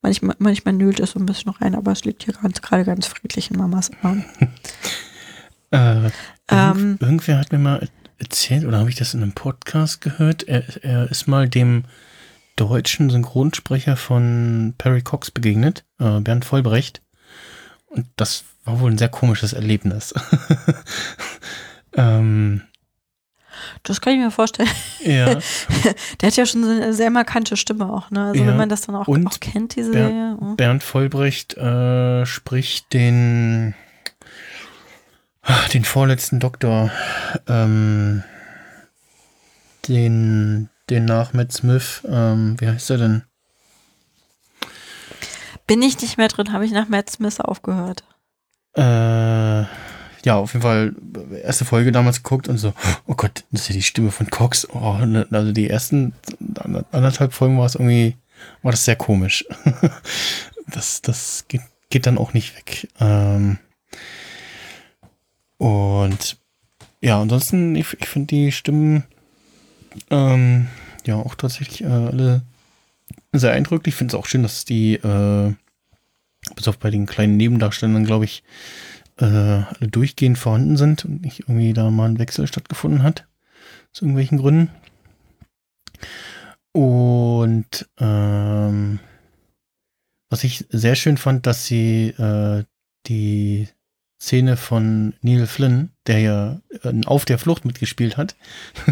Manchmal, 0.02 0.36
manchmal 0.40 0.74
nölt 0.74 1.00
es 1.00 1.12
so 1.12 1.20
ein 1.20 1.26
bisschen 1.26 1.52
noch 1.52 1.62
rein, 1.62 1.76
aber 1.76 1.92
es 1.92 2.06
liegt 2.06 2.24
hier 2.24 2.34
ganz, 2.34 2.62
gerade 2.62 2.86
ganz 2.86 3.08
friedlich 3.08 3.52
in 3.52 3.58
Mamas 3.58 3.92
Arm. 4.02 4.24
Äh, 5.72 6.10
ähm, 6.50 6.98
irgendwer 7.00 7.38
hat 7.38 7.52
mir 7.52 7.60
mal 7.60 7.88
erzählt, 8.18 8.66
oder 8.66 8.80
habe 8.80 8.90
ich 8.90 8.96
das 8.96 9.14
in 9.14 9.22
einem 9.22 9.34
Podcast 9.34 10.02
gehört? 10.02 10.42
Er, 10.48 10.64
er, 10.84 11.12
ist 11.12 11.28
mal 11.28 11.48
dem 11.48 11.84
deutschen 12.56 13.12
Synchronsprecher 13.12 13.96
von 13.96 14.74
Perry 14.80 15.04
Cox 15.04 15.30
begegnet, 15.30 15.86
äh, 16.00 16.20
Bernd 16.22 16.44
Vollbrecht. 16.44 17.04
Und 17.86 18.08
das 18.16 18.46
war 18.66 18.80
wohl 18.80 18.92
ein 18.92 18.98
sehr 18.98 19.10
komisches 19.10 19.54
Erlebnis. 19.54 20.14
ähm, 21.94 22.64
das 23.84 24.02
kann 24.02 24.14
ich 24.14 24.20
mir 24.20 24.32
vorstellen. 24.32 24.70
Ja. 25.02 25.36
Der 26.22 26.28
hat 26.28 26.36
ja 26.36 26.46
schon 26.46 26.64
so 26.64 26.70
eine 26.70 26.94
sehr 26.94 27.10
markante 27.10 27.58
Stimme 27.58 27.92
auch, 27.92 28.12
ne? 28.12 28.28
Also 28.28 28.42
ja. 28.42 28.48
wenn 28.48 28.58
man 28.58 28.70
das 28.70 28.82
dann 28.82 28.96
auch, 28.96 29.08
auch 29.08 29.40
kennt, 29.40 29.76
diese 29.76 29.92
Ber 29.92 30.08
Serie. 30.08 30.38
Oh. 30.40 30.56
Bernd 30.56 30.84
Vollbrecht 30.84 31.58
äh, 31.58 32.26
spricht 32.26 32.94
den 32.94 33.74
den 35.74 35.84
vorletzten 35.84 36.40
Doktor, 36.40 36.92
ähm, 37.48 38.24
den, 39.88 40.70
den 40.90 41.06
nach 41.06 41.34
Matt 41.34 41.52
Smith, 41.52 42.02
ähm, 42.08 42.56
wie 42.60 42.68
heißt 42.68 42.90
er 42.92 42.98
denn? 42.98 43.24
Bin 45.68 45.82
ich 45.82 46.02
nicht 46.02 46.18
mehr 46.18 46.28
drin, 46.28 46.52
habe 46.54 46.66
ich 46.66 46.72
nach 46.72 46.88
Matt 46.88 47.10
Smith 47.10 47.40
aufgehört. 47.40 48.04
Äh, 48.74 49.64
ja, 50.26 50.36
auf 50.36 50.54
jeden 50.54 50.64
Fall 50.64 50.96
erste 51.44 51.66
Folge 51.66 51.92
damals 51.92 52.24
geguckt 52.24 52.48
und 52.50 52.58
so, 52.58 52.74
oh 53.08 53.16
Gott, 53.16 53.44
das 53.52 53.62
ist 53.62 53.70
ja 53.70 53.76
die 53.76 53.82
Stimme 53.82 54.12
von 54.12 54.30
Cox. 54.30 54.68
Oh, 54.70 54.98
ne, 55.06 55.28
also 55.32 55.52
die 55.52 55.70
ersten 55.70 56.14
anderthalb 56.92 57.34
Folgen 57.34 57.58
war 57.58 57.66
es 57.66 57.76
irgendwie, 57.76 58.16
war 58.62 58.72
das 58.72 58.86
sehr 58.86 58.96
komisch. 58.96 59.46
das, 60.68 61.02
das 61.02 61.46
geht, 61.48 61.62
geht 61.90 62.06
dann 62.06 62.18
auch 62.18 62.34
nicht 62.34 62.56
weg. 62.58 62.90
Ähm, 63.00 63.60
und 65.58 66.38
ja, 67.02 67.22
ansonsten, 67.22 67.76
ich, 67.76 67.94
ich 68.00 68.08
finde 68.08 68.28
die 68.28 68.52
Stimmen 68.52 69.04
Ähm, 70.10 70.68
ja, 71.06 71.16
auch 71.16 71.36
tatsächlich 71.36 71.84
äh, 71.84 71.88
alle 71.88 72.42
sehr 73.32 73.52
eindrücklich. 73.54 73.94
Ich 73.94 73.98
finde 73.98 74.16
es 74.16 74.20
auch 74.20 74.26
schön, 74.26 74.44
dass 74.44 74.66
die, 74.66 74.96
äh, 74.96 75.54
bis 76.56 76.68
auf 76.68 76.78
bei 76.78 76.90
den 76.90 77.06
kleinen 77.06 77.38
Nebendarstellern, 77.38 78.06
glaube 78.06 78.26
ich, 78.26 78.44
äh, 79.20 79.26
alle 79.26 79.90
durchgehend 79.90 80.38
vorhanden 80.38 80.78
sind 80.78 81.06
und 81.06 81.22
nicht 81.22 81.42
irgendwie 81.42 81.74
da 81.74 81.90
mal 81.90 82.10
ein 82.10 82.20
Wechsel 82.20 82.48
stattgefunden 82.48 83.04
hat. 83.04 83.28
Aus 83.94 84.02
irgendwelchen 84.02 84.38
Gründen. 84.38 84.70
Und 86.72 87.90
ähm, 88.00 89.00
was 90.30 90.44
ich 90.44 90.66
sehr 90.70 90.96
schön 90.96 91.18
fand, 91.18 91.48
dass 91.48 91.66
sie 91.66 92.10
äh, 92.10 92.64
die 93.08 93.68
Szene 94.22 94.58
von 94.58 95.14
Neil 95.22 95.48
Flynn, 95.48 95.92
der 96.06 96.20
ja 96.20 96.62
äh, 96.84 96.94
auf 97.06 97.26
der 97.26 97.40
Flucht 97.40 97.66
mitgespielt 97.66 98.18
hat. 98.18 98.36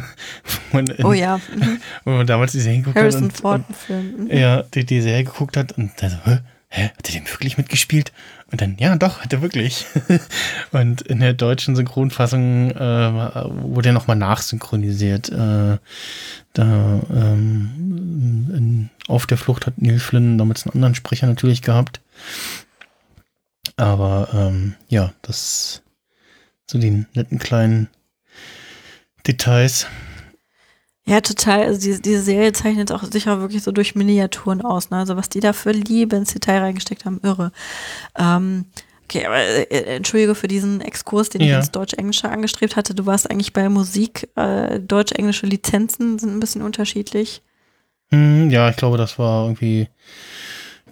in, 0.71 1.05
oh 1.05 1.13
ja. 1.13 1.37
Mhm. 1.37 1.79
Wo 2.05 2.11
man 2.11 2.27
damals 2.27 2.53
die 2.53 2.61
Serie 2.61 2.79
geguckt 2.79 2.97
Harrison 2.97 3.23
hat. 3.23 3.31
Und, 3.31 3.37
Ford 3.37 3.63
Film. 3.75 4.23
Mhm. 4.23 4.31
Ja, 4.31 4.63
die, 4.63 4.85
die 4.85 5.01
Serie 5.01 5.25
geguckt 5.25 5.57
hat 5.57 5.73
und 5.73 5.91
da 5.97 6.09
so, 6.09 6.17
hä? 6.69 6.91
hat 6.97 7.07
er 7.07 7.13
den 7.13 7.27
wirklich 7.27 7.57
mitgespielt? 7.57 8.11
Und 8.51 8.61
dann, 8.61 8.77
ja, 8.79 8.95
doch, 8.95 9.19
hat 9.21 9.33
er 9.33 9.41
wirklich. 9.41 9.85
und 10.71 11.01
in 11.01 11.19
der 11.19 11.33
deutschen 11.33 11.75
Synchronfassung 11.75 12.71
äh, 12.71 12.75
wurde 12.75 13.89
er 13.89 13.93
nochmal 13.93 14.17
nachsynchronisiert. 14.17 15.29
Äh, 15.29 15.77
da 16.53 17.01
ähm, 17.13 18.49
in, 18.53 18.89
auf 19.07 19.27
der 19.27 19.37
Flucht 19.37 19.65
hat 19.65 19.81
Neil 19.81 19.99
Flynn 19.99 20.37
damals 20.37 20.65
einen 20.65 20.75
anderen 20.75 20.95
Sprecher 20.95 21.27
natürlich 21.27 21.61
gehabt. 21.61 22.01
Aber 23.75 24.29
ähm, 24.33 24.75
ja, 24.87 25.13
das 25.21 25.83
so 26.69 26.79
die 26.79 27.05
netten 27.13 27.39
kleinen 27.39 27.89
Details. 29.25 29.87
Ja, 31.07 31.21
total. 31.21 31.63
Also 31.63 31.79
diese, 31.79 32.01
diese 32.01 32.21
Serie 32.21 32.51
zeichnet 32.51 32.91
auch 32.91 33.01
sicher 33.03 33.39
wirklich 33.39 33.63
so 33.63 33.71
durch 33.71 33.95
Miniaturen 33.95 34.61
aus. 34.61 34.89
Ne? 34.89 34.97
Also 34.97 35.15
was 35.15 35.29
die 35.29 35.39
da 35.39 35.53
für 35.53 35.71
Liebe 35.71 36.17
ins 36.17 36.33
Detail 36.33 36.59
reingesteckt 36.59 37.05
haben, 37.05 37.21
irre. 37.23 37.53
Ähm, 38.17 38.65
okay, 39.05 39.25
aber 39.25 39.37
äh, 39.37 39.95
entschuldige 39.95 40.35
für 40.35 40.49
diesen 40.49 40.81
Exkurs, 40.81 41.29
den 41.29 41.41
ja. 41.41 41.47
ich 41.47 41.55
ins 41.59 41.71
Deutsch-Englische 41.71 42.29
angestrebt 42.29 42.75
hatte. 42.75 42.93
Du 42.93 43.05
warst 43.05 43.31
eigentlich 43.31 43.53
bei 43.53 43.69
Musik, 43.69 44.27
äh, 44.35 44.81
deutsch-englische 44.81 45.45
Lizenzen 45.45 46.19
sind 46.19 46.35
ein 46.35 46.41
bisschen 46.41 46.61
unterschiedlich. 46.61 47.41
Hm, 48.09 48.49
ja, 48.49 48.69
ich 48.69 48.75
glaube, 48.75 48.97
das 48.97 49.17
war 49.17 49.45
irgendwie 49.45 49.87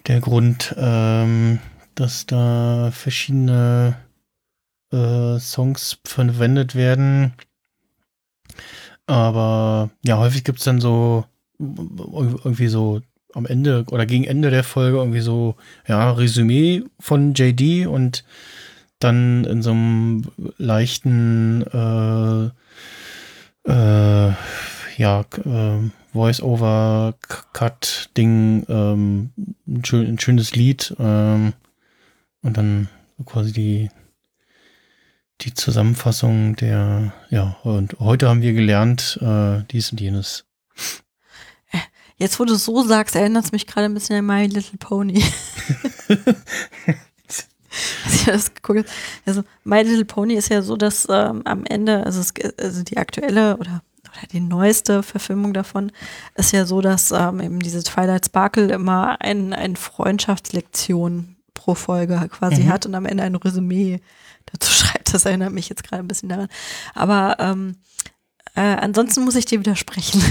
der 0.06 0.20
Grund, 0.20 0.74
ähm, 0.78 1.58
dass 1.94 2.24
da 2.24 2.90
verschiedene 2.90 3.98
äh, 4.92 5.38
Songs 5.38 5.98
verwendet 6.06 6.74
werden 6.74 7.34
aber 9.06 9.90
ja, 10.04 10.18
häufig 10.18 10.44
gibt 10.44 10.58
es 10.58 10.64
dann 10.64 10.80
so 10.80 11.24
irgendwie 11.58 12.68
so 12.68 13.00
am 13.32 13.46
Ende 13.46 13.84
oder 13.90 14.04
gegen 14.06 14.22
Ende 14.24 14.50
der 14.50 14.64
Folge 14.64 14.98
irgendwie 14.98 15.20
so, 15.20 15.56
ja, 15.86 16.10
Resümee 16.10 16.82
von 16.98 17.34
JD 17.34 17.86
und 17.86 18.24
dann 18.98 19.44
in 19.44 19.62
so 19.62 19.70
einem 19.72 20.24
leichten 20.56 21.62
äh, 21.62 22.46
äh, 23.70 24.32
ja, 24.96 25.20
äh, 25.20 25.78
Voice-Over-Cut-Ding, 26.12 28.66
ähm, 28.68 29.30
ein, 29.66 29.84
schön, 29.84 30.06
ein, 30.06 30.18
schönes 30.18 30.56
Lied 30.56 30.96
ähm, 30.98 31.52
und 32.42 32.56
dann 32.56 32.88
quasi 33.26 33.52
die 33.52 33.90
die 35.42 35.54
Zusammenfassung 35.54 36.56
der, 36.56 37.12
ja, 37.30 37.56
und 37.62 37.98
heute 38.00 38.28
haben 38.28 38.42
wir 38.42 38.52
gelernt, 38.52 39.18
äh, 39.20 39.62
dies 39.70 39.92
und 39.92 40.00
jenes. 40.00 40.44
Äh, 41.70 41.78
jetzt, 42.16 42.40
wo 42.40 42.44
du 42.44 42.54
so 42.54 42.82
sagst, 42.82 43.14
erinnert 43.16 43.44
es 43.44 43.52
mich 43.52 43.66
gerade 43.66 43.84
ein 43.86 43.94
bisschen 43.94 44.16
an 44.16 44.26
My 44.26 44.46
Little 44.46 44.78
Pony. 44.78 45.22
ich 48.12 48.24
das 48.24 48.54
geguckt 48.54 48.88
Also, 49.26 49.42
My 49.64 49.82
Little 49.82 50.06
Pony 50.06 50.34
ist 50.34 50.48
ja 50.48 50.62
so, 50.62 50.76
dass 50.76 51.06
ähm, 51.10 51.42
am 51.44 51.64
Ende, 51.66 52.04
also, 52.04 52.20
es, 52.20 52.32
also 52.58 52.82
die 52.82 52.96
aktuelle 52.96 53.58
oder, 53.58 53.82
oder 54.04 54.26
die 54.32 54.40
neueste 54.40 55.02
Verfilmung 55.02 55.52
davon 55.52 55.92
ist 56.34 56.52
ja 56.52 56.64
so, 56.64 56.80
dass 56.80 57.10
ähm, 57.10 57.40
eben 57.40 57.60
diese 57.60 57.82
Twilight 57.82 58.24
Sparkle 58.24 58.72
immer 58.72 59.20
ein, 59.20 59.52
ein 59.52 59.76
Freundschaftslektion 59.76 61.36
pro 61.52 61.74
Folge 61.74 62.28
quasi 62.30 62.62
mhm. 62.62 62.68
hat 62.68 62.86
und 62.86 62.94
am 62.94 63.04
Ende 63.04 63.24
ein 63.24 63.34
Resümee 63.34 64.00
dazu 64.52 64.72
schreibt. 64.74 65.12
Das 65.12 65.24
erinnert 65.24 65.52
mich 65.52 65.68
jetzt 65.68 65.84
gerade 65.84 66.02
ein 66.02 66.08
bisschen 66.08 66.28
daran. 66.28 66.48
Aber 66.94 67.36
ähm, 67.38 67.76
äh, 68.54 68.60
ansonsten 68.60 69.24
muss 69.24 69.36
ich 69.36 69.46
dir 69.46 69.60
widersprechen. 69.60 70.22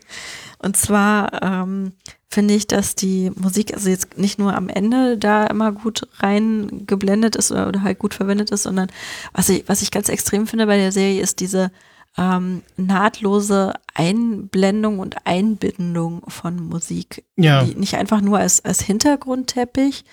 Und 0.58 0.76
zwar 0.76 1.42
ähm, 1.42 1.92
finde 2.28 2.54
ich, 2.54 2.66
dass 2.66 2.94
die 2.94 3.30
Musik, 3.36 3.74
also 3.74 3.88
jetzt 3.88 4.18
nicht 4.18 4.38
nur 4.38 4.54
am 4.54 4.68
Ende 4.68 5.18
da 5.18 5.46
immer 5.46 5.72
gut 5.72 6.08
reingeblendet 6.18 7.36
ist 7.36 7.52
oder, 7.52 7.68
oder 7.68 7.82
halt 7.82 7.98
gut 7.98 8.14
verwendet 8.14 8.50
ist, 8.50 8.64
sondern 8.64 8.88
was 9.32 9.48
ich, 9.48 9.68
was 9.68 9.82
ich 9.82 9.90
ganz 9.90 10.08
extrem 10.08 10.46
finde 10.46 10.66
bei 10.66 10.76
der 10.76 10.92
Serie 10.92 11.20
ist 11.20 11.40
diese 11.40 11.70
ähm, 12.18 12.62
nahtlose 12.76 13.74
Einblendung 13.94 14.98
und 14.98 15.26
Einbindung 15.26 16.22
von 16.28 16.68
Musik. 16.68 17.24
Ja. 17.36 17.64
Die, 17.64 17.74
nicht 17.74 17.96
einfach 17.96 18.20
nur 18.20 18.38
als, 18.38 18.64
als 18.64 18.80
Hintergrundteppich, 18.80 20.04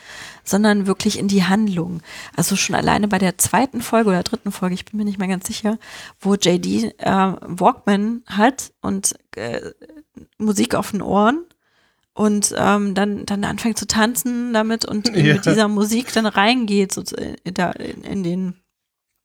sondern 0.43 0.85
wirklich 0.87 1.17
in 1.17 1.27
die 1.27 1.43
Handlung. 1.43 2.01
Also 2.35 2.55
schon 2.55 2.75
alleine 2.75 3.07
bei 3.07 3.19
der 3.19 3.37
zweiten 3.37 3.81
Folge 3.81 4.09
oder 4.09 4.23
dritten 4.23 4.51
Folge, 4.51 4.75
ich 4.75 4.85
bin 4.85 4.97
mir 4.97 5.05
nicht 5.05 5.19
mehr 5.19 5.27
ganz 5.27 5.47
sicher, 5.47 5.77
wo 6.19 6.35
JD 6.35 6.93
äh, 6.97 7.33
Walkman 7.41 8.23
hat 8.25 8.73
und 8.81 9.15
äh, 9.35 9.71
Musik 10.37 10.75
auf 10.75 10.91
den 10.91 11.01
Ohren 11.01 11.45
und 12.13 12.53
ähm, 12.57 12.93
dann, 12.95 13.25
dann 13.25 13.43
anfängt 13.43 13.77
zu 13.77 13.87
tanzen 13.87 14.53
damit 14.53 14.85
und 14.85 15.09
ja. 15.15 15.35
mit 15.35 15.45
dieser 15.45 15.67
Musik 15.67 16.13
dann 16.13 16.25
reingeht 16.25 16.93
so, 16.93 17.01
in, 17.15 17.35
in, 17.43 18.03
in 18.03 18.23
den 18.23 18.62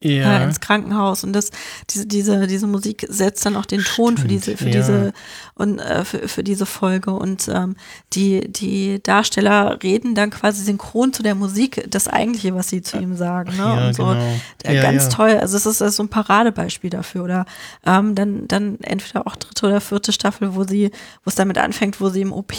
ja. 0.02 0.38
äh, 0.38 0.44
ins 0.44 0.60
Krankenhaus 0.60 1.24
und 1.24 1.32
das 1.32 1.50
diese 1.90 2.06
diese 2.06 2.46
diese 2.46 2.66
Musik 2.66 3.06
setzt 3.08 3.44
dann 3.44 3.56
auch 3.56 3.66
den 3.66 3.82
Ton 3.82 4.16
Stimmt, 4.16 4.20
für 4.20 4.28
diese 4.28 4.56
für 4.56 4.64
ja. 4.66 4.70
diese 4.70 5.12
und 5.54 5.78
äh, 5.80 6.04
für, 6.04 6.28
für 6.28 6.44
diese 6.44 6.66
Folge 6.66 7.10
und 7.10 7.48
ähm, 7.48 7.76
die 8.12 8.50
die 8.50 9.02
Darsteller 9.02 9.78
reden 9.82 10.14
dann 10.14 10.30
quasi 10.30 10.62
synchron 10.62 11.12
zu 11.12 11.22
der 11.22 11.34
Musik 11.34 11.84
das 11.90 12.06
eigentliche 12.06 12.54
was 12.54 12.68
sie 12.68 12.82
zu 12.82 12.98
ihm 12.98 13.16
sagen 13.16 13.56
ne 13.56 13.62
ja, 13.62 13.86
und 13.88 13.94
so 13.94 14.04
genau. 14.04 14.38
äh, 14.64 14.80
ganz 14.80 15.08
toll 15.08 15.36
also 15.36 15.56
es 15.56 15.66
ist, 15.66 15.80
ist 15.80 15.96
so 15.96 16.04
ein 16.04 16.08
Paradebeispiel 16.08 16.90
dafür 16.90 17.24
oder 17.24 17.46
ähm, 17.84 18.14
dann 18.14 18.46
dann 18.46 18.78
entweder 18.80 19.26
auch 19.26 19.36
dritte 19.36 19.66
oder 19.66 19.80
vierte 19.80 20.12
Staffel 20.12 20.54
wo 20.54 20.64
sie 20.64 20.90
wo 21.24 21.28
es 21.28 21.34
damit 21.34 21.58
anfängt 21.58 22.00
wo 22.00 22.08
sie 22.08 22.20
im 22.20 22.32
OP 22.32 22.52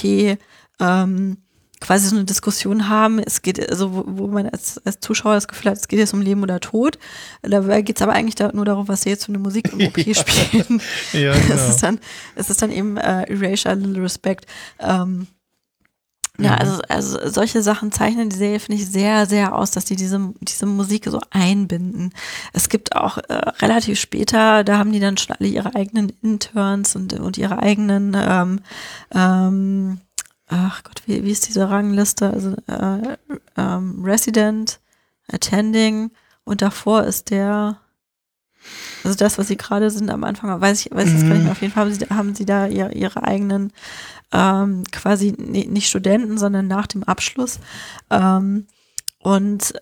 ähm, 0.82 1.38
quasi 1.80 2.08
so 2.08 2.16
eine 2.16 2.26
Diskussion 2.26 2.90
haben. 2.90 3.20
Es 3.20 3.42
geht, 3.42 3.70
also 3.70 3.94
wo, 3.94 4.04
wo 4.06 4.28
man 4.28 4.48
als, 4.50 4.80
als 4.86 5.00
Zuschauer 5.00 5.36
das 5.36 5.48
Gefühl 5.48 5.72
hat, 5.72 5.78
es 5.78 5.88
geht 5.88 6.00
jetzt 6.00 6.14
um 6.14 6.22
Leben 6.22 6.44
oder 6.44 6.60
Tod. 6.60 7.00
Da 7.42 7.82
geht 7.82 7.98
es 7.98 8.02
aber 8.02 8.14
eigentlich 8.14 8.36
da, 8.36 8.52
nur 8.54 8.66
darum, 8.66 8.88
was 8.88 9.04
sie 9.04 9.10
jetzt 9.10 9.26
für 9.26 9.30
eine 9.30 9.40
Musik 9.40 9.72
im 9.72 9.88
OP 9.88 9.98
spielen. 10.16 10.82
ja, 11.14 11.34
genau. 11.40 11.54
es, 11.54 11.70
ist 11.70 11.84
dann, 11.84 12.00
es 12.36 12.50
ist 12.50 12.62
dann 12.62 12.72
eben 12.72 12.98
äh, 12.98 13.24
Erasure, 13.24 13.76
Little 13.76 14.04
Respect. 14.04 14.46
Ähm, 14.80 15.28
ja, 16.40 16.52
mhm. 16.52 16.58
also, 16.60 16.82
also 16.88 17.30
solche 17.30 17.62
Sachen 17.62 17.92
zeichnen 17.92 18.30
die 18.30 18.36
Serie, 18.36 18.60
finde 18.60 18.82
ich, 18.82 18.90
sehr, 18.90 19.26
sehr 19.26 19.56
aus, 19.56 19.72
dass 19.72 19.86
die 19.86 19.96
diese, 19.96 20.34
diese 20.42 20.66
Musik 20.66 21.06
so 21.06 21.20
einbinden. 21.32 22.14
Es 22.54 22.70
gibt 22.70 22.96
auch 22.96 23.18
äh, 23.18 23.34
relativ 23.62 24.00
später, 24.00 24.64
da 24.64 24.78
haben 24.78 24.92
die 24.92 25.00
dann 25.00 25.18
schon 25.18 25.36
alle 25.38 25.50
ihre 25.50 25.76
eigenen 25.76 26.14
Interns 26.22 26.96
und, 26.96 27.14
und 27.14 27.38
ihre 27.38 27.60
eigenen 27.60 28.16
ähm, 28.18 28.62
ähm, 29.14 30.02
ach 30.50 30.84
Gott, 30.84 31.04
wie, 31.06 31.24
wie 31.24 31.32
ist 31.32 31.48
diese 31.48 31.70
Rangliste? 31.70 32.32
Also 32.32 32.56
äh, 32.68 33.18
ähm, 33.56 34.04
Resident, 34.04 34.80
Attending 35.32 36.12
und 36.44 36.62
davor 36.62 37.04
ist 37.04 37.30
der, 37.30 37.80
also 39.04 39.16
das, 39.18 39.38
was 39.38 39.48
sie 39.48 39.58
gerade 39.58 39.90
sind 39.92 40.10
am 40.10 40.24
Anfang, 40.24 40.60
weiß 40.60 40.86
ich, 40.86 40.92
weiß 40.92 41.08
ich 41.08 41.14
jetzt 41.14 41.28
gar 41.28 41.36
nicht 41.36 41.44
mehr. 41.44 41.52
Auf 41.52 41.62
jeden 41.62 41.74
Fall 41.74 41.86
haben 41.86 41.94
sie, 41.94 42.06
haben 42.08 42.36
sie 42.36 42.46
da 42.46 42.68
ihre, 42.68 42.92
ihre 42.94 43.24
eigenen 43.24 43.72
ähm, 44.32 44.84
quasi 44.92 45.34
nicht 45.38 45.88
Studenten, 45.88 46.38
sondern 46.38 46.68
nach 46.68 46.88
dem 46.88 47.04
Abschluss. 47.04 47.60
Ähm, 48.10 48.66
und 49.20 49.74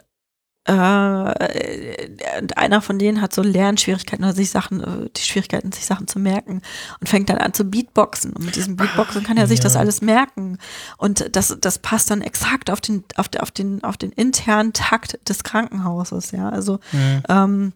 äh, 0.68 2.49
einer 2.56 2.81
von 2.81 2.99
denen 2.99 3.22
hat 3.22 3.34
so 3.34 3.41
Lernschwierigkeiten 3.41 4.26
oder 4.26 4.34
sich 4.34 4.49
Sachen, 4.49 4.84
äh, 4.84 5.10
die 5.15 5.22
Schwierigkeiten, 5.22 5.72
sich 5.72 5.85
Sachen 5.85 6.07
zu 6.07 6.19
merken 6.19 6.61
und 6.99 7.07
fängt 7.07 7.30
dann 7.30 7.38
an 7.38 7.53
zu 7.53 7.64
Beatboxen. 7.64 8.34
Und 8.34 8.45
mit 8.45 8.56
diesem 8.57 8.76
Beatboxen 8.76 9.23
kann 9.23 9.38
er 9.38 9.45
Ach, 9.45 9.48
sich 9.48 9.60
ja. 9.60 9.64
das 9.64 9.77
alles 9.77 10.02
merken. 10.02 10.57
Und 10.98 11.35
das, 11.35 11.57
das 11.61 11.80
passt 11.80 12.11
dann 12.11 12.22
exakt 12.22 12.69
auf 12.69 12.81
den, 12.81 13.06
auf, 13.15 13.30
den, 13.30 13.41
auf 13.41 13.52
den, 13.52 13.84
auf 13.84 13.98
den 13.98 14.11
internen 14.11 14.73
Takt 14.73 15.18
des 15.30 15.44
Krankenhauses, 15.44 16.31
ja. 16.31 16.49
Also 16.49 16.80
mhm. 16.91 17.23
ähm, 17.30 17.73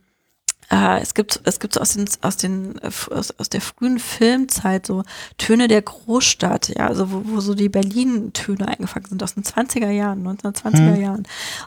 äh, 0.72 1.02
es 1.02 1.14
gibt, 1.14 1.42
es 1.44 1.60
gibt 1.60 1.74
so 1.74 1.82
aus 1.82 1.94
den, 1.94 2.06
aus 2.22 2.38
den, 2.38 2.80
aus, 2.82 3.32
aus 3.38 3.50
der 3.50 3.62
frühen 3.62 4.00
Filmzeit 4.00 4.88
so 4.88 5.04
Töne 5.38 5.68
der 5.68 5.82
Großstadt, 5.82 6.70
ja, 6.70 6.88
also 6.88 7.12
wo, 7.12 7.24
wo 7.26 7.40
so 7.42 7.54
die 7.54 7.70
Berlin-Töne 7.70 8.68
eingefangen 8.68 9.08
sind 9.08 9.22
aus 9.22 9.34
den 9.34 9.44
20er 9.44 9.90
Jahren, 9.90 10.26
1920er 10.26 10.96
hm. 10.96 11.02
Jahren. 11.02 11.18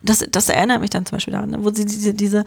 Und 0.01 0.09
das, 0.09 0.25
das 0.31 0.49
erinnert 0.49 0.81
mich 0.81 0.91
dann 0.91 1.05
zum 1.05 1.17
Beispiel 1.17 1.35
daran, 1.35 1.51
ne, 1.51 1.63
wo 1.63 1.71
sie 1.71 1.85
diese, 1.85 2.15
diese 2.15 2.45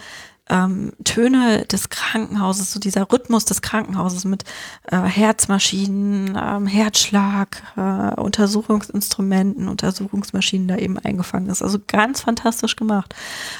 ähm, 0.49 0.93
Töne 1.03 1.65
des 1.65 1.89
Krankenhauses, 1.89 2.73
so 2.73 2.79
dieser 2.79 3.11
Rhythmus 3.11 3.45
des 3.45 3.61
Krankenhauses 3.61 4.25
mit 4.25 4.43
äh, 4.89 4.97
Herzmaschinen, 4.97 6.37
ähm, 6.41 6.65
Herzschlag, 6.65 7.61
äh, 7.75 8.19
Untersuchungsinstrumenten, 8.19 9.67
Untersuchungsmaschinen 9.67 10.67
da 10.67 10.77
eben 10.77 10.97
eingefangen 10.97 11.49
ist. 11.49 11.61
Also 11.61 11.77
ganz 11.85 12.21
fantastisch 12.21 12.75
gemacht. 12.75 13.13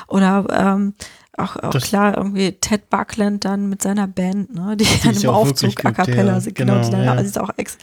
Oder 0.07 0.45
ähm, 0.49 0.94
auch, 1.38 1.55
auch 1.55 1.80
klar, 1.80 2.18
irgendwie 2.18 2.53
Ted 2.53 2.89
Buckland 2.89 3.45
dann 3.45 3.69
mit 3.69 3.81
seiner 3.81 4.07
Band, 4.07 4.53
ne, 4.53 4.76
die, 4.76 4.88
dann 5.03 5.15
im 5.15 5.30
Aufzug 5.30 5.85
a 5.85 5.91
cappella 5.91 6.39
sind, 6.39 6.55
genau, 6.55 6.73
genau, 6.73 6.85
die 6.85 6.91
dann, 6.91 7.03
ja. 7.03 7.11
also 7.11 7.23
ist 7.23 7.39
auch 7.39 7.51
ex, 7.57 7.77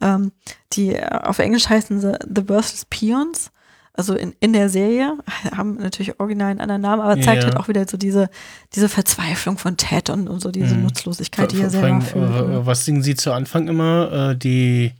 ähm, 0.00 0.32
die 0.72 0.94
äh, 0.94 1.06
auf 1.08 1.38
Englisch 1.38 1.68
heißen 1.68 2.00
sie 2.00 2.18
The 2.22 2.42
Birthless 2.42 2.86
Peons 2.86 3.50
also 3.96 4.14
in, 4.14 4.34
in 4.40 4.52
der 4.52 4.68
Serie, 4.68 5.16
haben 5.56 5.76
natürlich 5.76 6.18
original 6.18 6.50
einen 6.50 6.60
anderen 6.60 6.82
Namen, 6.82 7.00
aber 7.00 7.20
zeigt 7.20 7.42
ja. 7.42 7.48
halt 7.48 7.56
auch 7.56 7.68
wieder 7.68 7.86
so 7.88 7.96
diese, 7.96 8.28
diese 8.74 8.88
Verzweiflung 8.88 9.56
von 9.56 9.76
Ted 9.76 10.10
und, 10.10 10.28
und 10.28 10.40
so 10.40 10.50
diese 10.50 10.74
mhm. 10.74 10.82
Nutzlosigkeit, 10.82 11.52
die 11.52 11.60
er 11.60 11.70
selber 11.70 12.00
fühlt. 12.00 12.28
Äh, 12.28 12.66
was 12.66 12.84
singen 12.84 13.02
sie 13.02 13.14
zu 13.14 13.32
Anfang 13.32 13.68
immer? 13.68 14.30
Äh, 14.30 14.36
die 14.36 14.92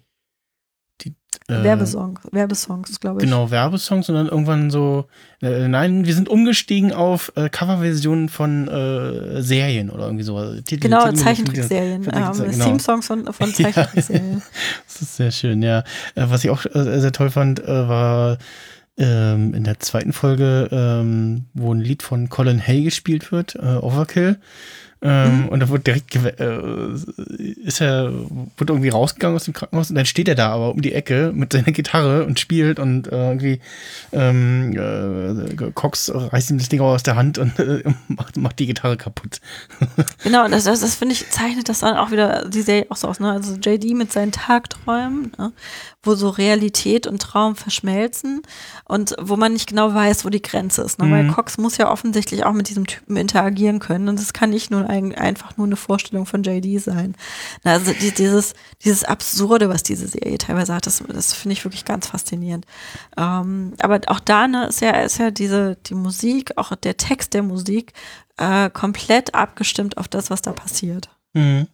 äh, 1.48 1.62
Werbesongs, 1.62 2.20
Werbesongs, 2.32 3.00
glaube 3.00 3.20
ich. 3.20 3.24
Genau, 3.24 3.50
Werbesongs 3.50 4.08
und 4.08 4.14
dann 4.14 4.28
irgendwann 4.28 4.70
so, 4.70 5.04
äh, 5.42 5.68
nein, 5.68 6.06
wir 6.06 6.14
sind 6.14 6.30
umgestiegen 6.30 6.94
auf 6.94 7.32
äh, 7.36 7.50
Coverversionen 7.50 8.30
von 8.30 8.66
äh, 8.66 9.42
Serien 9.42 9.90
oder 9.90 10.06
irgendwie 10.06 10.24
so. 10.24 10.58
Titel, 10.62 10.84
genau, 10.84 11.12
Zeichentrickserien. 11.12 12.04
Ähm, 12.04 12.32
genau. 12.32 12.32
Theme-Songs 12.32 13.06
von, 13.06 13.30
von 13.30 13.52
Zeichentrickserien. 13.54 14.42
Das 14.86 15.02
ist 15.02 15.16
sehr 15.16 15.30
schön, 15.30 15.62
ja. 15.62 15.80
Äh, 16.14 16.24
was 16.28 16.44
ich 16.44 16.50
auch 16.50 16.64
äh, 16.64 17.00
sehr 17.00 17.12
toll 17.12 17.28
fand, 17.28 17.62
war 17.66 18.38
ähm, 18.96 19.52
in 19.52 19.64
der 19.64 19.78
zweiten 19.80 20.14
Folge, 20.14 20.68
ähm, 20.72 21.44
wo 21.52 21.74
ein 21.74 21.80
Lied 21.80 22.02
von 22.02 22.30
Colin 22.30 22.58
Hay 22.66 22.84
gespielt 22.84 23.32
wird, 23.32 23.56
Overkill. 23.56 24.38
Ähm, 25.06 25.42
mhm. 25.42 25.48
Und 25.50 25.60
da 25.60 25.68
wird 25.68 25.86
direkt, 25.86 26.16
äh, 26.16 26.58
ist 27.62 27.82
er, 27.82 28.10
wird 28.56 28.70
irgendwie 28.70 28.88
rausgegangen 28.88 29.36
aus 29.36 29.44
dem 29.44 29.52
Krankenhaus 29.52 29.90
und 29.90 29.96
dann 29.96 30.06
steht 30.06 30.28
er 30.28 30.34
da 30.34 30.48
aber 30.48 30.70
um 30.70 30.80
die 30.80 30.94
Ecke 30.94 31.30
mit 31.34 31.52
seiner 31.52 31.72
Gitarre 31.72 32.24
und 32.24 32.40
spielt 32.40 32.78
und 32.78 33.12
äh, 33.12 33.28
irgendwie 33.28 33.60
ähm, 34.12 34.72
äh, 34.72 35.70
Cox 35.72 36.10
reißt 36.14 36.50
ihm 36.50 36.58
das 36.58 36.70
Ding 36.70 36.80
aus 36.80 37.02
der 37.02 37.16
Hand 37.16 37.36
und 37.36 37.58
äh, 37.58 37.82
macht, 38.08 38.38
macht 38.38 38.58
die 38.58 38.66
Gitarre 38.66 38.96
kaputt. 38.96 39.42
genau, 40.22 40.46
und 40.46 40.52
das, 40.52 40.64
das, 40.64 40.80
das 40.80 40.94
finde 40.94 41.12
ich, 41.12 41.28
zeichnet 41.28 41.68
das 41.68 41.80
dann 41.80 41.98
auch 41.98 42.10
wieder 42.10 42.48
die 42.48 42.62
Serie 42.62 42.86
auch 42.88 42.96
so 42.96 43.08
aus, 43.08 43.20
ne? 43.20 43.30
Also 43.30 43.56
JD 43.56 43.94
mit 43.94 44.10
seinen 44.10 44.32
Tagträumen, 44.32 45.32
ne? 45.36 45.52
Wo 46.04 46.14
so 46.14 46.28
Realität 46.28 47.06
und 47.06 47.20
Traum 47.20 47.56
verschmelzen 47.56 48.42
und 48.84 49.14
wo 49.20 49.36
man 49.36 49.52
nicht 49.52 49.68
genau 49.68 49.94
weiß, 49.94 50.24
wo 50.24 50.28
die 50.28 50.42
Grenze 50.42 50.82
ist. 50.82 50.98
Ne? 50.98 51.06
Mhm. 51.06 51.10
Weil 51.10 51.28
Cox 51.28 51.58
muss 51.58 51.76
ja 51.76 51.90
offensichtlich 51.90 52.44
auch 52.44 52.52
mit 52.52 52.68
diesem 52.68 52.86
Typen 52.86 53.16
interagieren 53.16 53.78
können 53.78 54.08
und 54.08 54.18
das 54.18 54.32
kann 54.32 54.50
nicht 54.50 54.70
nur 54.70 54.88
ein, 54.88 55.14
einfach 55.14 55.56
nur 55.56 55.66
eine 55.66 55.76
Vorstellung 55.76 56.26
von 56.26 56.42
JD 56.42 56.80
sein. 56.80 57.16
Also 57.62 57.92
dieses, 57.92 58.54
dieses 58.82 59.04
Absurde, 59.04 59.68
was 59.68 59.82
diese 59.82 60.06
Serie 60.06 60.38
teilweise 60.38 60.74
hat, 60.74 60.86
das, 60.86 61.02
das 61.06 61.32
finde 61.32 61.54
ich 61.54 61.64
wirklich 61.64 61.84
ganz 61.84 62.06
faszinierend. 62.06 62.66
Ähm, 63.16 63.74
aber 63.78 64.00
auch 64.06 64.20
da 64.20 64.46
ne, 64.48 64.66
ist 64.66 64.80
ja, 64.80 64.90
ist 65.00 65.18
ja 65.18 65.30
diese, 65.30 65.76
die 65.86 65.94
Musik, 65.94 66.52
auch 66.56 66.74
der 66.76 66.96
Text 66.96 67.34
der 67.34 67.42
Musik, 67.42 67.92
äh, 68.36 68.70
komplett 68.70 69.34
abgestimmt 69.34 69.96
auf 69.96 70.08
das, 70.08 70.30
was 70.30 70.42
da 70.42 70.52
passiert. 70.52 71.08
Mhm 71.32 71.68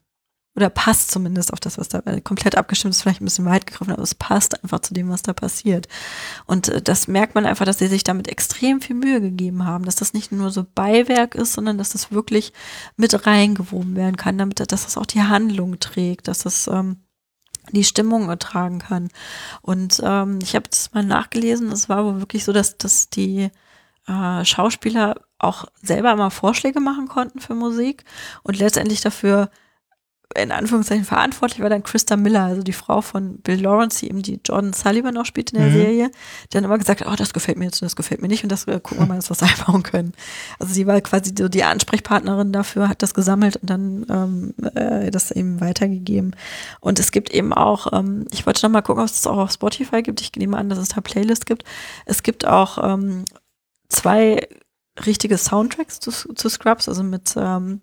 oder 0.56 0.68
passt 0.68 1.10
zumindest 1.10 1.52
auf 1.52 1.60
das, 1.60 1.78
was 1.78 1.88
da 1.88 2.00
komplett 2.20 2.56
abgestimmt 2.56 2.94
ist, 2.94 3.02
vielleicht 3.02 3.20
ein 3.20 3.24
bisschen 3.24 3.44
weit 3.44 3.66
gegriffen, 3.66 3.92
aber 3.92 4.02
es 4.02 4.16
passt 4.16 4.62
einfach 4.62 4.80
zu 4.80 4.94
dem, 4.94 5.08
was 5.08 5.22
da 5.22 5.32
passiert. 5.32 5.86
Und 6.46 6.68
äh, 6.68 6.82
das 6.82 7.06
merkt 7.06 7.34
man 7.34 7.46
einfach, 7.46 7.64
dass 7.64 7.78
sie 7.78 7.86
sich 7.86 8.02
damit 8.02 8.28
extrem 8.28 8.80
viel 8.80 8.96
Mühe 8.96 9.20
gegeben 9.20 9.64
haben, 9.64 9.84
dass 9.84 9.96
das 9.96 10.12
nicht 10.12 10.32
nur 10.32 10.50
so 10.50 10.66
Beiwerk 10.74 11.34
ist, 11.34 11.52
sondern 11.52 11.78
dass 11.78 11.90
das 11.90 12.10
wirklich 12.10 12.52
mit 12.96 13.26
reingewoben 13.26 13.94
werden 13.94 14.16
kann, 14.16 14.38
damit 14.38 14.60
dass 14.60 14.84
das 14.84 14.96
auch 14.98 15.06
die 15.06 15.22
Handlung 15.22 15.78
trägt, 15.78 16.26
dass 16.26 16.40
das 16.40 16.66
ähm, 16.66 16.96
die 17.70 17.84
Stimmung 17.84 18.28
ertragen 18.28 18.80
kann. 18.80 19.08
Und 19.62 20.00
ähm, 20.04 20.40
ich 20.42 20.56
habe 20.56 20.68
das 20.68 20.92
mal 20.92 21.04
nachgelesen, 21.04 21.70
es 21.70 21.88
war 21.88 22.04
wohl 22.04 22.18
wirklich 22.18 22.44
so, 22.44 22.52
dass, 22.52 22.76
dass 22.76 23.08
die 23.08 23.50
äh, 24.08 24.44
Schauspieler 24.44 25.14
auch 25.38 25.66
selber 25.80 26.16
mal 26.16 26.30
Vorschläge 26.30 26.80
machen 26.80 27.08
konnten 27.08 27.40
für 27.40 27.54
Musik 27.54 28.04
und 28.42 28.58
letztendlich 28.58 29.00
dafür 29.00 29.50
in 30.36 30.52
Anführungszeichen 30.52 31.04
verantwortlich 31.04 31.60
war 31.60 31.70
dann 31.70 31.82
Christa 31.82 32.16
Miller, 32.16 32.44
also 32.44 32.62
die 32.62 32.72
Frau 32.72 33.00
von 33.00 33.38
Bill 33.38 33.60
Lawrence, 33.60 34.00
die 34.00 34.08
eben 34.08 34.22
die 34.22 34.38
Jordan 34.44 34.72
Sullivan 34.72 35.16
auch 35.16 35.24
spielt 35.24 35.50
in 35.50 35.58
der 35.58 35.68
mhm. 35.68 35.74
Serie, 35.74 36.10
die 36.44 36.54
dann 36.54 36.64
immer 36.64 36.78
gesagt 36.78 37.00
hat, 37.00 37.08
oh, 37.08 37.16
das 37.16 37.32
gefällt 37.32 37.58
mir 37.58 37.64
jetzt 37.64 37.82
und 37.82 37.86
das 37.86 37.96
gefällt 37.96 38.22
mir 38.22 38.28
nicht 38.28 38.44
und 38.44 38.52
das 38.52 38.66
äh, 38.66 38.78
gucken 38.80 39.00
wir 39.00 39.06
mal, 39.06 39.16
dass 39.16 39.28
wir 39.28 39.34
es 39.34 39.42
einbauen 39.60 39.82
können. 39.82 40.12
Also 40.60 40.72
sie 40.72 40.86
war 40.86 41.00
quasi 41.00 41.34
so 41.36 41.48
die 41.48 41.64
Ansprechpartnerin 41.64 42.52
dafür, 42.52 42.88
hat 42.88 43.02
das 43.02 43.12
gesammelt 43.12 43.56
und 43.56 43.70
dann 43.70 44.06
ähm, 44.08 44.54
äh, 44.74 45.10
das 45.10 45.32
eben 45.32 45.60
weitergegeben. 45.60 46.36
Und 46.80 47.00
es 47.00 47.10
gibt 47.10 47.30
eben 47.30 47.52
auch, 47.52 47.92
ähm, 47.92 48.26
ich 48.30 48.46
wollte 48.46 48.64
noch 48.64 48.72
mal 48.72 48.82
gucken, 48.82 49.02
ob 49.02 49.08
es 49.08 49.22
das 49.22 49.26
auch 49.26 49.38
auf 49.38 49.52
Spotify 49.52 50.02
gibt. 50.02 50.20
Ich 50.20 50.32
nehme 50.36 50.56
an, 50.56 50.68
dass 50.68 50.78
es 50.78 50.90
da 50.90 51.00
Playlist 51.00 51.46
gibt. 51.46 51.64
Es 52.06 52.22
gibt 52.22 52.46
auch 52.46 52.78
ähm, 52.82 53.24
zwei 53.88 54.46
richtige 55.06 55.38
Soundtracks 55.38 55.98
zu, 55.98 56.10
zu 56.12 56.48
Scrubs, 56.48 56.88
also 56.88 57.02
mit 57.02 57.34
ähm, 57.36 57.80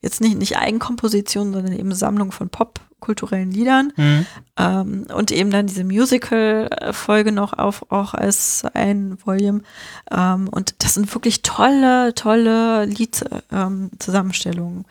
jetzt 0.00 0.20
nicht, 0.20 0.38
nicht 0.38 0.56
Eigenkomposition, 0.56 1.52
sondern 1.52 1.72
eben 1.72 1.92
Sammlung 1.94 2.30
von 2.32 2.48
popkulturellen 2.48 3.50
Liedern. 3.50 3.92
Mhm. 3.96 4.26
Ähm, 4.56 5.06
und 5.14 5.30
eben 5.30 5.50
dann 5.50 5.66
diese 5.66 5.84
Musical-Folge 5.84 7.32
noch 7.32 7.52
auf, 7.52 7.90
auch 7.90 8.14
als 8.14 8.64
ein 8.74 9.18
Volume. 9.24 9.62
Ähm, 10.10 10.48
und 10.48 10.82
das 10.82 10.94
sind 10.94 11.12
wirklich 11.14 11.42
tolle, 11.42 12.14
tolle 12.14 12.84
Lied-Zusammenstellungen. 12.84 14.78
Ähm, 14.78 14.84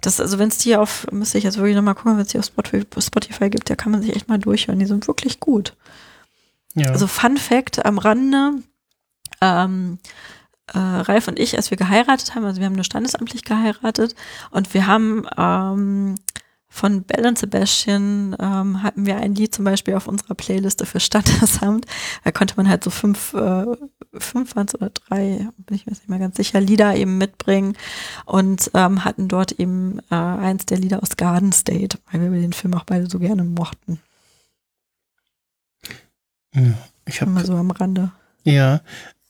das, 0.00 0.20
also 0.20 0.38
wenn 0.38 0.48
es 0.48 0.58
die 0.58 0.76
auf, 0.76 1.06
müsste 1.12 1.38
ich 1.38 1.44
jetzt 1.44 1.58
wirklich 1.58 1.76
nochmal 1.76 1.94
gucken, 1.94 2.16
wenn 2.16 2.22
es 2.22 2.28
die 2.28 2.38
auf 2.38 2.44
Spotify, 2.44 2.84
Spotify 3.00 3.50
gibt, 3.50 3.70
da 3.70 3.76
kann 3.76 3.92
man 3.92 4.02
sich 4.02 4.14
echt 4.14 4.28
mal 4.28 4.38
durchhören. 4.38 4.78
Die 4.78 4.86
sind 4.86 5.06
wirklich 5.06 5.38
gut. 5.40 5.76
Ja. 6.74 6.90
Also 6.90 7.06
Fun 7.06 7.36
Fact 7.36 7.84
am 7.84 7.98
Rande, 7.98 8.54
ähm, 9.40 9.98
äh, 10.74 10.78
Ralf 10.78 11.28
und 11.28 11.38
ich, 11.38 11.56
als 11.56 11.70
wir 11.70 11.76
geheiratet 11.76 12.34
haben, 12.34 12.44
also 12.44 12.60
wir 12.60 12.66
haben 12.66 12.74
nur 12.74 12.84
standesamtlich 12.84 13.44
geheiratet 13.44 14.14
und 14.50 14.74
wir 14.74 14.86
haben 14.86 15.26
ähm, 15.36 16.14
von 16.72 17.02
Bell 17.02 17.26
und 17.26 17.38
Sebastian 17.38 18.34
ähm, 18.40 18.82
hatten 18.82 19.04
wir 19.04 19.18
ein 19.18 19.34
Lied 19.34 19.54
zum 19.54 19.66
Beispiel 19.66 19.92
auf 19.94 20.08
unserer 20.08 20.34
Playliste 20.34 20.86
für 20.86 21.00
Standesamt. 21.00 21.84
Da 22.24 22.32
konnte 22.32 22.54
man 22.56 22.66
halt 22.66 22.82
so 22.82 22.88
fünf, 22.88 23.34
äh, 23.34 23.66
fünf 24.14 24.56
waren 24.56 24.68
oder 24.72 24.88
drei, 24.88 25.48
bin 25.58 25.76
ich 25.76 25.84
mir 25.84 25.92
nicht 25.92 26.08
mehr 26.08 26.18
ganz 26.18 26.38
sicher, 26.38 26.60
Lieder 26.60 26.96
eben 26.96 27.18
mitbringen 27.18 27.76
und 28.24 28.70
ähm, 28.72 29.04
hatten 29.04 29.28
dort 29.28 29.52
eben 29.52 29.98
äh, 30.10 30.14
eins 30.14 30.64
der 30.64 30.78
Lieder 30.78 31.02
aus 31.02 31.18
Garden 31.18 31.52
State, 31.52 31.98
weil 32.10 32.32
wir 32.32 32.40
den 32.40 32.54
Film 32.54 32.72
auch 32.72 32.84
beide 32.84 33.06
so 33.06 33.18
gerne 33.18 33.44
mochten. 33.44 34.00
Ja, 36.54 36.72
ich 37.04 37.20
habe 37.20 37.30
mal 37.30 37.44
so 37.44 37.54
am 37.54 37.70
Rande. 37.70 38.12
Ja, 38.44 38.80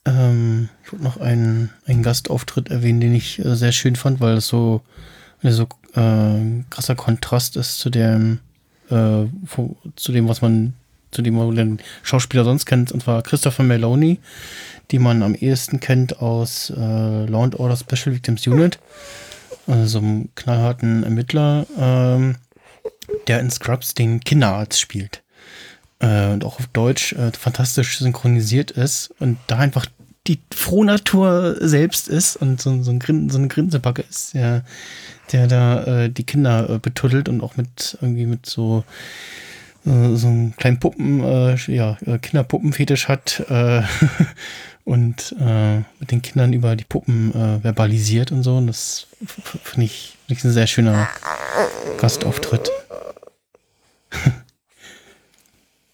ähm, 0.05 0.69
ich 0.85 0.93
wollte 0.93 1.05
noch 1.05 1.17
einen, 1.19 1.71
einen 1.87 2.03
Gastauftritt 2.03 2.71
erwähnen, 2.71 3.01
den 3.01 3.15
ich 3.15 3.39
äh, 3.39 3.55
sehr 3.55 3.73
schön 3.73 3.97
fand, 3.97 4.21
weil 4.21 4.37
es 4.37 4.49
so, 4.49 4.83
so 5.43 5.65
äh, 5.95 6.65
krasser 6.71 6.95
Kontrast 6.95 7.57
ist 7.57 7.79
zu 7.79 7.91
dem, 7.91 8.41
äh, 8.91 9.25
zu 9.97 10.13
dem, 10.13 10.29
was 10.29 10.43
man, 10.43 10.75
zu 11.11 11.23
dem 11.23 11.35
man 11.35 11.55
den 11.55 11.79
Schauspieler 12.03 12.45
sonst 12.45 12.67
kennt, 12.67 12.91
und 12.93 13.03
zwar 13.03 13.23
Christopher 13.23 13.63
Meloni, 13.63 14.19
die 14.91 14.99
man 14.99 15.23
am 15.23 15.35
ehesten 15.35 15.81
kennt 15.81 16.21
aus 16.21 16.71
äh, 16.71 17.27
Law 17.27 17.45
and 17.45 17.59
Order 17.59 17.77
Special 17.77 18.15
Victims 18.15 18.47
Unit, 18.47 18.79
also 19.67 19.87
so 19.87 19.99
einem 19.99 20.29
knallharten 20.35 21.05
Ermittler, 21.05 21.67
ähm, 21.79 22.37
der 23.29 23.41
in 23.41 23.51
Scrubs 23.51 23.95
den 23.95 24.21
Kinderarzt 24.21 24.81
spielt 24.81 25.22
äh, 26.03 26.33
und 26.33 26.45
auch 26.45 26.59
auf 26.59 26.67
Deutsch 26.67 27.15
äh, 27.15 27.33
fantastisch 27.33 27.99
synchronisiert 27.99 28.71
ist 28.73 29.15
und 29.19 29.39
da 29.47 29.59
einfach 29.59 29.87
die 30.27 30.41
Frohnatur 30.55 31.57
selbst 31.61 32.09
ist 32.09 32.37
und 32.37 32.61
so, 32.61 32.83
so, 32.83 32.91
ein 32.93 32.99
Grin, 32.99 33.31
so 33.31 33.39
eine 33.39 33.49
Grinsebacke 33.49 34.05
ist, 34.09 34.35
der, 34.35 34.65
der 35.33 35.47
da 35.47 35.85
äh, 35.85 36.11
die 36.11 36.25
Kinder 36.25 36.69
äh, 36.69 36.79
betuddelt 36.79 37.29
und 37.29 37.41
auch 37.41 37.57
mit 37.57 37.99
irgendwie 38.01 38.27
mit 38.27 38.47
so 38.47 38.85
äh, 39.85 40.15
so 40.15 40.29
einem 40.29 40.55
kleinen 40.57 40.79
Puppen, 40.79 41.25
äh, 41.25 41.57
ja, 41.67 41.97
äh, 42.07 42.19
Kinderpuppenfetisch 42.19 43.09
hat 43.09 43.45
äh, 43.49 43.83
und 44.85 45.35
äh, 45.41 45.79
mit 45.99 46.13
den 46.13 46.23
Kindern 46.23 46.53
über 46.53 46.77
die 46.77 46.85
Puppen 46.85 47.33
verbalisiert 47.63 48.33
und 48.33 48.43
so. 48.43 48.57
Und 48.57 48.67
das 48.67 49.07
finde 49.63 49.87
ich, 49.87 50.17
find 50.27 50.39
ich 50.39 50.45
ein 50.45 50.53
sehr 50.53 50.67
schöner 50.67 51.09
Gastauftritt. 51.99 52.71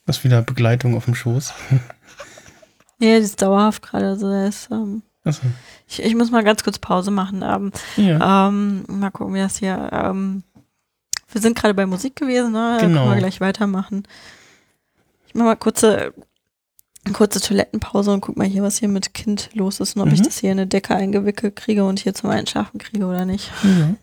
Was 0.09 0.25
wieder 0.25 0.43
Begleitung 0.43 0.97
auf 0.97 1.05
dem 1.05 1.15
Schoß. 1.15 1.53
Ja, 3.01 3.15
das 3.17 3.27
ist 3.27 3.43
dauerhaft 3.43 3.83
gerade. 3.83 4.09
Also 4.09 4.29
ähm, 4.29 5.03
so. 5.25 5.41
ich, 5.87 6.03
ich, 6.03 6.17
muss 6.17 6.33
mal 6.33 6.43
ganz 6.43 6.65
kurz 6.65 6.81
Pause 6.81 7.13
machen. 7.13 7.45
Ähm, 7.47 7.71
ja. 7.97 8.49
ähm, 8.49 8.83
mal 8.89 9.11
gucken, 9.13 9.35
wie 9.35 9.39
das 9.39 9.59
hier. 9.59 9.89
Ähm, 9.93 10.43
wir 11.31 11.41
sind 11.41 11.57
gerade 11.57 11.75
bei 11.75 11.87
Musik 11.87 12.17
gewesen, 12.17 12.51
ne? 12.51 12.79
Genau. 12.81 13.03
Können 13.05 13.11
wir 13.15 13.19
gleich 13.19 13.41
weitermachen. 13.41 14.03
Ich 15.29 15.37
mache 15.37 15.45
mal 15.45 15.55
kurze 15.55 16.13
eine 17.05 17.15
kurze 17.15 17.41
Toilettenpause 17.41 18.11
und 18.13 18.21
guck 18.21 18.37
mal 18.37 18.49
hier, 18.49 18.65
was 18.65 18.79
hier 18.79 18.89
mit 18.89 19.15
Kind 19.15 19.51
los 19.55 19.79
ist 19.79 19.95
und 19.95 20.03
ob 20.03 20.09
Mhm. 20.09 20.15
ich 20.15 20.23
das 20.23 20.39
hier 20.39 20.51
in 20.51 20.59
eine 20.59 20.67
Decke 20.67 20.97
eingewickelt 20.97 21.55
kriege 21.55 21.85
und 21.85 22.01
hier 22.01 22.15
zum 22.15 22.31
Einschlafen 22.31 22.79
kriege 22.79 23.07
oder 23.07 23.25
nicht. 23.25 23.51
Ja, 23.63 23.95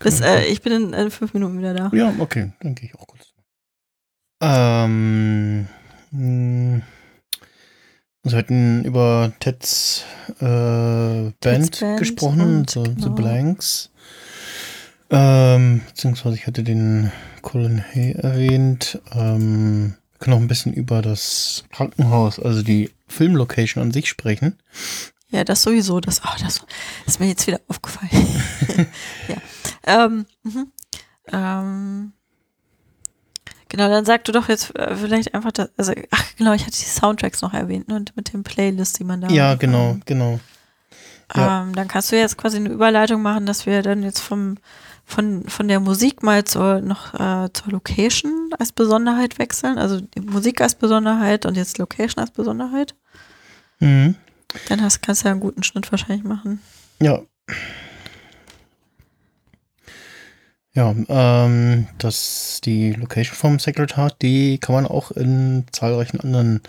Bis, 0.00 0.20
äh, 0.20 0.44
ich 0.46 0.60
bin 0.60 0.72
in, 0.72 0.92
in 0.92 1.10
fünf 1.12 1.34
Minuten 1.34 1.58
wieder 1.58 1.72
da. 1.72 1.90
ja 1.94 2.12
okay, 2.18 2.52
dann 2.60 2.74
gehe 2.74 2.88
ich 2.88 2.94
auch 2.96 3.06
kurz. 3.06 3.21
Ähm, 4.42 5.68
mh, 6.10 6.82
also 8.24 8.36
wir 8.36 8.38
hatten 8.38 8.84
über 8.84 9.32
Teds 9.38 10.04
äh, 10.40 10.44
Band, 10.44 11.32
Ted's 11.40 11.80
Band 11.80 11.98
gesprochen, 12.00 12.66
so, 12.68 12.84
The 12.84 12.94
genau. 12.94 13.10
Blanks. 13.10 13.90
Ähm, 15.10 15.82
beziehungsweise 15.86 16.36
ich 16.36 16.46
hatte 16.48 16.64
den 16.64 17.12
Colin 17.42 17.84
Hay 17.94 18.12
erwähnt. 18.12 19.00
Ähm, 19.12 19.94
wir 20.10 20.18
können 20.18 20.36
auch 20.36 20.40
ein 20.40 20.48
bisschen 20.48 20.72
über 20.72 21.02
das 21.02 21.64
Krankenhaus, 21.70 22.40
also 22.40 22.62
die 22.62 22.90
Filmlocation 23.06 23.80
an 23.80 23.92
sich 23.92 24.08
sprechen. 24.08 24.58
Ja, 25.30 25.44
das 25.44 25.62
sowieso. 25.62 26.00
Das, 26.00 26.20
oh, 26.24 26.36
das 26.42 26.64
ist 27.06 27.20
mir 27.20 27.28
jetzt 27.28 27.46
wieder 27.46 27.60
aufgefallen. 27.68 28.10
ja. 29.28 29.36
Ähm, 30.04 30.26
mhm. 30.42 30.72
ähm, 31.32 32.12
genau, 33.72 33.88
dann 33.88 34.04
sag 34.04 34.24
du 34.24 34.32
doch 34.32 34.48
jetzt 34.48 34.76
äh, 34.76 34.94
vielleicht 34.94 35.34
einfach, 35.34 35.50
das, 35.50 35.70
also, 35.76 35.92
ach 36.10 36.24
genau, 36.36 36.52
ich 36.52 36.62
hatte 36.62 36.76
die 36.76 36.84
Soundtracks 36.84 37.40
noch 37.40 37.54
erwähnt 37.54 37.88
ne, 37.88 37.96
und 37.96 38.14
mit 38.14 38.32
den 38.32 38.44
Playlists, 38.44 38.98
die 38.98 39.04
man 39.04 39.22
da. 39.22 39.28
ja, 39.28 39.54
genau, 39.54 39.92
Ähm, 39.92 40.02
genau. 40.04 40.40
ja. 41.34 41.62
ähm, 41.62 41.74
dann 41.74 41.88
kannst 41.88 42.12
du 42.12 42.16
jetzt 42.16 42.36
quasi 42.36 42.58
eine 42.58 42.68
Überleitung 42.68 43.22
machen, 43.22 43.46
dass 43.46 43.66
wir 43.66 43.82
dann 43.82 44.02
jetzt 44.02 44.20
vom 44.20 44.58
von, 45.04 45.44
von 45.48 45.68
der 45.68 45.80
Musik 45.80 46.22
mal 46.22 46.44
zur, 46.44 46.80
noch 46.80 47.12
äh, 47.14 47.52
zur 47.52 47.72
Location 47.72 48.50
als 48.58 48.72
Besonderheit 48.72 49.38
wechseln. 49.38 49.76
Also 49.76 50.00
die 50.00 50.20
Musik 50.20 50.60
als 50.60 50.76
Besonderheit 50.76 51.44
und 51.44 51.56
jetzt 51.56 51.76
Location 51.78 52.20
als 52.20 52.30
Besonderheit. 52.30 52.94
Mhm. 53.80 54.14
Dann 54.68 54.80
hast, 54.80 55.02
kannst 55.02 55.22
du 55.22 55.26
ja 55.26 55.32
einen 55.32 55.40
guten 55.40 55.64
Schnitt 55.64 55.90
wahrscheinlich 55.90 56.24
machen. 56.24 56.62
Ja. 57.00 57.20
Ja, 60.74 60.94
ähm, 61.08 61.86
das, 61.98 62.60
die 62.64 62.92
Location 62.92 63.34
vom 63.34 63.58
Sacred 63.58 63.96
Heart, 63.96 64.22
die 64.22 64.56
kann 64.58 64.74
man 64.74 64.86
auch 64.86 65.10
in 65.10 65.64
zahlreichen 65.70 66.20
anderen 66.20 66.62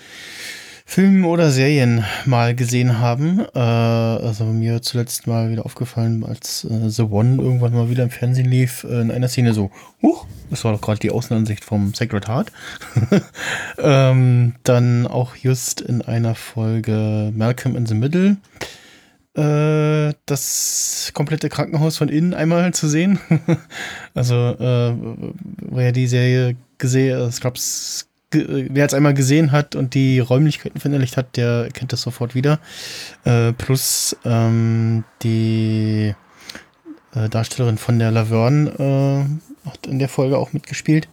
Filmen 0.86 1.24
oder 1.24 1.52
Serien 1.52 2.04
mal 2.26 2.54
gesehen 2.54 3.00
haben. 3.00 3.40
Äh, 3.56 3.60
also 3.60 4.44
mir 4.44 4.82
zuletzt 4.82 5.26
mal 5.26 5.50
wieder 5.52 5.66
aufgefallen, 5.66 6.26
als 6.26 6.66
äh, 6.66 6.90
The 6.90 7.04
One 7.04 7.42
irgendwann 7.42 7.74
mal 7.74 7.90
wieder 7.90 8.04
im 8.04 8.10
Fernsehen 8.10 8.50
lief, 8.50 8.84
äh, 8.84 9.00
in 9.00 9.10
einer 9.10 9.30
Szene 9.30 9.54
so, 9.54 9.72
huch, 10.02 10.26
das 10.50 10.66
war 10.66 10.74
doch 10.74 10.82
gerade 10.82 11.00
die 11.00 11.12
Außenansicht 11.12 11.64
vom 11.64 11.94
Sacred 11.94 12.28
Heart. 12.28 12.52
ähm, 13.78 14.56
dann 14.64 15.08
auch 15.08 15.38
just 15.38 15.80
in 15.80 16.02
einer 16.02 16.36
Folge 16.36 17.32
Malcolm 17.34 17.78
in 17.78 17.86
the 17.86 17.96
Middle 17.96 18.36
äh, 19.36 20.14
das 20.26 21.12
komplette 21.14 21.50
Krankenhaus 21.50 21.98
von 21.98 22.10
innen 22.10 22.34
einmal 22.34 22.74
zu 22.74 22.88
sehen. 22.88 23.20
also, 24.14 24.36
äh, 24.36 24.94
wer 25.72 25.92
die 25.92 26.08
Serie 26.08 26.56
gesehen, 26.78 27.20
äh, 27.20 27.32
Scrubs, 27.32 28.08
ge 28.30 28.68
wer 28.70 28.86
es 28.86 28.94
einmal 28.94 29.14
gesehen 29.14 29.52
hat 29.52 29.76
und 29.76 29.94
die 29.94 30.20
Räumlichkeiten 30.20 30.80
verinnerlicht 30.80 31.18
hat, 31.18 31.38
der 31.38 31.70
kennt 31.74 31.94
das 31.94 32.02
sofort 32.02 32.36
wieder. 32.36 32.60
Äh, 33.24 33.54
plus 33.54 34.16
ähm, 34.24 35.04
die 35.24 36.14
äh, 37.16 37.30
Darstellerin 37.30 37.78
von 37.78 38.00
der 38.00 38.12
Laverne 38.12 38.70
äh, 39.66 39.70
hat 39.70 39.88
in 39.88 40.00
der 40.00 40.10
Folge 40.10 40.38
auch 40.38 40.54
mitgespielt. 40.54 41.08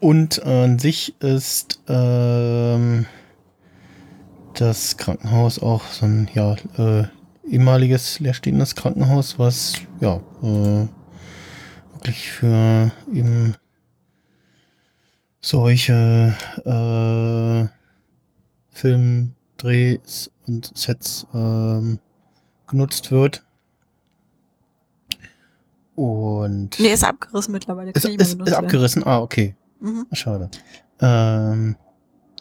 Und 0.00 0.38
äh, 0.44 0.64
an 0.64 0.78
sich 0.78 1.14
ist 1.20 1.80
ähm, 1.88 3.06
das 4.60 4.96
Krankenhaus 4.96 5.58
auch 5.58 5.84
so 5.86 6.06
ein 6.06 6.28
ja, 6.34 6.54
äh, 6.78 7.04
ehemaliges 7.48 8.20
leerstehendes 8.20 8.74
Krankenhaus, 8.74 9.38
was 9.38 9.74
ja 10.00 10.16
äh, 10.42 10.88
wirklich 11.92 12.30
für 12.30 12.90
eben 13.12 13.54
solche 15.40 16.34
äh, 16.64 17.68
Filmdrehs 18.70 20.30
und 20.46 20.76
Sets 20.76 21.26
ähm, 21.34 21.98
genutzt 22.66 23.10
wird. 23.10 23.44
Und 25.94 26.78
Nee, 26.80 26.92
ist 26.92 27.04
abgerissen 27.04 27.52
mittlerweile. 27.52 27.92
ist, 27.92 28.04
ist, 28.04 28.40
ist 28.40 28.52
abgerissen. 28.52 29.06
Ah, 29.06 29.20
okay. 29.20 29.54
Mhm. 29.80 30.06
Schade. 30.12 30.50
Ähm, 31.00 31.76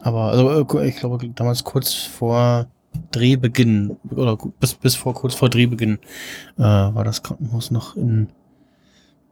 aber 0.03 0.31
also 0.31 0.79
äh, 0.79 0.87
ich 0.87 0.97
glaube 0.97 1.27
damals 1.29 1.63
kurz 1.63 1.93
vor 1.93 2.67
Drehbeginn 3.11 3.97
oder 4.11 4.37
bis, 4.59 4.75
bis 4.75 4.95
vor 4.95 5.13
kurz 5.15 5.33
vor 5.33 5.49
Drehbeginn 5.49 5.97
äh, 6.57 6.61
war 6.61 7.03
das 7.03 7.23
Krankenhaus 7.23 7.71
noch 7.71 7.95
in 7.95 8.27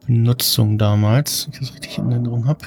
Benutzung 0.06 0.78
damals, 0.78 1.46
wenn 1.46 1.52
ich 1.54 1.60
das 1.60 1.74
richtig 1.74 1.98
in 1.98 2.10
Erinnerung 2.10 2.46
habe. 2.46 2.66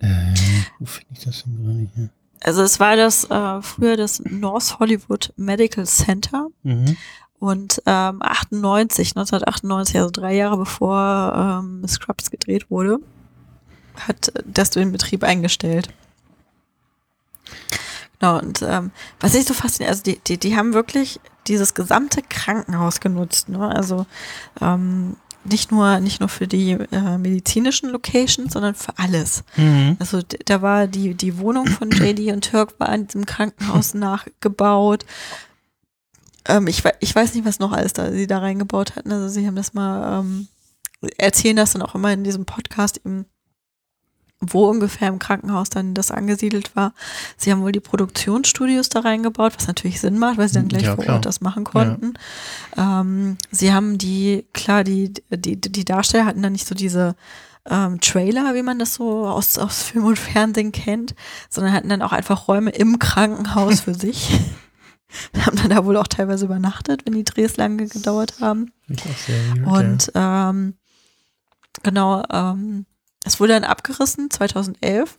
Äh, 0.00 0.34
wo 0.78 0.84
finde 0.86 1.08
ich 1.12 1.24
das 1.24 1.44
denn 1.44 1.56
gerade 1.64 1.88
hier? 1.94 2.10
Also 2.40 2.62
es 2.62 2.78
war 2.80 2.96
das 2.96 3.24
äh, 3.30 3.62
früher 3.62 3.96
das 3.96 4.20
North 4.24 4.78
Hollywood 4.78 5.32
Medical 5.36 5.86
Center 5.86 6.48
Mhm. 6.62 6.96
und 7.38 7.82
ähm, 7.86 8.18
98, 8.22 9.10
1998, 9.16 9.96
also 9.96 10.10
drei 10.10 10.34
Jahre 10.36 10.56
bevor 10.56 11.60
ähm, 11.64 11.86
Scrubs 11.86 12.30
gedreht 12.30 12.70
wurde, 12.70 12.98
hat 13.96 14.32
das 14.46 14.70
den 14.70 14.92
Betrieb 14.92 15.24
eingestellt. 15.24 15.88
Genau, 18.18 18.38
und 18.38 18.62
ähm, 18.62 18.90
was 19.20 19.34
ich 19.34 19.44
so 19.44 19.54
faszinierend, 19.54 19.92
also 19.92 20.02
die, 20.02 20.18
die, 20.26 20.38
die 20.38 20.56
haben 20.56 20.74
wirklich 20.74 21.20
dieses 21.46 21.74
gesamte 21.74 22.22
Krankenhaus 22.22 23.00
genutzt, 23.00 23.48
ne? 23.48 23.74
Also 23.74 24.06
ähm, 24.60 25.16
nicht 25.44 25.70
nur, 25.70 26.00
nicht 26.00 26.20
nur 26.20 26.28
für 26.28 26.46
die 26.46 26.72
äh, 26.72 27.18
medizinischen 27.18 27.90
Locations, 27.90 28.52
sondern 28.52 28.74
für 28.74 28.98
alles. 28.98 29.44
Mhm. 29.56 29.96
Also 29.98 30.20
da 30.44 30.62
war 30.62 30.86
die, 30.86 31.14
die 31.14 31.38
Wohnung 31.38 31.66
von 31.66 31.90
JD 31.90 32.32
und 32.32 32.50
Turk 32.50 32.78
war 32.78 32.92
in 32.94 33.06
diesem 33.06 33.24
Krankenhaus 33.24 33.94
nachgebaut. 33.94 35.06
Ähm, 36.46 36.66
ich, 36.66 36.82
ich 37.00 37.14
weiß 37.14 37.34
nicht, 37.34 37.46
was 37.46 37.60
noch 37.60 37.72
alles 37.72 37.92
da, 37.92 38.10
sie 38.10 38.26
da 38.26 38.38
reingebaut 38.38 38.96
hatten. 38.96 39.12
Also 39.12 39.28
sie 39.28 39.46
haben 39.46 39.56
das 39.56 39.74
mal, 39.74 40.20
ähm, 40.20 40.48
erzählen 41.16 41.56
das 41.56 41.72
dann 41.72 41.82
auch 41.82 41.94
immer 41.94 42.12
in 42.12 42.24
diesem 42.24 42.44
Podcast 42.44 43.00
eben, 43.04 43.26
wo 44.40 44.68
ungefähr 44.68 45.08
im 45.08 45.18
Krankenhaus 45.18 45.68
dann 45.68 45.94
das 45.94 46.10
angesiedelt 46.10 46.76
war. 46.76 46.92
Sie 47.36 47.50
haben 47.50 47.62
wohl 47.62 47.72
die 47.72 47.80
Produktionsstudios 47.80 48.88
da 48.88 49.00
reingebaut, 49.00 49.54
was 49.56 49.66
natürlich 49.66 50.00
Sinn 50.00 50.18
macht, 50.18 50.38
weil 50.38 50.48
sie 50.48 50.54
dann 50.54 50.68
gleich 50.68 50.84
Ja, 50.84 50.94
vor 50.94 51.04
klar. 51.04 51.16
Ort 51.16 51.26
das 51.26 51.40
machen 51.40 51.64
konnten. 51.64 52.14
Ähm, 52.76 53.36
sie 53.50 53.72
haben 53.72 53.98
die, 53.98 54.46
klar, 54.52 54.84
die, 54.84 55.12
die, 55.30 55.60
die 55.60 55.84
Darsteller 55.84 56.26
hatten 56.26 56.42
dann 56.42 56.52
nicht 56.52 56.68
so 56.68 56.74
diese 56.74 57.16
ähm, 57.68 58.00
Trailer, 58.00 58.54
wie 58.54 58.62
man 58.62 58.78
das 58.78 58.94
so 58.94 59.26
aus, 59.26 59.58
aus 59.58 59.82
Film 59.82 60.04
und 60.04 60.18
Fernsehen 60.18 60.72
kennt, 60.72 61.14
sondern 61.50 61.72
hatten 61.72 61.88
dann 61.88 62.02
auch 62.02 62.12
einfach 62.12 62.46
Räume 62.48 62.70
im 62.70 62.98
Krankenhaus 62.98 63.80
für 63.80 63.94
sich. 63.98 64.38
haben 65.46 65.56
dann 65.56 65.70
da 65.70 65.84
wohl 65.84 65.96
auch 65.96 66.06
teilweise 66.06 66.44
übernachtet, 66.44 67.04
wenn 67.04 67.14
die 67.14 67.24
Drehs 67.24 67.56
lange 67.56 67.86
gedauert 67.86 68.40
haben. 68.40 68.72
Weird, 68.86 69.66
Und 69.66 70.12
ähm, 70.14 70.74
genau, 71.82 72.22
ähm, 72.30 72.86
es 73.28 73.38
wurde 73.40 73.52
dann 73.54 73.64
abgerissen 73.64 74.30
2011 74.30 75.18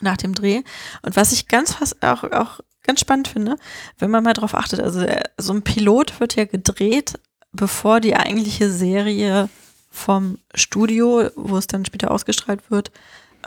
nach 0.00 0.16
dem 0.16 0.34
Dreh. 0.34 0.62
Und 1.02 1.16
was 1.16 1.32
ich 1.32 1.48
ganz 1.48 1.72
fast 1.74 2.02
auch, 2.02 2.24
auch 2.24 2.60
ganz 2.82 3.00
spannend 3.00 3.28
finde, 3.28 3.56
wenn 3.98 4.10
man 4.10 4.24
mal 4.24 4.34
drauf 4.34 4.54
achtet, 4.54 4.80
also 4.80 5.00
äh, 5.00 5.22
so 5.38 5.52
ein 5.54 5.62
Pilot 5.62 6.20
wird 6.20 6.36
ja 6.36 6.44
gedreht, 6.44 7.14
bevor 7.52 8.00
die 8.00 8.14
eigentliche 8.16 8.70
Serie 8.70 9.48
vom 9.90 10.38
Studio, 10.54 11.30
wo 11.36 11.56
es 11.56 11.66
dann 11.68 11.84
später 11.84 12.10
ausgestrahlt 12.10 12.70
wird, 12.70 12.90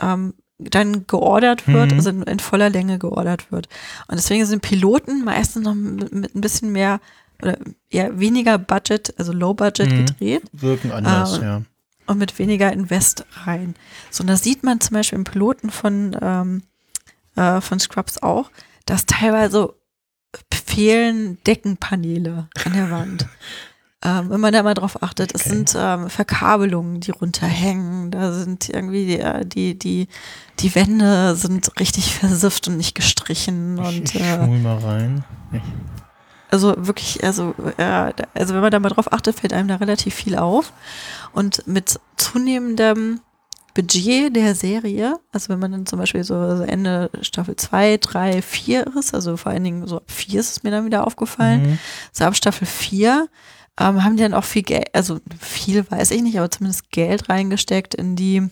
ähm, 0.00 0.34
dann 0.58 1.06
geordert 1.06 1.68
wird, 1.68 1.92
Mhm. 1.92 1.96
also 1.98 2.10
in, 2.10 2.22
in 2.22 2.38
voller 2.40 2.70
Länge 2.70 2.98
geordert 2.98 3.52
wird. 3.52 3.68
Und 4.08 4.16
deswegen 4.16 4.44
sind 4.46 4.62
Piloten 4.62 5.22
meistens 5.24 5.62
noch 5.64 5.74
mit, 5.74 6.12
mit 6.12 6.34
ein 6.34 6.40
bisschen 6.40 6.72
mehr 6.72 7.00
oder 7.40 7.56
eher 7.90 8.18
weniger 8.18 8.58
Budget, 8.58 9.14
also 9.18 9.32
Low 9.32 9.54
Budget 9.54 9.92
Mhm. 9.92 10.06
gedreht. 10.06 10.42
Wirken 10.52 10.90
anders, 10.90 11.38
Ah, 11.38 11.42
ja. 11.44 11.62
Und 12.08 12.18
mit 12.18 12.38
weniger 12.38 12.72
Invest 12.72 13.24
rein. 13.44 13.74
So, 14.10 14.22
und 14.22 14.26
das 14.28 14.42
sieht 14.42 14.64
man 14.64 14.80
zum 14.80 14.94
Beispiel 14.94 15.18
im 15.18 15.24
Piloten 15.24 15.70
von, 15.70 16.16
ähm, 16.20 16.62
äh, 17.36 17.60
von 17.60 17.78
Scrubs 17.78 18.18
auch, 18.18 18.50
dass 18.86 19.06
teilweise 19.06 19.74
fehlen 20.52 21.38
Deckenpaneele 21.46 22.48
an 22.64 22.72
der 22.72 22.90
Wand. 22.90 23.26
ähm, 24.04 24.30
wenn 24.30 24.40
man 24.40 24.52
da 24.52 24.62
mal 24.62 24.74
drauf 24.74 25.02
achtet, 25.02 25.34
es 25.34 25.42
Okay. 25.42 25.50
sind 25.50 25.74
ähm, 25.76 26.08
Verkabelungen, 26.10 27.00
die 27.00 27.10
runterhängen, 27.10 28.10
da 28.10 28.32
sind 28.32 28.68
irgendwie 28.68 29.06
die, 29.06 29.20
äh, 29.20 29.44
die, 29.46 29.78
die, 29.78 30.08
die 30.60 30.74
Wände 30.74 31.34
sind 31.36 31.78
richtig 31.80 32.14
versifft 32.14 32.68
und 32.68 32.76
nicht 32.76 32.94
gestrichen 32.94 33.78
Ich, 33.78 33.86
und 33.86 34.14
ich 34.14 34.20
äh, 34.20 34.34
schmul 34.36 34.58
mal 34.58 34.78
rein. 34.78 35.24
Also 36.50 36.74
wirklich, 36.76 37.22
also, 37.24 37.54
äh, 37.76 38.12
also 38.34 38.54
wenn 38.54 38.60
man 38.62 38.70
da 38.70 38.78
mal 38.80 38.88
drauf 38.90 39.12
achtet, 39.12 39.40
fällt 39.40 39.52
einem 39.52 39.68
da 39.68 39.76
relativ 39.76 40.14
viel 40.14 40.36
auf. 40.36 40.72
Und 41.32 41.66
mit 41.66 41.98
zunehmendem 42.16 43.20
Budget 43.74 44.34
der 44.34 44.54
Serie, 44.54 45.14
also 45.30 45.50
wenn 45.50 45.60
man 45.60 45.70
dann 45.70 45.86
zum 45.86 45.98
Beispiel 46.00 46.24
so 46.24 46.34
Ende 46.62 47.10
Staffel 47.22 47.54
2, 47.54 47.98
3, 47.98 48.42
4 48.42 48.86
ist, 48.98 49.14
also 49.14 49.36
vor 49.36 49.52
allen 49.52 49.62
Dingen 49.62 49.86
so 49.86 49.98
ab 49.98 50.04
4 50.08 50.40
ist 50.40 50.50
es 50.50 50.62
mir 50.64 50.70
dann 50.70 50.84
wieder 50.86 51.06
aufgefallen, 51.06 51.62
Mhm. 51.62 51.78
so 52.12 52.24
ab 52.24 52.34
Staffel 52.34 52.66
4 52.66 53.28
ähm, 53.80 54.02
haben 54.02 54.16
die 54.16 54.24
dann 54.24 54.34
auch 54.34 54.42
viel 54.44 54.62
Geld, 54.62 54.88
also 54.92 55.20
viel 55.38 55.88
weiß 55.88 56.10
ich 56.10 56.22
nicht, 56.22 56.36
aber 56.38 56.50
zumindest 56.50 56.90
Geld 56.90 57.28
reingesteckt 57.28 57.94
in 57.94 58.16
die 58.16 58.48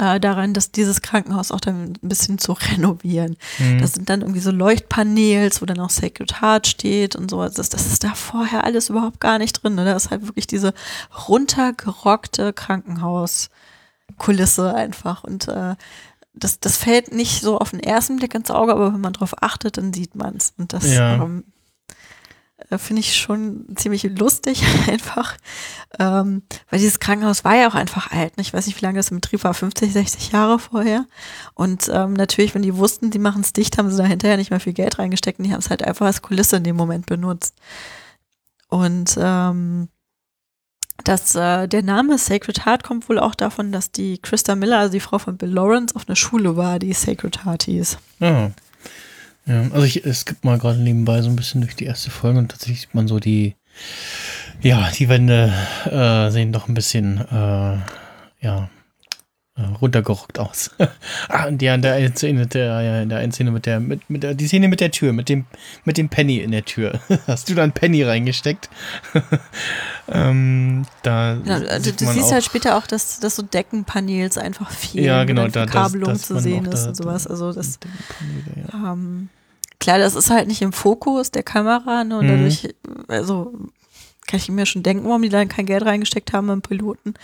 äh, 0.00 0.18
daran, 0.18 0.54
dass 0.54 0.72
dieses 0.72 1.02
Krankenhaus 1.02 1.52
auch 1.52 1.60
dann 1.60 1.92
ein 2.02 2.08
bisschen 2.08 2.38
zu 2.38 2.52
renovieren. 2.52 3.36
Mhm. 3.58 3.80
Das 3.80 3.92
sind 3.92 4.08
dann 4.08 4.22
irgendwie 4.22 4.40
so 4.40 4.50
Leuchtpaneels, 4.50 5.60
wo 5.60 5.66
dann 5.66 5.80
auch 5.80 5.90
Sacred 5.90 6.40
Heart 6.40 6.66
steht 6.66 7.16
und 7.16 7.30
so. 7.30 7.42
Das, 7.42 7.68
das 7.68 7.86
ist 7.86 8.02
da 8.04 8.14
vorher 8.14 8.64
alles 8.64 8.88
überhaupt 8.88 9.20
gar 9.20 9.38
nicht 9.38 9.62
drin. 9.62 9.74
Ne? 9.74 9.84
Da 9.84 9.94
ist 9.94 10.10
halt 10.10 10.26
wirklich 10.26 10.46
diese 10.46 10.72
runtergerockte 11.28 12.52
Krankenhauskulisse 12.52 14.74
einfach. 14.74 15.24
Und 15.24 15.48
äh, 15.48 15.74
das, 16.34 16.60
das 16.60 16.76
fällt 16.76 17.12
nicht 17.12 17.42
so 17.42 17.58
auf 17.58 17.70
den 17.70 17.80
ersten 17.80 18.16
Blick 18.16 18.34
ins 18.34 18.50
Auge, 18.50 18.72
aber 18.72 18.92
wenn 18.94 19.00
man 19.00 19.12
drauf 19.12 19.34
achtet, 19.42 19.78
dann 19.78 19.92
sieht 19.92 20.14
man 20.14 20.36
es. 20.36 20.52
Und 20.58 20.72
das 20.72 20.92
Ja. 20.92 21.14
ähm, 21.14 21.44
äh, 21.46 21.50
finde 22.78 23.00
ich 23.00 23.16
schon 23.16 23.66
ziemlich 23.74 24.04
lustig 24.04 24.62
einfach. 24.88 25.36
Ähm, 25.98 26.42
weil 26.70 26.78
dieses 26.78 27.00
Krankenhaus 27.00 27.44
war 27.44 27.56
ja 27.56 27.68
auch 27.68 27.74
einfach 27.74 28.12
alt. 28.12 28.36
ne? 28.36 28.42
Ich 28.42 28.52
weiß 28.52 28.66
nicht, 28.66 28.80
wie 28.80 28.84
lange 28.84 28.98
das 28.98 29.10
im 29.10 29.16
Betrieb 29.16 29.44
war, 29.44 29.54
50, 29.54 29.92
60 29.92 30.32
Jahre 30.32 30.58
vorher. 30.58 31.06
Und 31.54 31.90
ähm, 31.92 32.12
natürlich, 32.12 32.54
wenn 32.54 32.62
die 32.62 32.76
wussten, 32.76 33.10
die 33.10 33.18
machen 33.18 33.42
es 33.42 33.52
dicht, 33.52 33.78
haben 33.78 33.90
sie 33.90 33.96
da 33.96 34.04
hinterher 34.04 34.36
nicht 34.36 34.50
mehr 34.50 34.60
viel 34.60 34.72
Geld 34.72 34.98
reingesteckt 34.98 35.38
und 35.38 35.46
die 35.46 35.52
haben 35.52 35.60
es 35.60 35.70
halt 35.70 35.82
einfach 35.82 36.06
als 36.06 36.22
Kulisse 36.22 36.56
in 36.56 36.64
dem 36.64 36.76
Moment 36.76 37.06
benutzt. 37.06 37.54
Und 38.68 39.18
ähm, 39.20 39.88
das, 41.04 41.34
äh, 41.34 41.66
der 41.66 41.82
Name 41.82 42.18
Sacred 42.18 42.66
Heart 42.66 42.84
kommt 42.84 43.08
wohl 43.08 43.18
auch 43.18 43.34
davon, 43.34 43.72
dass 43.72 43.90
die 43.90 44.18
Christa 44.18 44.54
Miller, 44.54 44.78
also 44.78 44.92
die 44.92 45.00
Frau 45.00 45.18
von 45.18 45.36
Bill 45.36 45.50
Lawrence, 45.50 45.96
auf 45.96 46.08
einer 46.08 46.16
Schule 46.16 46.56
war, 46.56 46.78
die 46.78 46.92
Sacred 46.92 47.44
Heart 47.44 47.64
hieß. 47.64 47.98
Ja. 48.20 48.50
Ja. 49.50 49.62
Also 49.72 49.82
ich, 49.82 50.04
es 50.04 50.24
gibt 50.24 50.44
mal 50.44 50.58
gerade 50.58 50.78
nebenbei 50.78 51.20
so 51.22 51.28
ein 51.28 51.36
bisschen 51.36 51.60
durch 51.60 51.76
die 51.76 51.84
erste 51.84 52.10
Folge 52.10 52.38
und 52.38 52.48
tatsächlich 52.50 52.82
sieht 52.82 52.94
man 52.94 53.08
so 53.08 53.18
die, 53.18 53.56
ja, 54.62 54.90
die 54.98 55.08
Wände 55.08 55.52
äh, 55.86 56.30
sehen 56.30 56.52
doch 56.52 56.68
ein 56.68 56.74
bisschen, 56.74 57.18
äh, 57.18 57.78
ja, 58.44 58.70
äh, 59.56 59.62
runtergerockt 59.80 60.38
aus. 60.38 60.70
ah, 61.28 61.46
und 61.46 61.60
ja, 61.60 61.74
in 61.74 61.82
der 61.82 61.94
einen 61.94 62.14
Szene, 62.16 62.40
mit 62.40 62.54
der, 62.54 62.80
ja, 62.82 63.02
in 63.02 63.08
der 63.08 63.18
einen 63.18 63.32
Szene 63.32 63.50
mit 63.50 63.66
der, 63.66 63.80
mit, 63.80 64.08
mit 64.08 64.22
der, 64.22 64.34
die 64.34 64.46
Szene 64.46 64.68
mit 64.68 64.80
der 64.80 64.90
Tür, 64.90 65.12
mit 65.12 65.28
dem, 65.28 65.44
mit 65.84 65.98
dem 65.98 66.08
Penny 66.08 66.38
in 66.38 66.52
der 66.52 66.64
Tür. 66.64 67.00
Hast 67.26 67.48
du 67.50 67.54
da 67.54 67.62
einen 67.62 67.72
Penny 67.72 68.02
reingesteckt? 68.02 68.70
ähm, 70.08 70.86
da 71.02 71.36
Ja, 71.44 71.56
also 71.56 71.90
du 71.90 72.06
siehst 72.06 72.28
auch, 72.28 72.32
halt 72.32 72.44
später 72.44 72.76
auch, 72.76 72.86
dass, 72.86 73.20
dass 73.20 73.36
so 73.36 73.42
Deckenpaneels 73.42 74.38
einfach 74.38 74.70
fehlen, 74.70 75.04
Ja, 75.04 75.24
genau, 75.24 75.48
da- 75.48 75.66
das 75.66 76.22
zu 76.22 76.38
sehen 76.38 76.66
ist 76.66 76.84
da- 76.84 76.88
und 76.88 76.96
sowas. 76.96 77.26
Also 77.26 77.52
das, 77.52 77.78
Penny 77.78 78.64
ja. 78.72 78.92
ähm, 78.92 79.28
klar, 79.78 79.98
das 79.98 80.14
ist 80.14 80.30
halt 80.30 80.48
nicht 80.48 80.62
im 80.62 80.72
Fokus 80.72 81.30
der 81.30 81.42
Kamera 81.42 82.04
ne, 82.04 82.18
und 82.18 82.26
Mhm. 82.26 82.28
dadurch, 82.30 82.74
also 83.08 83.52
kann 84.26 84.38
ich 84.38 84.48
mir 84.48 84.66
schon 84.66 84.82
denken, 84.82 85.06
warum 85.06 85.22
die 85.22 85.28
da 85.28 85.44
kein 85.46 85.66
Geld 85.66 85.84
reingesteckt 85.84 86.32
haben 86.32 86.50
im 86.50 86.62
Piloten. 86.62 87.14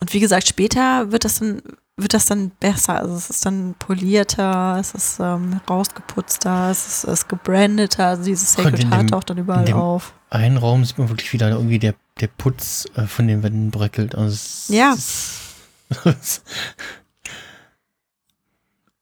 Und 0.00 0.12
wie 0.12 0.20
gesagt, 0.20 0.46
später 0.48 1.10
wird 1.10 1.24
das 1.24 1.38
dann 1.40 1.62
wird 1.98 2.14
das 2.14 2.24
dann 2.24 2.50
besser. 2.58 2.98
Also 2.98 3.14
es 3.14 3.28
ist 3.28 3.44
dann 3.44 3.74
polierter, 3.78 4.78
es 4.80 4.94
ist 4.94 5.18
ähm, 5.20 5.60
rausgeputzter, 5.68 6.70
es 6.70 6.86
ist, 6.88 7.04
es 7.04 7.12
ist 7.20 7.28
gebrandeter, 7.28 8.06
also 8.06 8.24
dieses 8.24 8.54
Sacred 8.54 8.90
Heart 8.90 9.10
taucht 9.10 9.28
dann 9.30 9.36
überall 9.38 9.70
auf. 9.74 10.14
einen 10.30 10.56
Raum 10.56 10.84
sieht 10.86 10.96
man 10.98 11.10
wirklich 11.10 11.32
wieder 11.34 11.50
irgendwie 11.50 11.78
der, 11.78 11.94
der 12.20 12.28
Putz 12.28 12.86
äh, 12.96 13.02
von 13.06 13.28
den 13.28 13.42
Wänden 13.42 13.70
bröckelt. 13.70 14.14
Also 14.14 14.72
Ja. 14.72 14.94
es- 16.04 16.42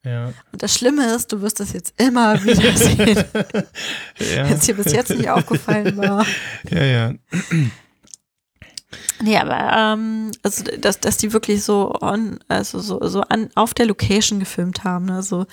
ja. 0.04 0.32
Und 0.52 0.62
das 0.62 0.74
Schlimme 0.74 1.14
ist, 1.14 1.30
du 1.32 1.42
wirst 1.42 1.60
das 1.60 1.72
jetzt 1.72 2.00
immer 2.00 2.42
wieder 2.42 2.76
sehen, 2.76 3.16
ja. 4.34 4.48
wenn 4.48 4.56
es 4.56 4.66
dir 4.66 4.74
bis 4.74 4.92
jetzt 4.92 5.10
nicht 5.10 5.28
aufgefallen 5.28 5.96
war. 5.96 6.24
ja, 6.70 6.84
ja. 6.84 7.14
Nee, 9.22 9.36
aber 9.36 9.76
ähm, 9.76 10.30
also 10.42 10.64
dass, 10.64 11.00
dass 11.00 11.18
die 11.18 11.32
wirklich 11.32 11.62
so 11.62 11.94
on, 12.00 12.40
also 12.48 12.80
so, 12.80 13.06
so 13.06 13.20
an 13.22 13.50
auf 13.54 13.74
der 13.74 13.86
Location 13.86 14.40
gefilmt 14.40 14.84
haben. 14.84 15.06
Ne? 15.06 15.16
Also 15.16 15.46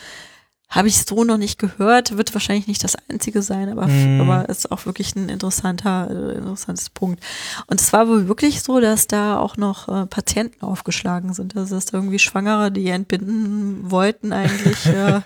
habe 0.69 0.89
ich 0.89 1.06
so 1.06 1.23
noch 1.23 1.38
nicht 1.38 1.60
gehört, 1.60 2.18
wird 2.18 2.34
wahrscheinlich 2.34 2.68
nicht 2.68 2.84
das 2.84 2.98
einzige 3.10 3.41
sein, 3.41 3.69
aber, 3.69 3.88
Mhm. 3.88 4.19
aber 4.22 4.49
ist 4.49 4.69
auch 4.72 4.85
wirklich 4.85 5.15
ein 5.15 5.30
interessanter, 5.30 6.10
äh, 6.11 6.38
interessantes 6.38 6.89
Punkt. 6.89 7.23
Und 7.68 7.80
es 7.80 7.94
war 7.94 8.07
wohl 8.10 8.27
wirklich 8.27 8.61
so, 8.61 8.81
dass 8.81 9.07
da 9.07 9.38
auch 9.39 9.56
noch 9.56 9.88
äh, 9.88 10.06
Patienten 10.07 10.61
aufgeschlagen 10.65 11.34
sind. 11.34 11.56
Also 11.56 11.76
dass 11.76 11.85
da 11.85 11.98
irgendwie 11.98 12.19
Schwangere, 12.19 12.72
die 12.72 12.89
entbinden 12.89 13.89
wollten, 13.89 14.34
eigentlich 14.34 14.85
äh, 14.88 15.22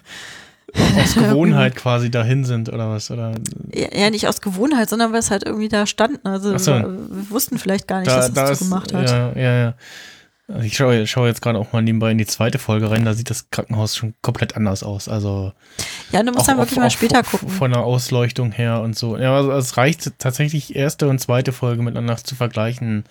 Aus 1.02 1.16
Gewohnheit 1.16 1.76
quasi 1.76 2.10
dahin 2.12 2.46
sind 2.46 2.70
oder 2.70 2.90
was? 2.92 3.10
Oder 3.12 3.34
ja, 3.74 3.88
ja 3.94 4.10
nicht 4.10 4.28
aus 4.28 4.42
Gewohnheit, 4.42 4.90
sondern 4.90 5.12
weil 5.12 5.20
es 5.20 5.32
halt 5.32 5.44
irgendwie 5.46 5.68
da 5.70 5.86
stand. 5.86 6.24
Also 6.26 6.54
Ach 6.56 6.60
so. 6.60 6.72
wir 6.72 7.30
wussten 7.30 7.58
vielleicht 7.58 7.88
gar 7.88 8.00
nicht, 8.00 8.12
dass 8.12 8.30
es 8.30 8.34
das 8.34 8.60
so 8.60 8.66
gemacht 8.66 8.94
hat. 8.94 9.10
Ja, 9.10 9.34
ja, 9.36 9.58
ja. 9.64 9.74
Ich 10.64 10.76
schaue, 10.76 11.06
schaue 11.08 11.28
jetzt 11.28 11.42
gerade 11.42 11.58
auch 11.60 11.72
mal 11.74 11.82
nebenbei 11.82 12.12
in 12.12 12.18
die 12.18 12.26
zweite 12.26 12.60
Folge 12.60 12.90
rein, 12.92 13.06
da 13.06 13.14
sieht 13.14 13.30
das 13.30 13.50
Krankenhaus 13.52 13.96
schon 13.96 14.14
komplett 14.22 14.56
anders 14.56 14.84
aus. 14.84 15.08
Also 15.08 15.54
Ja, 16.12 16.22
du 16.24 16.32
musst 16.32 16.48
dann 16.48 16.58
wirklich 16.58 16.80
mal 16.80 16.90
später 16.92 17.24
von- 17.24 17.40
gucken. 17.40 17.56
Von 17.56 17.72
der 17.72 17.82
Ausleuchtung 17.82 18.52
her 18.52 18.82
und 18.82 18.98
so. 18.98 19.18
Ja, 19.18 19.36
also 19.36 19.52
es 19.52 19.78
reicht 19.78 20.12
tatsächlich 20.20 20.76
erste 20.76 21.08
und 21.08 21.20
zweite 21.20 21.52
Folge 21.52 21.82
miteinander 21.84 22.18
zu 22.18 22.36
vergleichen. 22.36 23.06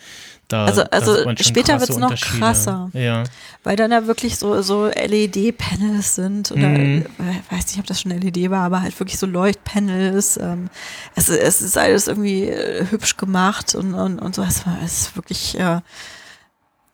Da, 0.49 0.65
Also- 0.65 0.83
also 0.91 1.17
später 1.41 1.75
krasse 1.79 1.89
wird's 1.89 2.01
noch 2.01 2.15
krasser. 2.17 2.91
Ja. 2.93 3.23
Weil 3.63 3.77
dann 3.77 3.91
da 3.93 4.07
wirklich 4.09 4.37
so, 4.37 4.61
so 4.63 4.89
LED-Panels 4.89 6.17
sind 6.17 6.51
oder 6.51 6.69
Mhm. 6.69 7.07
äh, 7.21 7.55
weiß 7.55 7.67
nicht, 7.69 7.79
ob 7.79 7.87
das 7.87 8.01
schon 8.01 8.11
LED 8.11 8.51
war, 8.51 8.65
aber 8.65 8.83
halt 8.83 8.99
wirklich 8.99 9.19
so 9.19 9.27
Leuchtpanels. 9.27 10.39
Ähm, 10.39 10.69
es, 11.15 11.29
es 11.29 11.63
ist 11.63 11.79
alles 11.79 12.09
irgendwie 12.09 12.45
äh, 12.49 12.85
hübsch 12.91 13.17
gemacht 13.17 13.75
und, 13.77 13.95
und, 13.95 14.19
und 14.19 14.35
so. 14.35 14.43
Es, 14.43 14.67
war- 14.67 14.79
es 14.85 15.03
ist 15.03 15.17
wirklich, 15.17 15.59
äh, 15.59 15.81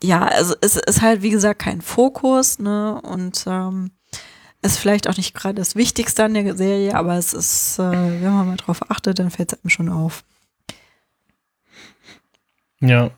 ja, 0.02 0.26
also 0.26 0.54
es 0.60 0.76
ist 0.76 1.02
halt, 1.02 1.22
wie 1.22 1.30
gesagt, 1.30 1.60
kein 1.60 1.80
Fokus, 1.80 2.58
ne? 2.58 3.00
Und 3.02 3.44
ähm, 3.46 3.90
ist 4.62 4.78
vielleicht 4.78 5.08
auch 5.08 5.16
nicht 5.16 5.34
gerade 5.34 5.54
das 5.54 5.76
Wichtigste 5.76 6.24
an 6.24 6.34
der 6.34 6.56
Serie, 6.56 6.94
aber 6.94 7.14
es 7.14 7.32
ist, 7.32 7.78
äh, 7.78 7.82
wenn 7.82 8.32
man 8.32 8.48
mal 8.48 8.56
drauf 8.56 8.90
achtet, 8.90 9.18
dann 9.18 9.30
fällt 9.30 9.52
es 9.52 9.62
einem 9.62 9.70
schon 9.70 9.88
auf. 9.88 10.24
Ja. 12.80 13.10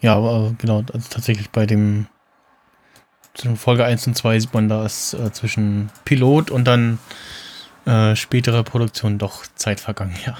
Ja, 0.00 0.16
aber 0.16 0.54
genau, 0.58 0.82
also 0.92 1.08
tatsächlich 1.10 1.50
bei 1.50 1.66
dem 1.66 2.06
zwischen 3.34 3.56
Folge 3.56 3.84
1 3.84 4.06
und 4.08 4.16
2 4.16 4.40
sieht 4.40 4.54
man 4.54 4.68
da 4.68 4.84
ist 4.84 5.14
äh, 5.14 5.32
zwischen 5.32 5.90
Pilot 6.04 6.50
und 6.50 6.64
dann 6.64 6.98
äh, 7.86 8.14
spätere 8.14 8.62
Produktion 8.62 9.18
doch 9.18 9.46
Zeit 9.54 9.80
vergangen, 9.80 10.16
ja. 10.26 10.36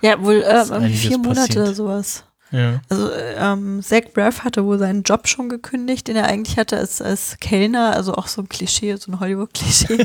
Ja, 0.00 0.22
wohl 0.22 0.42
äh, 0.42 0.88
vier 0.90 1.18
Monate 1.18 1.40
passiert. 1.40 1.56
oder 1.56 1.74
sowas. 1.74 2.24
Ja. 2.50 2.80
Also 2.88 3.10
ähm, 3.12 3.82
Zach 3.82 4.12
Braff 4.14 4.44
hatte 4.44 4.64
wohl 4.64 4.78
seinen 4.78 5.02
Job 5.02 5.28
schon 5.28 5.48
gekündigt, 5.48 6.08
den 6.08 6.16
er 6.16 6.26
eigentlich 6.26 6.56
hatte 6.56 6.78
als, 6.78 7.02
als 7.02 7.38
Kellner, 7.40 7.94
also 7.94 8.14
auch 8.14 8.26
so 8.26 8.42
ein 8.42 8.48
Klischee, 8.48 8.96
so 8.96 9.12
ein 9.12 9.20
Hollywood-Klischee. 9.20 9.98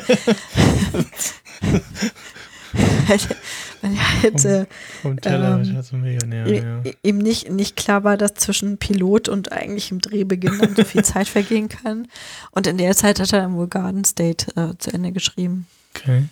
Weil 3.07 3.19
weil 3.81 3.95
er 3.95 4.21
halt, 4.21 4.45
äh, 4.45 4.65
Vom 5.01 5.19
Teller 5.19 5.61
Ähm, 5.61 5.83
zum 5.83 6.01
Millionär, 6.01 6.47
ja. 6.83 6.91
ihm 7.03 7.17
nicht, 7.17 7.49
nicht 7.49 7.75
klar 7.75 8.03
war, 8.03 8.17
dass 8.17 8.33
zwischen 8.35 8.77
Pilot 8.77 9.29
und 9.29 9.51
eigentlichem 9.51 9.99
Drehbeginn 9.99 10.57
dann 10.59 10.75
so 10.75 10.83
viel 10.83 11.03
Zeit 11.05 11.27
vergehen 11.27 11.69
kann. 11.69 12.07
Und 12.51 12.65
in 12.65 12.77
der 12.77 12.95
Zeit 12.95 13.19
hat 13.19 13.31
er 13.33 13.41
dann 13.41 13.55
wohl 13.55 13.67
Garden 13.67 14.05
State 14.05 14.47
äh, 14.55 14.77
zu 14.77 14.91
Ende 14.91 15.11
geschrieben. 15.11 15.67
Okay. 15.95 16.23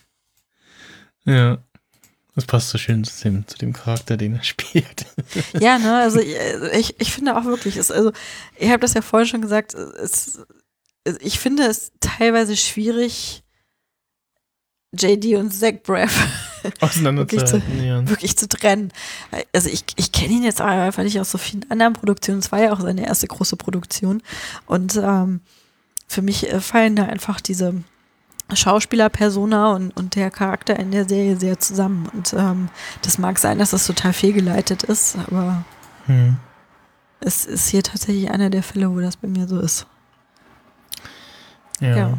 Ja. 1.25 1.59
Das 2.35 2.45
passt 2.45 2.69
so 2.69 2.77
schön 2.77 3.03
zu 3.03 3.23
dem, 3.23 3.47
zu 3.47 3.57
dem 3.57 3.73
Charakter, 3.73 4.17
den 4.17 4.35
er 4.35 4.43
spielt. 4.43 5.05
Ja, 5.59 5.77
ne, 5.77 5.97
also 5.97 6.19
ich, 6.19 6.35
ich, 6.73 6.99
ich 6.99 7.13
finde 7.13 7.37
auch 7.37 7.45
wirklich, 7.45 7.77
es, 7.77 7.91
also 7.91 8.11
ich 8.57 8.69
habe 8.69 8.79
das 8.79 8.93
ja 8.93 9.01
vorhin 9.01 9.27
schon 9.27 9.41
gesagt, 9.41 9.73
es, 9.73 10.39
ich 11.19 11.39
finde 11.39 11.63
es 11.63 11.91
teilweise 11.99 12.55
schwierig, 12.55 13.43
JD 14.93 15.35
und 15.37 15.51
Zach 15.51 15.75
Braff 15.83 16.51
Auseinanderzuhalten, 16.81 17.83
ja. 17.83 18.07
wirklich 18.07 18.37
zu 18.37 18.47
trennen. 18.47 18.91
Also 19.53 19.69
ich, 19.69 19.85
ich 19.95 20.11
kenne 20.11 20.33
ihn 20.33 20.43
jetzt 20.43 20.61
einfach 20.61 21.03
nicht 21.03 21.19
aus 21.19 21.31
so 21.31 21.37
vielen 21.37 21.69
anderen 21.71 21.93
Produktionen. 21.93 22.39
Es 22.39 22.51
war 22.51 22.61
ja 22.61 22.73
auch 22.73 22.81
seine 22.81 23.05
erste 23.05 23.27
große 23.27 23.55
Produktion. 23.55 24.21
Und 24.65 24.97
ähm, 24.97 25.41
für 26.07 26.21
mich 26.21 26.51
äh, 26.51 26.59
fallen 26.59 26.95
da 26.95 27.05
einfach 27.05 27.39
diese 27.39 27.83
Schauspieler-Persona 28.55 29.73
und, 29.73 29.95
und 29.97 30.15
der 30.15 30.31
Charakter 30.31 30.77
in 30.77 30.91
der 30.91 31.07
Serie 31.07 31.37
sehr 31.37 31.59
zusammen. 31.59 32.09
Und 32.13 32.33
ähm, 32.33 32.69
das 33.01 33.17
mag 33.17 33.39
sein, 33.39 33.59
dass 33.59 33.71
das 33.71 33.87
total 33.87 34.13
fehlgeleitet 34.13 34.83
ist, 34.83 35.17
aber 35.27 35.63
Hm. 36.07 36.37
es 37.19 37.45
ist 37.45 37.67
hier 37.69 37.83
tatsächlich 37.83 38.31
einer 38.31 38.49
der 38.49 38.63
Fälle, 38.63 38.91
wo 38.91 38.99
das 38.99 39.17
bei 39.17 39.27
mir 39.27 39.47
so 39.47 39.59
ist. 39.59 39.85
Ja. 41.79 41.95
Ja. 41.95 42.17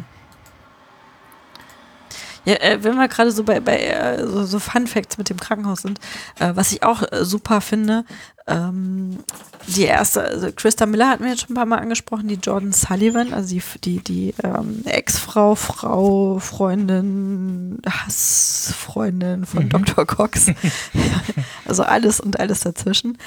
Ja, 2.45 2.55
äh, 2.55 2.83
wenn 2.83 2.95
wir 2.95 3.07
gerade 3.07 3.31
so 3.31 3.43
bei, 3.43 3.59
bei 3.59 3.77
äh, 3.79 4.25
so, 4.27 4.43
so 4.45 4.59
Fun 4.59 4.87
Facts 4.87 5.17
mit 5.17 5.29
dem 5.29 5.39
Krankenhaus 5.39 5.81
sind, 5.81 5.99
äh, 6.39 6.51
was 6.55 6.71
ich 6.71 6.83
auch 6.83 7.03
super 7.21 7.61
finde, 7.61 8.05
ähm, 8.47 9.19
die 9.67 9.83
erste, 9.83 10.21
also 10.21 10.49
Christa 10.53 10.85
Miller 10.85 11.07
hatten 11.07 11.23
wir 11.23 11.31
jetzt 11.31 11.41
schon 11.41 11.51
ein 11.51 11.55
paar 11.55 11.65
Mal 11.65 11.79
angesprochen, 11.79 12.27
die 12.27 12.35
Jordan 12.35 12.73
Sullivan, 12.73 13.33
also 13.33 13.55
die, 13.55 13.61
die, 13.79 13.99
die 14.03 14.33
ähm, 14.43 14.81
Ex-Frau, 14.83 15.55
Frau, 15.55 16.39
Freundin, 16.39 17.79
Hassfreundin 17.87 19.45
von 19.45 19.63
Mhm. 19.65 19.69
Dr. 19.69 20.05
Cox. 20.05 20.47
also 21.65 21.83
alles 21.83 22.19
und 22.19 22.39
alles 22.39 22.59
dazwischen. 22.61 23.17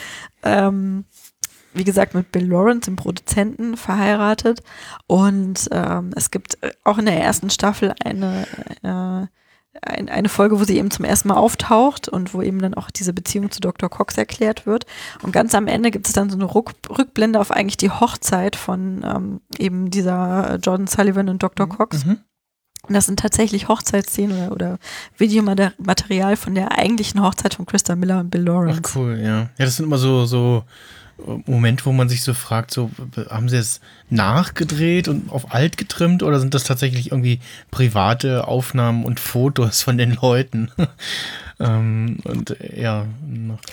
Ähm, 0.43 1.05
wie 1.77 1.85
gesagt, 1.85 2.15
mit 2.15 2.33
Bill 2.33 2.47
Lawrence, 2.47 2.87
dem 2.91 2.97
Produzenten, 2.97 3.77
verheiratet. 3.77 4.63
Und 5.07 5.69
ähm, 5.71 6.13
es 6.17 6.31
gibt 6.31 6.63
äh, 6.63 6.71
auch 6.85 6.99
in 6.99 7.07
der 7.07 7.21
ersten 7.21 7.51
Staffel 7.51 7.95
eine, 8.05 8.47
äh, 8.83 9.27
ein, 9.83 10.09
eine 10.09 10.29
Folge, 10.29 10.59
wo 10.59 10.65
sie 10.65 10.79
eben 10.79 10.91
zum 10.91 11.05
ersten 11.05 11.29
Mal 11.29 11.37
auftaucht 11.37 12.09
und 12.09 12.35
wo 12.35 12.43
eben 12.43 12.61
dann 12.61 12.75
auch 12.75 12.91
diese 12.91 13.13
Beziehung 13.13 13.51
zu 13.51 13.61
Dr. 13.61 13.89
Cox 13.89 14.17
erklärt 14.17 14.67
wird. 14.67 14.87
Und 15.23 15.33
ganz 15.33 15.55
am 15.55 15.67
Ende 15.67 15.91
gibt 15.91 16.07
es 16.07 16.13
dann 16.13 16.31
so 16.31 16.37
eine 16.37 16.45
Ruck 16.45 16.73
Rückblende 16.89 17.41
auf 17.41 17.51
eigentlich 17.51 17.77
die 17.77 17.91
Hochzeit 17.91 18.57
von 18.57 19.05
ähm, 19.05 19.41
eben 19.59 19.91
dieser 19.91 20.57
Jordan 20.57 20.87
Sullivan 20.87 21.29
und 21.29 21.43
Dr. 21.43 21.69
Cox. 21.69 22.05
Mhm. 22.05 22.19
Und 22.89 22.95
das 22.95 23.07
sind 23.07 23.19
tatsächlich 23.19 23.69
Hochzeitsszenen 23.69 24.51
oder, 24.51 24.79
Videomaterial 25.17 26.37
von 26.37 26.55
der 26.55 26.79
eigentlichen 26.79 27.23
Hochzeit 27.23 27.55
von 27.55 27.67
Christa 27.67 27.97
Miller 27.97 28.21
und 28.21 28.31
Bill 28.31 28.43
Ach 28.43 28.47
Lawrence. 28.47 28.93
cool, 28.95 29.19
ja. 29.21 29.39
Ja, 29.41 29.51
das 29.59 29.77
sind 29.77 29.87
immer 29.87 29.99
so, 29.99 30.25
so 30.25 30.63
Momente, 31.47 31.87
wo 31.87 31.93
man 31.93 32.09
sich 32.09 32.23
so 32.23 32.35
fragt, 32.35 32.71
so, 32.71 32.91
haben 33.31 33.49
sie 33.49 33.57
es 33.57 33.81
nachgedreht 34.11 35.09
und 35.09 35.31
auf 35.33 35.53
alt 35.53 35.77
getrimmt 35.79 36.23
oder 36.23 36.41
sind 36.41 36.53
das 36.55 36.65
tatsächlich 36.65 37.11
irgendwie 37.11 37.41
private 37.71 38.47
Aufnahmen 38.47 39.05
und 39.05 39.19
Fotos 39.19 39.83
von 39.83 39.97
den 39.97 40.13
Leuten? 40.21 40.71
ähm, 41.61 42.19
und 42.25 42.57
ja, 42.77 43.07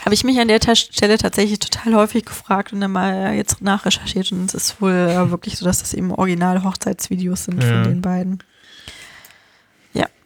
Habe 0.06 0.14
ich 0.14 0.24
mich 0.24 0.40
an 0.40 0.48
der 0.48 0.60
Stelle 0.76 1.18
tatsächlich 1.18 1.60
total 1.60 1.95
häufig 1.95 2.26
gefragt 2.26 2.72
und 2.72 2.80
dann 2.82 2.91
mal 2.91 3.34
jetzt 3.34 3.61
nachrecherchiert 3.61 4.32
und 4.32 4.45
es 4.45 4.53
ist 4.53 4.82
wohl 4.82 4.91
äh, 4.91 5.30
wirklich 5.30 5.57
so, 5.57 5.65
dass 5.65 5.80
das 5.80 5.94
eben 5.94 6.11
original 6.11 6.64
Hochzeitsvideos 6.64 7.45
sind 7.45 7.61
Ja. 7.61 7.70
von 7.70 7.84
den 7.84 8.02
beiden. 8.02 8.40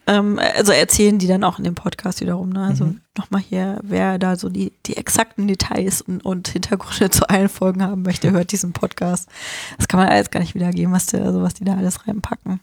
Ähm, 0.08 0.40
also 0.56 0.72
erzählen 0.72 1.20
die 1.20 1.28
dann 1.28 1.44
auch 1.44 1.58
in 1.58 1.66
dem 1.66 1.76
Podcast 1.76 2.22
wiederum. 2.22 2.50
Ne? 2.50 2.64
Also 2.64 2.86
Mhm. 2.86 3.02
nochmal 3.18 3.42
hier, 3.42 3.80
wer 3.84 4.18
da 4.18 4.38
so 4.38 4.50
die, 4.50 4.72
die 4.86 4.96
exakten 4.98 5.48
Details 5.48 6.02
und, 6.02 6.24
und 6.26 6.48
Hintergründe 6.48 7.10
zu 7.12 7.30
allen 7.30 7.50
Folgen 7.50 7.84
haben 7.84 8.04
möchte, 8.04 8.32
hört 8.32 8.52
diesen 8.52 8.74
Podcast. 8.74 9.30
Das 9.78 9.88
kann 9.88 10.00
man 10.00 10.10
alles 10.10 10.32
gar 10.32 10.40
nicht 10.40 10.56
wiedergeben, 10.56 10.94
was, 10.94 11.08
der, 11.08 11.24
also 11.26 11.42
was 11.42 11.54
die 11.56 11.66
da 11.66 11.76
alles 11.76 12.08
reinpacken. 12.08 12.62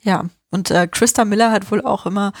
Ja, 0.00 0.24
und 0.50 0.70
äh, 0.72 0.88
Christa 0.88 1.24
Miller 1.24 1.52
hat 1.52 1.70
wohl 1.70 1.80
auch 1.82 2.06
immer 2.06 2.32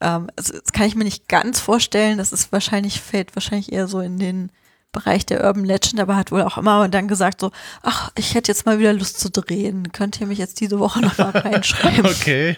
ähm, 0.00 0.28
also 0.36 0.52
das 0.58 0.72
kann 0.72 0.86
ich 0.86 0.96
mir 0.96 1.04
nicht 1.04 1.28
ganz 1.28 1.60
vorstellen. 1.60 2.18
Das 2.18 2.32
ist 2.32 2.52
wahrscheinlich, 2.52 3.00
fällt 3.00 3.34
wahrscheinlich 3.36 3.72
eher 3.72 3.86
so 3.86 4.00
in 4.00 4.18
den 4.18 4.50
Bereich 4.94 5.26
der 5.26 5.44
Urban 5.44 5.64
Legend, 5.66 6.00
aber 6.00 6.16
hat 6.16 6.32
wohl 6.32 6.40
auch 6.40 6.56
immer 6.56 6.88
dann 6.88 7.06
gesagt 7.08 7.42
so, 7.42 7.50
ach, 7.82 8.10
ich 8.16 8.34
hätte 8.34 8.50
jetzt 8.50 8.64
mal 8.64 8.78
wieder 8.78 8.94
Lust 8.94 9.20
zu 9.20 9.30
drehen. 9.30 9.92
Könnt 9.92 10.18
ihr 10.22 10.26
mich 10.26 10.38
jetzt 10.38 10.60
diese 10.60 10.78
Woche 10.78 11.00
noch 11.02 11.18
mal 11.18 11.30
reinschreiben? 11.30 12.06
Okay. 12.14 12.56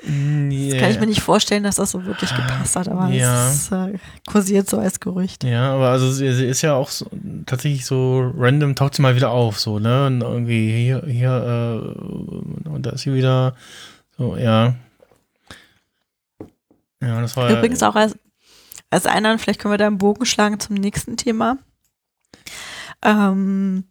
Das 0.00 0.80
kann 0.80 0.90
ich 0.90 1.00
mir 1.00 1.06
nicht 1.06 1.20
vorstellen, 1.20 1.62
dass 1.64 1.76
das 1.76 1.90
so 1.90 2.04
wirklich 2.06 2.34
gepasst 2.34 2.76
hat, 2.76 2.88
aber 2.88 3.08
Ja. 3.08 3.48
es 3.50 3.70
äh, 3.70 3.98
kursiert 4.26 4.70
so 4.70 4.78
als 4.78 5.00
Gerücht. 5.00 5.44
Ja, 5.44 5.74
aber 5.74 5.90
also 5.90 6.10
sie, 6.10 6.32
sie 6.32 6.46
ist 6.46 6.62
ja 6.62 6.74
auch 6.74 6.88
so, 6.88 7.06
tatsächlich 7.46 7.84
so 7.84 8.32
random, 8.36 8.74
taucht 8.74 8.94
sie 8.94 9.02
mal 9.02 9.16
wieder 9.16 9.30
auf, 9.30 9.58
so, 9.60 9.78
ne? 9.78 10.06
Und 10.06 10.20
irgendwie 10.22 10.70
hier, 10.84 11.02
hier, 11.06 11.82
äh, 11.84 12.68
und 12.68 12.82
da 12.86 12.90
ist 12.90 13.02
sie 13.02 13.12
wieder 13.14 13.54
so, 14.16 14.36
ja. 14.36 14.74
Ja, 17.02 17.20
das 17.20 17.36
war 17.36 17.50
Übrigens 17.50 17.82
auch 17.82 17.94
als, 17.94 18.16
als 18.90 19.06
einer, 19.06 19.32
und 19.32 19.40
vielleicht 19.40 19.60
können 19.60 19.72
wir 19.72 19.78
da 19.78 19.86
einen 19.86 19.98
Bogen 19.98 20.24
schlagen 20.24 20.60
zum 20.60 20.76
nächsten 20.76 21.16
Thema. 21.16 21.58
Ähm, 23.02 23.84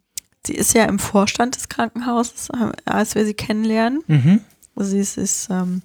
sie 0.46 0.54
ist 0.54 0.74
ja 0.74 0.84
im 0.84 0.98
Vorstand 0.98 1.56
des 1.56 1.68
Krankenhauses, 1.68 2.50
äh, 2.50 2.72
als 2.84 3.14
wir 3.14 3.24
sie 3.24 3.34
kennenlernen. 3.34 4.02
Mhm. 4.06 4.40
Sie 4.76 4.98
ist, 4.98 5.18
ist 5.18 5.48
ähm, 5.50 5.82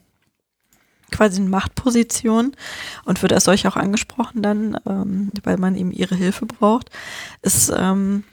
quasi 1.11 1.40
eine 1.40 1.49
Machtposition 1.49 2.53
und 3.06 3.22
wird 3.22 3.34
als 3.34 3.45
solch 3.45 3.68
auch 3.68 3.76
angesprochen 3.76 4.41
dann, 4.41 4.77
ähm, 4.85 5.31
weil 5.44 5.57
man 5.57 5.76
eben 5.76 5.91
ihre 5.91 6.15
Hilfe 6.15 6.45
braucht. 6.45 6.90
Ist, 7.41 7.72
ähm, 7.76 8.23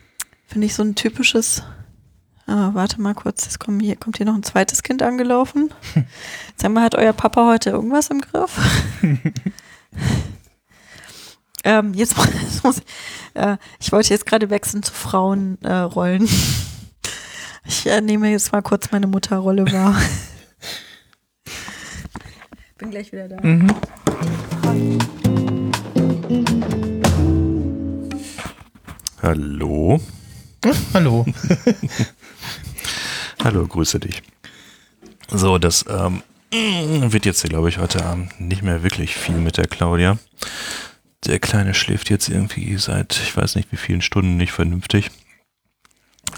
finde 0.47 0.66
ich, 0.66 0.74
so 0.74 0.82
ein 0.82 0.94
typisches, 0.94 1.62
äh, 2.47 2.52
warte 2.52 3.01
mal 3.01 3.15
kurz, 3.15 3.47
es 3.47 3.59
kommt 3.59 3.82
hier, 3.82 3.97
kommt 3.97 4.16
hier 4.16 4.27
noch 4.27 4.35
ein 4.35 4.43
zweites 4.43 4.82
Kind 4.82 5.02
angelaufen. 5.02 5.70
Sag 6.57 6.73
mal, 6.73 6.82
hat 6.82 6.94
euer 6.94 7.12
Papa 7.12 7.47
heute 7.47 7.70
irgendwas 7.70 8.09
im 8.09 8.20
Griff? 8.20 8.59
ähm, 11.65 11.95
jetzt, 11.95 12.16
muss 12.62 12.78
ich, 12.78 12.85
äh, 13.35 13.57
ich 13.78 13.93
wollte 13.93 14.11
jetzt 14.11 14.27
gerade 14.27 14.51
wechseln 14.51 14.82
zu 14.82 14.93
Frauenrollen. 14.93 16.27
Äh, 16.27 16.28
ich 17.66 17.87
äh, 17.87 18.01
nehme 18.01 18.31
jetzt 18.31 18.53
mal 18.53 18.62
kurz 18.62 18.91
meine 18.91 19.07
Mutterrolle 19.07 19.70
wahr. 19.73 20.01
Bin 22.78 22.91
gleich 22.91 23.12
wieder 23.12 23.28
da. 23.28 23.37
Mhm. 23.43 23.69
Hallo. 29.23 30.01
Hm, 30.65 30.74
hallo. 30.95 31.27
Hallo, 33.45 33.66
grüße 33.66 34.01
dich. 34.01 34.23
So, 35.28 35.59
das 35.59 35.85
ähm, 35.89 36.23
wird 36.51 37.27
jetzt, 37.27 37.43
glaube 37.45 37.69
ich, 37.69 37.78
heute 37.78 38.05
Abend 38.05 38.41
nicht 38.41 38.62
mehr 38.62 38.82
wirklich 38.82 39.15
viel 39.15 39.37
mit 39.37 39.57
der 39.57 39.66
Claudia. 39.66 40.19
Der 41.26 41.38
Kleine 41.38 41.74
schläft 41.74 42.10
jetzt 42.10 42.28
irgendwie 42.28 42.76
seit, 42.76 43.12
ich 43.22 43.36
weiß 43.36 43.56
nicht 43.56 43.70
wie 43.72 43.76
vielen 43.76 44.02
Stunden 44.02 44.36
nicht 44.36 44.52
vernünftig. 44.52 45.10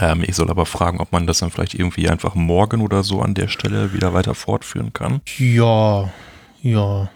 Ähm, 0.00 0.24
ich 0.26 0.34
soll 0.34 0.50
aber 0.50 0.66
fragen, 0.66 1.00
ob 1.00 1.12
man 1.12 1.26
das 1.26 1.38
dann 1.38 1.50
vielleicht 1.50 1.74
irgendwie 1.74 2.08
einfach 2.08 2.34
morgen 2.34 2.80
oder 2.80 3.02
so 3.02 3.20
an 3.20 3.34
der 3.34 3.48
Stelle 3.48 3.92
wieder 3.92 4.14
weiter 4.14 4.34
fortführen 4.34 4.92
kann. 4.92 5.20
Ja, 5.38 6.12
ja. 6.62 7.10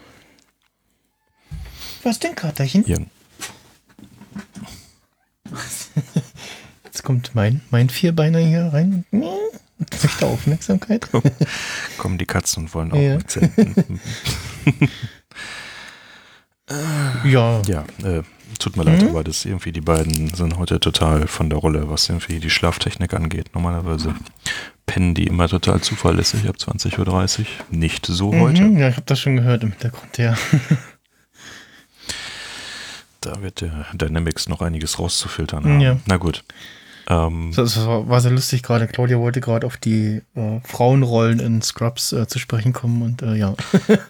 Was 2.03 2.19
denn, 2.19 2.35
Katerchen? 2.35 2.85
Irgend 2.85 3.09
Jetzt 6.83 7.03
kommt 7.03 7.35
mein, 7.35 7.61
mein 7.69 7.89
Vierbeiner 7.89 8.39
hier 8.39 8.65
rein 8.73 9.05
und 9.11 9.23
und 9.79 10.03
möchte 10.03 10.25
Aufmerksamkeit. 10.25 11.07
kommen 11.97 12.17
die 12.17 12.25
Katzen 12.25 12.63
und 12.63 12.73
wollen 12.73 12.91
auch 12.91 12.97
Ja. 12.97 13.19
Ja. 17.23 17.61
Ja, 17.67 17.85
äh, 18.03 18.23
tut 18.59 18.75
mir 18.75 18.83
leid, 18.83 19.01
Mhm. 19.01 19.09
aber 19.09 19.23
das 19.23 19.45
irgendwie, 19.45 19.71
die 19.71 19.81
beiden 19.81 20.33
sind 20.33 20.57
heute 20.57 20.79
total 20.79 21.27
von 21.27 21.49
der 21.49 21.59
Rolle, 21.59 21.89
was 21.89 22.09
irgendwie 22.09 22.39
die 22.39 22.49
Schlaftechnik 22.49 23.13
angeht. 23.13 23.51
Normalerweise 23.53 24.13
pennen 24.85 25.13
die 25.13 25.27
immer 25.27 25.47
total 25.47 25.81
zuverlässig 25.81 26.47
ab 26.49 26.55
20.30 26.57 27.39
Uhr. 27.41 27.45
Nicht 27.71 28.05
so 28.05 28.33
heute. 28.37 28.63
Mhm, 28.63 28.77
ja, 28.77 28.89
ich 28.89 28.95
habe 28.95 29.05
das 29.05 29.19
schon 29.19 29.35
gehört 29.37 29.63
im 29.63 29.71
Hintergrund, 29.71 30.17
ja. 30.17 30.35
Da 33.21 33.41
wird 33.41 33.61
der 33.61 33.85
Dynamics 33.93 34.47
noch 34.47 34.61
einiges 34.61 34.99
rauszufiltern 34.99 35.63
haben. 35.65 35.79
Ja. 35.79 35.97
Na 36.05 36.17
gut. 36.17 36.43
Ähm, 37.09 37.51
Das 37.55 37.85
war, 37.85 38.09
war 38.09 38.19
sehr 38.21 38.31
lustig 38.31 38.63
gerade. 38.63 38.87
Claudia 38.87 39.17
wollte 39.17 39.39
gerade 39.41 39.65
auf 39.65 39.77
die 39.77 40.21
äh, 40.35 40.59
Frauenrollen 40.63 41.39
in 41.39 41.61
Scrubs 41.61 42.11
äh, 42.11 42.27
zu 42.27 42.37
sprechen 42.39 42.73
kommen 42.73 43.01
und 43.01 43.21
äh, 43.21 43.35
ja. 43.35 43.55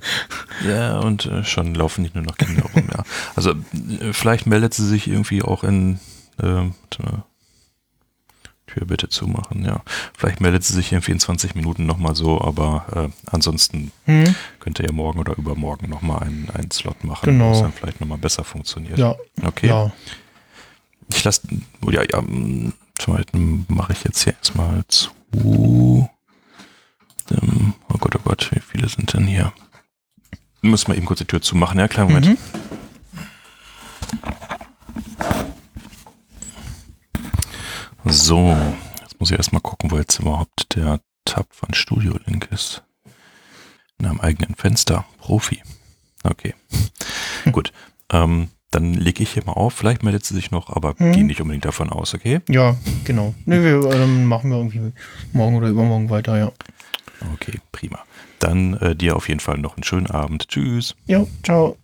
ja, 0.67 0.99
und 0.99 1.25
äh, 1.27 1.43
schon 1.43 1.75
laufen 1.75 2.01
nicht 2.01 2.15
nur 2.15 2.23
noch 2.23 2.37
Kinder 2.37 2.63
rum, 2.63 2.89
ja. 2.91 3.03
Also 3.35 3.51
äh, 3.51 4.13
vielleicht 4.13 4.47
meldet 4.47 4.73
sie 4.73 4.85
sich 4.87 5.07
irgendwie 5.07 5.43
auch 5.43 5.63
in 5.63 5.99
äh, 6.41 6.45
mal. 6.63 7.23
Tür 8.65 8.85
bitte 8.85 9.07
zumachen, 9.07 9.63
ja. 9.63 9.81
Vielleicht 10.17 10.41
meldet 10.41 10.63
sie 10.63 10.73
sich 10.73 10.91
irgendwie 10.91 11.13
in 11.13 11.19
20 11.21 11.55
Minuten 11.55 11.85
nochmal 11.85 12.15
so, 12.15 12.41
aber 12.41 12.85
äh, 12.93 13.29
ansonsten 13.31 13.91
Hm? 14.05 14.35
könnt 14.59 14.79
ihr 14.79 14.85
ja 14.87 14.91
morgen 14.91 15.19
oder 15.19 15.37
übermorgen 15.37 15.87
nochmal 15.89 16.23
einen, 16.23 16.49
einen 16.53 16.71
Slot 16.71 17.03
machen, 17.05 17.27
Genau. 17.27 17.49
wo 17.49 17.53
es 17.53 17.61
dann 17.61 17.71
vielleicht 17.71 18.01
nochmal 18.01 18.17
besser 18.17 18.43
funktioniert. 18.43 18.97
Ja, 18.97 19.15
Okay. 19.45 19.67
ja. 19.67 19.91
Ich 21.13 21.23
lasse, 21.23 21.43
ja, 21.89 22.01
ja, 22.11 22.21
dann 23.05 23.65
mache 23.69 23.93
ich 23.93 24.03
jetzt 24.03 24.23
hier 24.23 24.33
erstmal 24.33 24.83
zu. 24.87 26.09
Ähm, 27.31 27.73
oh 27.89 27.97
Gott, 27.97 28.15
oh 28.15 28.21
Gott, 28.23 28.49
wie 28.53 28.59
viele 28.59 28.87
sind 28.89 29.13
denn 29.13 29.27
hier? 29.27 29.53
Müssen 30.61 30.87
wir 30.89 30.95
eben 30.97 31.05
kurz 31.05 31.19
die 31.19 31.25
Tür 31.25 31.41
zumachen, 31.41 31.79
ja, 31.79 31.87
kleinen 31.87 32.09
Moment. 32.09 32.27
Mhm. 32.27 32.37
So, 38.05 38.55
jetzt 39.01 39.19
muss 39.19 39.31
ich 39.31 39.37
erstmal 39.37 39.61
gucken, 39.61 39.91
wo 39.91 39.97
jetzt 39.97 40.19
überhaupt 40.19 40.75
der 40.75 41.01
Tab 41.25 41.53
von 41.53 41.73
Studio 41.73 42.17
Link 42.25 42.47
ist. 42.51 42.83
In 43.99 44.05
einem 44.05 44.21
eigenen 44.21 44.55
Fenster. 44.55 45.05
Profi. 45.19 45.61
Okay. 46.23 46.55
Gut. 47.51 47.73
Ähm, 48.09 48.49
dann 48.79 48.93
lege 48.93 49.23
ich 49.23 49.31
hier 49.33 49.43
mal 49.45 49.53
auf. 49.53 49.73
Vielleicht 49.73 50.03
meldet 50.03 50.23
sie 50.25 50.33
sich 50.35 50.51
noch, 50.51 50.69
aber 50.69 50.95
Mhm. 50.99 51.11
gehe 51.11 51.25
nicht 51.25 51.41
unbedingt 51.41 51.65
davon 51.65 51.89
aus, 51.89 52.13
okay? 52.13 52.41
Ja, 52.49 52.75
genau. 53.05 53.33
Nee, 53.45 53.61
wir, 53.61 53.77
äh, 53.89 53.97
dann 53.97 54.25
machen 54.25 54.49
wir 54.51 54.57
irgendwie 54.57 54.91
morgen 55.33 55.55
oder 55.55 55.67
übermorgen 55.69 56.09
weiter, 56.09 56.37
ja. 56.37 56.51
Okay, 57.33 57.59
prima. 57.71 57.99
Dann 58.39 58.75
äh, 58.75 58.95
dir 58.95 59.15
auf 59.15 59.27
jeden 59.27 59.39
Fall 59.39 59.57
noch 59.57 59.75
einen 59.75 59.83
schönen 59.83 60.07
Abend. 60.07 60.47
Tschüss. 60.49 60.95
Jo, 61.07 61.27
ciao. 61.43 61.77